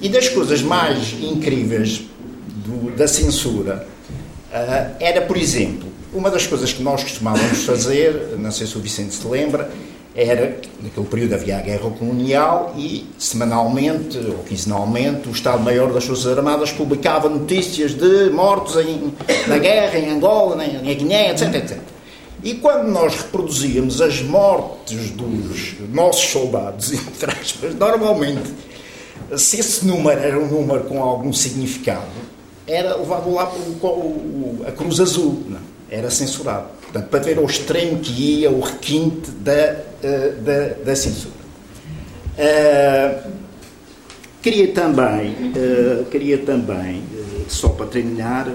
E 0.00 0.08
das 0.08 0.28
coisas 0.28 0.62
mais 0.62 1.14
incríveis 1.20 2.02
do, 2.64 2.96
da 2.96 3.08
censura, 3.08 3.93
era, 5.00 5.22
por 5.22 5.36
exemplo, 5.36 5.88
uma 6.12 6.30
das 6.30 6.46
coisas 6.46 6.72
que 6.72 6.82
nós 6.82 7.02
costumávamos 7.02 7.64
fazer, 7.64 8.36
não 8.38 8.52
sei 8.52 8.66
se 8.66 8.76
o 8.78 8.80
Vicente 8.80 9.14
se 9.14 9.26
lembra, 9.26 9.68
era, 10.14 10.60
naquele 10.80 11.06
período 11.06 11.34
havia 11.34 11.58
a 11.58 11.60
guerra 11.60 11.90
colonial 11.90 12.72
e, 12.76 13.04
semanalmente 13.18 14.16
ou 14.18 14.44
quinzenalmente, 14.44 15.28
o 15.28 15.32
Estado-Maior 15.32 15.92
das 15.92 16.04
Forças 16.04 16.38
Armadas 16.38 16.70
publicava 16.70 17.28
notícias 17.28 17.94
de 17.94 18.30
mortos 18.30 18.76
em, 18.76 19.12
na 19.48 19.58
guerra, 19.58 19.98
em 19.98 20.10
Angola, 20.10 20.54
na, 20.54 20.66
na 20.68 20.94
Guiné, 20.94 21.32
etc, 21.32 21.54
etc. 21.54 21.78
E 22.44 22.54
quando 22.54 22.88
nós 22.92 23.16
reproduzíamos 23.16 24.00
as 24.00 24.22
mortes 24.22 25.10
dos 25.10 25.74
nossos 25.92 26.30
soldados, 26.30 26.92
entre 26.94 27.32
aspas, 27.32 27.74
normalmente, 27.74 28.52
se 29.36 29.58
esse 29.58 29.84
número 29.84 30.20
era 30.20 30.38
um 30.38 30.46
número 30.46 30.84
com 30.84 31.02
algum 31.02 31.32
significado, 31.32 32.06
era 32.66 32.96
levado 32.96 33.32
lá 33.32 33.46
por 33.46 34.66
a 34.66 34.72
Cruz 34.72 35.00
Azul, 35.00 35.42
não, 35.48 35.58
era 35.90 36.10
censurado. 36.10 36.66
Portanto, 36.82 37.08
para 37.08 37.20
ver 37.20 37.38
ao 37.38 37.44
extremo 37.44 37.98
que 37.98 38.12
ia 38.12 38.50
o 38.50 38.60
requinte 38.60 39.30
da, 39.30 39.76
eh, 40.02 40.34
da, 40.40 40.68
da 40.84 40.96
censura. 40.96 41.34
Uh, 42.36 43.30
queria 44.42 44.72
também, 44.72 45.30
uh, 45.30 46.04
queria 46.06 46.38
também 46.38 46.98
uh, 47.00 47.44
só 47.48 47.68
para 47.68 47.86
terminar, 47.86 48.48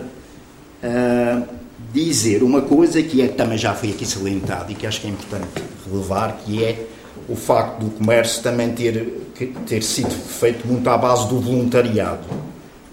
dizer 1.94 2.44
uma 2.44 2.62
coisa 2.62 3.02
que 3.02 3.22
é, 3.22 3.28
também 3.28 3.58
já 3.58 3.74
foi 3.74 3.90
aqui 3.90 4.06
salientado 4.06 4.72
e 4.72 4.76
que 4.76 4.88
acho 4.88 5.02
que 5.02 5.08
é 5.08 5.10
importante 5.10 5.46
relevar, 5.90 6.38
que 6.46 6.64
é 6.64 6.86
o 7.28 7.36
facto 7.36 7.80
do 7.80 7.90
comércio 7.92 8.42
também 8.42 8.72
ter, 8.72 9.28
ter 9.68 9.84
sido 9.84 10.12
feito 10.12 10.66
muito 10.66 10.90
à 10.90 10.98
base 10.98 11.28
do 11.28 11.40
voluntariado 11.40 12.26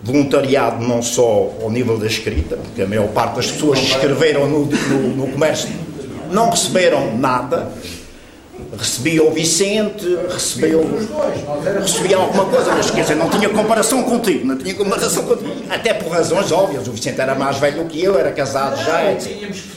voluntariado 0.07 0.87
não 0.87 1.03
só 1.03 1.53
ao 1.61 1.69
nível 1.69 1.99
da 1.99 2.07
escrita, 2.07 2.57
porque 2.57 2.83
a 2.83 2.87
maior 2.87 3.09
parte 3.09 3.37
das 3.37 3.51
pessoas 3.51 3.81
que 3.81 3.87
escreveram 3.87 4.49
no, 4.49 4.65
no, 4.65 5.16
no 5.16 5.27
comércio 5.33 5.69
não 6.31 6.49
receberam 6.49 7.16
nada, 7.16 7.73
recebia 8.78 9.24
o 9.24 9.33
Vicente, 9.33 10.16
recebeu, 10.33 10.89
recebia 11.81 12.16
alguma 12.19 12.45
coisa, 12.45 12.73
mas 12.73 12.91
quer 12.91 13.03
dizer, 13.03 13.16
não 13.16 13.28
tinha 13.28 13.49
comparação 13.49 14.05
contigo, 14.05 14.47
não 14.47 14.57
tinha 14.57 14.74
comparação 14.74 15.24
contigo, 15.24 15.53
até 15.69 15.93
por 15.93 16.12
razões 16.12 16.53
óbvias, 16.53 16.87
o 16.87 16.93
Vicente 16.93 17.20
era 17.20 17.35
mais 17.35 17.59
velho 17.59 17.85
que 17.87 18.03
eu, 18.03 18.16
era 18.16 18.31
casado 18.31 18.77
já, 18.85 19.11
etc. 19.11 19.76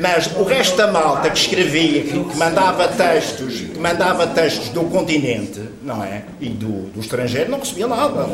Mas 0.00 0.34
o 0.34 0.44
resto 0.44 0.78
da 0.78 0.90
malta 0.90 1.28
que 1.28 1.38
escrevia, 1.38 2.02
que, 2.02 2.36
mandava 2.36 2.88
textos, 2.88 3.60
que 3.60 3.78
mandava 3.78 4.26
textos 4.28 4.70
do 4.70 4.84
continente, 4.84 5.60
não 5.82 6.02
é? 6.02 6.24
E 6.40 6.48
do, 6.48 6.90
do 6.90 7.00
estrangeiro, 7.00 7.50
não 7.50 7.58
recebia 7.58 7.86
nada. 7.86 8.26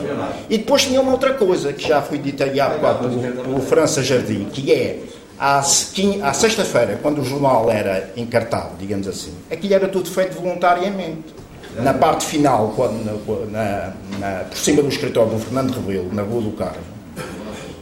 E 0.49 0.59
depois 0.59 0.85
tinha 0.85 1.01
uma 1.01 1.11
outra 1.11 1.35
coisa 1.35 1.73
que 1.73 1.89
já 1.89 2.01
foi 2.01 2.19
dita 2.19 2.45
há 2.45 2.69
bocado 2.69 3.09
pelo 3.09 3.61
França 3.63 4.01
Jardim, 4.01 4.45
que 4.45 4.73
é 4.73 5.01
à, 5.39 5.59
à 5.59 6.33
sexta-feira, 6.33 7.01
quando 7.03 7.21
o 7.21 7.25
jornal 7.25 7.69
era 7.69 8.13
encartado, 8.17 8.77
digamos 8.79 9.09
assim, 9.09 9.35
aquilo 9.51 9.75
era 9.75 9.89
tudo 9.89 10.09
feito 10.09 10.41
voluntariamente. 10.41 11.35
Na 11.83 11.93
parte 11.93 12.25
final, 12.25 12.73
quando, 12.75 13.05
na, 13.51 13.93
na, 14.19 14.45
por 14.45 14.57
cima 14.57 14.83
do 14.83 14.89
escritório 14.89 15.33
do 15.33 15.39
Fernando 15.39 15.75
Rebelo, 15.75 16.15
na 16.15 16.23
Rua 16.23 16.41
do 16.41 16.53
Carmo, 16.53 16.96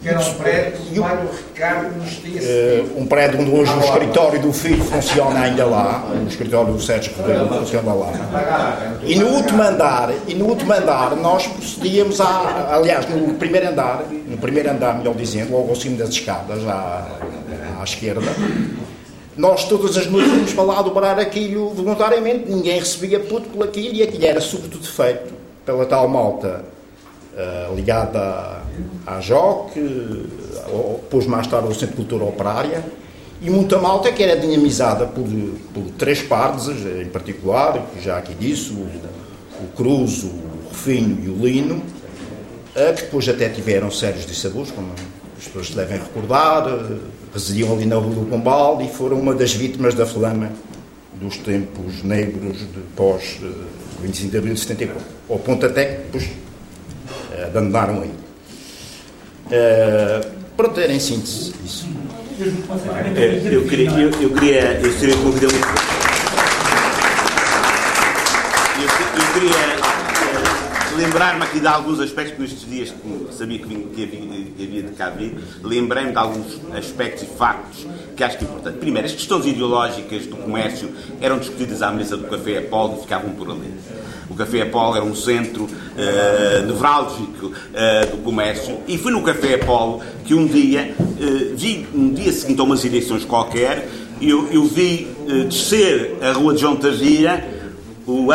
que 0.04 0.10
era 0.10 0.20
um 0.20 0.34
prédio 0.34 0.80
que 0.82 0.98
o 0.98 1.02
Mário 1.02 1.30
Ricardo 1.32 1.96
nos 1.96 2.16
tinha 2.16 2.42
uh, 2.42 3.00
Um 3.00 3.06
prédio 3.06 3.40
onde 3.40 3.50
hoje 3.50 3.72
o 3.72 3.80
escritório 3.80 4.42
do 4.42 4.52
filho 4.52 4.84
funciona 4.84 5.40
ainda 5.40 5.64
lá, 5.64 6.04
o 6.12 6.28
escritório 6.28 6.74
do 6.74 6.80
Sérgio 6.80 7.14
Rebelo 7.16 7.48
funciona 7.48 7.94
lá. 7.94 8.12
E 9.02 9.14
no 9.14 9.28
último 9.28 9.62
andar, 9.62 10.12
e 10.28 10.34
no 10.34 10.44
último 10.44 10.74
andar 10.74 11.16
nós 11.16 11.46
procedíamos 11.46 12.20
a, 12.20 12.74
aliás, 12.74 13.08
no 13.08 13.32
primeiro 13.34 13.70
andar, 13.70 14.04
no 14.28 14.36
primeiro 14.36 14.70
andar, 14.70 14.98
melhor 14.98 15.14
dizendo, 15.14 15.52
logo 15.52 15.70
ao 15.70 15.76
cimo 15.76 15.96
das 15.96 16.10
escadas, 16.10 16.68
à, 16.68 17.06
à 17.80 17.82
esquerda, 17.82 18.30
nós 19.38 19.64
todas 19.64 19.96
as 19.96 20.06
noites 20.06 20.30
íamos 20.30 20.52
para 20.52 20.64
lá 20.64 20.82
dobrar 20.82 21.18
aquilo 21.18 21.70
voluntariamente, 21.70 22.50
ninguém 22.50 22.78
recebia 22.78 23.20
puto 23.20 23.48
por 23.48 23.64
aquilo 23.64 23.94
e 23.94 24.02
aquilo 24.02 24.26
era 24.26 24.40
sobretudo 24.42 24.86
feito 24.86 25.32
pela 25.64 25.86
tal 25.86 26.06
malta 26.06 26.73
uh, 27.36 27.74
ligada 27.74 28.62
à 29.06 29.20
JOC, 29.20 29.74
depois 31.02 31.26
mais 31.26 31.46
tarde 31.46 31.66
ao 31.66 31.74
Centro 31.74 31.88
de 31.88 31.96
Cultura 31.96 32.24
Operária, 32.24 32.84
e 33.40 33.50
muita 33.50 33.78
malta 33.78 34.10
que 34.10 34.22
era 34.22 34.40
dinamizada 34.40 35.06
por, 35.06 35.26
por 35.74 35.90
três 35.98 36.22
partes, 36.22 36.68
em 36.68 37.06
particular, 37.06 37.90
já 38.02 38.16
aqui 38.16 38.34
disse, 38.34 38.72
o, 38.72 38.86
o 39.62 39.68
Cruz, 39.76 40.24
o 40.24 40.30
Rufinho 40.68 41.18
e 41.24 41.28
o 41.28 41.44
Lino, 41.44 41.82
eh, 42.74 42.92
que 42.92 43.02
depois 43.02 43.28
até 43.28 43.48
tiveram 43.48 43.90
sérios 43.90 44.24
dissabores, 44.26 44.70
como 44.70 44.88
as 45.36 45.44
pessoas 45.44 45.66
se 45.68 45.74
devem 45.74 45.98
recordar, 45.98 46.66
eh, 46.66 46.96
residiam 47.32 47.72
ali 47.72 47.84
na 47.84 47.96
Rua 47.96 48.14
do 48.14 48.26
Pombal 48.30 48.80
e 48.80 48.88
foram 48.88 49.20
uma 49.20 49.34
das 49.34 49.52
vítimas 49.52 49.94
da 49.94 50.06
flama 50.06 50.50
dos 51.20 51.36
tempos 51.36 52.02
negros 52.02 52.58
de 52.58 52.80
pós 52.96 53.38
25 54.00 54.30
de 54.30 54.38
abril 54.38 54.54
de 54.54 54.60
74. 54.60 55.02
Ao 55.28 55.38
ponto 55.38 55.66
até 55.66 55.84
que 55.84 56.02
depois 56.02 56.28
abandonaram 57.44 58.02
aí. 58.02 58.10
Uh, 59.46 60.30
pronto, 60.56 60.80
era 60.80 60.92
em 60.92 61.00
síntese 61.00 61.54
isso. 61.64 61.86
É, 63.16 63.40
eu 63.52 63.64
queria, 63.64 63.90
eu, 63.90 64.10
eu 64.20 64.30
queria, 64.30 64.80
eu 64.82 64.92
seria 64.98 65.16
convidado 65.18 65.54
eu, 68.76 68.82
eu 68.82 69.32
queria 69.32 69.84
lembrar-me 70.96 71.42
aqui 71.42 71.60
de 71.60 71.66
alguns 71.66 72.00
aspectos 72.00 72.38
nestes 72.38 72.68
dias 72.68 72.90
que 72.90 73.34
sabia 73.34 73.58
que, 73.58 73.66
vim, 73.66 73.88
que, 73.94 74.02
havia, 74.02 74.20
que 74.20 74.62
havia 74.62 74.82
de 74.82 74.92
cá 74.92 75.10
vir, 75.10 75.36
lembrei-me 75.62 76.12
de 76.12 76.18
alguns 76.18 76.60
aspectos 76.74 77.22
e 77.22 77.26
factos 77.26 77.86
que 78.16 78.22
acho 78.22 78.38
que 78.38 78.44
é 78.44 78.48
importante. 78.48 78.78
Primeiro, 78.78 79.06
as 79.06 79.14
questões 79.14 79.46
ideológicas 79.46 80.26
do 80.26 80.36
comércio 80.36 80.90
eram 81.20 81.38
discutidas 81.38 81.82
à 81.82 81.90
mesa 81.90 82.16
do 82.16 82.24
Café 82.28 82.58
Apolo 82.58 82.98
e 82.98 83.02
ficavam 83.02 83.30
por 83.30 83.50
ali. 83.50 83.72
O 84.28 84.34
Café 84.34 84.62
Apolo 84.62 84.96
era 84.96 85.04
um 85.04 85.14
centro 85.14 85.64
uh, 85.64 86.66
nevrálgico 86.66 87.46
uh, 87.46 88.10
do 88.10 88.22
comércio 88.22 88.78
e 88.88 88.96
foi 88.96 89.12
no 89.12 89.22
Café 89.22 89.54
Apolo 89.54 90.00
que 90.24 90.34
um 90.34 90.46
dia, 90.46 90.94
uh, 90.98 91.56
vi, 91.56 91.86
um 91.94 92.12
dia 92.12 92.32
seguinte 92.32 92.60
a 92.60 92.64
umas 92.64 92.84
eleições 92.84 93.24
qualquer, 93.24 93.88
eu, 94.20 94.48
eu 94.50 94.64
vi 94.64 95.08
descer 95.48 96.16
a 96.22 96.32
rua 96.32 96.54
de 96.54 96.60
João 96.60 96.76
Tavia 96.76 97.52
o, 98.06 98.28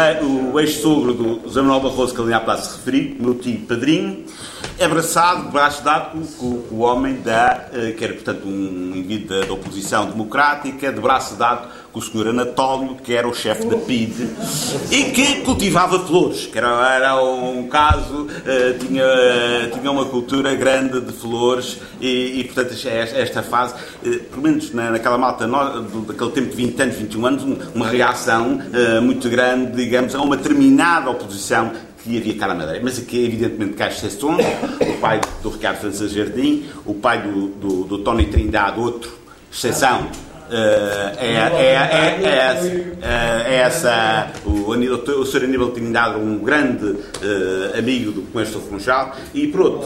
o 0.52 0.60
ex-sogro 0.60 1.14
do 1.14 1.41
José 1.44 1.61
Manuel 1.61 1.82
Barroso, 1.82 2.14
que 2.14 2.22
ali 2.22 2.34
há 2.34 2.57
se 2.57 2.78
referi, 2.78 3.16
meu 3.20 3.36
tio 3.36 3.60
padrinho, 3.61 4.26
abraçado, 4.82 5.52
braço 5.52 5.84
dado 5.84 6.11
com, 6.11 6.61
com, 6.61 6.76
o 6.76 6.80
homem 6.80 7.22
da, 7.22 7.70
que 7.98 8.03
era, 8.03 8.14
portanto, 8.14 8.48
um 8.48 8.95
indivíduo 8.95 9.40
da, 9.40 9.45
da 9.45 9.53
oposição 9.53 10.10
democrática, 10.10 10.91
de 10.91 10.99
braço 10.99 11.36
dado 11.36 11.68
com 11.91 11.99
o 11.99 12.02
senhor 12.02 12.28
Anatólio, 12.28 12.95
que 12.95 13.14
era 13.14 13.28
o 13.28 13.34
chefe 13.34 13.66
da 13.66 13.78
PIDE, 13.78 14.30
e 14.91 15.06
que 15.06 15.41
cultivava 15.41 15.99
flores, 15.99 16.45
que 16.45 16.57
era, 16.57 16.95
era 16.95 17.24
um 17.24 17.68
caso, 17.68 18.24
uh, 18.24 18.80
tinha, 18.80 19.03
uh, 19.03 19.78
tinha 19.78 19.91
uma 19.91 20.06
cultura 20.06 20.53
grande 20.56 21.02
de 21.02 21.11
flores, 21.11 21.80
e, 21.99 22.40
e 22.40 22.44
portanto, 22.44 22.76
esta 22.88 23.41
fase, 23.41 23.74
uh, 23.74 24.20
pelo 24.26 24.41
menos 24.41 24.74
na, 24.74 24.91
naquela 24.91 25.18
malta, 25.18 25.48
no, 25.48 26.02
daquele 26.02 26.32
tempo 26.32 26.49
de 26.49 26.56
20 26.56 26.82
anos, 26.82 26.95
21 26.95 27.26
anos, 27.26 27.44
uma 27.74 27.88
reação 27.88 28.60
muito 29.02 29.30
grande, 29.30 29.76
digamos, 29.76 30.14
a 30.16 30.22
uma 30.22 30.38
determinada 30.38 31.10
oposição 31.10 31.72
que 32.03 32.18
havia 32.18 32.38
cá 32.38 32.48
na 32.48 32.56
Madeira. 32.56 32.80
Mas 32.84 32.99
aqui, 32.99 33.26
evidentemente, 33.26 33.74
cá 33.74 33.88
exceções, 33.88 34.45
o 34.82 34.99
pai 34.99 35.20
do 35.41 35.49
Ricardo 35.49 35.80
França 35.80 36.07
Jardim, 36.07 36.66
o 36.86 36.94
pai 36.94 37.22
do, 37.22 37.48
do, 37.48 37.84
do 37.84 37.98
Tony 37.99 38.26
Trindade, 38.26 38.80
outro, 38.80 39.11
exceção, 39.52 40.07
é, 40.51 41.15
é, 41.21 42.99
é, 43.01 43.55
essa. 43.55 44.31
O, 44.45 44.71
o 44.71 45.26
Sr. 45.26 45.43
Aníbal 45.43 45.69
Trindade, 45.69 46.19
um 46.19 46.39
grande 46.39 46.95
amigo 47.77 48.11
do 48.11 48.21
comércio 48.23 48.59
funchal. 48.59 49.15
E 49.34 49.47
pronto, 49.47 49.85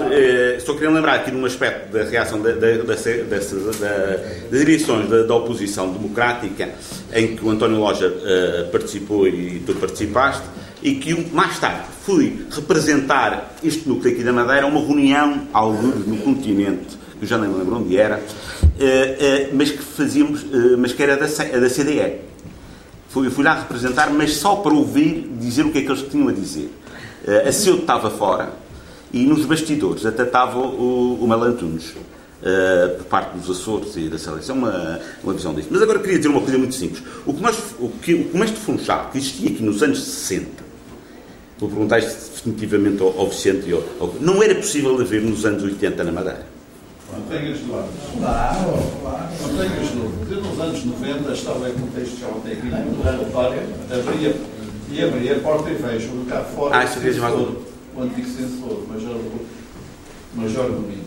só 0.65 0.73
queria 0.73 0.89
lembrar 0.89 1.15
aqui 1.15 1.31
num 1.31 1.45
aspecto 1.45 1.91
da 1.91 2.03
reação 2.03 2.41
da, 2.41 2.51
da, 2.51 2.77
da, 2.77 2.83
das 2.83 4.61
eleições 4.61 5.09
da, 5.09 5.35
oposição 5.35 5.91
democrática, 5.91 6.69
em 7.13 7.35
que 7.35 7.45
o 7.45 7.49
António 7.49 7.79
Loja 7.79 8.13
participou 8.71 9.27
e 9.27 9.61
tu 9.65 9.73
participaste, 9.75 10.43
e 10.81 10.95
que 10.95 11.13
mais 11.33 11.57
tarde 11.59 11.93
fui 12.05 12.45
representar 12.51 13.55
este 13.63 13.87
núcleo 13.87 14.13
aqui 14.13 14.23
da 14.23 14.33
Madeira 14.33 14.63
a 14.63 14.67
uma 14.67 14.81
reunião, 14.81 15.47
alguns 15.53 16.05
no 16.05 16.17
continente, 16.17 16.97
eu 17.23 17.27
já 17.27 17.37
nem 17.37 17.49
me 17.49 17.57
lembro 17.57 17.77
onde 17.77 17.97
era, 17.97 18.21
eh, 18.79 19.17
eh, 19.19 19.49
mas 19.53 19.71
que 19.71 19.81
fazíamos, 19.81 20.43
eh, 20.43 20.75
mas 20.77 20.91
que 20.91 21.01
era 21.01 21.15
da, 21.15 21.27
CDE. 21.27 22.19
Fui, 23.09 23.29
fui 23.29 23.43
lá 23.43 23.59
representar, 23.59 24.11
mas 24.11 24.35
só 24.35 24.57
para 24.57 24.73
ouvir 24.73 25.29
dizer 25.39 25.65
o 25.65 25.71
que 25.71 25.79
é 25.79 25.81
que 25.81 25.87
eles 25.87 26.01
tinham 26.09 26.27
a 26.27 26.31
dizer. 26.31 26.69
A 27.47 27.51
CEU 27.53 27.77
estava 27.77 28.09
fora 28.09 28.51
e 29.13 29.25
nos 29.25 29.45
bastidores 29.45 30.05
até 30.05 30.23
estava 30.23 30.59
o, 30.59 31.19
o 31.21 31.27
Malantunes. 31.27 31.93
Por 32.97 33.05
parte 33.05 33.37
dos 33.37 33.49
Açores 33.49 33.95
e 33.95 34.09
da 34.09 34.17
seleção, 34.17 34.57
uma, 34.57 34.99
uma 35.23 35.33
visão 35.33 35.53
disso. 35.53 35.69
Mas 35.71 35.81
agora 35.81 35.99
queria 35.99 36.17
dizer 36.17 36.27
uma 36.27 36.41
coisa 36.41 36.57
muito 36.57 36.75
simples. 36.75 37.01
O 37.25 37.33
comércio, 37.33 37.63
o, 37.79 37.87
que, 37.87 38.13
o 38.13 38.25
comércio 38.25 38.57
de 38.57 38.61
Funchal, 38.61 39.09
que 39.13 39.17
existia 39.17 39.49
aqui 39.49 39.63
nos 39.63 39.81
anos 39.81 40.03
60, 40.03 40.45
vou 41.57 41.69
perguntar 41.69 41.99
isto 41.99 42.33
definitivamente 42.33 43.01
ao, 43.01 43.17
ao 43.17 43.29
Vicente, 43.29 43.71
ao, 43.71 43.81
ao, 43.97 44.15
não 44.19 44.43
era 44.43 44.55
possível 44.55 44.99
haver 44.99 45.21
nos 45.21 45.45
anos 45.45 45.63
80 45.63 46.03
na 46.03 46.11
Madeira. 46.11 46.52
Não 47.13 47.21
tenhas 47.29 47.59
dúvidas. 47.59 47.85
Claro, 48.17 48.83
claro. 49.01 49.27
Não 49.41 49.49
tenhas 49.49 49.89
dúvidas. 49.89 50.31
Eu, 50.31 50.41
nos 50.41 50.59
anos 50.59 50.85
90, 50.85 51.31
estava 51.31 51.69
em 51.69 51.73
contexto 51.73 52.19
já 52.19 52.27
ontem 52.27 52.53
aqui 52.53 52.67
no 52.67 53.03
relatório, 53.03 53.61
abria, 53.91 54.35
e 54.91 55.03
abria 55.03 55.37
a 55.37 55.39
porta 55.39 55.69
e 55.69 55.75
vejo 55.75 56.25
cá 56.27 56.41
fora 56.41 56.77
ah, 56.77 56.85
o, 56.85 56.87
censor, 56.87 57.55
o 57.95 58.01
antigo 58.01 58.27
censor, 58.27 58.83
o 58.83 58.87
Major, 58.87 59.15
Major 60.35 60.65
Domingos. 60.71 61.03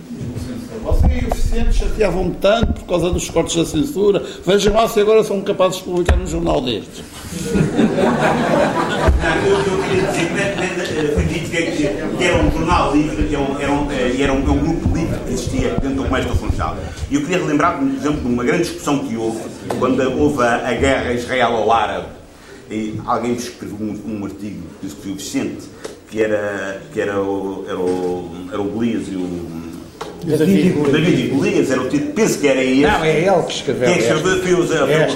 Você 0.82 1.06
e 1.06 1.24
o 1.24 1.28
eficiente 1.28 1.72
chateavam-me 1.72 2.34
tanto 2.36 2.80
por 2.80 2.86
causa 2.86 3.10
dos 3.10 3.28
cortes 3.28 3.56
da 3.56 3.64
censura. 3.64 4.22
Vejam 4.44 4.72
lá 4.72 4.88
se 4.88 5.00
agora 5.00 5.24
são 5.24 5.40
capazes 5.40 5.78
de 5.78 5.84
publicar 5.84 6.16
um 6.16 6.26
jornal 6.26 6.60
destes. 6.60 7.02
eu, 9.46 9.72
eu 9.72 9.82
queria 9.82 10.06
dizer 10.06 10.28
que 10.86 11.14
foi 11.14 11.24
dito 11.24 11.50
que, 11.50 12.24
era 12.24 12.42
um 12.42 12.50
jornal 12.50 12.94
livre, 12.94 13.34
era 13.34 13.42
um, 13.42 13.60
era 13.60 13.72
um, 13.72 13.88
era 14.20 14.32
um, 14.32 14.38
um 14.38 14.58
grupo 14.58 14.88
existia 15.36 15.70
dentro 15.70 15.96
do 15.96 16.04
comércio 16.04 16.32
do 16.32 16.38
Funchal. 16.38 16.76
E 17.10 17.14
eu 17.14 17.20
queria 17.20 17.38
relembrar, 17.38 17.78
por 17.78 17.86
exemplo, 17.86 18.20
de 18.20 18.26
uma 18.26 18.42
grande 18.42 18.64
discussão 18.64 18.98
que 19.00 19.16
houve 19.16 19.40
quando 19.78 20.02
houve 20.18 20.42
a, 20.42 20.68
a 20.68 20.72
guerra 20.72 21.12
Israel-Árabe. 21.12 22.06
E 22.70 23.00
alguém 23.06 23.34
escreveu 23.34 23.76
um, 23.78 24.00
um 24.06 24.24
artigo, 24.24 24.62
que 24.80 24.88
foi 24.88 25.12
o 25.12 25.14
Vicente, 25.14 25.68
que 26.10 26.20
era, 26.20 26.82
que 26.92 27.00
era, 27.00 27.20
o, 27.20 27.64
era, 27.68 27.78
o, 27.78 28.30
era 28.50 28.60
o 28.60 28.64
Golias 28.64 29.06
e 29.08 29.14
o 29.14 29.66
David, 30.24 30.72
David 30.90 31.28
Golias, 31.28 31.70
era 31.70 31.82
o 31.82 31.88
título, 31.88 32.12
penso 32.14 32.38
que 32.40 32.48
era 32.48 32.60
ele. 32.60 32.82
Não, 32.82 33.04
é 33.04 33.20
ele 33.20 33.42
que 33.44 33.52
escreveu. 33.52 33.88
Quem 33.88 33.98
escreveu 33.98 34.42
foi 34.42 34.54
o 34.54 34.66
Zé 34.66 35.08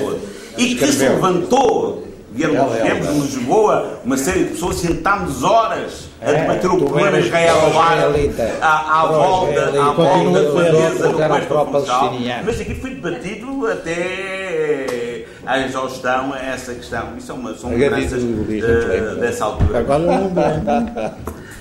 E 0.56 0.74
que 0.76 0.86
se 0.86 1.08
levantou, 1.08 2.06
vieram 2.32 2.68
viemos 2.68 3.32
de 3.32 3.38
Lisboa, 3.38 4.00
uma 4.04 4.16
série 4.16 4.44
de 4.44 4.50
pessoas, 4.50 4.76
sentámos 4.76 5.42
horas 5.42 6.09
a 6.22 6.30
é, 6.30 6.40
debater 6.42 6.70
o 6.70 6.76
problema 6.76 7.18
israelo-árabe 7.18 8.30
à, 8.60 9.00
à 9.00 9.06
volta, 9.06 9.68
à 9.68 9.92
volta 9.92 10.30
da 10.30 10.40
defesa 10.40 11.08
do 11.08 11.14
comércio 11.14 12.44
Mas 12.44 12.60
aqui 12.60 12.74
foi 12.74 12.90
debatido 12.90 13.66
até 13.66 15.24
à 15.46 15.58
exaustão 15.60 16.34
essa 16.36 16.74
questão. 16.74 17.16
Isso 17.16 17.32
é 17.32 17.34
uma, 17.34 17.54
são 17.54 17.70
mudanças 17.70 18.22
uh, 18.22 19.16
dessa 19.18 19.46
altura. 19.46 19.78
Agora 19.78 19.98
não 19.98 20.30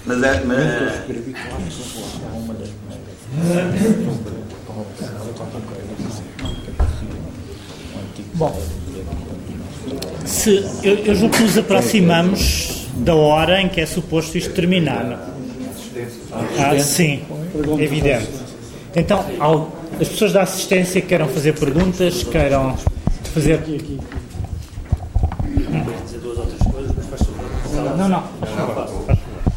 Mas 0.05 0.23
é. 0.23 0.43
Mas... 0.43 1.19
Bom, 8.33 8.59
se, 10.25 10.65
eu, 10.83 10.95
eu 11.05 11.15
julgo 11.15 11.35
que 11.35 11.43
nos 11.43 11.57
aproximamos 11.57 12.88
da 12.99 13.15
hora 13.15 13.61
em 13.61 13.69
que 13.69 13.81
é 13.81 13.85
suposto 13.85 14.37
isto 14.37 14.53
terminar. 14.53 15.29
Ah, 16.57 16.77
sim, 16.79 17.21
evidente. 17.79 18.29
Então, 18.95 19.25
as 19.99 20.07
pessoas 20.07 20.33
da 20.33 20.43
assistência 20.43 21.01
queiram 21.01 21.27
fazer 21.27 21.53
perguntas, 21.53 22.23
queiram 22.23 22.75
fazer. 23.33 23.59
Não, 27.97 28.09
não. 28.09 28.23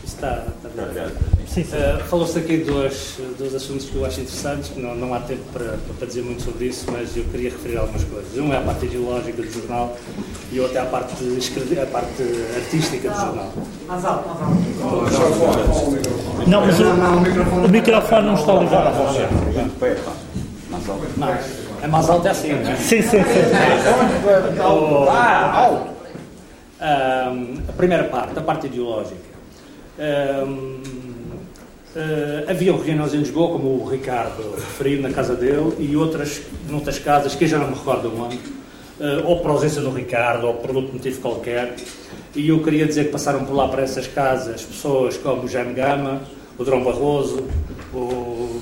Está, 0.04 0.44
Uh, 1.52 2.02
Falou-se 2.04 2.38
aqui 2.38 2.58
de 2.58 2.64
dois, 2.64 3.18
dois 3.38 3.54
assuntos 3.54 3.84
que 3.84 3.94
eu 3.94 4.06
acho 4.06 4.22
interessantes, 4.22 4.70
que 4.70 4.80
não, 4.80 4.94
não 4.94 5.12
há 5.12 5.20
tempo 5.20 5.42
para, 5.52 5.76
para 5.98 6.06
dizer 6.06 6.22
muito 6.22 6.42
sobre 6.42 6.64
isso, 6.66 6.86
mas 6.90 7.14
eu 7.14 7.24
queria 7.24 7.50
referir 7.50 7.76
algumas 7.76 8.02
coisas. 8.04 8.38
Um 8.38 8.50
é 8.54 8.56
a 8.56 8.62
parte 8.62 8.86
ideológica 8.86 9.42
do 9.42 9.52
jornal 9.52 9.94
e 10.50 10.60
outro 10.60 10.78
é 10.78 10.80
a 10.80 10.86
parte, 10.86 11.12
a 11.12 11.86
parte 11.86 12.22
artística 12.56 13.10
do 13.10 13.14
jornal. 13.14 13.52
Mais 13.86 14.02
alto, 14.02 14.28
mais 14.28 14.40
alto. 14.40 15.02
Não, 16.46 16.66
mas 16.66 16.80
o, 16.80 16.84
o 16.84 17.68
microfone 17.68 18.26
não 18.26 18.34
está 18.34 18.54
ligado. 18.54 18.94
Não, 21.18 21.28
é 21.82 21.86
mais 21.86 22.08
alto 22.08 22.26
é 22.28 22.30
assim, 22.30 22.54
não 22.54 22.70
é? 22.70 22.76
Sim, 22.76 23.02
sim, 23.02 23.22
sim. 23.22 23.40
Ah, 25.10 25.66
alto. 25.66 25.90
a 27.68 27.72
primeira 27.76 28.04
parte, 28.04 28.38
a 28.38 28.42
parte 28.42 28.66
ideológica. 28.68 29.32
Um, 29.98 31.11
Uh, 31.94 32.50
havia 32.50 32.72
reuniões 32.72 33.12
em 33.12 33.18
Lisboa, 33.18 33.52
como 33.52 33.82
o 33.82 33.86
Ricardo 33.86 34.54
referiu, 34.54 35.02
na 35.02 35.10
casa 35.10 35.34
dele, 35.34 35.74
e 35.78 35.94
outras, 35.94 36.40
noutras 36.68 36.98
casas, 36.98 37.34
que 37.34 37.44
eu 37.44 37.48
já 37.48 37.58
não 37.58 37.68
me 37.68 37.74
recordo 37.74 38.10
onde, 38.18 38.36
uh, 38.36 39.26
ou 39.26 39.40
por 39.40 39.50
ausência 39.50 39.82
do 39.82 39.90
Ricardo, 39.90 40.46
ou 40.46 40.54
por 40.54 40.74
outro 40.74 40.94
motivo 40.94 41.20
qualquer. 41.20 41.74
E 42.34 42.48
eu 42.48 42.62
queria 42.62 42.86
dizer 42.86 43.04
que 43.04 43.10
passaram 43.10 43.44
por 43.44 43.54
lá 43.54 43.68
para 43.68 43.82
essas 43.82 44.06
casas 44.06 44.62
pessoas 44.62 45.18
como 45.18 45.42
o 45.42 45.48
Jaime 45.48 45.74
Gama, 45.74 46.22
o 46.58 46.64
Drão 46.64 46.82
Barroso, 46.82 47.44
o 47.92 48.58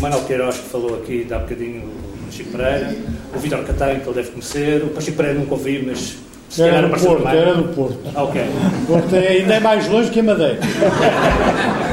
Manuel 0.00 0.24
Queiroz, 0.24 0.56
que 0.56 0.68
falou 0.68 0.96
aqui 0.96 1.26
há 1.30 1.38
bocadinho, 1.38 1.84
o 2.28 2.32
Chico 2.32 2.50
Pereira, 2.50 2.96
o 3.32 3.38
Vitor 3.38 3.62
Catanho, 3.64 4.00
que 4.00 4.08
ele 4.08 4.14
deve 4.14 4.30
conhecer, 4.30 4.82
o 4.82 4.88
Pachico 4.88 5.16
Pereira 5.16 5.38
nunca 5.38 5.54
ouvi, 5.54 5.84
mas 5.86 6.16
se 6.48 6.62
era, 6.62 6.88
do 6.88 6.96
Porto, 6.96 7.28
era 7.28 7.54
do 7.54 7.74
Porto. 7.74 7.98
Ok. 8.14 8.42
Porto 8.86 9.14
é, 9.14 9.28
ainda 9.28 9.54
é 9.54 9.60
mais 9.60 9.88
longe 9.88 10.10
que 10.10 10.18
a 10.18 10.22
Madeira. 10.22 10.58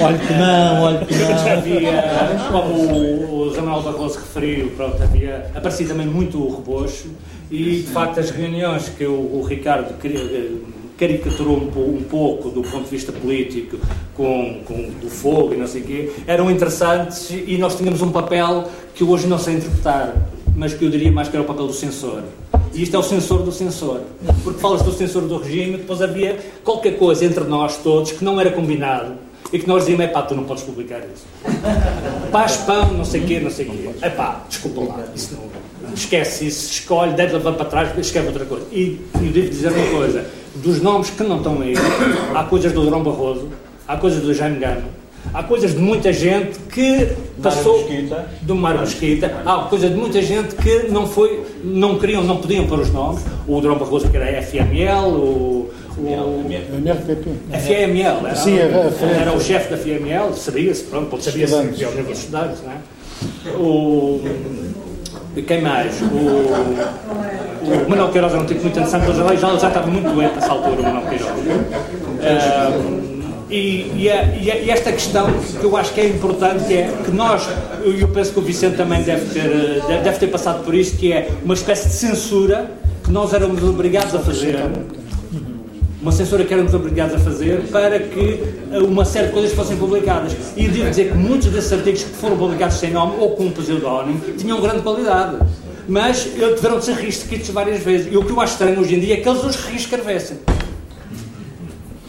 Olha 0.00 0.18
que 0.18 0.32
não, 0.32 0.82
olha 0.82 1.04
que 1.04 1.14
não. 1.14 1.52
Havia, 1.52 2.04
como 2.50 3.42
o 3.42 3.48
José 3.48 3.60
Manuel 3.60 3.82
Barroso 3.82 4.18
referiu, 4.20 4.70
pronto, 4.76 5.02
havia, 5.02 5.50
aparecia 5.54 5.86
também 5.86 6.06
muito 6.06 6.38
o 6.38 6.56
rebocho 6.56 7.08
e, 7.50 7.80
de 7.80 7.90
facto, 7.92 8.20
as 8.20 8.30
reuniões 8.30 8.88
que 8.88 9.04
o, 9.04 9.12
o 9.12 9.42
Ricardo 9.42 9.94
eh, 10.04 10.50
caricaturou 10.96 11.58
um, 11.58 11.96
um, 11.96 12.02
pouco 12.04 12.48
do 12.48 12.62
ponto 12.62 12.84
de 12.84 12.90
vista 12.90 13.10
político 13.10 13.76
com, 14.14 14.60
com 14.64 14.90
fogo 15.08 15.54
e 15.54 15.56
não 15.56 15.66
sei 15.66 15.82
o 15.82 15.84
quê, 15.84 16.12
eram 16.26 16.50
interessantes 16.50 17.30
e 17.30 17.58
nós 17.58 17.76
tínhamos 17.76 18.00
um 18.02 18.12
papel 18.12 18.68
que 18.94 19.02
hoje 19.02 19.26
não 19.26 19.38
sei 19.38 19.54
interpretar, 19.54 20.14
mas 20.54 20.74
que 20.74 20.84
eu 20.84 20.90
diria 20.90 21.10
mais 21.10 21.28
que 21.28 21.36
era 21.36 21.42
o 21.42 21.46
papel 21.46 21.66
do 21.66 21.72
censor. 21.72 22.22
E 22.72 22.82
isto 22.82 22.96
é 22.96 22.98
o 22.98 23.02
censor 23.02 23.42
do 23.42 23.52
censor. 23.52 24.00
Porque 24.44 24.60
falas 24.60 24.82
do 24.82 24.92
censor 24.92 25.22
do 25.22 25.38
regime, 25.38 25.76
depois 25.76 26.00
havia 26.00 26.38
qualquer 26.64 26.96
coisa 26.96 27.24
entre 27.24 27.44
nós 27.44 27.76
todos 27.78 28.12
que 28.12 28.24
não 28.24 28.40
era 28.40 28.50
combinado 28.50 29.14
e 29.52 29.58
que 29.58 29.68
nós 29.68 29.82
dizíamos, 29.82 30.06
epá, 30.06 30.22
tu 30.22 30.34
não 30.34 30.44
podes 30.44 30.62
publicar 30.62 31.00
isso. 31.00 31.26
Paz, 32.32 32.56
pão, 32.58 32.92
não 32.94 33.04
sei 33.04 33.20
o 33.20 33.26
quê, 33.26 33.40
não 33.40 33.50
sei 33.50 33.66
o 33.66 33.70
quê. 33.70 33.90
Epá, 34.06 34.44
desculpa 34.48 34.80
lá, 34.80 35.04
isso 35.14 35.34
não, 35.34 35.94
esquece 35.94 36.46
isso, 36.46 36.72
escolhe, 36.72 37.12
deve 37.12 37.34
levar 37.34 37.52
para 37.52 37.66
trás, 37.66 37.98
escreve 37.98 38.28
outra 38.28 38.46
coisa. 38.46 38.66
E 38.72 38.98
eu 39.14 39.32
devo 39.32 39.48
dizer 39.48 39.72
uma 39.72 39.86
coisa, 39.98 40.26
dos 40.56 40.80
nomes 40.80 41.10
que 41.10 41.22
não 41.22 41.38
estão 41.38 41.60
aí, 41.60 41.74
há 42.34 42.44
coisas 42.44 42.72
do 42.72 42.82
Durão 42.82 43.02
Barroso, 43.02 43.48
há 43.86 43.96
coisas 43.96 44.22
do 44.22 44.32
Jaime 44.32 44.58
Gama, 44.58 44.84
há 45.34 45.42
coisas 45.42 45.72
de 45.72 45.78
muita 45.78 46.12
gente 46.12 46.58
que 46.70 47.08
passou 47.42 47.86
do 48.42 48.54
Mário 48.54 48.80
Mesquita, 48.80 49.42
há 49.44 49.64
coisas 49.64 49.90
de 49.90 49.96
muita 49.96 50.22
gente 50.22 50.54
que 50.54 50.90
não 50.90 51.06
foi, 51.06 51.44
não 51.62 51.98
queriam, 51.98 52.24
não 52.24 52.38
podiam 52.38 52.66
pôr 52.66 52.80
os 52.80 52.90
nomes, 52.90 53.22
o 53.46 53.60
Durão 53.60 53.76
Barroso 53.76 54.08
que 54.08 54.16
era 54.16 54.42
FML, 54.42 55.08
o 55.08 55.70
o 56.00 56.44
MRPP. 56.78 57.30
A 57.52 57.58
FML, 57.58 58.26
era, 58.26 58.34
Sim, 58.36 58.58
era, 58.58 58.76
era 59.20 59.32
o 59.32 59.40
chefe 59.40 59.70
da 59.70 59.76
FML, 59.76 60.34
sabia-se, 60.34 60.84
pronto, 60.84 61.20
sabia-se 61.20 61.68
que 61.68 61.84
é 61.84 61.88
o 61.88 61.94
nível 61.94 62.12
estudantes, 62.12 62.62
não 62.62 62.72
é? 62.72 62.76
O, 63.56 64.20
quem 65.46 65.62
mais? 65.62 66.00
O, 66.02 66.04
o 67.64 67.88
Manuel 67.88 68.10
Queiroz 68.10 68.32
era 68.34 68.42
um 68.42 68.46
tipo 68.46 68.60
muito 68.62 68.78
interessante, 68.78 69.06
mas 69.08 69.40
já, 69.40 69.56
já 69.56 69.68
estava 69.68 69.86
muito 69.86 70.12
doente 70.12 70.34
nessa 70.34 70.52
altura, 70.52 70.80
o 70.80 70.82
Manuel 70.82 71.08
Queiroz. 71.08 71.30
Uh, 71.30 73.02
e, 73.50 73.92
e, 73.96 74.10
a, 74.10 74.24
e, 74.34 74.70
esta 74.70 74.90
questão 74.92 75.26
que 75.60 75.64
eu 75.64 75.76
acho 75.76 75.92
que 75.92 76.00
é 76.00 76.08
importante 76.08 76.72
é 76.72 76.90
que 77.04 77.10
nós, 77.10 77.46
eu, 77.84 77.98
eu 77.98 78.08
penso 78.08 78.32
que 78.32 78.38
o 78.38 78.42
Vicente 78.42 78.76
também 78.76 79.02
deve 79.02 79.26
ter, 79.26 79.82
deve 80.02 80.18
ter 80.18 80.28
passado 80.28 80.64
por 80.64 80.74
isto, 80.74 80.96
que 80.96 81.12
é 81.12 81.28
uma 81.44 81.54
espécie 81.54 81.88
de 81.88 81.94
censura 81.94 82.70
que 83.04 83.10
nós 83.10 83.32
éramos 83.34 83.62
obrigados 83.62 84.14
a 84.14 84.20
fazer 84.20 84.56
uma 86.02 86.10
censura 86.10 86.44
que 86.44 86.52
éramos 86.52 86.74
obrigados 86.74 87.14
a 87.14 87.18
fazer 87.20 87.62
para 87.70 88.00
que 88.00 88.42
eh, 88.72 88.78
uma 88.78 89.04
série 89.04 89.28
de 89.28 89.32
coisas 89.32 89.52
fossem 89.52 89.76
publicadas. 89.76 90.32
E 90.56 90.66
devo 90.66 90.90
dizer 90.90 91.12
que 91.12 91.16
muitos 91.16 91.46
desses 91.48 91.72
artigos 91.72 92.02
que 92.02 92.10
foram 92.10 92.36
publicados 92.36 92.76
sem 92.76 92.90
nome 92.90 93.14
ou 93.20 93.30
com 93.36 93.44
um 93.44 93.52
pseudónimo 93.52 94.20
tinham 94.36 94.60
grande 94.60 94.82
qualidade. 94.82 95.38
Mas 95.88 96.24
tiveram 96.24 96.78
de 96.80 96.84
ser 96.84 96.94
reescritos 96.94 97.48
várias 97.50 97.82
vezes. 97.82 98.12
E 98.12 98.16
o 98.16 98.24
que 98.24 98.32
eu 98.32 98.40
acho 98.40 98.54
estranho 98.54 98.80
hoje 98.80 98.96
em 98.96 99.00
dia 99.00 99.14
é 99.14 99.16
que 99.18 99.28
eles 99.28 99.44
os 99.44 99.56
reescrevessem. 99.56 100.38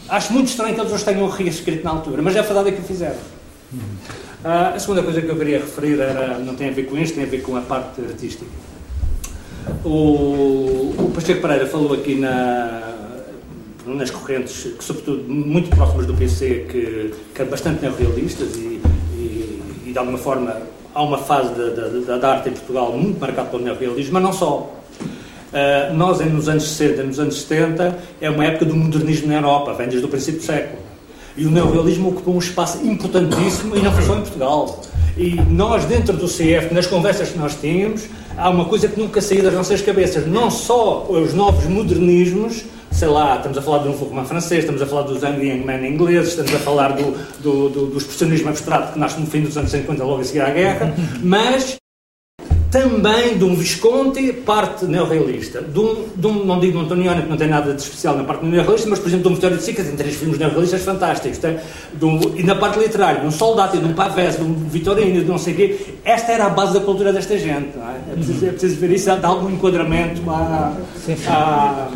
Acho 0.08 0.32
muito 0.32 0.48
estranho 0.48 0.74
que 0.74 0.80
eles 0.80 0.92
os 0.92 1.02
tenham 1.02 1.28
reescrito 1.28 1.84
na 1.84 1.90
altura, 1.90 2.20
mas 2.20 2.34
é 2.34 2.40
a 2.40 2.42
verdade 2.42 2.70
é 2.70 2.72
que 2.72 2.80
o 2.80 2.84
fizeram. 2.84 3.16
Uh, 4.44 4.74
a 4.74 4.78
segunda 4.78 5.02
coisa 5.02 5.22
que 5.22 5.28
eu 5.28 5.36
queria 5.36 5.58
referir 5.58 5.98
era, 6.00 6.38
não 6.38 6.54
tem 6.54 6.68
a 6.68 6.72
ver 6.72 6.84
com 6.84 6.98
isto, 6.98 7.14
tem 7.14 7.24
a 7.24 7.26
ver 7.26 7.42
com 7.42 7.56
a 7.56 7.60
parte 7.60 8.00
artística. 8.00 8.44
O, 9.84 10.94
o 10.98 11.12
Pacheco 11.14 11.40
Pereira 11.40 11.66
falou 11.66 11.94
aqui 11.94 12.16
na, 12.16 12.93
nas 13.86 14.10
correntes, 14.10 14.62
que, 14.76 14.82
sobretudo 14.82 15.22
muito 15.28 15.74
próximas 15.74 16.06
do 16.06 16.14
PC, 16.14 16.66
que, 16.70 17.14
que 17.34 17.40
eram 17.40 17.50
bastante 17.50 17.82
neorrealistas 17.82 18.56
e, 18.56 18.80
e, 19.16 19.62
e, 19.86 19.92
de 19.92 19.98
alguma 19.98 20.18
forma 20.18 20.56
há 20.94 21.02
uma 21.02 21.18
fase 21.18 21.52
da, 21.54 22.16
da, 22.16 22.28
arte 22.30 22.48
em 22.48 22.52
Portugal 22.52 22.92
muito 22.96 23.20
marcada 23.20 23.48
pelo 23.50 23.64
neorrealismo, 23.64 24.14
mas 24.14 24.22
não 24.22 24.32
só. 24.32 24.72
Uh, 25.00 25.94
nós, 25.94 26.18
nos 26.20 26.48
anos 26.48 26.68
60 26.68 27.02
nos 27.04 27.18
anos 27.18 27.42
70, 27.42 27.98
é 28.20 28.30
uma 28.30 28.44
época 28.44 28.64
do 28.64 28.74
modernismo 28.76 29.28
na 29.28 29.34
Europa, 29.34 29.72
vem 29.74 29.88
desde 29.88 30.06
o 30.06 30.08
princípio 30.08 30.40
do 30.40 30.46
século. 30.46 30.78
E 31.36 31.46
o 31.46 31.50
neorrealismo 31.50 32.10
ocupou 32.10 32.34
um 32.34 32.38
espaço 32.38 32.84
importantíssimo 32.84 33.76
e 33.76 33.82
não 33.82 33.92
foi 33.92 34.04
só 34.04 34.16
em 34.16 34.20
Portugal. 34.20 34.82
E 35.16 35.34
nós, 35.48 35.84
dentro 35.84 36.16
do 36.16 36.26
CF, 36.26 36.72
nas 36.72 36.86
conversas 36.86 37.28
que 37.28 37.38
nós 37.38 37.56
tínhamos, 37.60 38.06
há 38.36 38.50
uma 38.50 38.64
coisa 38.64 38.88
que 38.88 38.98
nunca 38.98 39.20
saía 39.20 39.42
das 39.42 39.54
nossas 39.54 39.80
cabeças. 39.80 40.26
Não 40.26 40.50
só 40.50 41.06
os 41.08 41.34
novos 41.34 41.64
modernismos, 41.66 42.64
sei 42.94 43.08
lá, 43.08 43.36
estamos 43.36 43.58
a 43.58 43.62
falar 43.62 43.78
do 43.78 43.88
novo 43.88 44.04
romance 44.04 44.28
francês, 44.28 44.60
estamos 44.60 44.80
a 44.80 44.86
falar 44.86 45.02
dos 45.02 45.20
Young 45.22 45.64
Man 45.64 45.86
ingleses, 45.86 46.30
estamos 46.30 46.54
a 46.54 46.58
falar 46.58 46.92
do, 46.92 47.16
do, 47.40 47.68
do, 47.68 47.86
do 47.86 47.98
expressionismo 47.98 48.48
abstrato 48.48 48.92
que 48.92 48.98
nasce 48.98 49.20
no 49.20 49.26
fim 49.26 49.42
dos 49.42 49.56
anos 49.58 49.70
50, 49.70 50.04
logo 50.04 50.20
a 50.20 50.24
seguir 50.24 50.40
à 50.40 50.50
guerra, 50.50 50.94
mas 51.22 51.76
também 52.70 53.38
de 53.38 53.44
um 53.44 53.54
Visconti, 53.54 54.32
parte 54.32 54.84
neorrealista. 54.84 55.62
De 55.62 55.78
um, 55.78 56.08
de 56.16 56.26
um, 56.26 56.44
não 56.44 56.58
digo 56.58 56.72
de 56.72 56.78
um 56.78 56.80
Antonioni, 56.82 57.22
que 57.22 57.28
não 57.28 57.36
tem 57.36 57.48
nada 57.48 57.72
de 57.72 57.80
especial 57.80 58.16
na 58.16 58.24
parte 58.24 58.44
neorrealista, 58.44 58.88
mas, 58.90 58.98
por 58.98 59.06
exemplo, 59.06 59.28
de 59.28 59.32
um 59.32 59.34
Vitório 59.36 59.56
de 59.56 59.62
Sica, 59.62 59.84
tem 59.84 59.94
três 59.94 60.16
filmes 60.16 60.38
neorrealistas 60.38 60.82
fantásticos. 60.82 61.38
Tem, 61.38 61.56
um, 62.02 62.36
e 62.36 62.42
na 62.42 62.56
parte 62.56 62.80
literária, 62.80 63.20
de 63.20 63.26
um 63.28 63.30
Soldati, 63.30 63.78
de 63.78 63.84
um 63.84 63.94
Pavés, 63.94 64.36
de 64.36 64.42
um 64.42 64.54
Vitorino, 64.54 65.20
de 65.20 65.26
não 65.26 65.38
sei 65.38 65.54
o 65.54 65.56
quê. 65.56 65.80
Esta 66.04 66.32
era 66.32 66.46
a 66.46 66.50
base 66.50 66.74
da 66.74 66.80
cultura 66.80 67.12
desta 67.12 67.38
gente. 67.38 67.78
É? 67.78 68.12
É, 68.12 68.14
preciso, 68.14 68.46
é? 68.46 68.50
preciso, 68.50 68.76
ver 68.76 68.90
isso, 68.90 69.06
dá 69.06 69.28
algum 69.28 69.50
enquadramento 69.50 70.20
a, 70.28 70.76
a 71.28 71.90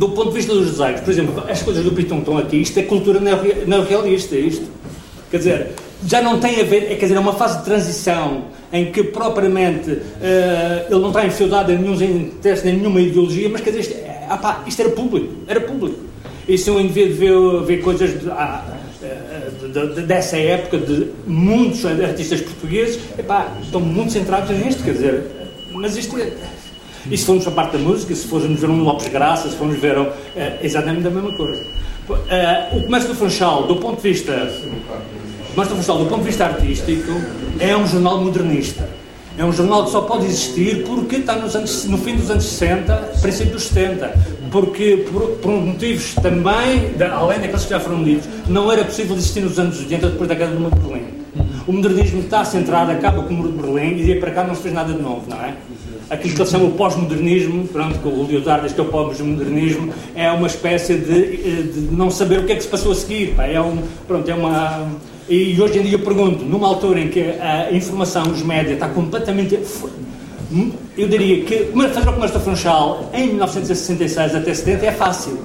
do 0.00 0.08
ponto 0.08 0.30
de 0.30 0.36
vista 0.36 0.54
dos 0.54 0.70
desenhos, 0.70 1.00
por 1.02 1.10
exemplo, 1.10 1.44
as 1.46 1.62
coisas 1.62 1.84
do 1.84 1.92
Piton 1.92 2.20
estão 2.20 2.38
aqui, 2.38 2.56
isto 2.56 2.78
é 2.78 2.84
cultura 2.84 3.20
neorrealista, 3.20 4.34
isto. 4.34 4.64
Quer 5.30 5.36
dizer, 5.36 5.66
já 6.06 6.22
não 6.22 6.40
tem 6.40 6.58
a 6.58 6.64
ver, 6.64 6.90
é, 6.90 6.94
quer 6.94 7.02
dizer, 7.02 7.16
é 7.16 7.20
uma 7.20 7.34
fase 7.34 7.58
de 7.58 7.66
transição 7.66 8.44
em 8.72 8.90
que 8.90 9.04
propriamente 9.04 9.90
uh, 9.90 10.86
ele 10.88 11.00
não 11.00 11.08
está 11.08 11.26
enfiodado 11.26 11.70
em 11.70 11.76
nenhum 11.76 12.02
interesse, 12.02 12.66
em 12.66 12.78
nenhuma 12.78 12.98
ideologia, 12.98 13.50
mas 13.50 13.60
quer 13.60 13.72
dizer, 13.72 13.80
isto, 13.80 13.94
é, 13.98 14.26
ah, 14.30 14.64
isto 14.66 14.80
era 14.80 14.90
público, 14.90 15.34
era 15.46 15.60
público. 15.60 15.98
E 16.48 16.56
se 16.56 16.70
eu 16.70 16.80
indivíduo 16.80 17.60
ver, 17.60 17.76
ver 17.76 17.82
coisas 17.82 18.18
de, 18.18 18.30
ah, 18.30 18.78
de, 19.60 19.94
de, 19.96 20.02
dessa 20.06 20.38
época, 20.38 20.78
de 20.78 21.08
muitos 21.26 21.84
artistas 21.84 22.40
portugueses, 22.40 22.98
epá, 23.18 23.52
estão 23.62 23.82
muito 23.82 24.12
centrados 24.12 24.48
nisto, 24.56 24.82
quer 24.82 24.92
dizer, 24.92 25.24
mas 25.74 25.94
isto 25.94 26.16
é 26.16 26.32
e 27.08 27.16
se 27.16 27.24
formos 27.24 27.44
para 27.44 27.52
a 27.52 27.56
parte 27.56 27.76
da 27.76 27.78
música, 27.78 28.14
se 28.14 28.26
formos 28.26 28.60
ver 28.60 28.68
um 28.68 28.82
Lopes 28.82 29.08
Graça, 29.08 29.48
se 29.48 29.56
formos 29.56 29.78
ver 29.78 29.96
é, 30.36 30.58
exatamente 30.62 31.06
a 31.06 31.10
mesma 31.10 31.32
coisa. 31.32 31.62
Uh, 32.08 32.76
o 32.76 32.82
Comércio 32.82 33.10
do 33.10 33.14
Funchal, 33.14 33.68
do 33.68 33.76
ponto 33.76 34.02
de 34.02 34.12
vista 34.12 34.32
o 34.32 35.52
Comércio 35.54 35.76
do 35.76 35.82
Funchal, 35.82 35.98
do 35.98 36.06
ponto 36.06 36.20
de 36.20 36.26
vista 36.26 36.44
artístico, 36.46 37.12
é 37.58 37.76
um 37.76 37.86
jornal 37.86 38.20
modernista. 38.20 38.88
É 39.38 39.44
um 39.44 39.52
jornal 39.52 39.84
que 39.84 39.90
só 39.90 40.02
pode 40.02 40.26
existir 40.26 40.84
porque 40.84 41.16
está 41.16 41.36
nos 41.36 41.56
anos, 41.56 41.84
no 41.86 41.96
fim 41.98 42.16
dos 42.16 42.30
anos 42.30 42.44
60, 42.44 42.94
princípio 43.22 43.52
dos 43.52 43.64
70. 43.64 44.12
Porque, 44.50 45.06
por, 45.10 45.22
por 45.38 45.50
motivos 45.52 46.14
também, 46.16 46.90
de, 46.96 47.04
além 47.04 47.40
daqueles 47.40 47.64
que 47.64 47.70
já 47.70 47.80
foram 47.80 48.02
ditos, 48.02 48.28
não 48.48 48.70
era 48.70 48.84
possível 48.84 49.16
existir 49.16 49.40
nos 49.40 49.58
anos 49.58 49.78
80 49.78 50.10
depois 50.10 50.28
da 50.28 50.36
queda 50.36 50.52
do 50.52 50.60
Muro 50.60 50.74
de 50.74 50.80
Berlim. 50.80 51.19
O 51.66 51.72
modernismo 51.72 52.20
está 52.20 52.44
centrado, 52.44 52.90
acaba 52.90 53.22
com 53.22 53.32
o 53.32 53.36
Muro 53.36 53.52
de 53.52 53.58
Berlim 53.58 54.00
e 54.00 54.04
de 54.04 54.14
para 54.16 54.30
cá 54.32 54.44
não 54.44 54.54
se 54.54 54.62
fez 54.62 54.74
nada 54.74 54.92
de 54.92 55.00
novo, 55.00 55.22
não 55.28 55.40
é? 55.40 55.54
aquilo 56.10 56.34
que 56.34 56.40
eles 56.40 56.50
chamam 56.50 56.68
o 56.68 56.72
pós-modernismo, 56.72 57.68
pronto, 57.68 57.98
que 58.00 58.08
o 58.08 58.24
Lyotard 58.24 58.64
diz 58.64 58.72
que 58.72 58.80
é 58.80 58.82
o 58.82 58.86
pós-modernismo, 58.86 59.94
é 60.14 60.30
uma 60.32 60.48
espécie 60.48 60.96
de, 60.96 61.12
eh, 61.18 61.62
de, 61.72 61.80
não 61.94 62.10
saber 62.10 62.40
o 62.40 62.44
que 62.44 62.52
é 62.52 62.56
que 62.56 62.62
se 62.62 62.68
passou 62.68 62.90
a 62.90 62.94
seguir. 62.96 63.34
Pá. 63.36 63.46
É, 63.46 63.60
um, 63.60 63.78
pronto, 64.08 64.28
é 64.28 64.34
uma. 64.34 64.88
E 65.28 65.60
hoje 65.60 65.78
em 65.78 65.82
dia 65.82 65.92
eu 65.92 66.00
pergunto, 66.00 66.44
numa 66.44 66.66
altura 66.66 67.00
em 67.00 67.08
que 67.08 67.20
a 67.40 67.70
informação, 67.70 68.24
os 68.24 68.42
médias, 68.42 68.74
está 68.74 68.88
completamente. 68.88 69.56
Eu 70.98 71.06
diria 71.06 71.44
que 71.44 71.70
fazer 71.94 72.08
o 72.08 72.12
comércio 72.12 72.36
da 72.36 72.44
Funchal 72.44 73.08
em 73.14 73.28
1966 73.28 74.34
até 74.34 74.52
70 74.52 74.86
é 74.86 74.90
fácil. 74.90 75.38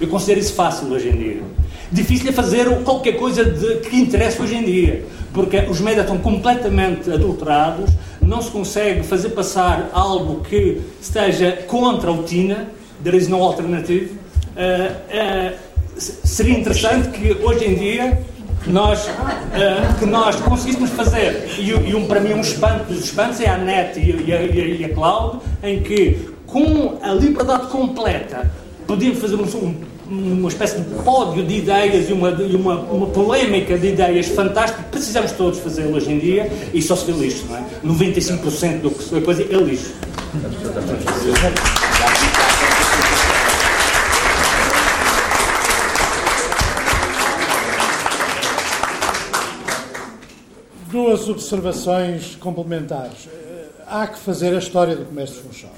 Eu 0.00 0.06
considero 0.06 0.38
isso 0.38 0.54
fácil 0.54 0.88
hoje 0.92 1.08
em 1.08 1.16
dia. 1.16 1.42
Difícil 1.90 2.30
é 2.30 2.32
fazer 2.32 2.68
qualquer 2.82 3.12
coisa 3.12 3.44
de, 3.44 3.76
que 3.88 3.96
interessa 3.96 4.42
hoje 4.42 4.56
em 4.56 4.64
dia, 4.64 5.04
porque 5.32 5.58
os 5.68 5.80
médias 5.80 6.04
estão 6.04 6.18
completamente 6.18 7.10
adulterados, 7.10 7.90
não 8.20 8.42
se 8.42 8.50
consegue 8.50 9.04
fazer 9.04 9.30
passar 9.30 9.90
algo 9.92 10.42
que 10.42 10.80
esteja 11.00 11.52
contra 11.68 12.10
o 12.10 12.24
TINA, 12.24 12.68
there 13.04 13.16
is 13.16 13.28
no 13.28 13.40
alternative. 13.42 14.18
Uh, 14.56 15.52
uh, 15.52 15.56
seria 15.96 16.58
interessante 16.58 17.08
que 17.10 17.32
hoje 17.44 17.66
em 17.66 17.74
dia 17.76 18.18
nós, 18.66 19.06
uh, 19.06 19.98
que 19.98 20.06
nós 20.06 20.34
conseguíssemos 20.36 20.90
fazer, 20.90 21.48
e, 21.58 21.70
e, 21.70 21.94
um, 21.94 22.06
para 22.06 22.18
mim 22.18 22.32
um 22.32 22.40
espanto 22.40 22.92
dos 22.92 23.04
espantos 23.04 23.40
é 23.40 23.48
a 23.48 23.56
net 23.56 23.98
e, 24.00 24.32
a, 24.32 24.42
e 24.42 24.84
a 24.84 24.88
cloud, 24.88 25.38
em 25.62 25.82
que 25.82 26.30
com 26.46 26.98
a 27.00 27.12
liberdade 27.12 27.68
completa 27.68 28.50
podíamos 28.88 29.20
fazer 29.20 29.36
um, 29.36 29.44
um 29.44 29.74
uma 30.08 30.48
espécie 30.48 30.80
de 30.80 30.94
pódio 31.02 31.44
de 31.44 31.56
ideias 31.56 32.08
e 32.08 32.12
uma, 32.12 32.30
uma, 32.30 32.80
uma 32.80 33.06
polémica 33.08 33.76
de 33.76 33.88
ideias 33.88 34.26
fantástica 34.26 34.82
precisamos 34.90 35.32
todos 35.32 35.58
fazer 35.58 35.86
hoje 35.86 36.12
em 36.12 36.18
dia 36.18 36.50
e 36.72 36.80
só 36.80 36.94
se 36.94 37.10
vê 37.10 37.12
lixo, 37.12 37.44
não 37.48 37.56
é? 37.56 37.64
95% 37.84 38.80
do 38.80 38.90
que 38.90 39.16
a 39.16 39.20
coisa 39.20 39.42
é 39.42 39.56
lixo. 39.56 39.92
duas 50.96 51.28
observações 51.28 52.36
complementares. 52.36 53.28
Há 53.86 54.06
que 54.06 54.18
fazer 54.18 54.54
a 54.54 54.58
história 54.58 54.96
do 54.96 55.04
comércio 55.04 55.42
funchal. 55.42 55.74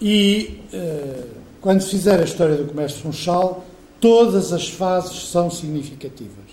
E 0.00 0.60
eh, 0.72 1.24
quando 1.66 1.80
se 1.80 1.90
fizer 1.90 2.20
a 2.20 2.22
história 2.22 2.54
do 2.54 2.66
comércio 2.66 3.00
funchal, 3.00 3.64
todas 4.00 4.52
as 4.52 4.68
fases 4.68 5.30
são 5.30 5.50
significativas. 5.50 6.46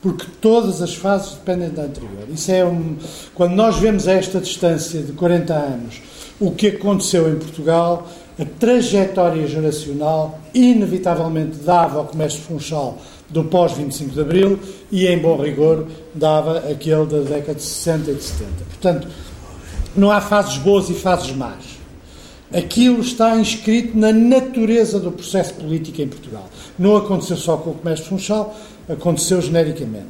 Porque 0.00 0.24
todas 0.40 0.80
as 0.80 0.94
fases 0.94 1.34
dependem 1.34 1.68
da 1.68 1.82
anterior. 1.82 2.26
Isso 2.32 2.50
é 2.50 2.64
um, 2.64 2.96
quando 3.34 3.52
nós 3.52 3.76
vemos 3.76 4.08
a 4.08 4.12
esta 4.12 4.40
distância 4.40 5.02
de 5.02 5.12
40 5.12 5.52
anos 5.52 6.00
o 6.40 6.52
que 6.52 6.68
aconteceu 6.68 7.30
em 7.30 7.36
Portugal, 7.36 8.08
a 8.40 8.46
trajetória 8.58 9.46
geracional 9.46 10.40
inevitavelmente 10.54 11.58
dava 11.58 11.98
ao 11.98 12.06
comércio 12.06 12.40
funchal 12.40 12.96
do 13.28 13.44
pós-25 13.44 14.08
de 14.08 14.20
Abril 14.22 14.58
e, 14.90 15.06
em 15.06 15.18
bom 15.18 15.36
rigor, 15.36 15.86
dava 16.14 16.60
aquele 16.60 17.04
da 17.04 17.18
década 17.18 17.56
de 17.56 17.62
60 17.62 18.10
e 18.10 18.14
de 18.14 18.22
70. 18.22 18.50
Portanto, 18.70 19.08
não 19.94 20.10
há 20.10 20.22
fases 20.22 20.56
boas 20.56 20.88
e 20.88 20.94
fases 20.94 21.30
más. 21.36 21.75
Aquilo 22.52 23.00
está 23.00 23.36
inscrito 23.36 23.98
na 23.98 24.12
natureza 24.12 25.00
do 25.00 25.10
processo 25.10 25.54
político 25.54 26.00
em 26.00 26.06
Portugal. 26.06 26.48
Não 26.78 26.96
aconteceu 26.96 27.36
só 27.36 27.56
com 27.56 27.70
o 27.70 27.74
comércio 27.74 28.06
funchal, 28.06 28.56
aconteceu 28.88 29.40
genericamente. 29.42 30.06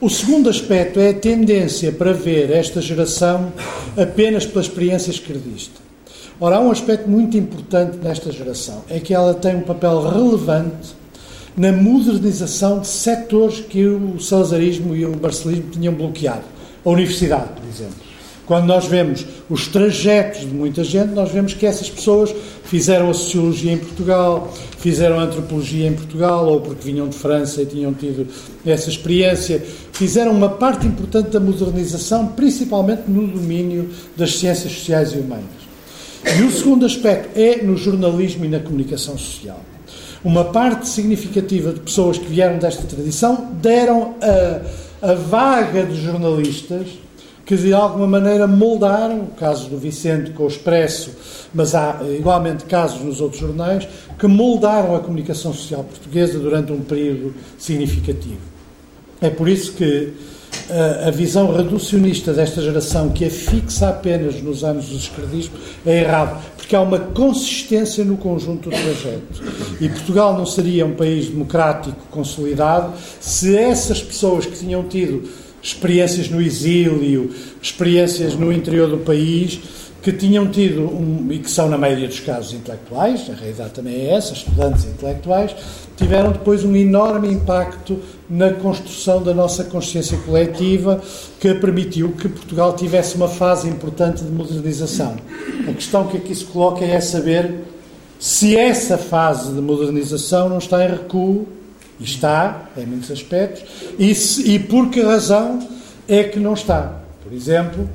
O 0.00 0.10
segundo 0.10 0.50
aspecto 0.50 1.00
é 1.00 1.10
a 1.10 1.14
tendência 1.14 1.92
para 1.92 2.12
ver 2.12 2.50
esta 2.50 2.82
geração 2.82 3.52
apenas 3.96 4.44
pela 4.44 4.60
experiência 4.60 5.10
esquerdista. 5.10 5.80
Ora, 6.38 6.56
há 6.56 6.60
um 6.60 6.70
aspecto 6.70 7.08
muito 7.08 7.36
importante 7.38 7.96
nesta 7.98 8.30
geração, 8.30 8.84
é 8.90 9.00
que 9.00 9.14
ela 9.14 9.32
tem 9.32 9.56
um 9.56 9.62
papel 9.62 10.02
relevante 10.06 10.94
na 11.56 11.72
modernização 11.72 12.80
de 12.80 12.88
setores 12.88 13.60
que 13.60 13.86
o 13.86 14.20
salazarismo 14.20 14.94
e 14.94 15.06
o 15.06 15.16
barcelismo 15.16 15.70
tinham 15.70 15.94
bloqueado. 15.94 16.44
A 16.84 16.90
universidade, 16.90 17.48
por 17.54 17.66
exemplo. 17.66 18.05
Quando 18.46 18.66
nós 18.66 18.86
vemos 18.86 19.26
os 19.50 19.66
trajetos 19.66 20.42
de 20.42 20.54
muita 20.54 20.84
gente, 20.84 21.12
nós 21.12 21.32
vemos 21.32 21.52
que 21.52 21.66
essas 21.66 21.90
pessoas 21.90 22.32
fizeram 22.64 23.10
a 23.10 23.14
sociologia 23.14 23.72
em 23.72 23.78
Portugal, 23.78 24.54
fizeram 24.78 25.18
a 25.18 25.24
antropologia 25.24 25.88
em 25.88 25.92
Portugal, 25.92 26.46
ou 26.46 26.60
porque 26.60 26.84
vinham 26.84 27.08
de 27.08 27.16
França 27.16 27.62
e 27.62 27.66
tinham 27.66 27.92
tido 27.92 28.28
essa 28.64 28.88
experiência, 28.88 29.60
fizeram 29.92 30.30
uma 30.30 30.48
parte 30.48 30.86
importante 30.86 31.30
da 31.30 31.40
modernização, 31.40 32.28
principalmente 32.28 33.02
no 33.08 33.26
domínio 33.26 33.90
das 34.16 34.36
ciências 34.36 34.72
sociais 34.72 35.12
e 35.12 35.18
humanas. 35.18 35.44
E 36.38 36.42
o 36.42 36.50
segundo 36.50 36.86
aspecto 36.86 37.38
é 37.38 37.62
no 37.62 37.76
jornalismo 37.76 38.44
e 38.44 38.48
na 38.48 38.60
comunicação 38.60 39.18
social. 39.18 39.60
Uma 40.24 40.44
parte 40.44 40.88
significativa 40.88 41.72
de 41.72 41.80
pessoas 41.80 42.16
que 42.16 42.26
vieram 42.26 42.58
desta 42.58 42.84
tradição 42.84 43.50
deram 43.60 44.14
a, 45.02 45.10
a 45.10 45.14
vaga 45.14 45.84
de 45.84 46.00
jornalistas 46.00 46.86
que 47.46 47.56
de 47.56 47.72
alguma 47.72 48.08
maneira 48.08 48.48
moldaram, 48.48 49.20
o 49.20 49.26
caso 49.28 49.70
do 49.70 49.78
Vicente 49.78 50.32
com 50.32 50.42
o 50.42 50.48
Expresso, 50.48 51.12
mas 51.54 51.76
há 51.76 52.00
igualmente 52.18 52.64
casos 52.64 53.00
nos 53.00 53.20
outros 53.20 53.40
jornais, 53.40 53.86
que 54.18 54.26
moldaram 54.26 54.96
a 54.96 54.98
comunicação 54.98 55.54
social 55.54 55.84
portuguesa 55.84 56.40
durante 56.40 56.72
um 56.72 56.80
período 56.80 57.32
significativo. 57.56 58.40
É 59.20 59.30
por 59.30 59.48
isso 59.48 59.74
que 59.74 60.12
a, 60.68 61.06
a 61.06 61.10
visão 61.12 61.54
reducionista 61.54 62.32
desta 62.32 62.60
geração, 62.60 63.10
que 63.10 63.24
é 63.24 63.30
fixa 63.30 63.90
apenas 63.90 64.42
nos 64.42 64.64
anos 64.64 64.86
do 64.88 64.96
esquerdismo, 64.96 65.54
é 65.86 66.00
errado, 66.00 66.42
porque 66.56 66.74
há 66.74 66.80
uma 66.80 66.98
consistência 66.98 68.04
no 68.04 68.16
conjunto 68.16 68.70
do 68.70 68.76
trajeto. 68.76 69.44
E 69.80 69.88
Portugal 69.88 70.36
não 70.36 70.46
seria 70.46 70.84
um 70.84 70.94
país 70.94 71.28
democrático 71.28 71.96
consolidado 72.10 72.92
se 73.20 73.56
essas 73.56 74.02
pessoas 74.02 74.46
que 74.46 74.58
tinham 74.58 74.82
tido 74.88 75.45
experiências 75.62 76.28
no 76.28 76.40
exílio, 76.40 77.30
experiências 77.60 78.34
no 78.34 78.52
interior 78.52 78.88
do 78.88 78.98
país, 78.98 79.60
que 80.06 80.12
tinham 80.12 80.46
tido, 80.48 80.82
um, 80.82 81.26
e 81.32 81.40
que 81.40 81.50
são 81.50 81.68
na 81.68 81.76
maioria 81.76 82.06
dos 82.06 82.20
casos 82.20 82.52
intelectuais, 82.52 83.28
a 83.28 83.34
realidade 83.34 83.70
também 83.70 84.06
é 84.06 84.14
essa, 84.14 84.34
estudantes 84.34 84.84
intelectuais, 84.84 85.56
tiveram 85.96 86.30
depois 86.30 86.62
um 86.62 86.76
enorme 86.76 87.28
impacto 87.28 87.98
na 88.30 88.52
construção 88.52 89.20
da 89.20 89.34
nossa 89.34 89.64
consciência 89.64 90.16
coletiva, 90.18 91.02
que 91.40 91.52
permitiu 91.54 92.12
que 92.12 92.28
Portugal 92.28 92.76
tivesse 92.76 93.16
uma 93.16 93.26
fase 93.26 93.68
importante 93.68 94.22
de 94.22 94.30
modernização. 94.30 95.16
A 95.68 95.72
questão 95.72 96.06
que 96.06 96.18
aqui 96.18 96.32
se 96.36 96.44
coloca 96.44 96.84
é 96.84 97.00
saber 97.00 97.64
se 98.16 98.56
essa 98.56 98.96
fase 98.96 99.52
de 99.52 99.60
modernização 99.60 100.48
não 100.48 100.58
está 100.58 100.84
em 100.84 100.88
recuo 100.88 101.48
e 101.98 102.04
está, 102.04 102.68
em 102.76 102.86
muitos 102.86 103.10
aspectos. 103.10 103.64
E, 103.98 104.14
se, 104.14 104.50
e 104.50 104.58
por 104.58 104.90
que 104.90 105.02
razão 105.02 105.66
é 106.08 106.24
que 106.24 106.38
não 106.38 106.54
está? 106.54 107.00
Por 107.22 107.32
exemplo, 107.32 107.88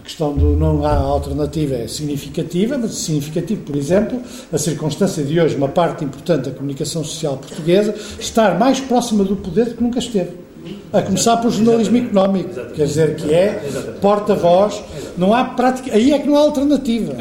a 0.00 0.04
questão 0.04 0.32
do 0.32 0.56
não 0.56 0.84
há 0.84 0.94
alternativa 0.94 1.74
é 1.74 1.88
significativa, 1.88 2.78
mas 2.78 2.94
significativo, 2.94 3.62
por 3.62 3.76
exemplo, 3.76 4.20
a 4.52 4.58
circunstância 4.58 5.24
de 5.24 5.38
hoje, 5.40 5.56
uma 5.56 5.68
parte 5.68 6.04
importante 6.04 6.48
da 6.48 6.50
comunicação 6.52 7.04
social 7.04 7.36
portuguesa, 7.36 7.94
estar 8.18 8.58
mais 8.58 8.80
próxima 8.80 9.24
do 9.24 9.36
poder 9.36 9.66
do 9.66 9.74
que 9.74 9.82
nunca 9.82 9.98
esteve. 9.98 10.46
A 10.92 11.00
começar 11.00 11.36
pelo 11.36 11.52
jornalismo 11.52 11.96
económico, 11.96 12.50
quer 12.74 12.86
dizer, 12.86 13.16
que 13.16 13.32
é 13.32 13.62
porta-voz, 14.00 14.82
não 15.16 15.32
há 15.32 15.44
prática, 15.44 15.94
aí 15.94 16.12
é 16.12 16.18
que 16.18 16.26
não 16.26 16.36
há 16.36 16.40
alternativa, 16.40 17.14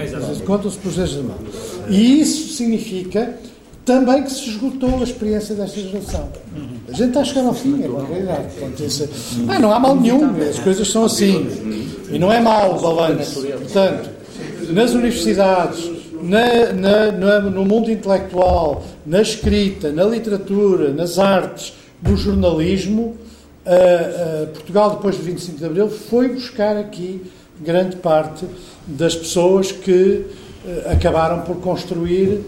contam-se 0.46 0.78
pelos 0.78 0.96
dedos 0.96 1.16
da 1.16 1.24
mão. 1.24 1.38
E 1.90 2.22
isso 2.22 2.54
significa 2.54 3.36
também 3.86 4.24
que 4.24 4.32
se 4.32 4.50
esgotou 4.50 5.00
a 5.00 5.04
experiência 5.04 5.56
desta 5.56 5.80
geração. 5.80 6.28
A 6.90 6.92
gente 6.92 7.10
está 7.10 7.22
a 7.22 7.24
chegar 7.24 7.46
ao 7.46 7.54
fim, 7.54 7.84
é 7.84 7.88
uma 7.88 8.06
realidade. 8.06 8.48
ah, 9.48 9.60
não 9.60 9.72
há 9.72 9.80
mal 9.80 9.96
nenhum, 9.96 10.36
as 10.42 10.60
coisas 10.60 10.90
são 10.90 11.06
assim. 11.06 11.48
E 12.12 12.18
não 12.18 12.32
é 12.32 12.42
mau 12.42 12.78
o 12.78 12.82
balanço. 12.82 13.42
Portanto, 13.42 14.10
nas 14.72 14.92
universidades, 14.94 15.92
na, 16.22 17.12
na, 17.12 17.40
no 17.42 17.64
mundo 17.64 17.92
intelectual, 17.92 18.84
na 19.06 19.22
escrita, 19.22 19.92
na 19.92 20.04
literatura, 20.04 20.92
nas 20.92 21.20
artes, 21.20 21.74
no 22.02 22.18
jornalismo, 22.18 23.16
uh, 23.66 24.44
uh, 24.44 24.48
Portugal, 24.48 24.92
depois 24.92 25.16
de 25.16 25.22
25 25.22 25.58
de 25.58 25.66
Abril, 25.66 25.90
foi 25.90 26.30
buscar 26.30 26.76
aqui 26.78 27.22
grande 27.62 27.96
parte 27.98 28.46
das 28.88 29.16
pessoas 29.16 29.72
que 29.72 30.26
uh, 30.66 30.92
acabaram 30.92 31.42
por 31.42 31.58
construir 31.58 32.42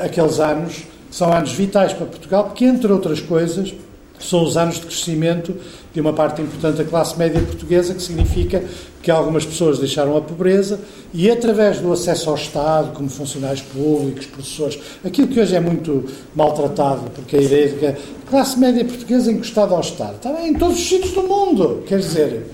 aqueles 0.00 0.40
anos 0.40 0.84
são 1.10 1.32
anos 1.32 1.52
vitais 1.52 1.92
para 1.92 2.06
Portugal, 2.06 2.44
porque, 2.44 2.64
entre 2.64 2.92
outras 2.92 3.20
coisas, 3.20 3.74
são 4.18 4.42
os 4.42 4.56
anos 4.56 4.76
de 4.76 4.82
crescimento 4.82 5.54
de 5.92 6.00
uma 6.00 6.12
parte 6.12 6.40
importante 6.42 6.78
da 6.78 6.84
classe 6.84 7.18
média 7.18 7.40
portuguesa, 7.40 7.94
que 7.94 8.02
significa 8.02 8.62
que 9.02 9.10
algumas 9.10 9.44
pessoas 9.44 9.78
deixaram 9.78 10.16
a 10.16 10.20
pobreza 10.20 10.80
e, 11.12 11.30
através 11.30 11.78
do 11.78 11.92
acesso 11.92 12.30
ao 12.30 12.36
Estado, 12.36 12.92
como 12.92 13.08
funcionários 13.08 13.62
públicos, 13.62 14.26
professores, 14.26 14.78
aquilo 15.04 15.28
que 15.28 15.40
hoje 15.40 15.54
é 15.54 15.60
muito 15.60 16.04
maltratado, 16.34 17.10
porque 17.14 17.36
a 17.36 17.40
ideia 17.40 17.68
de 17.68 17.74
que 17.76 17.86
a 17.86 17.96
classe 18.28 18.58
média 18.58 18.84
portuguesa 18.84 19.30
é 19.30 19.34
encostada 19.34 19.74
ao 19.74 19.80
Estado, 19.80 20.16
está 20.16 20.46
em 20.46 20.54
todos 20.54 20.76
os 20.76 20.88
sítios 20.88 21.12
do 21.12 21.22
mundo, 21.22 21.84
quer 21.86 21.98
dizer, 21.98 22.46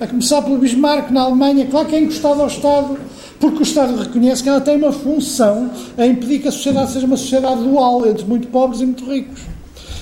a 0.00 0.06
começar 0.06 0.42
pelo 0.42 0.58
Bismarck 0.58 1.10
na 1.10 1.22
Alemanha, 1.22 1.66
claro 1.70 1.88
que 1.88 1.96
é 1.96 2.00
encostado 2.00 2.42
ao 2.42 2.48
Estado, 2.48 2.98
porque 3.40 3.58
o 3.58 3.62
Estado 3.62 3.96
reconhece 3.96 4.42
que 4.42 4.48
ela 4.48 4.60
tem 4.60 4.76
uma 4.76 4.92
função 4.92 5.70
a 5.96 6.06
impedir 6.06 6.40
que 6.40 6.48
a 6.48 6.52
sociedade 6.52 6.92
seja 6.92 7.06
uma 7.06 7.16
sociedade 7.16 7.62
dual, 7.62 8.06
entre 8.06 8.24
muito 8.24 8.48
pobres 8.48 8.80
e 8.80 8.86
muito 8.86 9.04
ricos. 9.04 9.40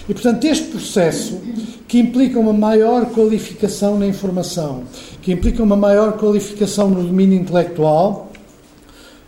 E, 0.08 0.12
portanto, 0.12 0.44
este 0.44 0.68
processo, 0.68 1.40
que 1.86 1.98
implica 1.98 2.38
uma 2.38 2.52
maior 2.52 3.06
qualificação 3.06 3.98
na 3.98 4.06
informação, 4.06 4.84
que 5.20 5.32
implica 5.32 5.62
uma 5.62 5.76
maior 5.76 6.18
qualificação 6.18 6.90
no 6.90 7.02
domínio 7.02 7.38
intelectual, 7.38 8.30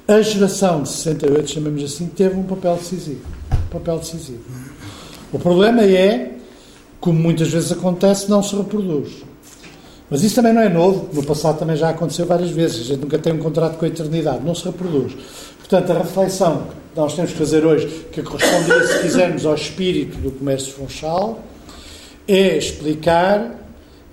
a 0.07 0.21
geração 0.21 0.83
de 0.83 0.91
68, 0.91 1.51
chamamos 1.51 1.83
assim, 1.83 2.07
teve 2.07 2.37
um 2.37 2.43
papel 2.43 2.77
decisivo. 2.77 3.21
Um 3.53 3.71
papel 3.71 3.99
decisivo. 3.99 4.43
O 5.33 5.39
problema 5.39 5.83
é, 5.83 6.33
como 7.01 7.19
muitas 7.19 7.49
vezes 7.49 7.73
acontece, 7.73 8.29
não 8.29 8.43
se 8.43 8.55
reproduz. 8.55 9.25
Mas 10.15 10.23
isso 10.23 10.37
também 10.37 10.53
não 10.53 10.63
é 10.63 10.69
novo, 10.69 11.11
no 11.13 11.25
passado 11.25 11.59
também 11.59 11.75
já 11.75 11.89
aconteceu 11.89 12.25
várias 12.25 12.51
vezes. 12.51 12.83
A 12.83 12.85
gente 12.85 13.01
nunca 13.01 13.19
tem 13.19 13.33
um 13.33 13.39
contrato 13.39 13.77
com 13.77 13.85
a 13.85 13.89
eternidade, 13.89 14.45
não 14.45 14.55
se 14.55 14.65
reproduz. 14.65 15.13
Portanto, 15.59 15.91
a 15.91 15.99
reflexão 15.99 16.69
que 16.93 17.01
nós 17.01 17.17
temos 17.17 17.33
que 17.33 17.37
fazer 17.37 17.67
hoje, 17.67 18.07
que 18.13 18.23
corresponderia, 18.23 18.87
se 18.87 19.03
quisermos, 19.03 19.45
ao 19.45 19.57
espírito 19.57 20.17
do 20.19 20.31
comércio 20.31 20.73
funchal, 20.73 21.41
é 22.29 22.57
explicar 22.57 23.59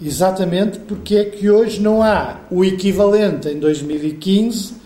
exatamente 0.04 0.80
porque 0.80 1.18
é 1.18 1.26
que 1.26 1.52
hoje 1.52 1.80
não 1.80 2.02
há 2.02 2.40
o 2.50 2.66
equivalente 2.66 3.50
em 3.50 3.60
2015 3.60 4.81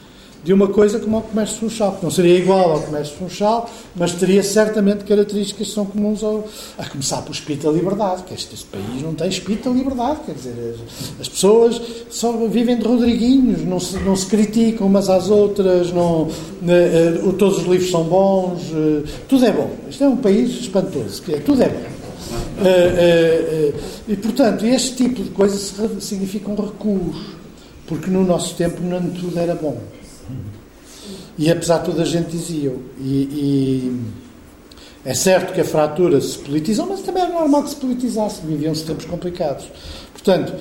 de 0.46 0.54
uma 0.54 0.68
coisa 0.68 1.00
como 1.00 1.18
o 1.18 1.22
comércio 1.24 1.58
funchal, 1.58 1.94
que 1.94 2.04
não 2.04 2.12
seria 2.12 2.38
igual 2.38 2.74
ao 2.74 2.80
comércio 2.80 3.16
funchal, 3.16 3.68
mas 3.96 4.12
teria 4.12 4.44
certamente 4.44 5.04
características 5.04 5.68
que 5.70 5.74
são 5.74 5.88
comuns 5.88 6.24
ao, 6.24 6.48
a 6.78 6.86
começar 6.86 7.24
pelo 7.24 7.34
espírito 7.34 7.66
da 7.66 7.72
liberdade, 7.72 8.22
que 8.22 8.36
este, 8.36 8.54
este 8.54 8.68
país 8.68 9.02
não 9.02 9.16
tem 9.16 9.28
espírito 9.28 9.72
da 9.72 9.76
liberdade, 9.76 10.20
quer 10.24 10.36
dizer, 10.36 10.54
as, 10.76 11.22
as, 11.22 11.28
pessoas 11.28 11.82
só 12.12 12.32
vivem 12.48 12.78
de 12.78 12.86
rodriguinhos, 12.86 13.66
não 13.66 13.80
se, 13.80 13.98
não 13.98 14.16
se 14.16 14.28
criticam 14.28 14.86
umas 14.86 15.10
às 15.10 15.32
outras, 15.32 15.92
não, 15.92 16.30
eh, 16.68 17.20
todos 17.40 17.58
os 17.58 17.64
livros 17.64 17.90
são 17.90 18.04
bons, 18.04 18.62
eh, 18.72 19.10
tudo 19.28 19.46
é 19.48 19.52
bom. 19.52 19.72
Isto 19.90 20.04
é 20.04 20.08
um 20.08 20.18
país 20.18 20.52
espantoso, 20.62 21.24
que 21.24 21.34
é, 21.34 21.40
tudo 21.40 21.64
é 21.64 21.70
bom. 21.70 21.96
uh, 22.62 23.74
e, 24.08 24.16
portanto, 24.16 24.64
este 24.64 24.96
tipo 24.96 25.24
de 25.24 25.32
coisas 25.32 25.74
significam 26.00 26.56
recuos, 26.56 27.18
porque 27.88 28.12
no 28.12 28.24
nosso 28.24 28.54
tempo 28.54 28.80
não 28.84 29.02
tudo 29.10 29.40
era 29.40 29.56
bom. 29.56 29.76
E 31.38 31.52
apesar 31.52 31.80
de 31.80 31.86
tudo 31.86 32.02
a 32.02 32.06
gente 32.06 32.30
dizia. 32.30 32.74
E, 33.00 33.04
e 33.04 34.02
é 35.06 35.14
certo 35.14 35.54
que 35.54 35.62
a 35.62 35.66
fratura 35.66 36.20
se 36.20 36.38
politizou, 36.40 36.88
mas 36.88 37.02
também 37.02 37.24
é 37.24 37.28
normal 37.28 37.64
que 37.64 37.70
se 37.70 37.76
politizasse, 37.76 38.42
viviam-se 38.44 38.86
tempos 38.86 39.06
complicados. 39.06 39.66
Portanto, 40.12 40.54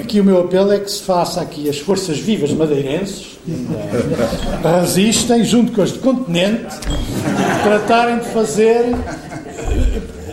aqui 0.00 0.20
o 0.20 0.24
meu 0.24 0.40
apelo 0.40 0.72
é 0.72 0.78
que 0.78 0.90
se 0.90 1.02
faça 1.02 1.40
aqui 1.40 1.68
as 1.68 1.78
forças 1.78 2.18
vivas 2.18 2.50
madeirenses, 2.52 3.38
resistem, 4.62 5.44
junto 5.44 5.72
com 5.72 5.82
as 5.82 5.92
do 5.92 5.98
continente, 5.98 6.64
tratarem 7.62 8.20
de 8.20 8.26
fazer. 8.26 8.86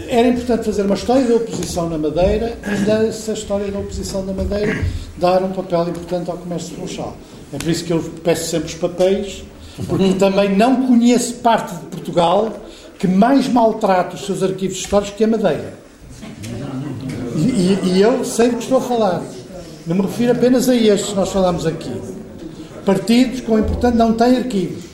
Era 0.08 0.30
importante 0.30 0.64
fazer 0.64 0.84
uma 0.84 0.96
história 0.96 1.26
da 1.26 1.36
oposição 1.36 1.90
na 1.90 1.98
Madeira 1.98 2.58
e 2.72 2.86
dessa 2.86 3.34
história 3.34 3.70
da 3.70 3.80
oposição 3.80 4.24
na 4.24 4.32
Madeira 4.32 4.82
dar 5.18 5.44
um 5.44 5.52
papel 5.52 5.90
importante 5.90 6.30
ao 6.32 6.38
comércio 6.38 6.76
funchal. 6.76 7.18
É 7.52 7.58
por 7.58 7.70
isso 7.70 7.84
que 7.84 7.92
eu 7.92 8.02
peço 8.24 8.50
sempre 8.50 8.68
os 8.68 8.76
papéis, 8.76 9.44
porque 9.88 10.14
também 10.14 10.56
não 10.56 10.88
conheço 10.88 11.36
parte 11.36 11.76
de 11.76 11.86
Portugal 11.88 12.52
que 12.98 13.08
mais 13.08 13.48
maltrata 13.48 14.16
os 14.16 14.26
seus 14.26 14.42
arquivos 14.42 14.78
históricos 14.78 15.16
que 15.16 15.24
a 15.24 15.28
Madeira. 15.28 15.74
E, 17.36 17.40
e, 17.40 17.80
e, 17.84 18.02
eu 18.02 18.24
sei 18.24 18.50
do 18.50 18.58
que 18.58 18.64
estou 18.64 18.78
a 18.78 18.82
falar. 18.82 19.22
Não 19.86 19.96
me 19.96 20.02
refiro 20.04 20.32
apenas 20.32 20.70
a 20.70 20.76
estes 20.76 21.10
que 21.10 21.16
nós 21.16 21.30
falamos 21.30 21.66
aqui. 21.66 21.92
Partidos 22.86 23.42
com 23.42 23.60
importante 23.60 23.98
não 23.98 24.14
têm 24.14 24.38
arquivos. 24.38 24.86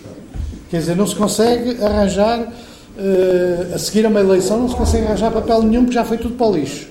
Quer 0.69 0.79
dizer, 0.79 0.95
não 0.95 1.05
se 1.05 1.15
consegue 1.15 1.83
arranjar, 1.83 2.39
uh, 2.41 3.75
a 3.75 3.77
seguir 3.77 4.05
a 4.05 4.09
uma 4.09 4.19
eleição, 4.19 4.57
não 4.57 4.69
se 4.69 4.75
consegue 4.75 5.05
arranjar 5.05 5.31
papel 5.31 5.61
nenhum 5.61 5.83
porque 5.83 5.95
já 5.95 6.03
foi 6.03 6.17
tudo 6.17 6.35
para 6.35 6.47
o 6.47 6.55
lixo. 6.55 6.87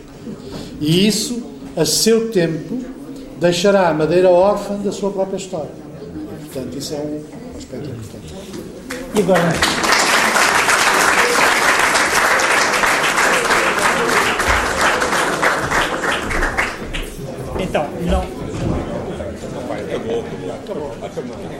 E 0.81 1.07
isso, 1.07 1.43
a 1.77 1.85
seu 1.85 2.31
tempo, 2.31 2.79
deixará 3.41 3.89
a 3.89 3.95
Madeira 3.95 4.29
órfã 4.29 4.77
da 4.77 4.93
sua 4.93 5.11
própria 5.11 5.39
história. 5.39 5.71
Portanto, 6.45 6.79
isso 6.79 6.95
é 6.95 6.99
um 6.99 7.40
importante. 7.77 8.25
E 9.15 9.21
agora? 9.21 9.53
Então, 17.61 17.89
não. 18.03 18.23
Acabou. 19.85 20.25
Acabou. 20.65 20.97
Acabou. 21.03 21.60